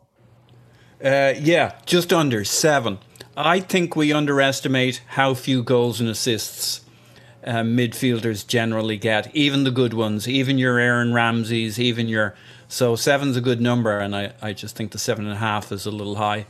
Uh, 1.02 1.34
yeah, 1.38 1.74
just 1.86 2.12
under 2.12 2.44
seven. 2.44 2.98
I 3.36 3.60
think 3.60 3.96
we 3.96 4.12
underestimate 4.12 5.02
how 5.08 5.32
few 5.34 5.62
goals 5.62 6.00
and 6.00 6.08
assists 6.08 6.82
uh, 7.44 7.62
midfielders 7.62 8.46
generally 8.46 8.96
get, 8.96 9.34
even 9.34 9.64
the 9.64 9.70
good 9.70 9.94
ones, 9.94 10.28
even 10.28 10.58
your 10.58 10.78
Aaron 10.78 11.12
Ramseys, 11.12 11.78
even 11.80 12.08
your. 12.08 12.34
So 12.68 12.96
seven's 12.96 13.36
a 13.36 13.40
good 13.40 13.60
number, 13.60 13.98
and 13.98 14.16
I, 14.16 14.32
I 14.40 14.52
just 14.52 14.76
think 14.76 14.92
the 14.92 14.98
seven 14.98 15.26
and 15.26 15.34
a 15.34 15.38
half 15.38 15.70
is 15.72 15.84
a 15.84 15.90
little 15.90 16.14
high. 16.16 16.46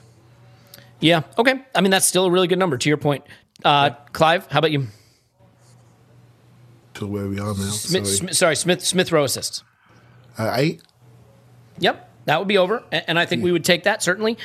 Yeah. 1.01 1.23
Okay. 1.37 1.61
I 1.75 1.81
mean, 1.81 1.91
that's 1.91 2.07
still 2.07 2.27
a 2.27 2.31
really 2.31 2.47
good 2.47 2.59
number. 2.61 2.79
To 2.79 2.89
your 2.89 2.97
point, 2.99 3.25
uh, 3.65 3.91
Clive. 4.13 4.47
How 4.51 4.61
about 4.61 4.71
you? 4.71 4.87
To 6.95 7.07
where 7.07 7.27
we 7.27 7.41
are 7.41 7.47
now. 7.47 7.55
Smith, 7.55 8.07
Sorry. 8.07 8.17
Smith, 8.17 8.37
sorry, 8.37 8.57
Smith 8.57 8.85
Smith 8.85 9.11
Rowe 9.11 9.25
assists. 9.25 9.65
Uh, 10.39 10.53
eight. 10.57 10.83
Yep, 11.79 12.09
that 12.27 12.39
would 12.39 12.49
be 12.49 12.59
over, 12.59 12.85
A- 12.93 13.09
and 13.09 13.19
I 13.19 13.27
think 13.27 13.43
we 13.43 13.51
would 13.51 13.65
take 13.65 13.85
that 13.85 14.03
certainly. 14.03 14.39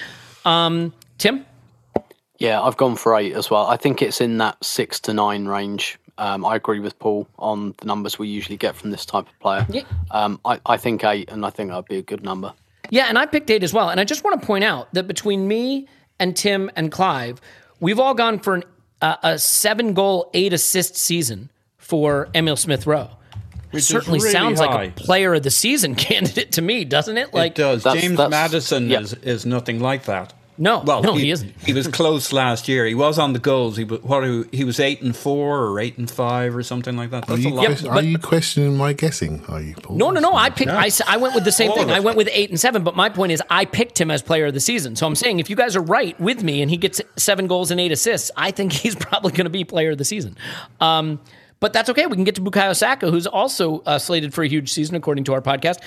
Um, 0.46 0.94
Tim. 1.18 1.46
Yeah, 2.40 2.62
I've 2.62 2.78
gone 2.78 2.96
for 2.96 3.16
eight 3.18 3.34
as 3.34 3.50
well. 3.50 3.68
I 3.68 3.78
think 3.78 4.02
it's 4.02 4.22
in 4.22 4.38
that 4.38 4.64
six 4.64 5.00
to 5.02 5.14
nine 5.14 5.46
range. 5.46 6.00
Um, 6.18 6.46
I 6.46 6.56
agree 6.56 6.80
with 6.80 6.98
Paul 7.00 7.28
on 7.38 7.74
the 7.78 7.86
numbers 7.86 8.18
we 8.18 8.28
usually 8.28 8.58
get 8.58 8.76
from 8.76 8.90
this 8.92 9.06
type 9.06 9.28
of 9.28 9.40
player. 9.40 9.66
Yeah. 9.70 9.84
Um, 10.12 10.40
I, 10.46 10.60
I 10.66 10.78
think 10.78 11.04
eight, 11.04 11.30
and 11.32 11.46
I 11.46 11.50
think 11.50 11.70
that'd 11.70 11.86
be 11.86 11.98
a 11.98 12.02
good 12.02 12.24
number. 12.24 12.54
Yeah, 12.90 13.06
and 13.08 13.18
I 13.18 13.26
picked 13.26 13.50
eight 13.52 13.64
as 13.64 13.74
well. 13.74 13.90
And 13.90 14.00
I 14.00 14.04
just 14.04 14.24
want 14.24 14.40
to 14.42 14.46
point 14.48 14.64
out 14.64 14.94
that 14.94 15.08
between 15.08 15.48
me 15.48 15.88
and 16.20 16.36
Tim 16.36 16.72
and 16.76 16.92
Clive, 16.92 17.40
we've 17.80 18.00
all 18.00 18.14
gone 18.14 18.40
for 18.40 18.56
an, 18.56 18.64
uh, 19.02 19.18
a 19.24 19.38
seven 19.38 19.94
goal, 19.94 20.30
eight 20.34 20.54
assist 20.54 20.96
season 20.96 21.52
for 21.78 22.30
Emil 22.34 22.56
Smith 22.56 22.88
Rowe. 22.88 23.10
Which 23.72 23.84
Certainly 23.84 24.20
really 24.20 24.32
sounds 24.32 24.60
high. 24.62 24.66
like 24.76 24.90
a 24.90 24.94
player 24.94 25.34
of 25.34 25.44
the 25.44 25.52
season 25.52 25.94
candidate 26.08 26.54
to 26.54 26.62
me, 26.62 26.86
doesn't 26.86 27.18
it? 27.18 27.34
Like, 27.34 27.52
it 27.52 27.56
does. 27.56 27.84
That's- 27.84 28.02
James 28.02 28.18
that's- 28.18 28.32
Maddison 28.32 28.90
yeah. 28.90 29.02
is, 29.02 29.14
is 29.14 29.46
nothing 29.46 29.82
like 29.82 30.06
that. 30.06 30.34
No, 30.60 30.80
well, 30.80 31.04
no, 31.04 31.14
he 31.14 31.30
isn't. 31.30 31.54
he 31.64 31.72
was 31.74 31.88
close 31.88 32.34
last 32.34 32.68
year. 32.68 32.86
He 32.88 32.96
was 32.96 33.20
on 33.20 33.34
the 33.34 33.40
goals. 33.40 33.78
He 33.78 33.84
was 33.84 34.02
what? 34.02 34.24
He 34.52 34.64
was 34.64 34.80
eight 34.80 35.02
and 35.04 35.16
four 35.16 35.66
or 35.66 35.80
eight 35.80 35.98
and 36.00 36.10
five 36.10 36.56
or 36.56 36.64
something 36.64 36.98
like 36.98 37.12
that. 37.12 37.26
Are 37.30 37.36
That's 37.36 37.46
a 37.46 37.50
you, 37.50 37.54
lot. 37.56 37.66
question- 37.68 37.88
but- 37.90 38.04
are 38.04 38.08
you 38.08 38.18
questioning 38.18 38.76
my 38.78 38.94
guessing? 38.94 39.44
Are 39.50 39.62
you, 39.62 39.76
Paul? 39.76 39.98
No, 39.98 40.10
no, 40.10 40.20
no. 40.20 40.34
I 40.34 40.50
picked. 40.50 40.68
No. 40.70 40.76
I, 40.76 40.88
s- 40.88 41.02
I 41.08 41.18
went 41.18 41.36
with 41.36 41.44
the 41.44 41.52
same 41.52 41.70
All 41.72 41.78
thing. 41.78 41.92
I 41.92 42.00
went 42.00 42.18
with 42.18 42.30
eight 42.32 42.50
and 42.50 42.60
seven. 42.60 42.84
But 42.84 42.96
my 42.96 43.10
point 43.10 43.32
is, 43.32 43.42
I 43.50 43.66
picked 43.66 44.02
him 44.02 44.10
as 44.10 44.22
player 44.24 44.48
of 44.48 44.54
the 44.56 44.60
season. 44.60 44.96
So 44.96 45.06
I'm 45.06 45.16
saying, 45.16 45.40
if 45.40 45.50
you 45.50 45.56
guys 45.56 45.76
are 45.76 45.82
right 45.82 46.20
with 46.20 46.42
me, 46.44 46.62
and 46.64 46.72
he 46.72 46.78
gets 46.78 47.02
seven 47.18 47.46
goals 47.48 47.70
and 47.70 47.80
eight 47.80 47.92
assists, 47.92 48.32
I 48.36 48.50
think 48.52 48.72
he's 48.74 48.96
probably 48.96 49.32
going 49.34 49.46
to 49.46 49.52
be 49.52 49.64
player 49.64 49.92
of 49.92 49.98
the 50.00 50.06
season. 50.06 50.36
Um, 50.82 51.20
but 51.60 51.74
that's 51.74 51.90
okay. 51.90 52.06
We 52.06 52.16
can 52.16 52.24
get 52.24 52.36
to 52.36 52.42
Bukayo 52.42 52.76
Saka, 52.76 53.10
who's 53.12 53.26
also 53.28 53.80
uh, 53.86 53.98
slated 54.00 54.34
for 54.34 54.44
a 54.44 54.48
huge 54.48 54.72
season, 54.72 54.96
according 54.96 55.24
to 55.26 55.34
our 55.34 55.42
podcast. 55.42 55.78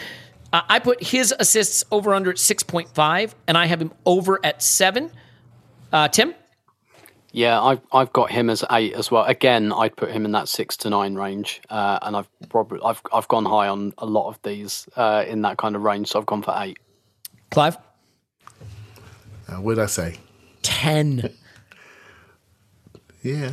Uh, 0.52 0.62
I 0.68 0.78
put 0.78 1.02
his 1.02 1.32
assists 1.38 1.84
over 1.90 2.14
under 2.14 2.30
at 2.30 2.38
six 2.38 2.62
point 2.62 2.88
five, 2.94 3.34
and 3.46 3.56
I 3.56 3.66
have 3.66 3.80
him 3.80 3.92
over 4.04 4.40
at 4.44 4.62
seven. 4.62 5.10
Uh, 5.92 6.08
Tim. 6.08 6.34
Yeah, 7.32 7.60
I've 7.62 7.80
I've 7.92 8.12
got 8.12 8.30
him 8.32 8.50
as 8.50 8.64
eight 8.72 8.94
as 8.94 9.10
well. 9.10 9.24
Again, 9.24 9.72
I'd 9.72 9.96
put 9.96 10.10
him 10.10 10.24
in 10.24 10.32
that 10.32 10.48
six 10.48 10.76
to 10.78 10.90
nine 10.90 11.14
range, 11.14 11.60
uh, 11.70 12.00
and 12.02 12.16
I've 12.16 12.28
probably 12.48 12.80
I've 12.84 13.00
I've 13.12 13.28
gone 13.28 13.44
high 13.44 13.68
on 13.68 13.92
a 13.98 14.06
lot 14.06 14.28
of 14.28 14.42
these 14.42 14.88
uh, 14.96 15.24
in 15.26 15.42
that 15.42 15.56
kind 15.56 15.76
of 15.76 15.82
range, 15.82 16.08
so 16.08 16.18
I've 16.18 16.26
gone 16.26 16.42
for 16.42 16.54
eight. 16.58 16.78
Clive. 17.50 17.78
Uh, 19.48 19.56
what 19.60 19.76
did 19.76 19.84
I 19.84 19.86
say? 19.86 20.16
Ten. 20.62 21.32
Yeah. 23.22 23.52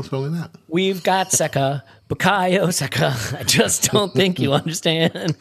What's 0.00 0.10
wrong 0.10 0.22
with 0.22 0.32
that? 0.40 0.52
We've 0.66 1.02
got 1.02 1.30
Saka, 1.30 1.84
Bukayo 2.08 2.72
Saka. 2.72 3.14
I 3.38 3.42
just 3.42 3.90
don't 3.90 4.14
think 4.14 4.38
you 4.40 4.54
understand. 4.54 5.12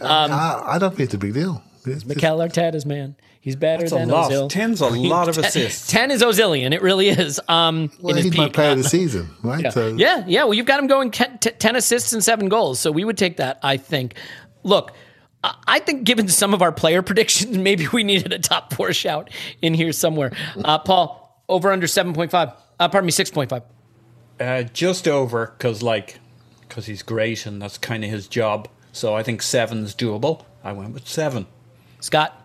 I, 0.00 0.62
I 0.64 0.78
don't 0.78 0.88
think 0.96 1.00
it's 1.00 1.12
a 1.12 1.18
big 1.18 1.34
deal. 1.34 1.62
It's 1.84 2.06
Mikel 2.06 2.38
Arteta's 2.38 2.86
man. 2.86 3.16
He's 3.42 3.54
better 3.54 3.82
That's 3.82 3.92
a 3.92 3.96
than 3.96 4.08
lot. 4.08 4.30
Ozil. 4.32 4.48
Ten's 4.48 4.80
a 4.80 4.88
lot 4.88 5.28
of 5.28 5.36
assists. 5.36 5.88
Ten 5.90 6.10
is 6.10 6.22
Ozilian. 6.22 6.72
It 6.72 6.80
really 6.80 7.10
is. 7.10 7.38
Um, 7.46 7.90
well, 8.00 8.12
in 8.12 8.16
his 8.16 8.24
he's 8.32 8.36
my 8.38 8.44
peak. 8.46 8.54
player 8.54 8.70
of 8.70 8.78
the 8.78 8.84
season, 8.84 9.28
right? 9.42 9.62
Yeah. 9.62 9.68
So 9.68 9.88
yeah, 9.88 10.24
yeah. 10.26 10.44
Well, 10.44 10.54
you've 10.54 10.64
got 10.64 10.80
him 10.80 10.86
going 10.86 11.10
t- 11.10 11.26
t- 11.40 11.50
10 11.50 11.76
assists 11.76 12.14
and 12.14 12.24
seven 12.24 12.48
goals. 12.48 12.80
So 12.80 12.90
we 12.90 13.04
would 13.04 13.18
take 13.18 13.36
that, 13.36 13.58
I 13.62 13.76
think. 13.76 14.14
Look, 14.62 14.92
I- 15.42 15.54
I 15.66 15.78
think 15.80 16.04
given 16.04 16.28
some 16.28 16.54
of 16.54 16.62
our 16.62 16.72
player 16.72 17.02
predictions, 17.02 17.58
maybe 17.58 17.86
we 17.92 18.04
needed 18.04 18.32
a 18.32 18.38
top 18.38 18.72
four 18.72 18.94
shout 18.94 19.28
in 19.60 19.74
here 19.74 19.92
somewhere. 19.92 20.32
Uh, 20.64 20.78
Paul, 20.78 21.44
over 21.46 21.70
under 21.70 21.86
7.5. 21.86 22.56
Uh, 22.78 22.88
pardon 22.88 23.06
me, 23.06 23.12
6.5. 23.12 23.62
Uh, 24.40 24.62
just 24.72 25.06
over, 25.06 25.54
because 25.56 25.82
like, 25.82 26.18
because 26.68 26.86
he's 26.86 27.02
great 27.02 27.46
and 27.46 27.62
that's 27.62 27.78
kind 27.78 28.04
of 28.04 28.10
his 28.10 28.26
job. 28.26 28.68
So 28.92 29.14
I 29.14 29.22
think 29.22 29.42
seven's 29.42 29.94
doable. 29.94 30.44
I 30.62 30.72
went 30.72 30.94
with 30.94 31.06
seven. 31.06 31.46
Scott, 32.00 32.40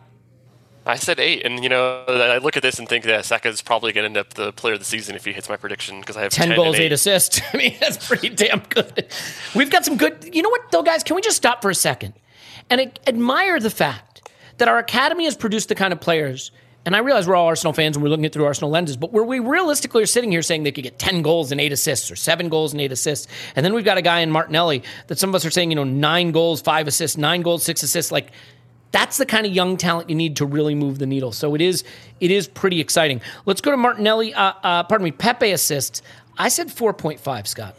I 0.86 0.96
said 0.96 1.20
eight, 1.20 1.46
and 1.46 1.62
you 1.64 1.70
know, 1.70 2.04
I 2.08 2.40
look 2.40 2.58
at 2.58 2.64
this 2.64 2.80
and 2.80 2.88
think 2.88 3.06
that 3.06 3.26
Saka's 3.26 3.62
probably 3.62 3.92
going 3.92 4.04
to 4.04 4.06
end 4.08 4.18
up 4.18 4.34
the 4.34 4.52
player 4.52 4.74
of 4.74 4.80
the 4.80 4.86
season 4.86 5.16
if 5.16 5.26
he 5.26 5.32
hits 5.32 5.48
my 5.48 5.58
prediction 5.58 6.00
because 6.00 6.18
I 6.18 6.24
have 6.24 6.32
10 6.32 6.50
10, 6.50 6.58
goals, 6.58 6.76
and 6.76 6.86
eight 6.86 6.92
assists. 6.92 7.42
I 7.54 7.58
mean, 7.58 7.76
that's 7.80 8.08
pretty 8.08 8.30
damn 8.30 8.62
good. 8.70 9.08
We've 9.54 9.70
got 9.70 9.86
some 9.86 9.98
good. 9.98 10.30
You 10.34 10.42
know 10.42 10.50
what, 10.50 10.72
though, 10.72 10.84
guys? 10.84 11.04
Can 11.04 11.16
we 11.16 11.22
just 11.22 11.38
stop 11.38 11.62
for 11.62 11.70
a 11.70 11.76
second 11.76 12.14
and 12.70 12.98
admire 13.06 13.60
the 13.60 13.70
fact 13.70 14.30
that 14.58 14.68
our 14.68 14.80
academy 14.80 15.26
has 15.26 15.36
produced 15.36 15.70
the 15.70 15.76
kind 15.76 15.94
of 15.94 16.02
players? 16.02 16.52
And 16.90 16.96
I 16.96 17.00
realize 17.02 17.28
we're 17.28 17.36
all 17.36 17.46
Arsenal 17.46 17.72
fans 17.72 17.96
and 17.96 18.02
we're 18.02 18.10
looking 18.10 18.26
at 18.26 18.32
it 18.32 18.34
through 18.34 18.46
Arsenal 18.46 18.72
lenses, 18.72 18.98
but 18.98 19.14
where 19.14 19.24
we 19.24 19.38
realistically 19.38 20.02
are 20.02 20.08
sitting 20.08 20.32
here 20.32 20.42
saying 20.42 20.64
they 20.64 20.72
could 20.72 20.84
get 20.84 20.98
10 20.98 21.22
goals 21.22 21.52
and 21.52 21.62
eight 21.62 21.72
assists 21.72 22.10
or 22.10 22.16
seven 22.16 22.50
goals 22.50 22.74
and 22.74 22.82
eight 22.82 22.92
assists. 22.92 23.28
And 23.56 23.64
then 23.64 23.76
we've 23.76 23.86
got 23.86 24.00
a 24.00 24.02
guy 24.02 24.22
in 24.22 24.32
Martinelli 24.32 24.82
that 25.06 25.20
some 25.20 25.30
of 25.30 25.36
us 25.36 25.46
are 25.46 25.52
saying, 25.52 25.70
you 25.70 25.76
know, 25.76 25.84
nine 25.84 26.32
goals, 26.32 26.62
five 26.62 26.88
assists, 26.88 27.16
nine 27.16 27.44
goals, 27.44 27.62
six 27.62 27.84
assists. 27.84 28.12
Like, 28.12 28.32
that's 28.90 29.18
the 29.18 29.28
kind 29.28 29.46
of 29.46 29.54
young 29.54 29.78
talent 29.78 30.10
you 30.10 30.16
need 30.16 30.38
to 30.38 30.48
really 30.48 30.74
move 30.74 30.98
the 30.98 31.06
needle. 31.06 31.32
So 31.32 31.54
it 31.54 31.62
is 31.62 31.84
it 32.20 32.32
is 32.32 32.48
pretty 32.48 32.82
exciting. 32.82 33.22
Let's 33.46 33.62
go 33.62 33.70
to 33.70 33.78
Martinelli. 33.78 34.34
Uh, 34.34 34.54
uh, 34.64 34.82
pardon 34.82 35.06
me, 35.06 35.12
Pepe 35.12 35.52
assists. 35.52 36.02
I 36.40 36.50
said 36.50 36.72
four 36.72 36.92
point 36.94 37.20
five, 37.20 37.48
Scott. 37.48 37.76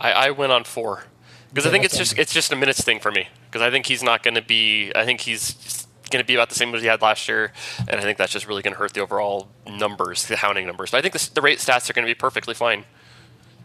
I, 0.00 0.10
I 0.10 0.30
went 0.32 0.50
on 0.50 0.64
four 0.64 1.04
because 1.50 1.64
I 1.64 1.70
think 1.70 1.84
it's 1.84 1.96
just 1.96 2.18
it's 2.18 2.34
just 2.34 2.50
a 2.50 2.56
minutes 2.56 2.80
thing 2.80 2.98
for 2.98 3.12
me 3.12 3.28
because 3.46 3.62
I 3.62 3.70
think 3.70 3.86
he's 3.86 4.02
not 4.02 4.24
going 4.24 4.34
to 4.34 4.42
be. 4.42 4.90
I 4.96 5.04
think 5.04 5.20
he's 5.20 5.81
going 6.12 6.22
to 6.22 6.26
be 6.26 6.34
about 6.34 6.48
the 6.48 6.54
same 6.54 6.74
as 6.74 6.82
he 6.82 6.86
had 6.86 7.02
last 7.02 7.28
year, 7.28 7.52
and 7.88 7.98
I 7.98 8.02
think 8.02 8.18
that's 8.18 8.32
just 8.32 8.46
really 8.46 8.62
going 8.62 8.74
to 8.74 8.78
hurt 8.78 8.94
the 8.94 9.00
overall 9.00 9.48
numbers, 9.66 10.26
the 10.26 10.36
hounding 10.36 10.66
numbers. 10.66 10.90
But 10.90 10.98
I 10.98 11.02
think 11.02 11.18
the 11.34 11.42
rate 11.42 11.58
stats 11.58 11.90
are 11.90 11.92
going 11.92 12.06
to 12.06 12.10
be 12.10 12.14
perfectly 12.14 12.54
fine. 12.54 12.84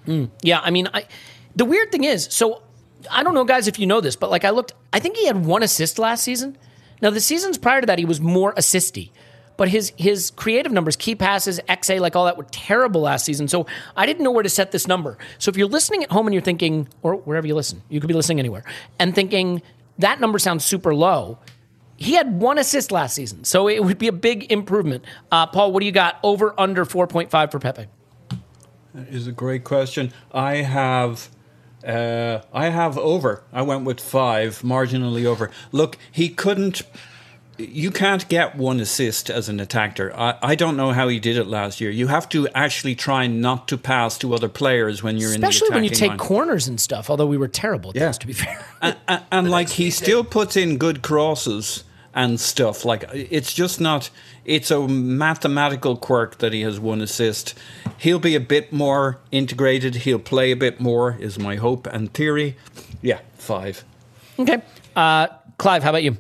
Mm, 0.08 0.30
yeah, 0.42 0.62
I 0.64 0.72
mean, 0.72 0.88
I 0.94 1.06
the 1.56 1.66
weird 1.66 1.92
thing 1.92 2.04
is, 2.04 2.28
so 2.32 2.64
I 3.12 3.24
don't 3.24 3.34
know, 3.34 3.44
guys, 3.44 3.68
if 3.68 3.78
you 3.78 3.86
know 3.86 4.02
this, 4.02 4.16
but 4.16 4.32
like 4.32 4.46
I 4.46 4.50
looked, 4.52 4.74
I 4.94 5.00
think 5.00 5.18
he 5.18 5.28
had 5.28 5.46
one 5.46 5.64
assist 5.64 6.00
last 6.00 6.24
season. 6.24 6.58
Now 7.02 7.10
the 7.10 7.22
seasons 7.22 7.58
prior 7.58 7.82
to 7.82 7.88
that, 7.88 8.00
he 8.00 8.06
was 8.06 8.20
more 8.20 8.54
assisty. 8.58 9.12
But 9.58 9.70
his 9.70 9.92
his 9.98 10.32
creative 10.32 10.72
numbers, 10.72 10.96
key 10.96 11.16
passes, 11.16 11.60
XA, 11.68 12.00
like 12.00 12.16
all 12.16 12.26
that, 12.26 12.38
were 12.38 12.46
terrible 12.52 13.02
last 13.02 13.26
season. 13.26 13.48
So 13.48 13.66
I 13.96 14.06
didn't 14.06 14.24
know 14.24 14.32
where 14.32 14.44
to 14.44 14.50
set 14.50 14.72
this 14.72 14.88
number. 14.88 15.18
So 15.40 15.50
if 15.50 15.58
you're 15.58 15.68
listening 15.68 16.04
at 16.04 16.12
home 16.12 16.28
and 16.28 16.34
you're 16.34 16.44
thinking, 16.44 16.88
or 17.02 17.16
wherever 17.16 17.48
you 17.48 17.56
listen, 17.56 17.82
you 17.90 18.00
could 18.00 18.08
be 18.08 18.14
listening 18.14 18.40
anywhere, 18.40 18.64
and 19.00 19.16
thinking 19.16 19.64
that 19.98 20.22
number 20.22 20.38
sounds 20.38 20.64
super 20.64 20.94
low. 20.94 21.40
He 22.00 22.14
had 22.14 22.40
one 22.40 22.58
assist 22.60 22.92
last 22.92 23.16
season, 23.16 23.44
so 23.44 23.68
it 23.68 23.84
would 23.84 23.98
be 23.98 24.08
a 24.08 24.12
big 24.14 24.52
improvement. 24.52 25.04
Uh, 25.32 25.48
Paul, 25.48 25.72
what 25.72 25.80
do 25.82 25.86
you 25.88 25.92
got? 25.92 26.20
Over 26.24 26.54
under 26.58 26.86
four 26.86 27.08
point 27.08 27.32
five 27.32 27.52
for 27.52 27.60
Pepe. 27.60 27.88
is 28.96 29.28
a 29.28 29.32
great 29.32 29.64
question. 29.64 30.14
I 30.32 30.58
have 30.58 31.30
uh, 31.86 32.42
I 32.54 32.70
have 32.70 32.98
over. 32.98 33.44
I 33.52 33.62
went 33.64 33.84
with 33.86 34.00
five, 34.00 34.62
marginally 34.62 35.26
over. 35.26 35.50
Look, 35.72 35.98
he 36.12 36.30
couldn't. 36.30 36.84
You 37.60 37.90
can't 37.90 38.28
get 38.30 38.56
one 38.56 38.80
assist 38.80 39.32
as 39.32 39.50
an 39.50 39.60
attacker. 39.60 40.14
I, 40.16 40.38
I 40.44 40.54
don't 40.54 40.78
know 40.78 40.92
how 40.92 41.08
he 41.08 41.20
did 41.20 41.38
it 41.38 41.46
last 41.48 41.82
year. 41.82 41.90
You 41.90 42.06
have 42.06 42.30
to 42.30 42.48
actually 42.50 42.94
try 42.94 43.26
not 43.26 43.68
to 43.70 43.78
pass 43.80 44.16
to 44.20 44.36
other 44.36 44.48
players 44.48 45.02
when 45.02 45.18
you're 45.18 45.32
Especially 45.32 45.66
in 45.70 45.72
the 45.72 45.78
when 45.78 45.84
you 45.84 45.90
take 45.90 46.10
line. 46.10 46.18
corners 46.20 46.68
and 46.68 46.80
stuff. 46.80 47.10
Although 47.10 47.26
we 47.26 47.38
were 47.38 47.48
terrible 47.48 47.90
at 47.90 47.96
Yeah. 47.96 48.06
those, 48.06 48.20
to 48.20 48.28
be 48.28 48.34
fair. 48.34 48.64
and, 48.80 48.96
and, 49.08 49.24
and 49.32 49.50
like 49.50 49.70
he 49.70 49.90
still 49.90 50.24
puts 50.24 50.56
in 50.56 50.78
good 50.78 51.02
crosses 51.02 51.84
and 52.18 52.40
stuff. 52.40 52.84
Like 52.84 53.06
it's 53.14 53.54
just 53.54 53.80
not. 53.80 54.10
It's 54.44 54.72
a 54.72 54.88
mathematical 54.88 55.96
quirk 55.96 56.40
that 56.40 56.52
he 56.52 56.62
has 56.62 56.80
one 56.80 57.00
assist. 57.02 57.54
He'll 58.00 58.20
be 58.20 58.34
a 58.36 58.40
bit 58.40 58.74
more 58.74 59.20
integrated. 59.32 59.96
He'll 59.98 60.20
play 60.20 60.52
a 60.52 60.56
bit 60.56 60.82
more. 60.82 61.16
Is 61.20 61.38
my 61.38 61.56
hope 61.58 61.86
and 61.88 62.12
theory. 62.14 62.58
Yeah, 63.02 63.20
five. 63.36 63.86
Okay. 64.40 64.62
Uh, 64.96 65.28
Clive, 65.58 65.84
how 65.84 65.90
about 65.90 66.04
you? 66.04 66.18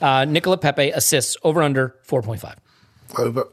Uh, 0.00 0.24
Nicola 0.26 0.58
Pepe 0.58 0.90
assists 0.90 1.36
over 1.42 1.62
under 1.62 1.94
4.5. 2.06 2.56
over. 3.18 3.48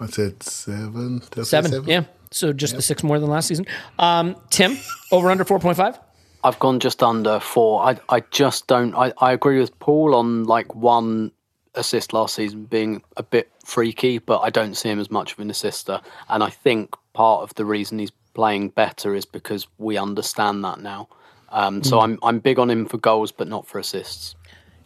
I 0.00 0.06
said 0.06 0.42
seven. 0.42 1.18
Did 1.30 1.40
I 1.40 1.42
say 1.42 1.62
Seven. 1.62 1.84
Yeah. 1.84 2.04
So 2.30 2.52
just 2.52 2.76
the 2.76 2.82
six 2.82 3.02
more 3.02 3.18
than 3.18 3.28
last 3.28 3.48
season. 3.48 3.66
Um, 3.98 4.36
Tim, 4.50 4.78
over 5.10 5.30
under 5.30 5.44
4.5. 5.44 5.98
I've 6.44 6.58
gone 6.58 6.80
just 6.80 7.02
under 7.02 7.38
four. 7.40 7.82
I 7.84 7.98
I 8.08 8.20
just 8.30 8.66
don't. 8.66 8.94
I, 8.94 9.12
I 9.18 9.32
agree 9.32 9.58
with 9.60 9.78
Paul 9.78 10.14
on 10.14 10.44
like 10.44 10.74
one 10.74 11.32
assist 11.74 12.12
last 12.12 12.34
season 12.34 12.64
being 12.64 13.02
a 13.16 13.22
bit 13.22 13.50
freaky, 13.64 14.18
but 14.18 14.40
I 14.40 14.50
don't 14.50 14.74
see 14.74 14.90
him 14.90 14.98
as 15.00 15.10
much 15.10 15.32
of 15.32 15.38
an 15.38 15.50
assister. 15.50 16.00
And 16.28 16.42
I 16.42 16.50
think 16.50 16.94
part 17.14 17.42
of 17.42 17.54
the 17.54 17.64
reason 17.64 17.98
he's 17.98 18.10
playing 18.34 18.70
better 18.70 19.14
is 19.14 19.24
because 19.24 19.66
we 19.78 19.96
understand 19.96 20.64
that 20.64 20.80
now. 20.80 21.08
Um, 21.50 21.82
so 21.84 22.00
I'm 22.00 22.18
I'm 22.22 22.38
big 22.40 22.58
on 22.58 22.70
him 22.70 22.86
for 22.86 22.98
goals, 22.98 23.30
but 23.32 23.46
not 23.48 23.66
for 23.66 23.78
assists. 23.78 24.34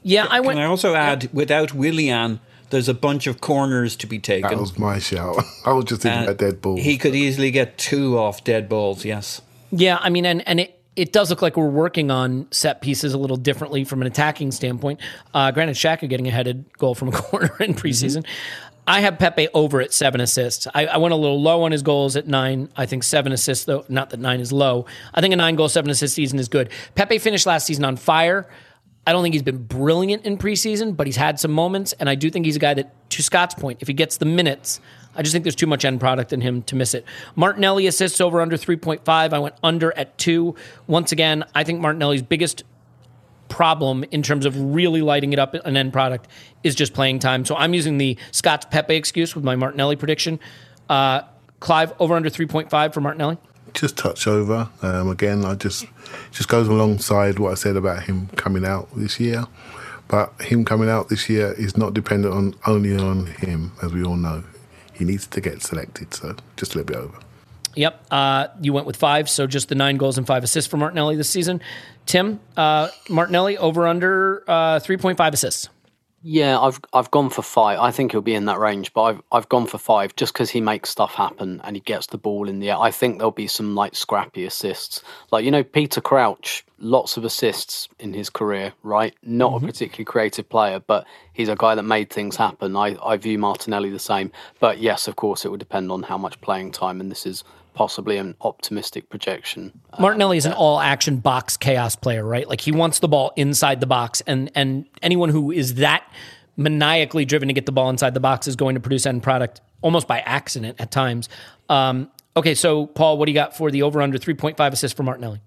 Yeah, 0.02 0.26
I 0.30 0.36
Can 0.38 0.46
went. 0.46 0.58
I 0.60 0.64
also 0.66 0.94
add, 0.94 1.30
without 1.32 1.74
Willian, 1.74 2.38
there's 2.70 2.88
a 2.88 2.94
bunch 2.94 3.26
of 3.26 3.40
corners 3.40 3.96
to 3.96 4.06
be 4.06 4.18
taken. 4.20 4.50
That 4.50 4.58
was 4.60 4.78
my 4.78 4.98
shout. 5.00 5.36
I 5.66 5.72
was 5.72 5.84
just 5.86 6.02
thinking 6.02 6.20
Uh, 6.20 6.24
about 6.24 6.38
dead 6.38 6.60
balls. 6.62 6.80
He 6.80 6.96
could 6.98 7.14
easily 7.14 7.50
get 7.50 7.76
two 7.78 8.18
off 8.18 8.44
dead 8.44 8.68
balls. 8.68 9.04
Yes. 9.04 9.40
Yeah, 9.72 9.98
I 10.00 10.10
mean, 10.10 10.24
and 10.26 10.46
and 10.46 10.60
it 10.60 10.75
it 10.96 11.12
does 11.12 11.30
look 11.30 11.42
like 11.42 11.56
we're 11.56 11.68
working 11.68 12.10
on 12.10 12.48
set 12.50 12.80
pieces 12.80 13.12
a 13.12 13.18
little 13.18 13.36
differently 13.36 13.84
from 13.84 14.00
an 14.00 14.06
attacking 14.06 14.50
standpoint. 14.50 15.00
Uh, 15.34 15.50
granted, 15.50 15.76
Xhaka 15.76 16.08
getting 16.08 16.26
a 16.26 16.30
headed 16.30 16.64
goal 16.78 16.94
from 16.94 17.08
a 17.08 17.12
corner 17.12 17.54
in 17.60 17.74
preseason. 17.74 18.24
I 18.88 19.00
have 19.00 19.18
Pepe 19.18 19.48
over 19.52 19.80
at 19.80 19.92
seven 19.92 20.20
assists. 20.20 20.66
I, 20.72 20.86
I 20.86 20.96
went 20.98 21.12
a 21.12 21.16
little 21.16 21.42
low 21.42 21.64
on 21.64 21.72
his 21.72 21.82
goals 21.82 22.16
at 22.16 22.28
nine. 22.28 22.68
I 22.76 22.86
think 22.86 23.02
seven 23.02 23.32
assists, 23.32 23.64
though, 23.64 23.84
not 23.88 24.10
that 24.10 24.20
nine 24.20 24.40
is 24.40 24.52
low. 24.52 24.86
I 25.12 25.20
think 25.20 25.34
a 25.34 25.36
nine 25.36 25.56
goal, 25.56 25.68
seven 25.68 25.90
assist 25.90 26.14
season 26.14 26.38
is 26.38 26.48
good. 26.48 26.70
Pepe 26.94 27.18
finished 27.18 27.46
last 27.46 27.66
season 27.66 27.84
on 27.84 27.96
fire. 27.96 28.48
I 29.04 29.12
don't 29.12 29.22
think 29.22 29.34
he's 29.34 29.42
been 29.42 29.64
brilliant 29.64 30.24
in 30.24 30.38
preseason, 30.38 30.96
but 30.96 31.06
he's 31.06 31.16
had 31.16 31.38
some 31.38 31.52
moments. 31.52 31.94
And 31.94 32.08
I 32.08 32.14
do 32.14 32.30
think 32.30 32.46
he's 32.46 32.56
a 32.56 32.60
guy 32.60 32.74
that, 32.74 33.10
to 33.10 33.22
Scott's 33.22 33.54
point, 33.54 33.78
if 33.80 33.88
he 33.88 33.94
gets 33.94 34.16
the 34.18 34.24
minutes, 34.24 34.80
I 35.16 35.22
just 35.22 35.32
think 35.32 35.44
there's 35.44 35.56
too 35.56 35.66
much 35.66 35.84
end 35.84 36.00
product 36.00 36.32
in 36.32 36.40
him 36.40 36.62
to 36.62 36.76
miss 36.76 36.94
it. 36.94 37.04
Martinelli 37.34 37.86
assists 37.86 38.20
over 38.20 38.40
under 38.40 38.56
3.5. 38.56 39.00
I 39.08 39.38
went 39.38 39.54
under 39.62 39.96
at 39.96 40.16
two. 40.18 40.54
Once 40.86 41.12
again, 41.12 41.44
I 41.54 41.64
think 41.64 41.80
Martinelli's 41.80 42.22
biggest 42.22 42.64
problem 43.48 44.04
in 44.10 44.22
terms 44.22 44.44
of 44.44 44.58
really 44.58 45.02
lighting 45.02 45.32
it 45.32 45.38
up 45.38 45.54
an 45.54 45.76
end 45.76 45.92
product 45.92 46.28
is 46.64 46.74
just 46.74 46.94
playing 46.94 47.18
time. 47.20 47.44
So 47.44 47.54
I'm 47.56 47.74
using 47.74 47.98
the 47.98 48.18
Scott's 48.32 48.66
Pepe 48.66 48.94
excuse 48.94 49.34
with 49.34 49.44
my 49.44 49.56
Martinelli 49.56 49.96
prediction. 49.96 50.40
Uh, 50.88 51.22
Clive, 51.60 51.92
over 51.98 52.14
under 52.14 52.28
3.5 52.28 52.92
for 52.92 53.00
Martinelli. 53.00 53.38
just 53.72 53.96
touch 53.96 54.26
over. 54.26 54.68
Um, 54.82 55.08
again, 55.08 55.44
I 55.44 55.54
just 55.54 55.86
just 56.32 56.48
goes 56.48 56.68
alongside 56.68 57.38
what 57.38 57.52
I 57.52 57.54
said 57.54 57.76
about 57.76 58.02
him 58.04 58.28
coming 58.36 58.64
out 58.64 58.88
this 58.94 59.18
year. 59.18 59.44
But 60.08 60.40
him 60.40 60.64
coming 60.64 60.88
out 60.88 61.08
this 61.08 61.28
year 61.28 61.52
is 61.54 61.76
not 61.76 61.92
dependent 61.94 62.32
on 62.32 62.54
only 62.66 62.96
on 62.96 63.26
him, 63.26 63.72
as 63.82 63.92
we 63.92 64.04
all 64.04 64.16
know. 64.16 64.44
He 64.96 65.04
needs 65.04 65.26
to 65.26 65.40
get 65.40 65.62
selected, 65.62 66.14
so 66.14 66.36
just 66.56 66.74
a 66.74 66.78
little 66.78 66.92
bit 66.92 66.96
over. 66.96 67.18
Yep. 67.74 68.06
Uh, 68.10 68.48
you 68.60 68.72
went 68.72 68.86
with 68.86 68.96
five, 68.96 69.28
so 69.28 69.46
just 69.46 69.68
the 69.68 69.74
nine 69.74 69.98
goals 69.98 70.16
and 70.16 70.26
five 70.26 70.42
assists 70.42 70.70
for 70.70 70.78
Martinelli 70.78 71.16
this 71.16 71.28
season. 71.28 71.60
Tim, 72.06 72.40
uh, 72.56 72.88
Martinelli 73.10 73.58
over 73.58 73.86
under 73.86 74.42
uh, 74.48 74.80
3.5 74.80 75.32
assists. 75.32 75.68
Yeah, 76.28 76.58
I've 76.58 76.80
I've 76.92 77.12
gone 77.12 77.30
for 77.30 77.42
five. 77.42 77.78
I 77.78 77.92
think 77.92 78.10
he'll 78.10 78.20
be 78.20 78.34
in 78.34 78.46
that 78.46 78.58
range, 78.58 78.92
but 78.92 79.02
I've 79.04 79.22
I've 79.30 79.48
gone 79.48 79.68
for 79.68 79.78
five 79.78 80.16
just 80.16 80.32
because 80.32 80.50
he 80.50 80.60
makes 80.60 80.90
stuff 80.90 81.14
happen 81.14 81.60
and 81.62 81.76
he 81.76 81.80
gets 81.80 82.08
the 82.08 82.18
ball 82.18 82.48
in 82.48 82.58
the 82.58 82.70
air. 82.70 82.78
I 82.80 82.90
think 82.90 83.18
there'll 83.18 83.30
be 83.30 83.46
some 83.46 83.76
like 83.76 83.94
scrappy 83.94 84.44
assists, 84.44 85.04
like 85.30 85.44
you 85.44 85.52
know 85.52 85.62
Peter 85.62 86.00
Crouch, 86.00 86.64
lots 86.80 87.16
of 87.16 87.24
assists 87.24 87.88
in 88.00 88.12
his 88.12 88.28
career, 88.28 88.72
right? 88.82 89.14
Not 89.22 89.52
a 89.52 89.56
mm-hmm. 89.58 89.66
particularly 89.66 90.04
creative 90.04 90.48
player, 90.48 90.80
but 90.80 91.06
he's 91.32 91.48
a 91.48 91.54
guy 91.54 91.76
that 91.76 91.84
made 91.84 92.10
things 92.10 92.34
happen. 92.34 92.74
I 92.74 92.96
I 93.00 93.16
view 93.18 93.38
Martinelli 93.38 93.90
the 93.90 94.00
same, 94.00 94.32
but 94.58 94.78
yes, 94.78 95.06
of 95.06 95.14
course, 95.14 95.44
it 95.44 95.52
would 95.52 95.60
depend 95.60 95.92
on 95.92 96.02
how 96.02 96.18
much 96.18 96.40
playing 96.40 96.72
time, 96.72 97.00
and 97.00 97.08
this 97.08 97.24
is 97.24 97.44
possibly 97.76 98.16
an 98.16 98.34
optimistic 98.40 99.08
projection. 99.10 99.78
Martinelli 100.00 100.38
is 100.38 100.46
an 100.46 100.54
all 100.54 100.80
action 100.80 101.18
box 101.18 101.56
chaos 101.56 101.94
player, 101.94 102.24
right? 102.24 102.48
Like 102.48 102.60
he 102.60 102.72
wants 102.72 102.98
the 102.98 103.06
ball 103.06 103.32
inside 103.36 103.80
the 103.80 103.86
box, 103.86 104.22
and 104.26 104.50
and 104.56 104.86
anyone 105.02 105.28
who 105.28 105.52
is 105.52 105.74
that 105.74 106.10
maniacally 106.56 107.24
driven 107.24 107.48
to 107.48 107.54
get 107.54 107.66
the 107.66 107.72
ball 107.72 107.90
inside 107.90 108.14
the 108.14 108.20
box 108.20 108.48
is 108.48 108.56
going 108.56 108.74
to 108.74 108.80
produce 108.80 109.06
end 109.06 109.22
product 109.22 109.60
almost 109.82 110.08
by 110.08 110.20
accident 110.20 110.80
at 110.80 110.90
times. 110.90 111.28
Um, 111.68 112.10
okay, 112.34 112.54
so 112.54 112.86
Paul, 112.86 113.18
what 113.18 113.26
do 113.26 113.32
you 113.32 113.34
got 113.34 113.54
for 113.54 113.70
the 113.70 113.82
over 113.82 114.00
under 114.00 114.18
3.5 114.18 114.72
assists 114.72 114.96
for 114.96 115.02
Martinelli? 115.02 115.40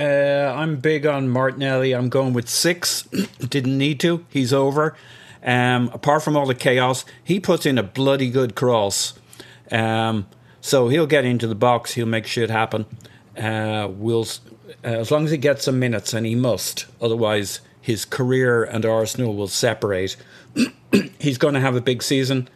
Uh, 0.00 0.52
I'm 0.56 0.76
big 0.76 1.06
on 1.06 1.28
Martinelli. 1.28 1.92
I'm 1.92 2.08
going 2.08 2.32
with 2.32 2.48
six. 2.48 3.02
Didn't 3.38 3.78
need 3.78 4.00
to. 4.00 4.26
He's 4.28 4.52
over. 4.52 4.96
Um, 5.44 5.88
apart 5.92 6.22
from 6.24 6.36
all 6.36 6.46
the 6.46 6.54
chaos, 6.54 7.04
he 7.22 7.38
puts 7.38 7.64
in 7.64 7.78
a 7.78 7.82
bloody 7.82 8.28
good 8.28 8.56
cross. 8.56 9.14
Um, 9.70 10.26
so 10.60 10.88
he'll 10.88 11.06
get 11.06 11.24
into 11.24 11.46
the 11.46 11.54
box. 11.54 11.94
He'll 11.94 12.06
make 12.06 12.26
shit 12.26 12.50
happen. 12.50 12.86
Uh, 13.36 13.88
we'll, 13.90 14.26
uh, 14.84 14.88
as 14.88 15.10
long 15.10 15.24
as 15.24 15.30
he 15.30 15.36
gets 15.36 15.64
some 15.64 15.78
minutes, 15.78 16.12
and 16.12 16.26
he 16.26 16.34
must. 16.34 16.86
Otherwise, 17.00 17.60
his 17.80 18.04
career 18.04 18.64
and 18.64 18.84
Arsenal 18.84 19.34
will 19.34 19.48
separate. 19.48 20.16
he's 21.18 21.38
going 21.38 21.54
to 21.54 21.60
have 21.60 21.76
a 21.76 21.80
big 21.80 22.02
season. 22.02 22.48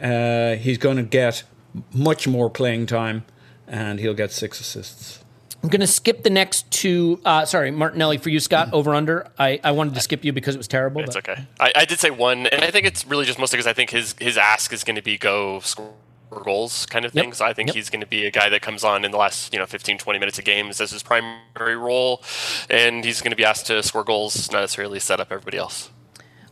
Uh, 0.00 0.54
he's 0.56 0.78
going 0.78 0.96
to 0.96 1.02
get 1.02 1.44
much 1.92 2.26
more 2.26 2.50
playing 2.50 2.86
time, 2.86 3.24
and 3.66 4.00
he'll 4.00 4.14
get 4.14 4.32
six 4.32 4.60
assists. 4.60 5.20
I'm 5.62 5.68
going 5.68 5.80
to 5.80 5.86
skip 5.86 6.22
the 6.22 6.30
next 6.30 6.70
two. 6.70 7.20
Uh, 7.22 7.44
sorry, 7.44 7.70
Martinelli 7.70 8.16
for 8.16 8.30
you, 8.30 8.40
Scott. 8.40 8.70
Over 8.72 8.94
under. 8.94 9.30
I, 9.38 9.60
I 9.62 9.72
wanted 9.72 9.94
to 9.94 10.00
skip 10.00 10.24
you 10.24 10.32
because 10.32 10.54
it 10.54 10.58
was 10.58 10.68
terrible. 10.68 11.02
It's 11.02 11.14
but- 11.14 11.28
okay. 11.28 11.44
I, 11.58 11.72
I 11.76 11.84
did 11.84 11.98
say 11.98 12.10
one, 12.10 12.46
and 12.46 12.64
I 12.64 12.70
think 12.70 12.86
it's 12.86 13.06
really 13.06 13.26
just 13.26 13.38
mostly 13.38 13.58
because 13.58 13.66
I 13.66 13.74
think 13.74 13.90
his 13.90 14.14
his 14.18 14.38
ask 14.38 14.72
is 14.72 14.84
going 14.84 14.96
to 14.96 15.02
be 15.02 15.18
go 15.18 15.60
score 15.60 15.92
goals 16.30 16.86
kind 16.86 17.04
of 17.04 17.14
Yep. 17.14 17.24
thing. 17.24 17.32
So 17.32 17.44
I 17.44 17.52
think 17.52 17.68
Yep. 17.68 17.74
he's 17.76 17.90
going 17.90 18.00
to 18.00 18.06
be 18.06 18.24
a 18.26 18.30
guy 18.30 18.48
that 18.48 18.62
comes 18.62 18.84
on 18.84 19.04
in 19.04 19.10
the 19.10 19.16
last 19.18 19.52
you 19.52 19.58
know 19.58 19.66
15, 19.66 19.98
20 19.98 20.18
minutes 20.18 20.38
of 20.38 20.44
games 20.44 20.80
as 20.80 20.90
his 20.92 21.02
primary 21.02 21.76
role, 21.76 22.22
and 22.68 23.04
he's 23.04 23.20
going 23.20 23.30
to 23.32 23.36
be 23.36 23.44
asked 23.44 23.66
to 23.66 23.82
score 23.82 24.04
goals, 24.04 24.50
not 24.52 24.60
necessarily 24.60 25.00
set 25.00 25.18
up 25.20 25.32
everybody 25.32 25.58
else. 25.58 25.90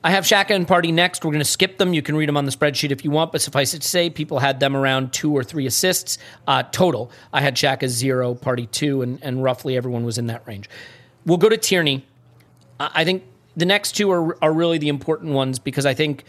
I 0.05 0.11
have 0.13 0.23
Xhaka 0.25 0.51
and 0.51 0.67
Partey 0.67 0.95
next. 0.95 1.25
We're 1.25 1.33
going 1.33 1.41
to 1.41 1.45
skip 1.45 1.79
them. 1.79 1.93
You 1.93 2.03
can 2.03 2.17
read 2.17 2.29
them 2.29 2.37
on 2.37 2.45
the 2.45 2.53
spreadsheet 2.53 2.93
if 2.93 3.05
you 3.05 3.11
want, 3.11 3.33
but 3.33 3.41
suffice 3.41 3.75
it 3.75 3.83
to 3.83 3.89
say, 3.89 4.09
people 4.09 4.39
had 4.39 4.61
them 4.61 4.77
around 4.77 5.13
two 5.13 5.33
or 5.37 5.43
three 5.43 5.67
assists 5.67 6.19
uh, 6.47 6.63
total. 6.71 7.11
I 7.33 7.41
had 7.41 7.57
Xhaka 7.57 7.89
zero, 7.89 8.35
Partey 8.37 8.71
two, 8.71 9.03
and, 9.03 9.19
and 9.23 9.43
roughly 9.43 9.77
everyone 9.77 10.05
was 10.05 10.17
in 10.17 10.29
that 10.29 10.47
range. 10.47 10.69
We'll 11.27 11.37
go 11.39 11.49
to 11.49 11.57
Tierney. 11.57 12.07
I 12.79 12.91
I 12.95 13.05
think 13.05 13.25
the 13.57 13.67
next 13.67 13.93
two 13.97 14.09
are, 14.13 14.39
are 14.43 14.53
really 14.53 14.79
the 14.79 14.89
important 14.89 15.33
ones 15.33 15.59
because 15.59 15.85
I 15.85 15.95
think 15.95 16.23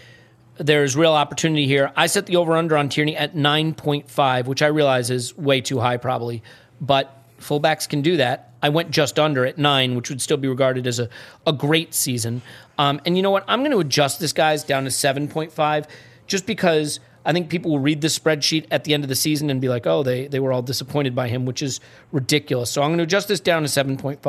there's 0.60 0.96
real 0.96 1.14
opportunity 1.14 1.66
here. 1.66 1.92
I 1.96 2.08
set 2.08 2.26
the 2.26 2.36
over 2.36 2.56
under 2.56 2.78
on 2.78 2.90
Tierney 2.90 3.16
at 3.16 3.34
9.5, 3.34 4.46
which 4.46 4.62
I 4.62 4.68
realize 4.68 5.10
is 5.10 5.36
way 5.38 5.62
too 5.62 5.80
high 5.80 5.98
probably, 5.98 6.44
but 6.82 7.16
fullbacks 7.40 7.88
can 7.88 8.02
do 8.02 8.18
that. 8.18 8.54
I 8.62 8.68
went 8.68 8.92
just 8.92 9.18
under 9.18 9.46
at 9.46 9.58
nine, 9.58 9.96
which 9.96 10.10
would 10.10 10.22
still 10.22 10.36
be 10.36 10.50
regarded 10.50 10.86
as 10.86 11.00
a, 11.00 11.10
a 11.48 11.54
great 11.54 11.94
season. 11.94 12.42
Um, 12.78 13.00
and 13.06 13.16
you 13.16 13.24
know 13.24 13.32
what? 13.32 13.46
I'm 13.48 13.62
going 13.62 13.72
to 13.72 13.80
adjust 13.80 14.20
this 14.20 14.34
guys 14.34 14.66
down 14.66 14.84
to 14.84 14.90
7.5 14.90 15.86
just 16.28 16.46
because 16.46 17.00
I 17.24 17.32
think 17.32 17.50
people 17.50 17.72
will 17.72 17.80
read 17.80 18.02
the 18.02 18.10
spreadsheet 18.10 18.66
at 18.70 18.84
the 18.84 18.94
end 18.94 19.06
of 19.06 19.08
the 19.08 19.16
season 19.16 19.50
and 19.50 19.62
be 19.62 19.70
like, 19.70 19.88
oh, 19.88 20.04
they, 20.04 20.28
they 20.28 20.42
were 20.42 20.52
all 20.52 20.62
disappointed 20.62 21.16
by 21.16 21.30
him, 21.30 21.46
which 21.46 21.62
is 21.62 21.80
ridiculous. 22.12 22.70
So 22.70 22.82
I'm 22.82 22.90
going 22.90 22.98
to 22.98 23.04
adjust 23.04 23.30
this 23.30 23.40
down 23.40 23.62
to 23.64 23.70
7.5, 23.70 24.20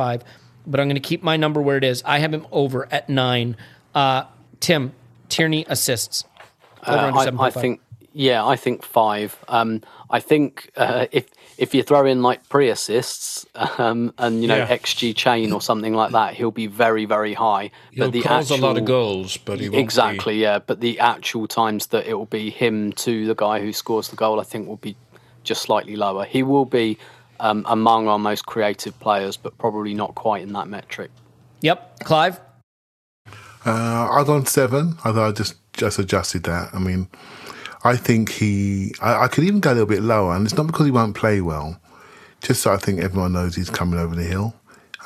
but 0.67 0.81
I'm 0.81 0.87
going 0.87 0.95
to 0.95 1.01
keep 1.01 1.25
my 1.25 1.37
number 1.37 1.61
where 1.61 1.77
it 1.77 1.85
is. 1.85 2.05
I 2.07 2.21
have 2.21 2.33
him 2.33 2.47
over 2.53 2.87
at 2.93 3.09
nine. 3.09 3.57
Uh, 3.97 4.25
Tim, 4.61 4.93
Tierney 5.31 5.65
assists. 5.69 6.25
Over 6.87 6.99
Uh, 6.99 7.37
I, 7.39 7.47
I 7.47 7.51
think, 7.51 7.81
yeah, 8.13 8.45
I 8.45 8.57
think 8.57 8.85
five. 8.85 9.37
Um, 9.49 9.83
I 10.11 10.21
think 10.21 10.71
uh, 10.77 11.07
if 11.13 11.27
if 11.59 11.75
you 11.75 11.83
throw 11.83 12.07
in 12.07 12.23
like 12.23 12.49
pre 12.49 12.71
assists 12.71 13.45
um, 13.79 14.13
and 14.19 14.41
you 14.43 14.49
know 14.49 14.57
Yeah. 14.57 14.67
xG 14.79 15.15
chain 15.15 15.53
or 15.53 15.61
something 15.61 15.95
like 15.95 16.13
that, 16.13 16.35
he'll 16.35 16.51
be 16.51 16.67
very 16.67 17.05
very 17.05 17.35
high. 17.35 17.71
He'll 17.93 18.11
the 18.11 18.23
cause 18.23 18.51
a 18.51 18.57
lot 18.57 18.77
of 18.79 18.85
goals, 18.87 19.37
but 19.37 19.61
he 19.61 19.69
won't 19.69 19.77
be- 19.77 19.83
exactly, 19.83 20.41
yeah. 20.41 20.59
But 20.59 20.81
the 20.81 20.99
actual 20.99 21.47
times 21.47 21.89
that 21.89 22.07
it 22.07 22.15
will 22.15 22.27
be 22.27 22.51
him 22.51 22.93
to 22.95 23.27
the 23.27 23.35
guy 23.35 23.61
who 23.61 23.73
scores 23.73 24.09
the 24.09 24.17
goal, 24.17 24.41
I 24.41 24.45
think 24.45 24.67
will 24.67 24.77
be 24.77 24.97
just 25.45 25.63
slightly 25.63 25.97
lower. 25.97 26.25
He 26.25 26.43
will 26.43 26.65
be 26.65 26.99
um, 27.41 27.65
among 27.69 28.09
our 28.09 28.19
most 28.19 28.47
creative 28.47 28.99
players, 29.01 29.37
but 29.37 29.57
probably 29.59 29.95
not 29.95 30.15
quite 30.15 30.43
in 30.43 30.53
that 30.55 30.67
metric. 30.69 31.11
Yep. 31.63 32.01
Clive? 32.05 32.41
Uh, 33.65 34.09
I 34.11 34.21
was 34.21 34.29
on 34.29 34.47
seven. 34.47 34.97
although 35.05 35.29
I 35.29 35.33
just 35.33 35.55
just 35.73 35.99
adjusted 35.99 36.45
that. 36.45 36.71
I 36.73 36.79
mean, 36.79 37.09
I 37.85 37.97
think 37.97 38.31
he. 38.31 38.95
I, 39.01 39.25
I 39.25 39.29
could 39.29 39.45
even 39.45 39.61
go 39.61 39.73
a 39.73 39.75
little 39.75 39.89
bit 39.89 40.03
lower, 40.03 40.35
and 40.35 40.45
it's 40.47 40.57
not 40.57 40.67
because 40.67 40.87
he 40.87 40.93
won't 40.93 41.17
play 41.17 41.41
well. 41.41 41.81
Just 42.43 42.63
so 42.63 42.73
I 42.73 42.79
think 42.79 43.01
everyone 43.01 43.33
knows 43.33 43.55
he's 43.55 43.71
coming 43.71 43.99
over 43.99 44.15
the 44.15 44.25
hill, 44.25 44.55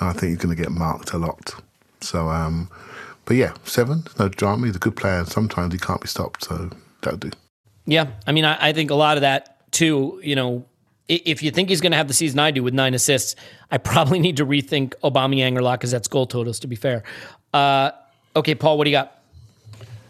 and 0.00 0.08
I 0.08 0.12
think 0.12 0.30
he's 0.30 0.38
going 0.38 0.54
to 0.54 0.62
get 0.62 0.70
marked 0.70 1.12
a 1.12 1.18
lot. 1.18 1.54
So, 2.00 2.28
um, 2.28 2.70
but 3.24 3.36
yeah, 3.36 3.54
seven. 3.64 4.04
No 4.18 4.28
drama. 4.28 4.66
He's 4.66 4.76
a 4.76 4.80
good 4.80 4.96
player. 4.96 5.24
Sometimes 5.24 5.72
he 5.72 5.78
can't 5.78 6.00
be 6.00 6.08
stopped, 6.08 6.44
so 6.44 6.70
that'll 7.02 7.18
do. 7.18 7.30
Yeah, 7.86 8.08
I 8.26 8.32
mean, 8.32 8.44
I, 8.44 8.68
I 8.68 8.72
think 8.72 8.90
a 8.90 8.94
lot 8.94 9.16
of 9.16 9.22
that 9.22 9.70
too. 9.72 10.20
You 10.22 10.36
know, 10.36 10.64
if 11.08 11.42
you 11.42 11.50
think 11.50 11.68
he's 11.68 11.80
going 11.80 11.92
to 11.92 11.98
have 11.98 12.08
the 12.08 12.14
season 12.14 12.38
I 12.38 12.50
do 12.50 12.62
with 12.62 12.74
nine 12.74 12.94
assists, 12.94 13.34
I 13.70 13.78
probably 13.92 14.20
need 14.20 14.36
to 14.38 14.46
rethink 14.46 14.94
Aubameyang 15.02 15.56
or 15.56 15.60
Lacazette's 15.60 16.08
goal 16.08 16.26
totals. 16.26 16.60
To 16.60 16.66
be 16.66 16.76
fair, 16.76 17.02
uh, 17.52 17.90
okay, 18.36 18.54
Paul, 18.54 18.78
what 18.78 18.84
do 18.84 18.90
you 18.90 18.96
got? 18.96 19.18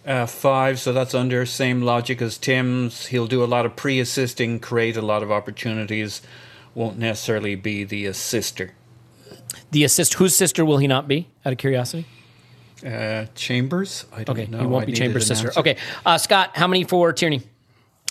Uh, 0.06 0.26
five, 0.26 0.78
so 0.78 0.92
that's 0.92 1.14
under 1.14 1.46
same 1.46 1.80
logic 1.82 2.20
as 2.20 2.36
Tim's. 2.36 3.06
He'll 3.06 3.26
do 3.26 3.42
a 3.42 3.46
lot 3.46 3.64
of 3.64 3.74
pre-assisting, 3.74 4.60
create 4.60 4.96
a 4.98 5.02
lot 5.02 5.22
of 5.22 5.32
opportunities. 5.32 6.20
Won't 6.74 6.98
necessarily 6.98 7.54
be 7.54 7.84
the 7.84 8.04
assister. 8.06 8.72
The 9.70 9.84
assist. 9.84 10.14
Whose 10.14 10.36
sister 10.36 10.64
will 10.64 10.78
he 10.78 10.86
not 10.86 11.08
be? 11.08 11.28
Out 11.46 11.52
of 11.52 11.58
curiosity. 11.58 12.06
Uh, 12.84 13.26
Chambers, 13.34 14.04
I 14.12 14.24
don't 14.24 14.38
Okay, 14.38 14.50
know. 14.50 14.58
he 14.58 14.66
won't 14.66 14.82
I 14.82 14.86
be 14.86 14.92
Chambers' 14.92 15.26
sister. 15.26 15.48
answer. 15.48 15.60
Okay, 15.60 15.76
uh, 16.04 16.18
Scott, 16.18 16.50
how 16.54 16.66
many 16.66 16.84
for 16.84 17.12
Tierney? 17.14 17.40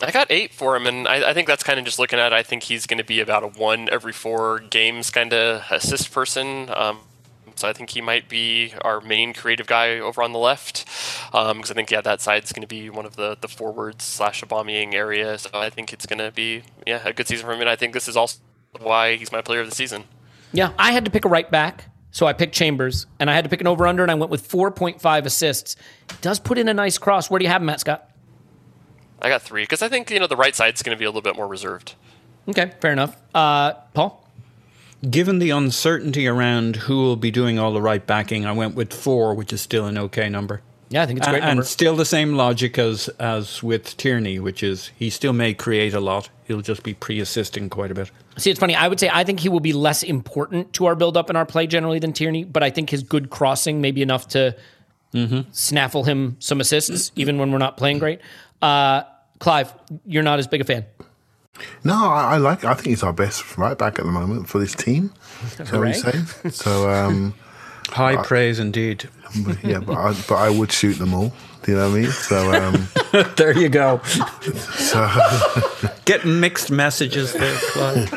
I 0.01 0.09
got 0.09 0.31
eight 0.31 0.51
for 0.51 0.75
him, 0.75 0.87
and 0.87 1.07
I, 1.07 1.29
I 1.29 1.33
think 1.35 1.47
that's 1.47 1.63
kind 1.63 1.77
of 1.77 1.85
just 1.85 1.99
looking 1.99 2.17
at. 2.17 2.33
it, 2.33 2.35
I 2.35 2.41
think 2.41 2.63
he's 2.63 2.87
going 2.87 2.97
to 2.97 3.03
be 3.03 3.19
about 3.19 3.43
a 3.43 3.47
one 3.47 3.87
every 3.91 4.13
four 4.13 4.59
games 4.59 5.11
kind 5.11 5.31
of 5.31 5.63
assist 5.69 6.11
person. 6.11 6.69
Um, 6.75 6.99
so 7.55 7.67
I 7.67 7.73
think 7.73 7.91
he 7.91 8.01
might 8.01 8.29
be 8.29 8.73
our 8.81 9.01
main 9.01 9.33
creative 9.33 9.67
guy 9.67 9.99
over 9.99 10.21
on 10.21 10.31
the 10.31 10.39
left, 10.39 10.85
because 11.31 11.71
I 11.71 11.73
think 11.73 11.91
yeah 11.91 12.01
that 12.01 12.21
side's 12.21 12.51
going 12.51 12.61
to 12.61 12.67
be 12.67 12.89
one 12.89 13.05
of 13.05 13.15
the 13.15 13.37
the 13.39 13.47
forwards 13.47 14.03
slash 14.03 14.43
bombing 14.43 14.95
area. 14.95 15.37
So 15.37 15.49
I 15.53 15.69
think 15.69 15.93
it's 15.93 16.05
going 16.05 16.19
to 16.19 16.31
be 16.31 16.63
yeah 16.85 17.01
a 17.05 17.13
good 17.13 17.27
season 17.27 17.45
for 17.45 17.53
him, 17.53 17.61
and 17.61 17.69
I 17.69 17.75
think 17.75 17.93
this 17.93 18.07
is 18.07 18.17
also 18.17 18.39
why 18.79 19.15
he's 19.15 19.31
my 19.31 19.41
player 19.41 19.61
of 19.61 19.69
the 19.69 19.75
season. 19.75 20.05
Yeah, 20.51 20.71
I 20.77 20.91
had 20.91 21.05
to 21.05 21.11
pick 21.11 21.25
a 21.25 21.29
right 21.29 21.49
back, 21.49 21.85
so 22.11 22.27
I 22.27 22.33
picked 22.33 22.53
Chambers, 22.53 23.07
and 23.19 23.29
I 23.29 23.33
had 23.33 23.43
to 23.43 23.49
pick 23.49 23.61
an 23.61 23.67
over 23.67 23.87
under, 23.87 24.03
and 24.03 24.11
I 24.11 24.15
went 24.15 24.31
with 24.31 24.45
four 24.45 24.71
point 24.71 25.01
five 25.01 25.25
assists. 25.25 25.75
Does 26.21 26.39
put 26.39 26.57
in 26.57 26.67
a 26.67 26.73
nice 26.73 26.97
cross. 26.97 27.29
Where 27.29 27.39
do 27.39 27.45
you 27.45 27.49
have 27.49 27.61
him 27.61 27.69
at, 27.69 27.79
Scott? 27.79 28.09
I 29.21 29.29
got 29.29 29.41
three 29.41 29.63
because 29.63 29.81
I 29.81 29.89
think 29.89 30.11
you 30.11 30.19
know 30.19 30.27
the 30.27 30.35
right 30.35 30.55
side's 30.55 30.83
going 30.83 30.95
to 30.95 30.99
be 30.99 31.05
a 31.05 31.09
little 31.09 31.21
bit 31.21 31.35
more 31.35 31.47
reserved. 31.47 31.95
Okay, 32.47 32.73
fair 32.81 32.91
enough. 32.91 33.15
Uh, 33.33 33.73
Paul. 33.93 34.22
Given 35.09 35.39
the 35.39 35.49
uncertainty 35.49 36.27
around 36.27 36.77
who 36.77 36.97
will 36.97 37.15
be 37.15 37.31
doing 37.31 37.59
all 37.59 37.73
the 37.73 37.81
right 37.81 38.05
backing, 38.05 38.45
I 38.45 38.53
went 38.53 38.75
with 38.75 38.93
four, 38.93 39.33
which 39.33 39.51
is 39.51 39.61
still 39.61 39.85
an 39.85 39.97
okay 39.97 40.29
number. 40.29 40.61
Yeah, 40.89 41.01
I 41.01 41.05
think 41.07 41.19
it's 41.19 41.27
a 41.27 41.31
great 41.31 41.43
and 41.43 41.57
number. 41.57 41.63
still 41.63 41.95
the 41.95 42.05
same 42.05 42.33
logic 42.33 42.77
as 42.77 43.09
as 43.19 43.63
with 43.63 43.97
Tierney, 43.97 44.39
which 44.39 44.61
is 44.61 44.91
he 44.95 45.09
still 45.09 45.33
may 45.33 45.53
create 45.53 45.93
a 45.93 45.99
lot. 45.99 46.29
He'll 46.45 46.61
just 46.61 46.83
be 46.83 46.93
pre-assisting 46.93 47.69
quite 47.69 47.89
a 47.89 47.95
bit. 47.95 48.11
See, 48.37 48.51
it's 48.51 48.59
funny. 48.59 48.75
I 48.75 48.87
would 48.87 48.99
say 48.99 49.09
I 49.11 49.23
think 49.23 49.39
he 49.39 49.49
will 49.49 49.59
be 49.59 49.73
less 49.73 50.03
important 50.03 50.71
to 50.73 50.85
our 50.85 50.95
build 50.95 51.17
up 51.17 51.29
and 51.29 51.37
our 51.37 51.45
play 51.45 51.67
generally 51.67 51.99
than 51.99 52.13
Tierney, 52.13 52.43
but 52.43 52.61
I 52.63 52.69
think 52.69 52.89
his 52.91 53.01
good 53.03 53.29
crossing 53.29 53.81
may 53.81 53.91
be 53.91 54.01
enough 54.01 54.27
to 54.29 54.55
snaffle 55.51 56.03
him 56.03 56.37
some 56.39 56.61
assists, 56.61 57.11
even 57.15 57.37
when 57.37 57.51
we're 57.51 57.57
not 57.57 57.75
playing 57.75 57.99
great. 57.99 58.19
Uh, 58.61 59.03
Clive, 59.39 59.73
you're 60.05 60.23
not 60.23 60.39
as 60.39 60.47
big 60.47 60.61
a 60.61 60.63
fan. 60.63 60.85
No, 61.83 61.93
I, 61.93 62.33
I 62.33 62.37
like. 62.37 62.63
I 62.65 62.73
think 62.73 62.87
he's 62.87 63.03
our 63.03 63.13
best 63.13 63.57
right 63.57 63.77
back 63.77 63.99
at 63.99 64.05
the 64.05 64.11
moment 64.11 64.47
for 64.49 64.59
this 64.59 64.73
team. 64.75 65.11
Shall 65.57 65.65
we 65.65 65.91
Hooray. 65.91 65.93
say? 65.93 66.49
So, 66.49 66.89
um, 66.89 67.33
High 67.89 68.15
praise 68.23 68.59
indeed. 68.59 69.09
yeah, 69.63 69.79
but 69.79 69.97
I, 69.97 70.13
but 70.27 70.35
I 70.35 70.49
would 70.49 70.71
shoot 70.71 70.93
them 70.93 71.13
all. 71.13 71.33
Do 71.63 71.71
you 71.71 71.77
know 71.77 71.89
what 71.89 71.97
I 71.97 72.01
mean? 72.01 72.11
So, 72.11 72.53
um, 72.53 72.87
there 73.35 73.57
you 73.57 73.69
go. 73.69 73.99
so, 74.03 75.09
Getting 76.05 76.39
mixed 76.39 76.71
messages 76.71 77.33
there, 77.33 77.55
Clive. 77.71 78.13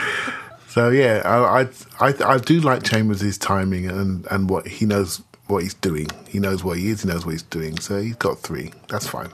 so 0.69 0.91
yeah, 0.91 1.23
I, 1.25 1.63
I 1.63 1.69
I 2.09 2.15
I 2.35 2.39
do 2.39 2.61
like 2.61 2.83
Chambers' 2.85 3.39
timing 3.39 3.87
and 3.89 4.27
and 4.31 4.49
what 4.51 4.67
he 4.67 4.85
knows 4.87 5.23
what 5.49 5.63
he's 5.63 5.75
doing. 5.75 6.09
He 6.29 6.39
knows 6.41 6.65
what 6.65 6.79
he 6.79 6.89
is. 6.91 7.03
He 7.03 7.09
knows 7.09 7.25
what 7.25 7.33
he's 7.33 7.43
doing. 7.43 7.79
So 7.79 8.01
he's 8.01 8.17
got 8.17 8.39
three. 8.41 8.73
That's 8.89 9.07
fine. 9.07 9.29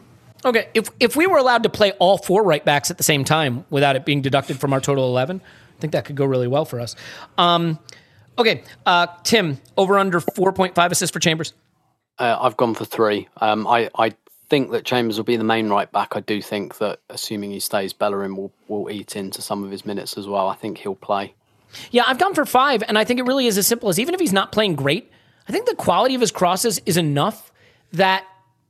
Okay, 0.44 0.69
if 0.74 0.89
if 0.98 1.14
we 1.16 1.27
were 1.27 1.39
allowed 1.39 1.62
to 1.62 1.69
play 1.69 1.93
all 1.93 2.19
four 2.19 2.43
right 2.43 2.64
backs 2.64 2.90
at 2.90 2.98
the 2.98 3.05
same 3.05 3.24
time 3.24 3.64
without 3.70 3.97
it 3.97 4.05
being 4.05 4.23
deducted 4.23 4.59
from 4.59 4.73
our 4.73 4.81
total 4.81 5.05
eleven, 5.05 5.40
I 5.40 5.81
think 5.81 5.93
that 5.93 6.05
could 6.05 6.16
go 6.16 6.24
really 6.24 6.48
well 6.48 6.64
for 6.64 6.81
us. 6.81 6.97
Um, 7.39 7.78
okay, 8.39 8.64
uh, 8.85 9.06
Tim, 9.23 9.59
over 9.77 9.98
under 9.98 10.20
four 10.20 10.52
point 10.52 10.74
five 10.74 10.90
assists 10.90 11.12
for 11.12 11.20
Chambers. 11.20 11.52
Uh, 12.19 12.36
I've 12.40 12.56
gone 12.56 12.74
for 12.74 12.85
three. 12.85 13.28
Um, 13.40 13.66
I, 13.66 13.89
I 13.97 14.14
think 14.48 14.70
that 14.73 14.85
Chambers 14.85 15.16
will 15.16 15.24
be 15.24 15.36
the 15.36 15.44
main 15.44 15.70
right 15.70 15.90
back. 15.90 16.14
I 16.14 16.20
do 16.20 16.43
think 16.43 16.77
that, 16.78 17.01
assuming 17.09 17.51
he 17.51 17.59
stays, 17.59 17.93
Bellerin 17.94 18.36
will, 18.36 18.52
will 18.69 18.90
eat 18.90 19.16
into 19.16 19.40
some 19.40 19.64
of 19.64 19.70
his 19.70 19.86
minutes 19.86 20.19
as 20.19 20.28
well. 20.28 20.48
I 20.48 20.55
think 20.55 20.78
he'll 20.78 20.94
play. 20.94 21.35
Yeah, 21.90 22.02
I've 22.06 22.19
gone 22.19 22.35
for 22.35 22.44
five, 22.44 22.82
and 22.86 22.98
I 22.98 23.05
think 23.05 23.19
it 23.19 23.23
really 23.24 23.47
is 23.47 23.56
as 23.56 23.66
simple 23.66 23.89
as 23.89 23.98
even 23.98 24.14
if 24.14 24.20
he's 24.20 24.32
not 24.32 24.52
playing 24.52 24.74
great, 24.74 25.10
I 25.48 25.52
think 25.52 25.66
the 25.66 25.74
quality 25.74 26.14
of 26.14 26.20
his 26.20 26.31
crosses 26.31 26.81
is 26.85 26.98
enough 26.98 27.51
that 27.93 28.27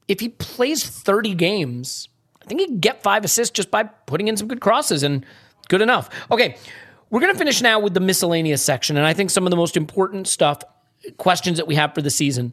if 0.08 0.20
he 0.20 0.28
plays 0.28 0.84
30 0.84 1.34
games, 1.34 2.08
I 2.42 2.46
think 2.46 2.60
he 2.60 2.66
can 2.66 2.80
get 2.80 3.02
five 3.02 3.24
assists 3.24 3.52
just 3.52 3.70
by 3.70 3.84
putting 3.84 4.28
in 4.28 4.36
some 4.36 4.48
good 4.48 4.60
crosses 4.60 5.02
and 5.02 5.24
good 5.68 5.80
enough. 5.80 6.10
Okay, 6.30 6.56
we're 7.10 7.20
going 7.20 7.32
to 7.32 7.38
finish 7.38 7.62
now 7.62 7.78
with 7.78 7.94
the 7.94 8.00
miscellaneous 8.00 8.62
section, 8.62 8.96
and 8.96 9.06
I 9.06 9.12
think 9.12 9.30
some 9.30 9.46
of 9.46 9.50
the 9.50 9.56
most 9.56 9.76
important 9.76 10.26
stuff, 10.26 10.62
questions 11.18 11.58
that 11.58 11.66
we 11.66 11.74
have 11.76 11.94
for 11.94 12.02
the 12.02 12.10
season, 12.10 12.52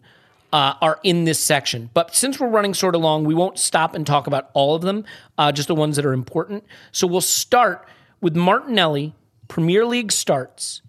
uh, 0.51 0.73
are 0.81 0.99
in 1.03 1.25
this 1.25 1.39
section. 1.39 1.89
But 1.93 2.15
since 2.15 2.39
we're 2.39 2.49
running 2.49 2.73
sort 2.73 2.95
of 2.95 3.01
long, 3.01 3.23
we 3.23 3.33
won't 3.33 3.59
stop 3.59 3.95
and 3.95 4.05
talk 4.05 4.27
about 4.27 4.49
all 4.53 4.75
of 4.75 4.81
them, 4.81 5.05
uh, 5.37 5.51
just 5.51 5.67
the 5.67 5.75
ones 5.75 5.95
that 5.95 6.05
are 6.05 6.13
important. 6.13 6.63
So 6.91 7.07
we'll 7.07 7.21
start 7.21 7.87
with 8.21 8.35
Martinelli, 8.35 9.13
Premier 9.47 9.85
League 9.85 10.11
starts. 10.11 10.81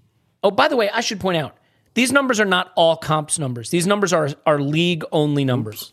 Oh, 0.43 0.51
by 0.51 0.69
the 0.69 0.77
way, 0.77 0.91
I 0.91 1.01
should 1.01 1.21
point 1.21 1.37
out 1.37 1.57
these 1.95 2.13
numbers 2.13 2.41
are 2.41 2.47
not 2.47 2.73
all 2.77 2.97
comps 2.97 3.39
numbers. 3.39 3.71
These 3.71 3.87
numbers 3.87 4.13
are 4.13 4.31
are 4.47 4.61
league 4.61 5.05
only 5.13 5.45
numbers. 5.45 5.93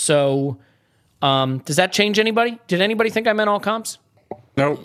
So, 0.00 0.56
um, 1.20 1.58
does 1.58 1.76
that 1.76 1.92
change 1.92 2.18
anybody? 2.18 2.58
Did 2.68 2.80
anybody 2.80 3.10
think 3.10 3.26
I 3.28 3.34
meant 3.34 3.50
all 3.50 3.60
comps? 3.60 3.98
No. 4.56 4.82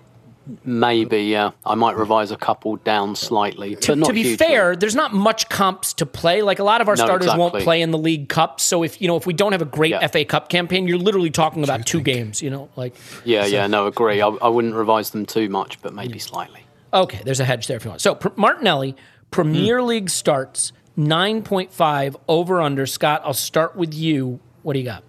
Maybe, 0.64 1.24
yeah. 1.24 1.52
I 1.66 1.74
might 1.74 1.96
revise 1.96 2.30
a 2.32 2.36
couple 2.36 2.76
down 2.76 3.16
slightly, 3.16 3.76
but 3.76 3.98
not 3.98 4.08
to 4.08 4.14
be 4.14 4.22
hugely. 4.24 4.46
fair, 4.46 4.76
there's 4.76 4.94
not 4.94 5.12
much 5.12 5.50
comps 5.50 5.94
to 5.96 6.06
play. 6.06 6.44
Like 6.44 6.60
a 6.60 6.64
lot 6.64 6.82
of 6.82 6.88
our 6.90 6.96
No, 6.96 7.04
starters 7.06 7.34
won't 7.36 7.56
play 7.64 7.82
in 7.82 7.90
the 7.92 7.98
League 7.98 8.30
Cup. 8.30 8.60
So 8.60 8.84
if 8.84 9.02
you 9.02 9.08
know 9.08 9.16
if 9.16 9.26
we 9.26 9.34
don't 9.34 9.54
have 9.54 9.64
a 9.64 9.66
great 9.66 9.92
Yeah. 9.92 10.06
FA 10.08 10.24
Cup 10.24 10.50
campaign, 10.50 10.88
you're 10.88 11.00
literally 11.00 11.32
talking 11.32 11.64
about 11.64 11.86
two 11.88 12.00
games. 12.02 12.44
You 12.44 12.52
know, 12.52 12.70
like 12.76 12.94
Yeah, 13.24 13.46
yeah, 13.48 13.66
no, 13.66 13.88
agree. 13.88 14.22
I, 14.22 14.28
I 14.28 14.50
wouldn't 14.50 14.76
revise 14.76 15.10
them 15.12 15.26
too 15.26 15.50
much, 15.50 15.82
but 15.82 15.94
maybe 15.96 16.20
slightly. 16.20 16.60
okay, 16.94 17.22
there's 17.26 17.40
a 17.40 17.46
hedge 17.46 17.66
there 17.66 17.78
if 17.78 17.84
you 17.86 17.90
want. 17.90 18.02
So 18.02 18.14
Pr- 18.14 18.28
Martinelli, 18.36 18.96
Premier 19.32 19.80
Hmm. 19.80 19.88
League 19.88 20.10
starts 20.12 20.74
nine 20.96 21.42
point 21.42 21.72
five 21.74 22.16
over 22.28 22.62
under. 22.62 22.86
Scott, 22.86 23.22
I'll 23.26 23.34
start 23.34 23.76
with 23.76 23.96
you. 23.96 24.42
What 24.66 24.74
do 24.74 24.80
you 24.80 24.86
got? 24.86 25.04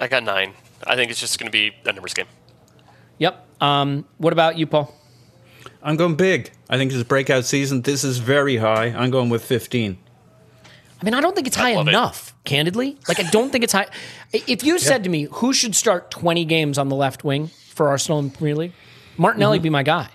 I 0.00 0.08
got 0.08 0.22
nine. 0.22 0.54
I 0.86 0.96
think 0.96 1.10
it's 1.10 1.20
just 1.20 1.38
going 1.38 1.48
to 1.48 1.52
be 1.52 1.74
a 1.84 1.92
numbers 1.92 2.14
game. 2.14 2.24
Yep. 3.18 3.46
Um, 3.60 4.06
what 4.16 4.32
about 4.32 4.56
you, 4.56 4.66
Paul? 4.66 4.94
I'm 5.82 5.96
going 5.96 6.14
big. 6.14 6.52
I 6.70 6.78
think 6.78 6.90
it's 6.90 7.02
a 7.02 7.04
breakout 7.04 7.44
season. 7.44 7.82
This 7.82 8.02
is 8.02 8.16
very 8.16 8.56
high. 8.56 8.86
I'm 8.86 9.10
going 9.10 9.28
with 9.28 9.44
15. 9.44 9.98
I 10.64 11.04
mean, 11.04 11.12
I 11.12 11.20
don't 11.20 11.34
think 11.34 11.46
it's 11.46 11.56
high 11.56 11.74
love 11.74 11.86
it. 11.86 11.90
enough, 11.90 12.34
candidly. 12.44 12.96
Like, 13.06 13.20
I 13.20 13.24
don't 13.24 13.50
think 13.50 13.62
it's 13.62 13.74
high. 13.74 13.88
If 14.32 14.64
you 14.64 14.78
said 14.78 15.04
to 15.04 15.10
me, 15.10 15.24
who 15.32 15.52
should 15.52 15.76
start 15.76 16.10
20 16.10 16.46
games 16.46 16.78
on 16.78 16.88
the 16.88 16.96
left 16.96 17.24
wing 17.24 17.48
for 17.74 17.88
Arsenal 17.88 18.20
in 18.20 18.30
the 18.30 18.38
Premier 18.38 18.56
League, 18.56 18.72
Martinelli 19.18 19.58
Mm-hmm. 19.58 19.64
be 19.64 19.68
my 19.70 19.82
guy. 19.82 20.08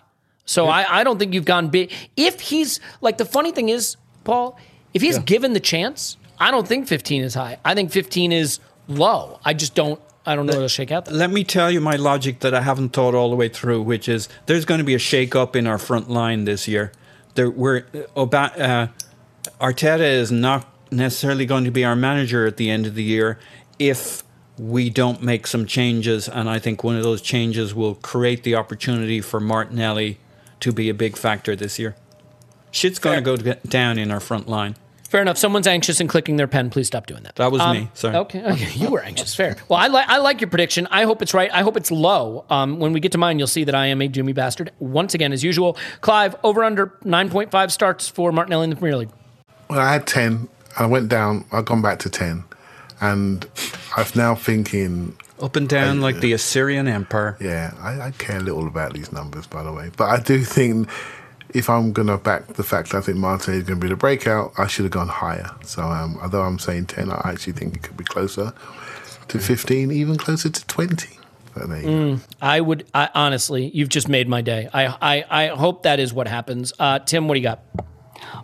So 0.46 0.66
I, 0.66 1.02
I 1.02 1.04
don't 1.04 1.20
think 1.20 1.36
you've 1.36 1.46
gone 1.46 1.68
big. 1.70 1.92
If 2.18 2.42
he's, 2.42 2.80
like, 3.02 3.20
the 3.20 3.26
funny 3.26 3.52
thing 3.52 3.70
is, 3.70 3.98
Paul, 4.24 4.58
if 4.96 5.04
he's 5.04 5.20
given 5.20 5.54
the 5.54 5.60
chance, 5.60 6.18
I 6.40 6.52
don't 6.52 6.68
think 6.68 6.88
15 6.88 7.24
is 7.24 7.34
high. 7.36 7.60
I 7.64 7.76
think 7.76 7.92
15 7.92 8.32
is 8.32 8.60
low. 8.88 9.40
I 9.46 9.54
just 9.54 9.76
don't, 9.76 10.02
I 10.26 10.36
don't 10.36 10.46
know 10.46 10.54
how 10.54 10.62
to 10.62 10.70
shake 10.70 10.92
out 10.92 11.06
that. 11.06 11.14
Let 11.14 11.32
me 11.32 11.44
tell 11.44 11.72
you 11.72 11.82
my 11.82 11.96
logic 11.96 12.40
that 12.40 12.54
I 12.54 12.62
haven't 12.62 12.90
thought 12.90 13.16
all 13.16 13.30
the 13.30 13.36
way 13.36 13.50
through, 13.50 13.82
which 13.82 14.08
is 14.08 14.30
there's 14.46 14.66
going 14.66 14.80
to 14.80 14.84
be 14.84 14.96
a 14.96 15.00
shake 15.00 15.36
up 15.36 15.56
in 15.56 15.68
our 15.68 15.78
front 15.78 16.10
line 16.10 16.46
this 16.46 16.68
year. 16.68 16.92
There, 17.36 17.50
we're, 17.50 17.86
Oba, 18.16 18.38
uh, 18.40 18.88
Arteta 19.60 20.02
is 20.02 20.32
not 20.32 20.68
necessarily 20.92 21.46
going 21.46 21.64
to 21.66 21.72
be 21.72 21.84
our 21.84 21.96
manager 21.96 22.46
at 22.46 22.58
the 22.58 22.70
end 22.70 22.86
of 22.86 22.96
the 22.96 23.04
year 23.04 23.40
if 23.80 24.24
we 24.58 24.90
don't 24.90 25.22
make 25.22 25.48
some 25.48 25.66
changes. 25.66 26.30
And 26.30 26.50
I 26.50 26.60
think 26.60 26.84
one 26.84 26.96
of 26.96 27.04
those 27.04 27.22
changes 27.22 27.74
will 27.74 27.96
create 27.96 28.44
the 28.44 28.56
opportunity 28.56 29.20
for 29.22 29.40
Martinelli 29.40 30.20
to 30.60 30.72
be 30.72 30.90
a 30.90 30.94
big 30.94 31.18
factor 31.18 31.56
this 31.56 31.80
year. 31.80 31.96
Shit's 32.72 33.00
going 33.00 33.24
to 33.24 33.38
go 33.38 33.54
down 33.68 33.98
in 33.98 34.12
our 34.12 34.20
front 34.20 34.48
line. 34.48 34.76
Fair 35.14 35.22
enough. 35.22 35.38
Someone's 35.38 35.68
anxious 35.68 36.00
and 36.00 36.10
clicking 36.10 36.38
their 36.38 36.48
pen. 36.48 36.72
Please 36.72 36.88
stop 36.88 37.06
doing 37.06 37.22
that. 37.22 37.36
That 37.36 37.52
was 37.52 37.62
Um, 37.62 37.78
me. 37.78 37.90
Sorry. 37.94 38.16
Okay, 38.16 38.44
okay, 38.54 38.72
you 38.74 38.90
were 38.90 39.00
anxious. 39.00 39.36
Fair. 39.36 39.56
Well, 39.70 39.78
I 39.80 39.86
like 39.86 40.10
I 40.10 40.18
like 40.18 40.42
your 40.42 40.50
prediction. 40.50 40.88
I 40.90 41.04
hope 41.04 41.22
it's 41.22 41.36
right. 41.36 41.52
I 41.54 41.62
hope 41.62 41.78
it's 41.78 41.92
low. 41.92 42.46
Um, 42.50 42.80
when 42.80 42.94
we 42.94 43.00
get 43.00 43.12
to 43.12 43.20
mine, 43.20 43.38
you'll 43.38 43.46
see 43.48 43.64
that 43.64 43.76
I 43.76 43.86
am 43.86 44.02
a 44.02 44.10
doomy 44.10 44.34
bastard 44.34 44.72
once 44.80 45.14
again, 45.14 45.32
as 45.32 45.44
usual. 45.44 45.78
Clive 46.02 46.36
over 46.44 46.64
under 46.64 46.98
nine 47.04 47.30
point 47.30 47.52
five 47.52 47.72
starts 47.72 48.10
for 48.10 48.32
Martinelli 48.32 48.64
in 48.64 48.70
the 48.72 48.76
Premier 48.76 48.98
League. 48.98 49.12
Well, 49.70 49.80
I 49.80 49.94
had 49.94 50.08
10. 50.08 50.50
I 50.80 50.88
went 50.88 51.10
down. 51.10 51.46
I've 51.52 51.66
gone 51.66 51.84
back 51.84 52.00
to 52.00 52.10
10. 52.10 52.44
And 53.00 53.46
I'm 53.96 54.08
now 54.16 54.34
thinking, 54.34 55.16
Up 55.40 55.56
and 55.56 55.70
down 55.70 56.02
like 56.02 56.22
the 56.22 56.34
Assyrian 56.34 56.88
Empire. 56.88 57.38
yeah, 57.40 57.76
I, 57.80 58.02
I 58.08 58.12
care 58.18 58.40
little 58.40 58.66
about 58.68 58.94
these 58.94 59.12
numbers, 59.12 59.46
by 59.46 59.62
the 59.62 59.72
way. 59.72 59.92
But 59.96 60.06
I 60.06 60.20
do 60.20 60.44
think 60.44 60.90
if 61.54 61.70
I'm 61.70 61.94
going 61.94 62.08
to 62.08 62.18
back 62.18 62.48
the 62.54 62.64
fact 62.64 62.92
that 62.92 62.98
I 62.98 63.02
think 63.02 63.18
Marte 63.18 63.50
is 63.50 63.64
going 63.64 63.80
to 63.80 63.86
be 63.86 63.88
the 63.88 63.96
breakout, 63.96 64.54
I 64.58 64.68
should 64.68 64.86
have 64.86 64.92
gone 64.92 65.08
higher. 65.08 65.50
So 65.64 65.84
um, 65.84 66.18
although 66.22 66.42
I'm 66.42 66.60
saying 66.60 66.88
10, 66.88 67.12
I 67.12 67.22
actually 67.26 67.54
think 67.54 67.76
it 67.76 67.84
could 67.84 67.98
be 67.98 68.04
closer 68.04 68.54
to 69.28 69.40
15, 69.40 69.92
even 69.92 70.18
closer 70.18 70.50
to 70.50 70.68
20. 70.68 71.20
But 71.54 71.70
there 71.70 71.82
you 71.82 72.16
go. 72.16 72.20
I 72.42 72.62
would 72.62 72.88
I, 72.94 73.10
honestly, 73.14 73.70
you've 73.74 73.90
just 73.90 74.10
made 74.10 74.28
my 74.28 74.42
day. 74.42 74.70
I 74.74 74.86
I, 75.02 75.26
I 75.30 75.48
hope 75.48 75.84
that 75.84 76.00
is 76.00 76.12
what 76.12 76.28
happens. 76.28 76.74
Uh, 76.80 76.98
Tim, 77.00 77.28
what 77.28 77.36
do 77.36 77.40
you 77.40 77.44
got? 77.44 77.62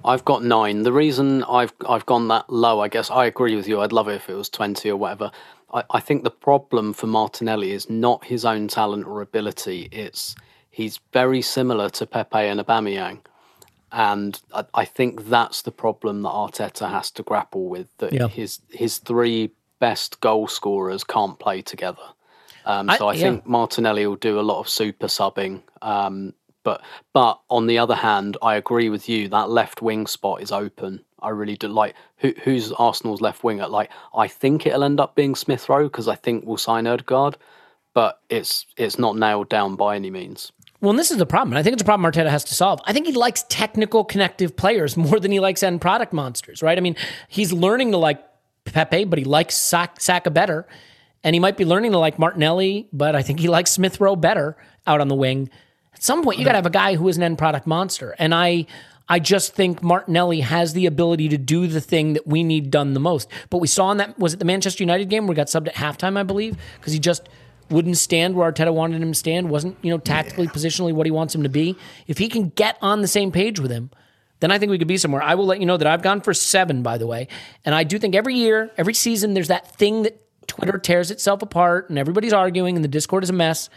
I've 0.06 0.23
got 0.26 0.44
nine. 0.44 0.84
The 0.84 0.94
reason 0.94 1.44
I've 1.44 1.73
I've 1.88 2.06
gone 2.06 2.27
that 2.27 2.49
low, 2.52 2.81
I 2.81 2.88
guess 2.88 3.10
I 3.10 3.26
agree 3.26 3.56
with 3.56 3.68
you. 3.68 3.81
I'd 3.81 3.91
love 3.91 4.07
it 4.10 4.15
if 4.15 4.30
it 4.30 4.36
was 4.36 4.48
twenty 4.48 4.91
or 4.91 4.98
whatever. 4.98 5.31
I, 5.73 5.84
I 5.90 5.99
think 5.99 6.23
the 6.23 6.31
problem 6.31 6.94
for 6.94 7.07
Martinelli 7.07 7.72
is 7.72 7.90
not 7.90 8.26
his 8.26 8.45
own 8.45 8.68
talent 8.68 9.07
or 9.07 9.22
ability. 9.22 9.90
It's 9.91 10.36
he's 10.80 10.99
very 11.14 11.41
similar 11.41 11.89
to 11.97 12.06
Pepe 12.06 12.38
and 12.51 12.60
Aubameyang, 12.60 13.19
and 13.91 14.39
I, 14.53 14.64
I 14.73 14.85
think 14.85 15.11
that's 15.35 15.61
the 15.64 15.72
problem 15.72 16.22
that 16.23 16.30
Arteta 16.43 16.89
has 16.89 17.11
to 17.11 17.23
grapple 17.23 17.65
with. 17.69 17.88
That 17.97 18.14
Yeah. 18.14 18.27
his 18.27 18.60
his 18.72 18.97
three 18.99 19.51
best 19.80 20.19
goal 20.22 20.47
scorers 20.47 21.03
can't 21.03 21.38
play 21.39 21.61
together. 21.61 22.07
Um, 22.65 22.89
so 22.97 23.07
I- 23.07 23.11
I, 23.11 23.14
yeah. 23.15 23.22
think 23.22 23.45
Martinelli 23.47 24.06
will 24.07 24.15
do 24.30 24.39
a 24.39 24.47
lot 24.51 24.60
of 24.60 24.68
super 24.69 25.07
subbing. 25.07 25.61
Um, 25.81 26.34
but 26.64 26.81
but 27.14 27.39
on 27.49 27.68
the 27.68 27.77
other 27.80 27.95
hand, 27.95 28.38
I 28.41 28.56
agree 28.56 28.89
with 28.89 29.07
you. 29.10 29.27
That 29.30 29.49
left 29.49 29.81
wing 29.81 30.07
spot 30.07 30.41
is 30.41 30.51
open. 30.51 31.03
I 31.22 31.30
really 31.30 31.56
do 31.57 31.68
like 31.68 31.95
who, 32.18 32.34
who's 32.43 32.72
Arsenal's 32.73 33.22
left 33.22 33.43
winger. 33.43 33.68
Like 33.68 33.89
I 34.14 34.27
think 34.27 34.65
it'll 34.65 34.84
end 34.84 34.99
up 34.99 35.15
being 35.15 35.35
Smith 35.35 35.68
Rowe 35.69 35.88
because 35.89 36.07
I 36.07 36.15
think 36.15 36.45
we'll 36.45 36.57
sign 36.69 36.85
Odegaard, 36.88 37.38
but 37.93 38.19
it's 38.30 38.65
it's 38.77 38.99
not 38.99 39.15
nailed 39.18 39.49
down 39.49 39.76
by 39.76 39.95
any 39.95 40.11
means. 40.11 40.51
Well, 40.81 40.93
this 40.93 41.11
is 41.11 41.18
the 41.18 41.26
problem. 41.26 41.57
I 41.57 41.64
think 41.64 41.73
it's 41.73 41.81
a 41.81 41.85
problem 41.85 42.10
Arteta 42.10 42.30
has 42.30 42.45
to 42.45 42.56
solve. 42.56 42.80
I 42.85 42.93
think 42.93 43.06
he 43.06 43.11
likes 43.11 43.43
technical, 43.49 44.06
connective 44.06 44.56
players 44.56 44.95
more 44.97 45.19
than 45.19 45.31
he 45.31 45.39
likes 45.39 45.61
end 45.61 45.81
product 45.81 46.14
monsters, 46.14 46.64
right? 46.64 46.77
I 46.77 46.81
mean, 46.81 46.95
he's 47.27 47.51
learning 47.51 47.91
to 47.91 47.97
like 47.97 48.23
Pepe, 48.65 49.06
but 49.06 49.19
he 49.19 49.26
likes 49.26 49.56
Sak- 49.56 49.99
Saka 49.99 50.31
better. 50.31 50.68
And 51.23 51.34
he 51.34 51.39
might 51.39 51.57
be 51.57 51.65
learning 51.65 51.91
to 51.91 51.97
like 51.97 52.18
Martinelli, 52.18 52.88
but 52.93 53.14
I 53.15 53.22
think 53.22 53.41
he 53.41 53.49
likes 53.49 53.72
Smith 53.72 53.99
Rowe 53.99 54.15
better 54.15 54.56
out 54.88 55.01
on 55.01 55.10
the 55.10 55.15
wing. 55.15 55.49
At 55.93 56.01
some 56.01 56.23
point, 56.23 56.39
you 56.39 56.45
got 56.45 56.51
to 56.51 56.57
have 56.57 56.65
a 56.65 56.69
guy 56.69 56.95
who 56.95 57.10
is 57.10 57.18
an 57.18 57.23
end 57.23 57.38
product 57.38 57.68
monster. 57.68 58.15
And 58.18 58.34
I, 58.34 58.68
I 59.10 59.19
just 59.19 59.53
think 59.53 59.84
Martinelli 59.84 60.39
has 60.39 60.72
the 60.72 60.85
ability 60.85 61.27
to 61.30 61.38
do 61.38 61.68
the 61.68 61.81
thing 61.81 62.14
that 62.14 62.26
we 62.26 62.41
need 62.41 62.72
done 62.72 62.93
the 62.93 63.01
most. 63.01 63.27
But 63.49 63.57
we 63.57 63.68
saw 63.68 63.91
in 63.91 63.97
that 63.97 64.18
was 64.18 64.34
it 64.34 64.39
the 64.39 64.45
Manchester 64.45 64.81
United 64.81 65.10
game 65.10 65.27
where 65.27 65.34
he 65.34 65.38
got 65.38 65.47
subbed 65.47 65.68
at 65.68 65.76
halftime, 65.76 66.18
I 66.18 66.23
believe, 66.23 66.57
because 66.80 66.93
he 66.93 66.99
just 66.99 67.27
wouldn't 67.69 67.97
stand 67.97 68.35
where 68.35 68.51
Arteta 68.51 68.73
wanted 68.73 69.01
him 69.01 69.11
to 69.11 69.17
stand. 69.17 69.49
wasn't 69.49 69.77
you 69.81 69.91
know 69.91 69.97
tactically, 69.97 70.47
positionally 70.47 70.93
what 70.93 71.05
he 71.05 71.11
wants 71.11 71.33
him 71.33 71.43
to 71.43 71.49
be. 71.49 71.75
If 72.07 72.17
he 72.17 72.27
can 72.29 72.49
get 72.49 72.77
on 72.81 73.01
the 73.01 73.07
same 73.07 73.31
page 73.31 73.59
with 73.59 73.71
him, 73.71 73.91
then 74.39 74.51
I 74.51 74.57
think 74.57 74.69
we 74.69 74.77
could 74.77 74.87
be 74.87 74.97
somewhere. 74.97 75.21
I 75.21 75.35
will 75.35 75.45
let 75.45 75.59
you 75.59 75.65
know 75.65 75.77
that 75.77 75.87
I've 75.87 76.01
gone 76.01 76.21
for 76.21 76.33
seven, 76.33 76.81
by 76.81 76.97
the 76.97 77.07
way, 77.07 77.27
and 77.65 77.75
I 77.75 77.83
do 77.83 77.99
think 77.99 78.15
every 78.15 78.35
year, 78.35 78.71
every 78.77 78.93
season, 78.93 79.33
there's 79.33 79.49
that 79.49 79.71
thing 79.75 80.03
that 80.03 80.21
Twitter 80.47 80.77
tears 80.77 81.11
itself 81.11 81.41
apart 81.41 81.89
and 81.89 81.97
everybody's 81.97 82.33
arguing 82.33 82.75
and 82.75 82.83
the 82.83 82.89
Discord 82.89 83.23
is 83.23 83.29
a 83.29 83.33
mess. 83.33 83.69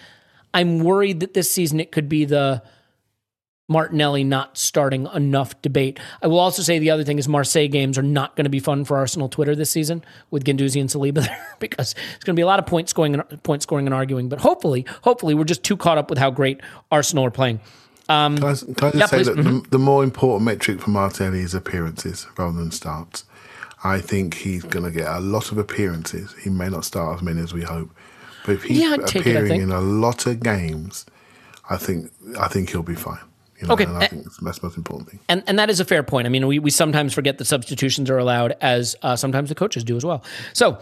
I'm 0.54 0.80
worried 0.80 1.20
that 1.20 1.34
this 1.34 1.50
season 1.50 1.80
it 1.80 1.92
could 1.92 2.08
be 2.08 2.24
the 2.24 2.62
Martinelli 3.72 4.22
not 4.22 4.56
starting 4.56 5.08
enough 5.14 5.60
debate. 5.62 5.98
I 6.22 6.26
will 6.28 6.38
also 6.38 6.62
say 6.62 6.78
the 6.78 6.90
other 6.90 7.04
thing 7.04 7.18
is 7.18 7.26
Marseille 7.26 7.68
games 7.68 7.98
are 7.98 8.02
not 8.02 8.36
going 8.36 8.44
to 8.44 8.50
be 8.50 8.60
fun 8.60 8.84
for 8.84 8.96
Arsenal 8.96 9.28
Twitter 9.28 9.56
this 9.56 9.70
season 9.70 10.04
with 10.30 10.44
Guendouzi 10.44 10.80
and 10.80 10.90
Saliba 10.90 11.14
there 11.26 11.56
because 11.58 11.94
it's 12.14 12.24
going 12.24 12.34
to 12.34 12.38
be 12.38 12.42
a 12.42 12.46
lot 12.46 12.58
of 12.58 12.66
point 12.66 12.88
scoring 12.88 13.14
and 13.14 13.42
point 13.42 13.62
scoring 13.62 13.86
and 13.86 13.94
arguing. 13.94 14.28
But 14.28 14.40
hopefully, 14.40 14.86
hopefully 15.02 15.34
we're 15.34 15.44
just 15.44 15.64
too 15.64 15.76
caught 15.76 15.98
up 15.98 16.10
with 16.10 16.18
how 16.18 16.30
great 16.30 16.60
Arsenal 16.90 17.24
are 17.24 17.30
playing. 17.30 17.60
Um, 18.08 18.36
can 18.36 18.44
I, 18.44 18.54
can 18.54 18.74
I 18.88 18.90
just 18.90 18.94
Yeah, 18.94 19.06
say 19.06 19.16
please. 19.16 19.26
that 19.26 19.36
the, 19.36 19.42
mm-hmm. 19.42 19.70
the 19.70 19.78
more 19.78 20.04
important 20.04 20.44
metric 20.44 20.80
for 20.80 20.90
Martinelli 20.90 21.40
is 21.40 21.54
appearances 21.54 22.26
rather 22.36 22.56
than 22.56 22.70
starts. 22.70 23.24
I 23.84 24.00
think 24.00 24.34
he's 24.34 24.62
going 24.62 24.84
to 24.84 24.90
get 24.90 25.08
a 25.08 25.20
lot 25.20 25.50
of 25.50 25.58
appearances. 25.58 26.34
He 26.42 26.50
may 26.50 26.68
not 26.68 26.84
start 26.84 27.16
as 27.16 27.22
many 27.22 27.40
as 27.40 27.52
we 27.52 27.62
hope, 27.62 27.90
but 28.46 28.52
if 28.52 28.64
he's 28.64 28.78
Yeah, 28.78 28.90
I'd 28.90 29.00
it, 29.00 29.16
appearing 29.16 29.60
in 29.60 29.72
a 29.72 29.80
lot 29.80 30.26
of 30.26 30.40
games, 30.40 31.04
I 31.68 31.76
think 31.76 32.12
I 32.38 32.48
think 32.48 32.70
he'll 32.70 32.82
be 32.82 32.94
fine. 32.94 33.18
You 33.62 33.68
know, 33.68 33.74
Okay, 33.74 33.84
and 33.84 33.96
I 33.96 34.08
think 34.08 34.24
that's 34.24 34.38
the 34.38 34.44
most 34.44 34.76
important 34.76 35.08
thing. 35.08 35.20
And 35.28 35.44
and 35.46 35.56
that 35.58 35.70
is 35.70 35.78
a 35.78 35.84
fair 35.84 36.02
point. 36.02 36.26
I 36.26 36.30
mean, 36.30 36.48
we, 36.48 36.58
we 36.58 36.70
sometimes 36.70 37.14
forget 37.14 37.38
that 37.38 37.44
substitutions 37.44 38.10
are 38.10 38.18
allowed, 38.18 38.56
as 38.60 38.96
uh, 39.02 39.14
sometimes 39.14 39.50
the 39.50 39.54
coaches 39.54 39.84
do 39.84 39.96
as 39.96 40.04
well. 40.04 40.24
So, 40.52 40.80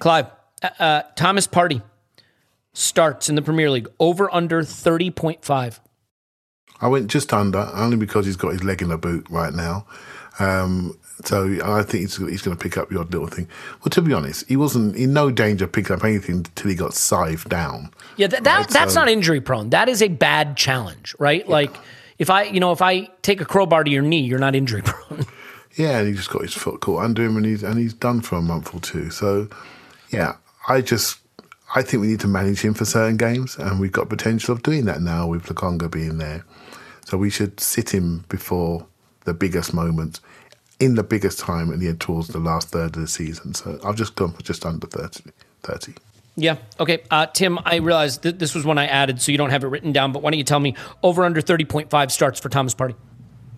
Clive, 0.00 0.26
uh, 0.62 0.70
uh, 0.80 1.02
Thomas 1.14 1.46
Partey 1.46 1.80
starts 2.72 3.28
in 3.28 3.36
the 3.36 3.42
Premier 3.42 3.70
League 3.70 3.86
over 4.00 4.28
under 4.34 4.64
thirty 4.64 5.12
point 5.12 5.44
five. 5.44 5.80
I 6.80 6.88
went 6.88 7.06
just 7.06 7.32
under, 7.32 7.70
only 7.74 7.96
because 7.96 8.26
he's 8.26 8.34
got 8.36 8.54
his 8.54 8.64
leg 8.64 8.82
in 8.82 8.88
the 8.88 8.98
boot 8.98 9.24
right 9.30 9.54
now. 9.54 9.86
Um, 10.40 10.98
so 11.24 11.58
I 11.64 11.82
think 11.82 12.02
he's, 12.02 12.16
he's 12.16 12.42
going 12.42 12.56
to 12.56 12.62
pick 12.62 12.76
up 12.76 12.90
your 12.90 13.04
little 13.04 13.26
thing. 13.26 13.48
Well, 13.80 13.90
to 13.90 14.02
be 14.02 14.12
honest, 14.12 14.48
he 14.48 14.56
wasn't 14.56 14.96
in 14.96 15.12
no 15.12 15.30
danger 15.30 15.64
of 15.66 15.72
picking 15.72 15.94
up 15.96 16.04
anything 16.04 16.36
until 16.36 16.70
he 16.70 16.74
got 16.76 16.94
scythed 16.94 17.48
down. 17.48 17.90
Yeah, 18.16 18.26
that, 18.28 18.44
that 18.44 18.56
Right, 18.58 18.68
that's 18.68 18.94
so- 18.94 19.00
not 19.00 19.08
injury 19.08 19.40
prone. 19.40 19.70
That 19.70 19.88
is 19.88 20.02
a 20.02 20.08
bad 20.08 20.56
challenge, 20.56 21.14
right? 21.18 21.48
Like 21.48 21.74
if 22.18 22.30
I, 22.30 22.44
you 22.44 22.60
know, 22.60 22.72
if 22.72 22.82
I 22.82 23.06
take 23.22 23.40
a 23.40 23.44
crowbar 23.44 23.84
to 23.84 23.90
your 23.90 24.02
knee, 24.02 24.20
you're 24.22 24.38
not 24.38 24.54
injury 24.54 24.82
prone. 24.84 25.26
Yeah, 25.76 25.98
and 25.98 26.08
he 26.08 26.14
just 26.14 26.28
got 26.30 26.42
his 26.42 26.52
foot 26.54 26.80
caught 26.82 27.02
under 27.04 27.24
him, 27.24 27.36
and 27.36 27.46
he's 27.46 27.62
and 27.62 27.78
he's 27.78 27.94
done 27.94 28.20
for 28.20 28.36
a 28.36 28.42
month 28.42 28.74
or 28.74 28.80
two. 28.80 29.08
So, 29.10 29.48
yeah, 30.10 30.36
I 30.68 30.82
just 30.82 31.18
I 31.74 31.80
think 31.80 32.02
we 32.02 32.08
need 32.08 32.20
to 32.20 32.28
manage 32.28 32.60
him 32.60 32.74
for 32.74 32.84
certain 32.84 33.16
games, 33.16 33.56
and 33.56 33.80
we've 33.80 33.90
got 33.90 34.10
potential 34.10 34.52
of 34.54 34.62
doing 34.62 34.84
that 34.84 35.00
now 35.00 35.26
with 35.26 35.44
Lokonga 35.46 35.90
being 35.90 36.18
there. 36.18 36.44
So 37.06 37.16
we 37.16 37.30
should 37.30 37.58
sit 37.58 37.88
him 37.94 38.24
before 38.28 38.86
the 39.24 39.32
biggest 39.32 39.72
moment, 39.72 40.20
in 40.82 40.96
the 40.96 41.04
biggest 41.04 41.38
time, 41.38 41.70
and 41.70 41.80
yet 41.80 42.00
towards 42.00 42.28
the 42.28 42.40
last 42.40 42.70
third 42.70 42.96
of 42.96 43.02
the 43.02 43.06
season. 43.06 43.54
So 43.54 43.78
I've 43.84 43.94
just 43.94 44.16
gone 44.16 44.32
for 44.32 44.42
just 44.42 44.66
under 44.66 44.88
30. 44.88 45.30
30. 45.62 45.94
Yeah. 46.34 46.56
Okay. 46.80 47.04
Uh, 47.08 47.26
Tim, 47.26 47.60
I 47.64 47.76
realized 47.76 48.22
that 48.22 48.40
this 48.40 48.52
was 48.52 48.64
one 48.64 48.78
I 48.78 48.86
added, 48.86 49.22
so 49.22 49.30
you 49.30 49.38
don't 49.38 49.50
have 49.50 49.62
it 49.62 49.68
written 49.68 49.92
down. 49.92 50.10
But 50.12 50.22
why 50.22 50.30
don't 50.30 50.38
you 50.38 50.44
tell 50.44 50.58
me 50.60 50.74
over 51.02 51.24
under 51.24 51.40
thirty 51.40 51.64
point 51.64 51.90
five 51.90 52.10
starts 52.10 52.40
for 52.40 52.48
Thomas 52.48 52.74
Partey? 52.74 52.96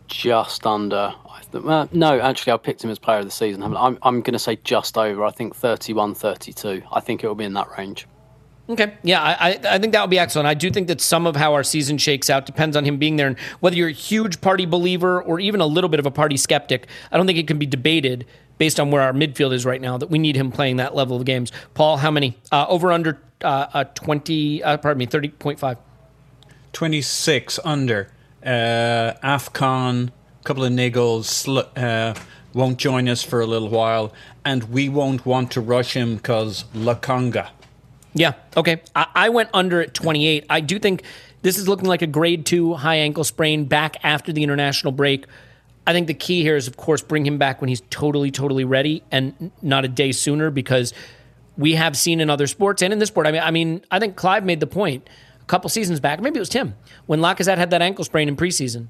Just 0.09 0.67
under. 0.67 1.15
I 1.31 1.41
th- 1.51 1.65
uh, 1.65 1.87
no, 1.93 2.21
actually, 2.21 2.53
I 2.53 2.57
picked 2.57 2.83
him 2.83 2.91
as 2.91 2.99
player 2.99 3.21
of 3.21 3.25
the 3.25 3.31
season. 3.31 3.63
I? 3.63 3.67
I'm, 3.67 3.99
I'm 4.03 4.21
going 4.23 4.33
to 4.33 4.41
say 4.41 4.57
just 4.65 4.99
over. 4.99 5.25
I 5.25 5.31
think 5.31 5.55
31 5.55 6.15
32. 6.15 6.83
I 6.93 7.01
think 7.01 7.23
it 7.23 7.29
will 7.29 7.37
be 7.37 7.45
in 7.45 7.55
that 7.55 7.69
range. 7.79 8.07
Okay. 8.69 8.95
Yeah, 9.03 9.23
I, 9.23 9.61
I 9.69 9.79
think 9.79 9.93
that 9.93 10.01
would 10.01 10.11
be 10.11 10.19
excellent. 10.19 10.47
I 10.47 10.55
do 10.55 10.71
think 10.71 10.89
that 10.89 11.01
some 11.01 11.27
of 11.27 11.37
how 11.37 11.53
our 11.53 11.63
season 11.63 11.99
shakes 11.99 12.31
out 12.31 12.47
depends 12.47 12.77
on 12.77 12.85
him 12.85 12.97
being 12.97 13.17
there, 13.17 13.27
and 13.27 13.39
whether 13.61 13.77
you're 13.77 13.89
a 13.89 13.93
huge 13.93 14.41
Partey 14.41 14.69
believer 14.69 15.21
or 15.23 15.39
even 15.39 15.61
a 15.61 15.67
little 15.67 15.91
bit 15.91 16.01
of 16.01 16.07
a 16.07 16.11
Partey 16.11 16.39
skeptic. 16.39 16.87
I 17.13 17.19
don't 17.19 17.27
think 17.27 17.39
it 17.39 17.47
can 17.47 17.59
be 17.59 17.67
debated 17.67 18.27
based 18.57 18.81
on 18.81 18.91
where 18.91 19.03
our 19.03 19.13
midfield 19.13 19.53
is 19.53 19.67
right 19.67 19.81
now 19.81 19.99
that 19.99 20.09
we 20.11 20.19
need 20.19 20.37
him 20.37 20.51
playing 20.51 20.77
that 20.77 20.95
level 20.95 21.17
of 21.17 21.25
games. 21.27 21.53
Paul, 21.75 21.99
how 21.99 22.11
many? 22.11 22.39
Uh, 22.51 22.65
over 22.69 22.91
under 22.91 23.21
uh, 23.43 23.67
uh, 23.75 23.85
twenty. 23.85 24.63
Uh, 24.63 24.79
pardon 24.79 24.99
me, 24.99 25.07
thirty 25.07 25.29
point 25.29 25.59
five. 25.59 25.77
26 26.73 27.61
under. 27.65 28.09
Uh, 28.45 29.15
AFCON, 29.23 30.11
couple 30.43 30.65
of 30.65 30.73
niggles, 30.73 31.47
uh, 31.77 32.19
won't 32.53 32.79
join 32.79 33.09
us 33.09 33.23
for 33.23 33.41
a 33.41 33.47
little 33.47 33.69
while, 33.69 34.13
and 34.45 34.65
we 34.65 34.89
won't 34.89 35.25
want 35.25 35.53
to 35.53 35.61
rush 35.61 35.95
him 35.95 36.17
because 36.17 36.65
Lokonga. 36.75 37.51
Yeah. 38.15 38.35
Okay. 38.57 38.81
I, 38.95 39.07
I 39.15 39.29
went 39.29 39.51
under 39.53 39.81
at 39.81 39.93
28. 39.95 40.47
I 40.49 40.61
do 40.61 40.79
think 40.79 41.03
this 41.43 41.59
is 41.59 41.69
looking 41.69 41.87
like 41.87 42.03
a 42.03 42.07
grade 42.07 42.47
two 42.47 42.75
high 42.75 42.97
ankle 42.97 43.25
sprain 43.25 43.67
back 43.67 43.97
after 44.03 44.33
the 44.33 44.43
international 44.43 44.93
break. 44.93 45.27
I 45.87 45.93
think 45.93 46.07
the 46.07 46.15
key 46.15 46.43
here 46.43 46.57
is, 46.57 46.67
of 46.67 46.77
course, 46.77 47.03
bring 47.03 47.27
him 47.27 47.37
back 47.37 47.61
when 47.61 47.69
he's 47.69 47.83
totally, 47.91 48.31
totally 48.31 48.65
ready 48.65 49.03
and 49.11 49.51
not 49.61 49.85
a 49.85 49.89
day 49.89 50.13
sooner 50.13 50.51
because 50.51 50.95
we 51.59 51.75
have 51.75 51.97
seen 51.97 52.21
in 52.21 52.31
other 52.31 52.47
sports 52.47 52.83
and 52.83 52.93
in 52.93 52.99
this 52.99 53.09
sport. 53.09 53.27
I 53.27 53.33
mean, 53.33 53.43
I 53.43 53.51
mean, 53.51 53.85
I 53.91 53.99
think 53.99 54.17
Clive 54.17 54.45
made 54.45 54.61
the 54.61 54.67
point 54.67 55.09
a 55.41 55.45
couple 55.45 55.69
seasons 55.69 56.01
back. 56.01 56.21
Maybe 56.21 56.37
it 56.37 56.41
was 56.41 56.49
Tim 56.49 56.75
when 57.07 57.21
Lacazette 57.21 57.59
had 57.59 57.71
that 57.71 57.83
ankle 57.83 58.05
sprain 58.05 58.29
in 58.29 58.37
preseason. 58.37 58.89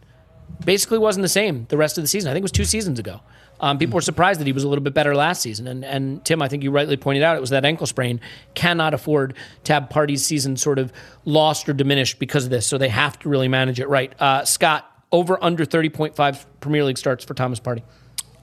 Basically, 0.64 0.98
wasn't 0.98 1.22
the 1.22 1.28
same 1.28 1.66
the 1.68 1.76
rest 1.76 1.98
of 1.98 2.04
the 2.04 2.08
season. 2.08 2.30
I 2.30 2.32
think 2.32 2.42
it 2.42 2.44
was 2.44 2.52
two 2.52 2.64
seasons 2.64 2.98
ago. 2.98 3.20
Um, 3.60 3.78
people 3.78 3.94
were 3.94 4.02
surprised 4.02 4.40
that 4.40 4.46
he 4.46 4.52
was 4.52 4.64
a 4.64 4.68
little 4.68 4.82
bit 4.82 4.94
better 4.94 5.14
last 5.14 5.40
season. 5.40 5.68
And, 5.68 5.84
and 5.84 6.24
Tim, 6.24 6.42
I 6.42 6.48
think 6.48 6.62
you 6.62 6.70
rightly 6.70 6.96
pointed 6.96 7.22
out 7.22 7.36
it 7.36 7.40
was 7.40 7.50
that 7.50 7.64
ankle 7.64 7.86
sprain. 7.86 8.20
Cannot 8.54 8.94
afford 8.94 9.34
to 9.64 9.72
have 9.72 9.84
Partey's 9.84 10.24
season 10.24 10.56
sort 10.56 10.78
of 10.78 10.92
lost 11.24 11.68
or 11.68 11.72
diminished 11.72 12.18
because 12.18 12.44
of 12.44 12.50
this. 12.50 12.66
So 12.66 12.78
they 12.78 12.88
have 12.88 13.18
to 13.20 13.28
really 13.28 13.48
manage 13.48 13.80
it 13.80 13.88
right. 13.88 14.12
Uh, 14.20 14.44
Scott, 14.44 14.90
over 15.12 15.42
under 15.42 15.64
30.5 15.64 16.44
Premier 16.60 16.84
League 16.84 16.98
starts 16.98 17.24
for 17.24 17.34
Thomas 17.34 17.60
Partey. 17.60 17.82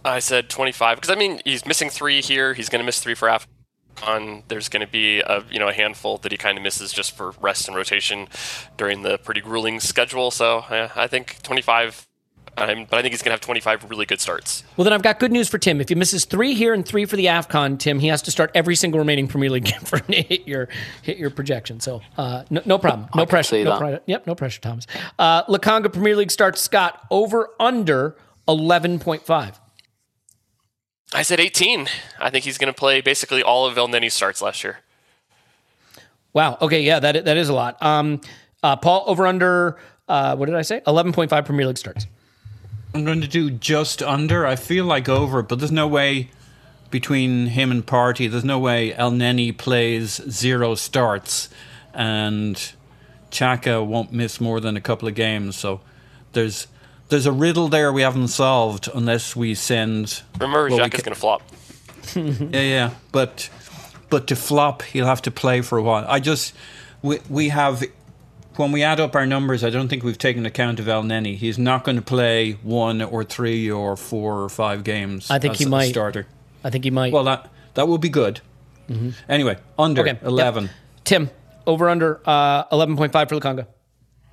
I 0.04 0.20
said 0.20 0.50
25 0.50 0.98
because 0.98 1.12
I 1.12 1.16
mean 1.16 1.40
he's 1.46 1.66
missing 1.66 1.90
three 1.90 2.22
here. 2.22 2.54
He's 2.54 2.70
going 2.70 2.80
to 2.80 2.86
miss 2.86 3.00
three 3.00 3.14
for 3.14 3.30
AFCON. 3.96 4.44
There's 4.48 4.70
going 4.70 4.86
to 4.86 4.92
be 4.92 5.20
a 5.20 5.44
you 5.52 5.60
know 5.60 5.68
a 5.68 5.74
handful 5.74 6.18
that 6.20 6.32
he 6.32 6.38
kind 6.38 6.58
of 6.58 6.64
misses 6.64 6.92
just 6.92 7.16
for 7.16 7.32
rest 7.42 7.68
and 7.68 7.76
rotation 7.76 8.28
during 8.78 9.02
the 9.02 9.18
pretty 9.18 9.42
grueling 9.42 9.80
schedule. 9.80 10.32
So 10.32 10.66
yeah, 10.70 10.92
I 10.96 11.08
think 11.08 11.42
25. 11.44 12.08
Um, 12.58 12.86
but 12.90 13.00
I 13.00 13.02
think 13.02 13.14
he's 13.14 13.22
going 13.22 13.30
to 13.30 13.36
have 13.36 13.42
25 13.42 13.90
really 13.90 14.06
good 14.06 14.20
starts. 14.20 14.64
Well, 14.76 14.84
then 14.84 14.92
I've 14.92 15.02
got 15.02 15.20
good 15.20 15.32
news 15.32 15.48
for 15.48 15.58
Tim. 15.58 15.80
If 15.80 15.88
he 15.88 15.96
misses 15.96 16.26
three 16.26 16.54
here 16.54 16.74
and 16.74 16.86
three 16.86 17.06
for 17.06 17.16
the 17.16 17.28
AFCON, 17.28 17.80
Tim, 17.80 17.98
he 18.00 18.08
has 18.08 18.22
to 18.24 18.32
start 18.32 18.52
every 18.54 18.76
single 18.76 19.00
remaining 19.00 19.30
Premier 19.30 19.50
League 19.50 19.64
game 19.72 19.80
for 19.80 20.00
him 20.00 20.08
to 20.08 20.22
hit 20.22 20.48
your 20.48 20.68
hit 21.02 21.18
your 21.18 21.30
projection. 21.30 21.80
So 21.80 22.02
uh, 22.18 22.44
no, 22.50 22.62
no 22.66 22.78
problem. 22.78 23.08
No 23.16 23.22
I 23.22 23.26
pressure. 23.26 23.64
No 23.64 23.72
that. 23.72 23.80
pri- 23.80 24.00
yep, 24.06 24.28
no 24.28 24.36
pressure, 24.36 24.60
Thomas. 24.60 24.86
Uh, 25.18 25.46
Lokonga 25.46 25.94
Premier 25.94 26.18
League 26.18 26.30
starts 26.30 26.60
Scott 26.60 27.02
over 27.10 27.52
under 27.58 28.18
11.5. 28.50 29.56
I 31.14 31.24
said 31.24 31.40
18. 31.40 31.88
I 32.20 32.30
think 32.30 32.46
he's 32.46 32.58
going 32.58 32.72
to 32.72 32.78
play 32.78 33.02
basically 33.02 33.44
all 33.44 33.66
of 33.66 33.76
Elneny's 33.76 34.14
starts 34.14 34.42
last 34.42 34.64
year. 34.64 34.80
Wow. 36.34 36.58
Okay. 36.62 36.82
Yeah, 36.82 37.00
that 37.00 37.26
that 37.26 37.38
is 37.38 37.50
a 37.50 37.54
lot. 37.54 37.82
Um, 37.82 38.22
uh, 38.64 38.76
Paul 38.78 39.04
over 39.08 39.28
under. 39.28 39.78
Uh, 40.08 40.36
what 40.36 40.48
did 40.48 40.56
I 40.56 40.62
say? 40.62 40.82
11.5 40.82 41.46
Premier 41.46 41.68
League 41.68 41.78
starts. 41.78 42.08
I'm 42.94 43.06
going 43.06 43.22
to 43.22 43.28
do 43.28 43.50
just 43.50 44.02
under. 44.02 44.46
I 44.46 44.56
feel 44.58 44.86
like 44.86 45.08
over, 45.08 45.42
but 45.42 45.60
there's 45.60 45.72
no 45.72 45.88
way 45.88 46.30
between 46.90 47.48
him 47.48 47.72
and 47.72 47.86
Partey. 47.86 48.30
There's 48.30 48.44
no 48.44 48.60
way 48.60 48.94
El 48.94 49.12
Neni 49.12 49.58
plays 49.58 50.22
zero 50.30 50.76
starts, 50.76 51.48
and 51.94 52.58
Xhaka 53.32 53.86
won't 53.86 54.12
miss 54.12 54.42
more 54.42 54.60
than 54.60 54.76
a 54.76 54.82
couple 54.82 55.08
of 55.08 55.16
games. 55.16 55.56
So 55.56 55.80
there's 56.34 56.68
there's 57.12 57.26
a 57.26 57.32
riddle 57.32 57.68
there 57.68 57.92
we 57.92 58.02
haven't 58.02 58.30
solved 58.30 58.90
unless 58.96 59.36
we 59.36 59.54
send. 59.54 60.24
Remember, 60.40 60.64
well, 60.64 60.72
we 60.72 60.78
Jack 60.78 60.94
is 60.96 61.02
ca- 61.02 61.06
going 61.06 61.14
to 61.16 61.20
flop. 61.20 61.42
Yeah, 62.52 62.62
yeah, 62.62 62.90
but 63.12 63.50
but 64.10 64.26
to 64.28 64.36
flop, 64.36 64.82
he'll 64.82 65.06
have 65.06 65.22
to 65.24 65.32
play 65.32 65.62
for 65.62 65.78
a 65.78 65.84
while. 65.84 66.06
I 66.08 66.20
just 66.20 66.56
we 67.04 67.20
we 67.30 67.50
have 67.50 67.84
when 68.56 68.72
we 68.72 68.82
add 68.82 69.00
up 69.00 69.16
our 69.16 69.26
numbers, 69.28 69.64
I 69.64 69.70
don't 69.70 69.88
think 69.88 70.04
we've 70.04 70.18
taken 70.18 70.46
account 70.46 70.80
of 70.80 70.88
Elneny. 70.88 71.36
He's 71.38 71.60
not 71.60 71.84
going 71.84 71.98
to 71.98 72.02
play 72.02 72.54
one 72.64 73.02
or 73.02 73.24
three 73.24 73.70
or 73.70 73.96
four 73.96 74.42
or 74.42 74.50
five 74.50 74.84
games. 74.84 75.30
I 75.30 75.38
think 75.38 75.54
as 75.54 75.60
he 75.60 75.66
a 75.66 75.70
might. 75.70 75.90
starter. 75.90 76.26
I 76.64 76.70
think 76.72 76.86
he 76.86 76.92
might. 76.92 77.14
Well, 77.14 77.26
that 77.26 77.50
that 77.76 77.88
would 77.88 78.02
be 78.02 78.10
good. 78.10 78.42
Anyway, 79.30 79.58
under 79.78 80.02
okay. 80.02 80.20
eleven. 80.24 80.64
Yep. 80.64 80.74
Tim 81.04 81.30
over 81.68 81.90
under 81.90 82.20
uh, 82.26 82.66
11.5 82.66 83.30
for 83.30 83.36
Lokonga. 83.36 83.68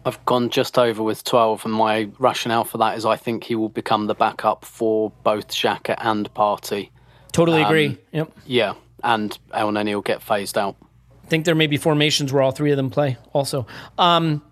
I've 0.09 0.25
gone 0.25 0.49
just 0.51 0.79
over 0.79 1.03
with 1.03 1.23
12, 1.25 1.65
and 1.67 1.75
my 1.75 2.09
rationale 2.19 2.65
for 2.65 2.79
that 2.79 2.97
is 2.97 3.05
I 3.05 3.17
think 3.17 3.45
he 3.45 3.55
will 3.55 3.69
become 3.69 4.07
the 4.07 4.15
backup 4.15 4.65
for 4.65 5.13
both 5.23 5.49
Xhaka 5.49 5.95
and 5.99 6.33
Partey. 6.35 6.91
Totally 7.33 7.63
agree. 7.63 7.99
Yep. 8.13 8.33
Yeah, 8.47 8.75
and 9.05 9.39
Elneny 9.53 9.95
will 9.95 10.03
get 10.03 10.23
phased 10.23 10.57
out. 10.59 10.77
I 11.25 11.29
think 11.29 11.45
there 11.45 11.55
may 11.55 11.67
be 11.67 11.77
formations 11.77 12.33
where 12.33 12.43
all 12.43 12.53
three 12.53 12.71
of 12.71 12.77
them 12.79 12.89
play 12.91 13.19
also. 13.35 13.67
Um, 13.99 14.43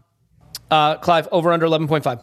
uh, 0.70 0.96
Clive, 0.98 1.26
over 1.32 1.52
under 1.52 1.64
11.5. 1.66 2.20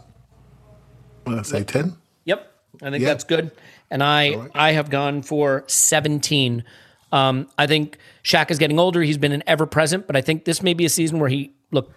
I 1.25 1.41
say 1.41 1.63
10. 1.63 1.95
Yep. 2.25 2.51
I 2.81 2.89
think 2.91 3.01
Yeah. 3.01 3.07
that's 3.09 3.23
good. 3.23 3.51
And 3.89 4.03
I, 4.03 4.35
right. 4.35 4.51
I 4.53 4.71
have 4.73 4.89
gone 4.89 5.21
for 5.23 5.63
17. 5.67 6.63
Um, 7.11 7.47
I 7.57 7.67
think 7.67 7.97
Shaq 8.23 8.51
is 8.51 8.59
getting 8.59 8.79
older. 8.79 9.01
He's 9.01 9.17
been 9.17 9.31
an 9.31 9.43
ever 9.47 9.65
present, 9.65 10.05
but 10.07 10.15
I 10.15 10.21
think 10.21 10.45
this 10.45 10.61
may 10.61 10.73
be 10.73 10.85
a 10.85 10.89
season 10.89 11.19
where 11.19 11.29
he, 11.29 11.51
look, 11.71 11.91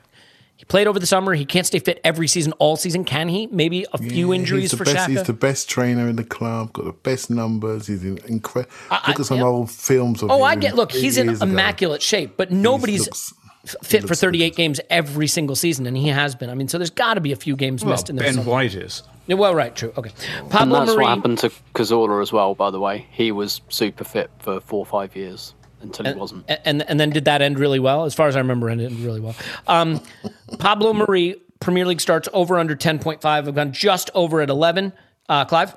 he 0.57 0.65
played 0.65 0.87
over 0.87 0.99
the 0.99 1.07
summer. 1.07 1.35
He 1.35 1.45
can't 1.45 1.67
stay 1.67 1.79
fit 1.79 2.01
every 2.03 2.27
season, 2.29 2.53
all 2.59 2.77
season. 2.77 3.05
Can 3.05 3.29
he? 3.29 3.47
Maybe 3.49 3.85
a 3.93 3.99
few 3.99 4.33
Yeah, 4.33 4.39
injuries 4.41 4.63
he's 4.63 4.71
the 4.71 4.77
for 4.79 4.85
best, 4.85 4.97
Xhaka. 4.97 5.09
He's 5.11 5.23
the 5.25 5.33
best 5.35 5.69
trainer 5.69 6.09
in 6.09 6.17
the 6.17 6.25
club. 6.25 6.73
Got 6.73 6.87
the 6.87 6.93
best 6.93 7.29
numbers. 7.31 7.87
He's 7.87 8.03
incredible. 8.05 8.73
Look 9.07 9.21
at 9.21 9.27
some 9.27 9.37
yep. 9.39 9.47
old 9.47 9.71
films 9.71 10.23
of 10.23 10.31
Oh, 10.31 10.39
him 10.39 10.43
I 10.45 10.57
get. 10.57 10.75
Look, 10.75 10.93
he's 10.93 11.19
in 11.19 11.27
years 11.27 11.43
ago. 11.43 11.51
immaculate 11.51 12.01
shape, 12.03 12.37
but 12.37 12.51
nobody's 12.51 13.05
looks- 13.07 13.35
fit 13.83 14.03
for 14.03 14.09
looks 14.09 14.21
38 14.21 14.55
games 14.57 14.81
every 14.91 15.27
single 15.27 15.57
season, 15.57 15.87
and 15.87 15.97
he 15.97 16.09
has 16.09 16.35
been. 16.35 16.49
I 16.49 16.55
mean, 16.55 16.69
so 16.69 16.79
there's 16.79 16.89
got 16.91 17.15
to 17.15 17.21
be 17.21 17.33
a 17.33 17.37
few 17.37 17.57
games 17.57 17.85
Well, 17.85 17.93
missed 17.93 18.09
in 18.09 18.17
there. 18.17 18.27
Ben 18.27 18.35
somewhere. 18.35 18.55
White 18.55 18.75
is. 18.75 19.03
Yeah, 19.27 19.35
Well, 19.35 19.55
right, 19.57 19.75
true. 19.75 19.93
Okay, 19.99 20.13
And 20.41 20.51
that's 20.73 20.87
Mari. 20.93 21.03
what 21.03 21.09
happened 21.09 21.39
to 21.39 21.51
Cazorla 21.75 22.23
as 22.23 22.33
well, 22.33 22.55
by 22.55 22.71
the 22.71 22.79
way. 22.79 23.07
He 23.11 23.33
was 23.33 23.61
super 23.69 24.05
fit 24.05 24.31
for 24.39 24.61
four 24.61 24.79
or 24.79 24.87
five 24.87 25.17
years 25.17 25.53
until 25.87 26.07
he 26.07 26.13
wasn't. 26.19 26.45
And 26.65 26.83
and 26.89 26.99
then 27.01 27.11
did 27.11 27.25
that 27.27 27.43
end 27.43 27.59
really 27.59 27.79
well? 27.81 28.05
As 28.05 28.15
far 28.15 28.29
as 28.29 28.37
I 28.37 28.41
remember, 28.41 28.69
it 28.69 28.73
ended 28.73 28.93
really 29.01 29.21
well. 29.21 29.35
Um, 29.67 30.01
Pablo 30.59 30.93
Mari 30.93 31.37
Premier 31.61 31.87
League 31.87 32.01
starts 32.01 32.29
over 32.33 32.59
under 32.59 32.77
10.5. 32.77 33.25
I've 33.25 33.55
gone 33.55 33.73
just 33.73 34.11
over 34.15 34.41
at 34.43 34.51
11. 34.51 34.93
Uh, 35.29 35.45
Clive. 35.47 35.75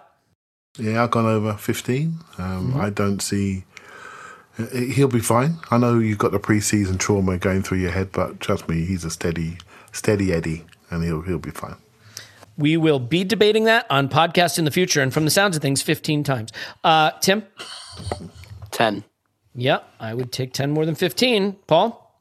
Yeah, 0.77 1.03
I've 1.03 1.11
gone 1.11 1.25
over 1.25 1.53
15. 1.53 2.13
Um, 2.37 2.71
Mm-hmm. 2.71 2.79
I 2.81 2.89
don't 2.89 3.21
see. 3.21 3.63
uh, 4.59 4.65
He'll 4.67 5.07
be 5.07 5.19
fine. 5.21 5.57
I 5.71 5.77
know 5.77 5.97
you've 5.99 6.17
got 6.17 6.31
the 6.31 6.39
pre-season 6.39 6.97
trauma 6.97 7.37
going 7.37 7.63
through 7.63 7.79
your 7.79 7.91
head, 7.91 8.11
but 8.11 8.39
trust 8.39 8.67
me, 8.69 8.85
he's 8.85 9.03
a 9.05 9.09
steady, 9.09 9.57
steady 9.91 10.31
Eddie, 10.33 10.65
and 10.91 11.03
he'll 11.03 11.21
he'll 11.21 11.39
be 11.39 11.51
fine. 11.51 11.75
We 12.57 12.75
will 12.77 12.99
be 12.99 13.23
debating 13.23 13.63
that 13.65 13.85
on 13.89 14.09
podcast 14.09 14.59
in 14.59 14.65
the 14.65 14.71
future, 14.71 15.01
and 15.01 15.13
from 15.13 15.23
the 15.23 15.31
sounds 15.31 15.55
of 15.55 15.61
things, 15.61 15.81
15 15.81 16.23
times. 16.25 16.51
Uh, 16.83 17.11
Tim. 17.21 17.43
10. 18.71 19.03
Yeah, 19.59 19.79
I 19.99 20.13
would 20.13 20.31
take 20.31 20.53
10 20.53 20.71
more 20.71 20.85
than 20.85 20.95
15. 20.95 21.57
Paul. 21.67 22.15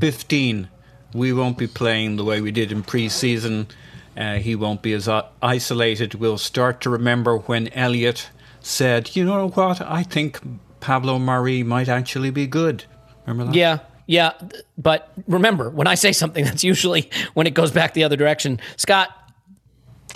15. 0.00 0.68
We 1.14 1.32
won't 1.32 1.58
be 1.58 1.66
playing 1.66 2.16
the 2.16 2.24
way 2.24 2.40
we 2.40 2.50
did 2.50 2.72
in 2.72 2.82
pre-season. 2.82 3.68
Uh, 4.16 4.36
he 4.36 4.54
won't 4.54 4.82
be 4.82 4.92
as 4.94 5.08
isolated. 5.42 6.14
We'll 6.14 6.38
start 6.38 6.80
to 6.82 6.90
remember 6.90 7.36
when 7.36 7.68
Elliot 7.68 8.30
said, 8.60 9.14
"You 9.14 9.24
know 9.24 9.48
what? 9.48 9.80
I 9.82 10.02
think 10.02 10.40
Pablo 10.80 11.18
Mari 11.18 11.62
might 11.62 11.88
actually 11.88 12.30
be 12.30 12.46
good." 12.46 12.84
Remember 13.26 13.52
that? 13.52 13.58
Yeah, 13.58 13.78
yeah. 14.06 14.32
But 14.78 15.10
remember, 15.28 15.68
when 15.68 15.86
I 15.86 15.96
say 15.96 16.12
something, 16.12 16.44
that's 16.46 16.64
usually 16.64 17.10
when 17.34 17.46
it 17.46 17.52
goes 17.52 17.70
back 17.70 17.92
the 17.92 18.04
other 18.04 18.16
direction. 18.16 18.58
Scott, 18.76 19.10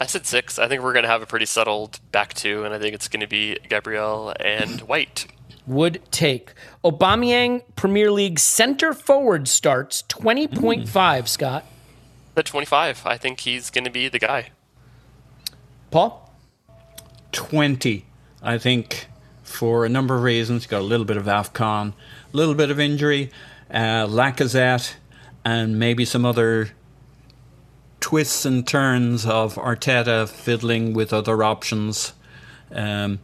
I 0.00 0.06
said 0.06 0.24
six. 0.24 0.58
I 0.58 0.66
think 0.66 0.82
we're 0.82 0.94
going 0.94 1.04
to 1.04 1.10
have 1.10 1.22
a 1.22 1.26
pretty 1.26 1.46
settled 1.46 2.00
back 2.10 2.32
two, 2.32 2.64
and 2.64 2.72
I 2.72 2.78
think 2.78 2.94
it's 2.94 3.08
going 3.08 3.20
to 3.20 3.26
be 3.28 3.58
Gabriel 3.68 4.34
and 4.40 4.80
White. 4.82 5.26
Would 5.66 6.00
take 6.10 6.52
Aubameyang 6.84 7.62
Premier 7.76 8.10
League 8.10 8.38
center 8.38 8.92
forward 8.92 9.46
starts 9.46 10.02
twenty 10.08 10.48
point 10.48 10.88
five. 10.88 11.28
Scott 11.28 11.64
At 12.36 12.46
25, 12.46 13.02
I 13.04 13.16
think 13.16 13.40
he's 13.40 13.70
going 13.70 13.84
to 13.84 13.90
be 13.90 14.08
the 14.08 14.18
guy. 14.18 14.50
Paul 15.90 16.32
20. 17.32 18.06
I 18.42 18.56
think 18.58 19.08
for 19.50 19.84
a 19.84 19.88
number 19.88 20.16
of 20.16 20.22
reasons. 20.22 20.66
Got 20.66 20.80
a 20.80 20.84
little 20.84 21.04
bit 21.04 21.16
of 21.16 21.24
AFCON, 21.24 21.92
a 21.92 22.36
little 22.36 22.54
bit 22.54 22.70
of 22.70 22.80
injury, 22.80 23.30
uh, 23.70 24.06
Lacazette, 24.06 24.94
and 25.44 25.78
maybe 25.78 26.04
some 26.04 26.24
other 26.24 26.70
twists 28.00 28.44
and 28.44 28.66
turns 28.66 29.26
of 29.26 29.56
Arteta 29.56 30.28
fiddling 30.28 30.94
with 30.94 31.12
other 31.12 31.42
options. 31.42 32.14
Um, 32.72 33.18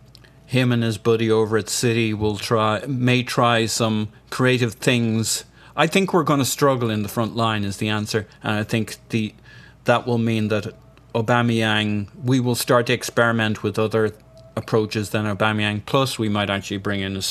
him 0.46 0.72
and 0.72 0.82
his 0.82 0.96
buddy 0.96 1.30
over 1.30 1.56
at 1.56 1.68
City 1.68 2.14
will 2.14 2.36
try, 2.36 2.84
may 2.86 3.22
try 3.22 3.66
some 3.66 4.08
creative 4.30 4.74
things. 4.74 5.44
I 5.76 5.86
think 5.86 6.12
we're 6.12 6.22
going 6.22 6.38
to 6.38 6.46
struggle 6.46 6.88
in 6.88 7.02
the 7.02 7.08
front 7.08 7.36
line 7.36 7.64
is 7.64 7.76
the 7.76 7.88
answer, 7.88 8.26
and 8.42 8.58
I 8.58 8.62
think 8.62 8.96
the 9.10 9.34
that 9.84 10.06
will 10.06 10.18
mean 10.18 10.48
that 10.48 10.74
Aubameyang 11.14 12.08
we 12.24 12.40
will 12.40 12.54
start 12.54 12.86
to 12.86 12.92
experiment 12.92 13.62
with 13.62 13.78
other 13.78 14.12
approaches 14.56 15.10
than 15.10 15.26
Aubameyang. 15.26 15.84
Plus, 15.84 16.18
we 16.18 16.28
might 16.28 16.48
actually 16.50 16.78
bring 16.78 17.00
in 17.00 17.16
a 17.16 17.22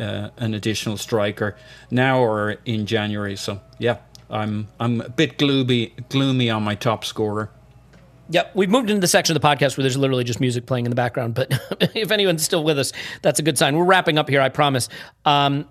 uh, 0.00 0.30
an 0.38 0.54
additional 0.54 0.96
striker 0.96 1.56
now 1.90 2.20
or 2.20 2.56
in 2.64 2.86
January. 2.86 3.36
So 3.36 3.60
yeah, 3.78 3.98
I'm 4.30 4.68
I'm 4.80 5.00
a 5.02 5.08
bit 5.08 5.38
gloomy 5.38 5.94
gloomy 6.08 6.48
on 6.48 6.62
my 6.62 6.74
top 6.74 7.04
scorer. 7.04 7.50
Yep, 8.32 8.52
we've 8.54 8.70
moved 8.70 8.88
into 8.90 9.00
the 9.00 9.06
section 9.06 9.36
of 9.36 9.42
the 9.42 9.46
podcast 9.46 9.76
where 9.76 9.82
there's 9.82 9.96
literally 9.96 10.24
just 10.24 10.40
music 10.40 10.66
playing 10.66 10.86
in 10.86 10.90
the 10.90 10.96
background. 10.96 11.34
But 11.34 11.52
if 11.94 12.10
anyone's 12.10 12.42
still 12.42 12.64
with 12.64 12.78
us, 12.78 12.92
that's 13.22 13.38
a 13.38 13.42
good 13.42 13.56
sign. 13.58 13.76
We're 13.76 13.84
wrapping 13.84 14.16
up 14.18 14.28
here, 14.28 14.40
I 14.40 14.48
promise. 14.48 14.88
Um, 15.24 15.68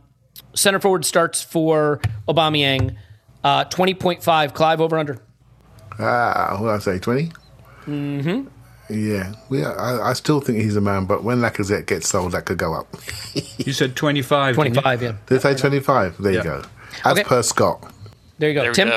center 0.54 0.80
forward 0.80 1.04
starts 1.04 1.42
for 1.42 2.00
Aubameyang, 2.28 2.96
uh, 3.44 3.64
twenty 3.66 3.94
point 3.96 4.24
five. 4.24 4.54
Clive 4.54 4.80
over 4.80 4.98
under. 4.98 5.18
Ah, 6.00 6.56
what 6.60 6.68
did 6.68 6.76
I 6.76 6.80
say? 6.96 7.00
20? 7.00 7.32
Mm-hmm. 7.86 8.48
Yeah, 8.94 9.34
we, 9.50 9.64
I, 9.64 10.10
I 10.10 10.14
still 10.14 10.40
think 10.42 10.60
he's 10.60 10.76
a 10.76 10.82
man, 10.82 11.06
but 11.06 11.24
when 11.24 11.40
Lacazette 11.40 11.86
gets 11.86 12.10
sold, 12.10 12.32
that 12.34 12.46
could 12.46 12.58
go 12.58 12.74
up. 12.74 12.88
You 13.58 13.74
said 13.74 13.96
25. 13.96 14.56
didn't 14.56 14.56
Twenty 14.56 14.76
you? 14.76 14.82
five. 14.82 15.02
Yeah. 15.04 15.14
Did 15.28 15.38
I 15.46 15.54
say 15.54 15.56
25? 15.56 16.18
There 16.22 16.32
Yeah. 16.32 16.38
you 16.40 16.44
go. 16.44 16.62
As 17.06 17.12
Okay. 17.14 17.24
per 17.24 17.42
Scott. 17.44 17.94
There 18.40 18.50
you 18.50 18.56
go. 18.56 18.64
There 18.64 18.74
Tim. 18.74 18.90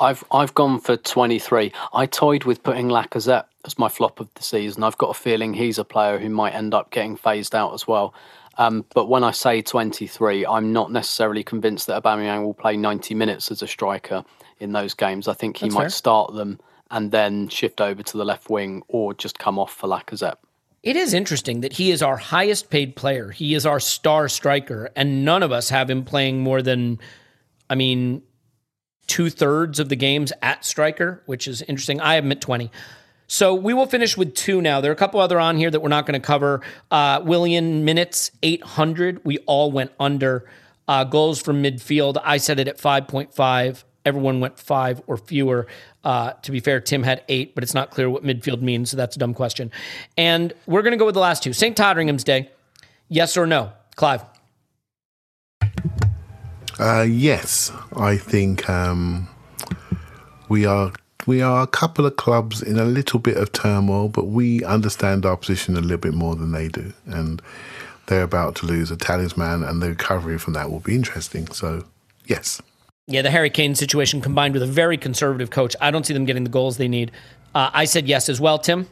I've 0.00 0.24
I've 0.30 0.54
gone 0.54 0.80
for 0.80 0.96
23. 0.96 1.72
I 1.92 2.06
toyed 2.06 2.44
with 2.44 2.62
putting 2.62 2.88
Lacazette 2.88 3.46
as 3.64 3.78
my 3.78 3.88
flop 3.88 4.20
of 4.20 4.32
the 4.34 4.42
season. 4.42 4.82
I've 4.82 4.98
got 4.98 5.10
a 5.10 5.14
feeling 5.14 5.54
he's 5.54 5.78
a 5.78 5.84
player 5.84 6.18
who 6.18 6.28
might 6.28 6.54
end 6.54 6.74
up 6.74 6.90
getting 6.90 7.16
phased 7.16 7.54
out 7.54 7.74
as 7.74 7.86
well. 7.86 8.14
Um, 8.58 8.86
but 8.94 9.08
when 9.08 9.22
I 9.22 9.32
say 9.32 9.60
23, 9.60 10.46
I'm 10.46 10.72
not 10.72 10.90
necessarily 10.90 11.44
convinced 11.44 11.86
that 11.88 12.02
Aubameyang 12.02 12.42
will 12.42 12.54
play 12.54 12.76
90 12.76 13.14
minutes 13.14 13.50
as 13.50 13.60
a 13.60 13.66
striker 13.66 14.24
in 14.58 14.72
those 14.72 14.94
games. 14.94 15.28
I 15.28 15.34
think 15.34 15.58
he 15.58 15.66
That's 15.66 15.74
might 15.74 15.82
fair. 15.82 15.90
start 15.90 16.34
them 16.34 16.58
and 16.90 17.10
then 17.10 17.48
shift 17.48 17.80
over 17.80 18.02
to 18.02 18.16
the 18.16 18.24
left 18.24 18.48
wing 18.48 18.82
or 18.88 19.12
just 19.12 19.38
come 19.38 19.58
off 19.58 19.74
for 19.74 19.88
Lacazette. 19.88 20.36
It 20.82 20.96
is 20.96 21.12
interesting 21.12 21.60
that 21.62 21.74
he 21.74 21.90
is 21.90 22.00
our 22.00 22.16
highest 22.16 22.70
paid 22.70 22.96
player. 22.96 23.30
He 23.30 23.54
is 23.54 23.66
our 23.66 23.80
star 23.80 24.28
striker, 24.28 24.88
and 24.94 25.24
none 25.24 25.42
of 25.42 25.50
us 25.50 25.68
have 25.70 25.90
him 25.90 26.04
playing 26.04 26.40
more 26.40 26.62
than, 26.62 27.00
I 27.68 27.74
mean, 27.74 28.22
two 29.06 29.30
thirds 29.30 29.78
of 29.78 29.88
the 29.88 29.96
games 29.96 30.32
at 30.42 30.64
striker, 30.64 31.22
which 31.26 31.46
is 31.46 31.62
interesting. 31.62 32.00
I 32.00 32.14
have 32.14 32.24
him 32.24 32.32
at 32.32 32.40
20. 32.40 32.70
So 33.28 33.54
we 33.54 33.74
will 33.74 33.86
finish 33.86 34.16
with 34.16 34.34
two 34.34 34.62
now. 34.62 34.80
There 34.80 34.90
are 34.90 34.94
a 34.94 34.98
couple 34.98 35.20
other 35.20 35.40
on 35.40 35.56
here 35.56 35.70
that 35.70 35.80
we're 35.80 35.88
not 35.88 36.06
going 36.06 36.20
to 36.20 36.24
cover. 36.24 36.60
Uh, 36.90 37.20
Willian 37.24 37.84
minutes, 37.84 38.30
800. 38.42 39.24
We 39.24 39.38
all 39.38 39.72
went 39.72 39.92
under. 39.98 40.48
Uh, 40.88 41.02
goals 41.02 41.42
from 41.42 41.62
midfield, 41.62 42.16
I 42.22 42.36
said 42.36 42.60
it 42.60 42.68
at 42.68 42.78
5.5. 42.78 43.82
Everyone 44.04 44.38
went 44.38 44.56
five 44.56 45.02
or 45.08 45.16
fewer. 45.16 45.66
Uh, 46.04 46.30
to 46.42 46.52
be 46.52 46.60
fair, 46.60 46.80
Tim 46.80 47.02
had 47.02 47.24
eight, 47.28 47.56
but 47.56 47.64
it's 47.64 47.74
not 47.74 47.90
clear 47.90 48.08
what 48.08 48.22
midfield 48.22 48.62
means, 48.62 48.90
so 48.90 48.96
that's 48.96 49.16
a 49.16 49.18
dumb 49.18 49.34
question. 49.34 49.72
And 50.16 50.52
we're 50.66 50.82
going 50.82 50.92
to 50.92 50.96
go 50.96 51.06
with 51.06 51.14
the 51.16 51.20
last 51.20 51.42
two. 51.42 51.52
St. 51.52 51.76
Totteringham's 51.76 52.22
Day, 52.22 52.48
yes 53.08 53.36
or 53.36 53.48
no? 53.48 53.72
Clive. 53.96 54.22
Uh, 56.78 57.06
yes, 57.08 57.72
I 57.96 58.16
think 58.16 58.68
um, 58.68 59.28
we 60.48 60.66
are 60.66 60.92
we 61.26 61.42
are 61.42 61.62
a 61.62 61.66
couple 61.66 62.06
of 62.06 62.16
clubs 62.16 62.62
in 62.62 62.78
a 62.78 62.84
little 62.84 63.18
bit 63.18 63.36
of 63.36 63.52
turmoil, 63.52 64.08
but 64.08 64.26
we 64.26 64.62
understand 64.62 65.24
our 65.26 65.36
position 65.36 65.76
a 65.76 65.80
little 65.80 65.96
bit 65.96 66.14
more 66.14 66.36
than 66.36 66.52
they 66.52 66.68
do, 66.68 66.92
and 67.06 67.42
they're 68.06 68.22
about 68.22 68.54
to 68.56 68.66
lose 68.66 68.90
a 68.90 68.96
talisman, 68.96 69.64
and 69.64 69.82
the 69.82 69.88
recovery 69.88 70.38
from 70.38 70.52
that 70.52 70.70
will 70.70 70.80
be 70.80 70.94
interesting. 70.94 71.48
So, 71.48 71.84
yes, 72.26 72.60
Yeah, 73.08 73.22
the 73.22 73.30
Harry 73.30 73.50
Kane 73.50 73.74
situation 73.74 74.20
combined 74.20 74.54
with 74.54 74.62
a 74.62 74.66
very 74.66 74.96
conservative 74.98 75.50
coach. 75.50 75.74
I 75.80 75.90
don't 75.90 76.04
see 76.04 76.14
them 76.14 76.24
getting 76.24 76.44
the 76.44 76.50
goals 76.50 76.76
they 76.76 76.88
need. 76.88 77.10
Uh, 77.54 77.70
I 77.72 77.84
said 77.84 78.06
yes 78.06 78.28
as 78.28 78.40
well, 78.40 78.58
Tim. 78.58 78.88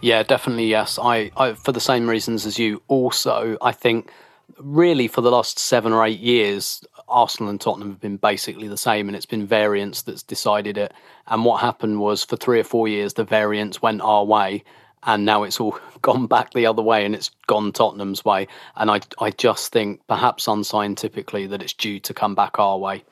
Yeah, 0.00 0.22
definitely 0.22 0.66
yes. 0.66 0.98
I, 1.02 1.30
I 1.36 1.54
for 1.54 1.72
the 1.72 1.80
same 1.80 2.08
reasons 2.08 2.46
as 2.46 2.58
you. 2.58 2.82
Also, 2.88 3.58
I 3.60 3.72
think 3.72 4.10
really 4.58 5.08
for 5.08 5.20
the 5.20 5.30
last 5.30 5.58
seven 5.58 5.92
or 5.92 6.04
eight 6.04 6.20
years, 6.20 6.84
Arsenal 7.08 7.50
and 7.50 7.60
Tottenham 7.60 7.90
have 7.90 8.00
been 8.00 8.16
basically 8.16 8.68
the 8.68 8.76
same, 8.76 9.08
and 9.08 9.16
it's 9.16 9.26
been 9.26 9.46
variance 9.46 10.02
that's 10.02 10.22
decided 10.22 10.78
it. 10.78 10.92
And 11.26 11.44
what 11.44 11.60
happened 11.60 12.00
was 12.00 12.24
for 12.24 12.36
three 12.36 12.60
or 12.60 12.64
four 12.64 12.88
years, 12.88 13.14
the 13.14 13.24
variance 13.24 13.82
went 13.82 14.00
our 14.00 14.24
way, 14.24 14.64
and 15.04 15.24
now 15.24 15.42
it's 15.42 15.60
all 15.60 15.78
gone 16.02 16.26
back 16.26 16.52
the 16.52 16.66
other 16.66 16.82
way, 16.82 17.04
and 17.04 17.14
it's 17.14 17.30
gone 17.46 17.72
Tottenham's 17.72 18.24
way. 18.24 18.48
And 18.76 18.90
I, 18.90 19.00
I 19.18 19.30
just 19.30 19.72
think 19.72 20.00
perhaps 20.06 20.46
unscientifically 20.46 21.46
that 21.46 21.62
it's 21.62 21.72
due 21.72 22.00
to 22.00 22.14
come 22.14 22.34
back 22.34 22.58
our 22.58 22.78
way. 22.78 23.04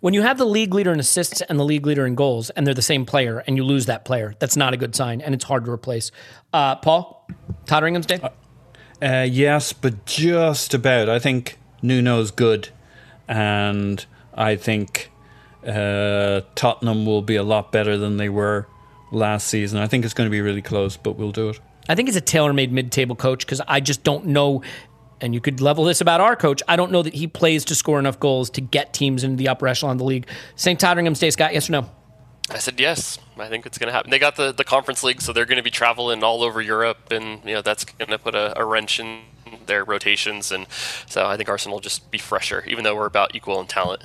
When 0.00 0.14
you 0.14 0.22
have 0.22 0.38
the 0.38 0.46
league 0.46 0.72
leader 0.72 0.92
in 0.92 1.00
assists 1.00 1.42
and 1.42 1.58
the 1.58 1.64
league 1.64 1.86
leader 1.86 2.06
in 2.06 2.14
goals, 2.14 2.50
and 2.50 2.66
they're 2.66 2.74
the 2.74 2.82
same 2.82 3.04
player, 3.04 3.44
and 3.46 3.56
you 3.56 3.64
lose 3.64 3.86
that 3.86 4.04
player, 4.04 4.34
that's 4.38 4.56
not 4.56 4.72
a 4.72 4.76
good 4.76 4.94
sign, 4.94 5.20
and 5.20 5.34
it's 5.34 5.44
hard 5.44 5.64
to 5.66 5.70
replace. 5.70 6.10
Uh, 6.52 6.76
Paul, 6.76 7.28
Totteringham's 7.66 8.06
Day. 8.06 8.20
Uh, 8.22 8.30
yes, 9.02 9.72
but 9.72 10.06
just 10.06 10.74
about. 10.74 11.08
I 11.08 11.18
think 11.18 11.58
Nuno's 11.82 12.30
good, 12.30 12.68
and 13.28 14.04
I 14.34 14.56
think 14.56 15.10
uh, 15.66 16.42
Tottenham 16.54 17.06
will 17.06 17.22
be 17.22 17.36
a 17.36 17.42
lot 17.42 17.72
better 17.72 17.96
than 17.96 18.16
they 18.16 18.28
were 18.28 18.66
last 19.10 19.46
season. 19.48 19.78
I 19.78 19.86
think 19.86 20.04
it's 20.04 20.14
going 20.14 20.26
to 20.26 20.30
be 20.30 20.40
really 20.40 20.62
close, 20.62 20.96
but 20.96 21.12
we'll 21.12 21.32
do 21.32 21.50
it. 21.50 21.60
I 21.88 21.94
think 21.94 22.08
it's 22.08 22.16
a 22.16 22.22
tailor-made 22.22 22.72
mid-table 22.72 23.16
coach 23.16 23.44
because 23.44 23.60
I 23.68 23.80
just 23.80 24.04
don't 24.04 24.26
know. 24.26 24.62
And 25.20 25.32
you 25.34 25.40
could 25.40 25.60
level 25.60 25.84
this 25.84 26.00
about 26.00 26.20
our 26.20 26.36
coach. 26.36 26.62
I 26.66 26.76
don't 26.76 26.90
know 26.90 27.02
that 27.02 27.14
he 27.14 27.26
plays 27.26 27.64
to 27.66 27.74
score 27.74 27.98
enough 27.98 28.18
goals 28.18 28.50
to 28.50 28.60
get 28.60 28.92
teams 28.92 29.24
into 29.24 29.36
the 29.36 29.48
upper 29.48 29.68
echelon 29.68 29.92
of 29.92 29.98
the 29.98 30.04
league. 30.04 30.26
St. 30.56 30.78
Totteringham's 30.78 31.18
Day, 31.18 31.30
Scott, 31.30 31.54
yes 31.54 31.68
or 31.68 31.72
no? 31.72 31.90
I 32.50 32.58
said 32.58 32.80
yes. 32.80 33.18
I 33.36 33.48
think 33.48 33.66
it's 33.66 33.78
going 33.78 33.88
to 33.88 33.92
happen. 33.92 34.10
They 34.10 34.18
got 34.18 34.36
the, 34.36 34.52
the 34.52 34.64
conference 34.64 35.02
league, 35.02 35.20
so 35.20 35.32
they're 35.32 35.46
going 35.46 35.56
to 35.56 35.62
be 35.62 35.70
traveling 35.70 36.22
all 36.22 36.42
over 36.42 36.60
Europe, 36.60 37.10
and 37.10 37.40
you 37.44 37.54
know 37.54 37.62
that's 37.62 37.84
going 37.84 38.10
to 38.10 38.18
put 38.18 38.34
a, 38.34 38.58
a 38.60 38.64
wrench 38.64 39.00
in 39.00 39.20
their 39.66 39.84
rotations, 39.84 40.52
and 40.52 40.66
so 41.06 41.26
I 41.26 41.36
think 41.36 41.48
Arsenal 41.48 41.76
will 41.76 41.80
just 41.80 42.10
be 42.10 42.18
fresher, 42.18 42.64
even 42.66 42.84
though 42.84 42.94
we're 42.94 43.06
about 43.06 43.34
equal 43.34 43.60
in 43.60 43.66
talent. 43.66 44.02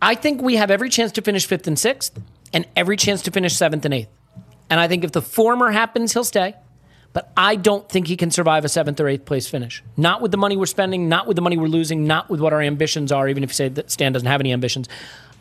I 0.00 0.14
think 0.14 0.42
we 0.42 0.56
have 0.56 0.70
every 0.70 0.88
chance 0.88 1.12
to 1.12 1.22
finish 1.22 1.46
fifth 1.46 1.66
and 1.66 1.78
sixth, 1.78 2.18
and 2.52 2.66
every 2.74 2.96
chance 2.96 3.22
to 3.22 3.30
finish 3.30 3.54
seventh 3.54 3.84
and 3.84 3.94
eighth. 3.94 4.08
And 4.72 4.80
I 4.80 4.88
think 4.88 5.04
if 5.04 5.12
the 5.12 5.20
former 5.20 5.70
happens, 5.70 6.14
he'll 6.14 6.24
stay. 6.24 6.54
But 7.12 7.30
I 7.36 7.56
don't 7.56 7.86
think 7.90 8.06
he 8.06 8.16
can 8.16 8.30
survive 8.30 8.64
a 8.64 8.70
seventh 8.70 8.98
or 9.00 9.06
eighth 9.06 9.26
place 9.26 9.46
finish. 9.46 9.84
Not 9.98 10.22
with 10.22 10.30
the 10.30 10.38
money 10.38 10.56
we're 10.56 10.64
spending, 10.64 11.10
not 11.10 11.26
with 11.26 11.36
the 11.36 11.42
money 11.42 11.58
we're 11.58 11.66
losing, 11.66 12.06
not 12.06 12.30
with 12.30 12.40
what 12.40 12.54
our 12.54 12.62
ambitions 12.62 13.12
are, 13.12 13.28
even 13.28 13.44
if 13.44 13.50
you 13.50 13.54
say 13.54 13.68
that 13.68 13.90
Stan 13.90 14.12
doesn't 14.12 14.28
have 14.28 14.40
any 14.40 14.50
ambitions. 14.50 14.88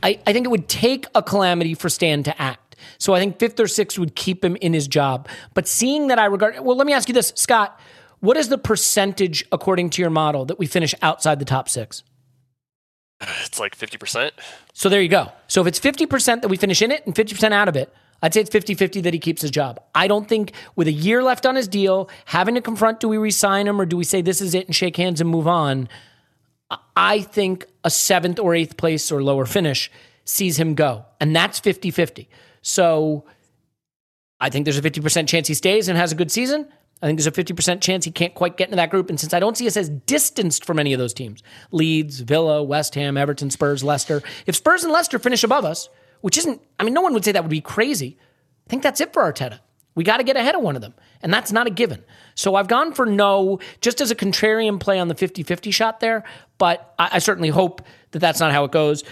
I, 0.03 0.19
I 0.27 0.33
think 0.33 0.45
it 0.45 0.49
would 0.49 0.67
take 0.67 1.05
a 1.15 1.23
calamity 1.23 1.75
for 1.75 1.87
Stan 1.87 2.23
to 2.23 2.41
act. 2.41 2.75
So 2.97 3.13
I 3.13 3.21
think 3.21 3.39
fifth 3.39 3.57
or 3.57 3.69
sixth 3.69 3.97
would 3.97 4.17
keep 4.17 4.43
him 4.43 4.57
in 4.57 4.73
his 4.73 4.85
job. 4.85 5.29
But 5.53 5.65
seeing 5.65 6.07
that 6.07 6.19
I 6.19 6.25
regard, 6.25 6.59
well, 6.59 6.75
let 6.75 6.85
me 6.85 6.91
ask 6.91 7.07
you 7.07 7.13
this, 7.13 7.31
Scott. 7.37 7.79
What 8.19 8.35
is 8.35 8.49
the 8.49 8.57
percentage, 8.57 9.45
according 9.53 9.91
to 9.91 10.01
your 10.01 10.11
model, 10.11 10.43
that 10.43 10.59
we 10.59 10.65
finish 10.65 10.93
outside 11.01 11.39
the 11.39 11.45
top 11.45 11.69
six? 11.69 12.03
It's 13.45 13.61
like 13.61 13.77
50%. 13.77 14.31
So 14.73 14.89
there 14.89 15.01
you 15.01 15.07
go. 15.07 15.31
So 15.47 15.61
if 15.61 15.67
it's 15.67 15.79
50% 15.79 16.41
that 16.41 16.49
we 16.49 16.57
finish 16.57 16.81
in 16.81 16.91
it 16.91 17.05
and 17.05 17.15
50% 17.15 17.53
out 17.53 17.69
of 17.69 17.77
it, 17.77 17.93
I'd 18.21 18.33
say 18.33 18.41
it's 18.41 18.49
50 18.49 18.75
50 18.75 19.01
that 19.01 19.13
he 19.13 19.19
keeps 19.19 19.41
his 19.41 19.51
job. 19.51 19.81
I 19.95 20.07
don't 20.07 20.27
think 20.27 20.53
with 20.75 20.87
a 20.87 20.91
year 20.91 21.23
left 21.23 21.45
on 21.45 21.55
his 21.55 21.67
deal, 21.67 22.09
having 22.25 22.55
to 22.55 22.61
confront 22.61 22.99
do 22.99 23.09
we 23.09 23.17
resign 23.17 23.67
him 23.67 23.79
or 23.81 23.85
do 23.85 23.97
we 23.97 24.03
say 24.03 24.21
this 24.21 24.41
is 24.41 24.53
it 24.53 24.67
and 24.67 24.75
shake 24.75 24.97
hands 24.97 25.21
and 25.21 25.29
move 25.29 25.47
on? 25.47 25.89
I 26.95 27.21
think 27.21 27.65
a 27.83 27.89
seventh 27.89 28.39
or 28.39 28.55
eighth 28.55 28.77
place 28.77 29.11
or 29.11 29.23
lower 29.23 29.45
finish 29.45 29.91
sees 30.23 30.59
him 30.59 30.75
go. 30.75 31.05
And 31.19 31.35
that's 31.35 31.59
50 31.59 31.91
50. 31.91 32.29
So 32.61 33.25
I 34.39 34.49
think 34.49 34.65
there's 34.65 34.77
a 34.77 34.81
50% 34.81 35.27
chance 35.27 35.47
he 35.47 35.53
stays 35.53 35.87
and 35.87 35.97
has 35.97 36.11
a 36.11 36.15
good 36.15 36.31
season. 36.31 36.67
I 37.01 37.07
think 37.07 37.17
there's 37.17 37.27
a 37.27 37.31
50% 37.31 37.81
chance 37.81 38.05
he 38.05 38.11
can't 38.11 38.35
quite 38.35 38.57
get 38.57 38.67
into 38.67 38.75
that 38.75 38.91
group. 38.91 39.09
And 39.09 39.19
since 39.19 39.33
I 39.33 39.39
don't 39.39 39.57
see 39.57 39.65
us 39.65 39.75
as 39.75 39.89
distanced 39.89 40.65
from 40.65 40.77
any 40.77 40.93
of 40.93 40.99
those 40.99 41.13
teams 41.13 41.41
Leeds, 41.71 42.19
Villa, 42.19 42.61
West 42.63 42.95
Ham, 42.95 43.17
Everton, 43.17 43.49
Spurs, 43.49 43.83
Leicester 43.83 44.21
if 44.45 44.55
Spurs 44.55 44.83
and 44.83 44.93
Leicester 44.93 45.17
finish 45.17 45.43
above 45.43 45.65
us, 45.65 45.89
which 46.21 46.37
isn't, 46.37 46.61
I 46.79 46.83
mean, 46.83 46.93
no 46.93 47.01
one 47.01 47.13
would 47.13 47.25
say 47.25 47.31
that 47.31 47.43
would 47.43 47.51
be 47.51 47.61
crazy. 47.61 48.17
I 48.67 48.69
think 48.69 48.83
that's 48.83 49.01
it 49.01 49.13
for 49.13 49.23
Arteta. 49.23 49.59
We 49.93 50.03
got 50.03 50.17
to 50.17 50.23
get 50.23 50.37
ahead 50.37 50.55
of 50.55 50.61
one 50.61 50.75
of 50.75 50.81
them. 50.81 50.93
And 51.21 51.33
that's 51.33 51.51
not 51.51 51.67
a 51.67 51.69
given. 51.69 52.03
So 52.35 52.55
I've 52.55 52.67
gone 52.67 52.93
for 52.93 53.05
no, 53.05 53.59
just 53.81 53.99
as 53.99 54.09
a 54.09 54.15
contrarian 54.15 54.79
play 54.79 54.99
on 54.99 55.09
the 55.09 55.15
50 55.15 55.43
50 55.43 55.71
shot 55.71 55.99
there. 55.99 56.23
But 56.57 56.93
I, 56.97 57.09
I 57.13 57.19
certainly 57.19 57.49
hope 57.49 57.81
that 58.11 58.19
that's 58.19 58.39
not 58.39 58.51
how 58.51 58.63
it 58.63 58.71
goes. 58.71 59.03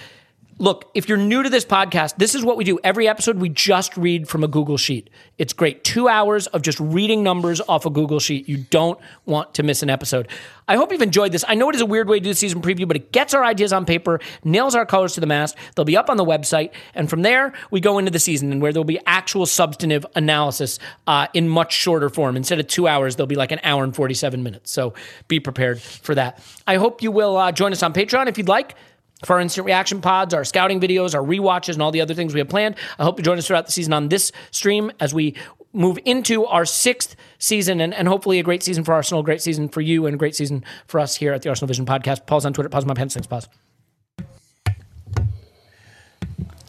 Look, 0.62 0.92
if 0.94 1.08
you're 1.08 1.18
new 1.18 1.42
to 1.42 1.50
this 1.50 1.64
podcast, 1.64 2.18
this 2.18 2.36
is 2.36 2.44
what 2.44 2.58
we 2.58 2.66
do. 2.66 2.78
Every 2.84 3.08
episode, 3.08 3.38
we 3.38 3.48
just 3.48 3.96
read 3.96 4.28
from 4.28 4.44
a 4.44 4.48
Google 4.50 4.76
Sheet. 4.76 5.10
It's 5.38 5.54
great. 5.54 5.86
Two 5.86 6.10
hours 6.10 6.48
of 6.48 6.64
just 6.64 6.78
reading 6.82 7.24
numbers 7.24 7.62
off 7.62 7.86
a 7.86 7.90
Google 7.90 8.20
Sheet. 8.20 8.50
You 8.50 8.58
don't 8.58 9.00
want 9.26 9.54
to 9.54 9.64
miss 9.64 9.84
an 9.84 9.90
episode. 9.90 10.28
I 10.68 10.76
hope 10.76 10.92
you've 10.92 11.02
enjoyed 11.02 11.32
this. 11.32 11.46
I 11.48 11.56
know 11.56 11.70
it 11.70 11.76
is 11.76 11.82
a 11.82 11.86
weird 11.86 12.10
way 12.10 12.20
to 12.20 12.24
do 12.26 12.30
the 12.32 12.36
season 12.36 12.62
preview, 12.62 12.86
but 12.86 12.98
it 12.98 13.14
gets 13.14 13.34
our 13.34 13.46
ideas 13.46 13.72
on 13.72 13.86
paper, 13.86 14.20
nails 14.44 14.76
our 14.76 14.86
colors 14.86 15.14
to 15.14 15.22
the 15.22 15.28
mast. 15.28 15.56
They'll 15.76 15.86
be 15.86 15.96
up 15.96 16.10
on 16.10 16.18
the 16.18 16.26
website. 16.26 16.72
And 16.94 17.10
from 17.10 17.22
there, 17.22 17.54
we 17.72 17.80
go 17.80 17.98
into 17.98 18.12
the 18.12 18.20
season 18.20 18.52
and 18.52 18.62
where 18.62 18.74
there'll 18.74 18.84
be 18.84 19.00
actual 19.08 19.46
substantive 19.46 20.06
analysis 20.16 20.78
uh, 21.08 21.28
in 21.34 21.48
much 21.48 21.72
shorter 21.72 22.10
form. 22.10 22.36
Instead 22.36 22.60
of 22.60 22.68
two 22.68 22.86
hours, 22.86 23.16
there'll 23.16 23.28
be 23.28 23.36
like 23.36 23.54
an 23.54 23.62
hour 23.64 23.86
and 23.86 23.96
47 23.96 24.44
minutes. 24.44 24.72
So 24.72 24.94
be 25.30 25.40
prepared 25.40 25.82
for 25.82 26.16
that. 26.16 26.44
I 26.68 26.76
hope 26.76 27.02
you 27.02 27.12
will 27.12 27.38
uh, 27.38 27.54
join 27.54 27.72
us 27.72 27.82
on 27.82 27.94
Patreon 27.94 28.28
if 28.28 28.38
you'd 28.38 28.50
like 28.50 28.76
for 29.26 29.34
our 29.36 29.40
instant 29.42 29.66
reaction 29.66 30.02
pods, 30.02 30.34
our 30.34 30.44
scouting 30.44 30.80
videos, 30.80 31.14
our 31.14 31.22
rewatches, 31.22 31.74
and 31.74 31.82
all 31.82 31.92
the 31.92 32.02
other 32.02 32.14
things 32.14 32.34
we 32.34 32.40
have 32.40 32.50
planned. 32.50 32.76
I 32.98 33.04
hope 33.04 33.20
you 33.20 33.24
join 33.24 33.38
us 33.38 33.48
throughout 33.48 33.66
the 33.66 33.72
season 33.72 33.94
on 33.94 34.10
this 34.10 34.32
stream 34.52 34.92
as 35.00 35.14
we 35.14 35.36
move 35.74 36.00
into 36.06 36.46
our 36.46 36.66
sixth 36.66 37.16
season 37.38 37.80
and, 37.80 37.94
and 37.94 38.08
hopefully 38.08 38.40
a 38.40 38.44
great 38.44 38.64
season 38.64 38.84
for 38.84 38.94
Arsenal, 38.94 39.22
a 39.22 39.24
great 39.24 39.42
season 39.42 39.70
for 39.70 39.82
you, 39.82 40.06
and 40.06 40.16
a 40.16 40.18
great 40.18 40.36
season 40.36 40.64
for 40.88 41.00
us 41.00 41.16
here 41.16 41.34
at 41.34 41.42
the 41.42 41.50
Arsenal 41.50 41.68
Vision 41.68 41.86
podcast. 41.86 42.26
Paul's 42.26 42.46
on 42.46 42.54
Twitter. 42.54 42.70
Pause 42.70 42.86
my 42.86 42.94
pants. 42.94 43.14
Thanks, 43.14 43.28
pause. 43.28 43.48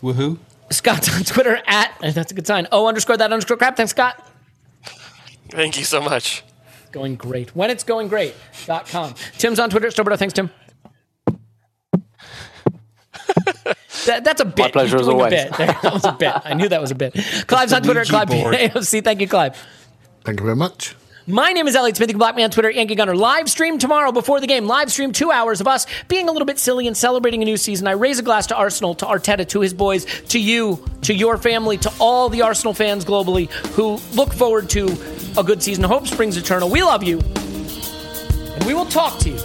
Woohoo. 0.02 0.38
Scott's 0.70 1.14
on 1.14 1.24
Twitter 1.24 1.60
at, 1.66 1.94
that's 2.14 2.32
a 2.32 2.34
good 2.34 2.46
sign, 2.46 2.66
oh 2.72 2.86
underscore 2.86 3.16
that 3.16 3.32
underscore 3.32 3.56
crap. 3.56 3.76
Thanks, 3.76 3.90
Scott. 3.90 4.26
Thank 5.50 5.78
you 5.78 5.84
so 5.84 6.00
much. 6.00 6.44
Going 6.92 7.16
great. 7.16 7.54
When 7.54 7.70
it's 7.70 7.84
going 7.84 8.08
great.com. 8.08 9.14
Tim's 9.38 9.60
on 9.60 9.70
Twitter. 9.70 9.88
At 9.88 9.94
Stoberto. 9.94 10.18
Thanks, 10.18 10.34
Tim. 10.34 10.50
That, 14.06 14.24
that's 14.24 14.40
a 14.40 14.44
bit. 14.44 14.58
My 14.58 14.70
pleasure 14.70 14.96
as 14.96 15.06
doing 15.06 15.16
a 15.16 15.18
always. 15.24 15.30
bit. 15.30 15.56
There, 15.56 15.66
that 15.66 15.92
was 15.92 16.04
a 16.04 16.12
bit. 16.12 16.32
I 16.44 16.54
knew 16.54 16.68
that 16.68 16.80
was 16.80 16.90
a 16.90 16.94
bit. 16.94 17.12
Clive's 17.46 17.72
on 17.72 17.82
Twitter. 17.82 18.00
Ouija 18.00 18.10
Clive 18.10 18.28
board. 18.28 18.54
AFC. 18.56 19.04
Thank 19.04 19.20
you, 19.20 19.28
Clive. 19.28 19.56
Thank 20.24 20.40
you 20.40 20.44
very 20.44 20.56
much. 20.56 20.94
My 21.26 21.52
name 21.52 21.68
is 21.68 21.76
Elliot 21.76 21.96
Smith. 21.96 22.08
You 22.08 22.14
can 22.14 22.18
block 22.18 22.34
me 22.34 22.42
on 22.42 22.50
Twitter, 22.50 22.70
Yankee 22.70 22.94
Gunner. 22.94 23.14
Live 23.14 23.48
stream 23.50 23.78
tomorrow 23.78 24.10
before 24.10 24.40
the 24.40 24.46
game. 24.46 24.66
Live 24.66 24.90
stream 24.90 25.12
two 25.12 25.30
hours 25.30 25.60
of 25.60 25.68
us 25.68 25.86
being 26.08 26.28
a 26.28 26.32
little 26.32 26.46
bit 26.46 26.58
silly 26.58 26.86
and 26.86 26.96
celebrating 26.96 27.42
a 27.42 27.44
new 27.44 27.56
season. 27.56 27.86
I 27.86 27.92
raise 27.92 28.18
a 28.18 28.22
glass 28.22 28.46
to 28.48 28.56
Arsenal, 28.56 28.94
to 28.96 29.04
Arteta, 29.06 29.46
to 29.48 29.60
his 29.60 29.74
boys, 29.74 30.06
to 30.28 30.40
you, 30.40 30.84
to 31.02 31.12
your 31.14 31.36
family, 31.36 31.76
to 31.78 31.92
all 32.00 32.30
the 32.30 32.42
Arsenal 32.42 32.72
fans 32.74 33.04
globally 33.04 33.50
who 33.74 34.00
look 34.16 34.32
forward 34.32 34.70
to 34.70 34.86
a 35.36 35.44
good 35.44 35.62
season. 35.62 35.84
Hope 35.84 36.06
springs 36.06 36.36
eternal. 36.36 36.70
We 36.70 36.82
love 36.82 37.02
you. 37.04 37.20
And 37.20 38.64
we 38.64 38.74
will 38.74 38.86
talk 38.86 39.18
to 39.20 39.30
you 39.30 39.36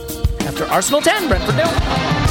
after 0.42 0.64
Arsenal 0.66 1.02
10, 1.02 1.28
Brentford 1.28 1.56
nil. 1.56 2.25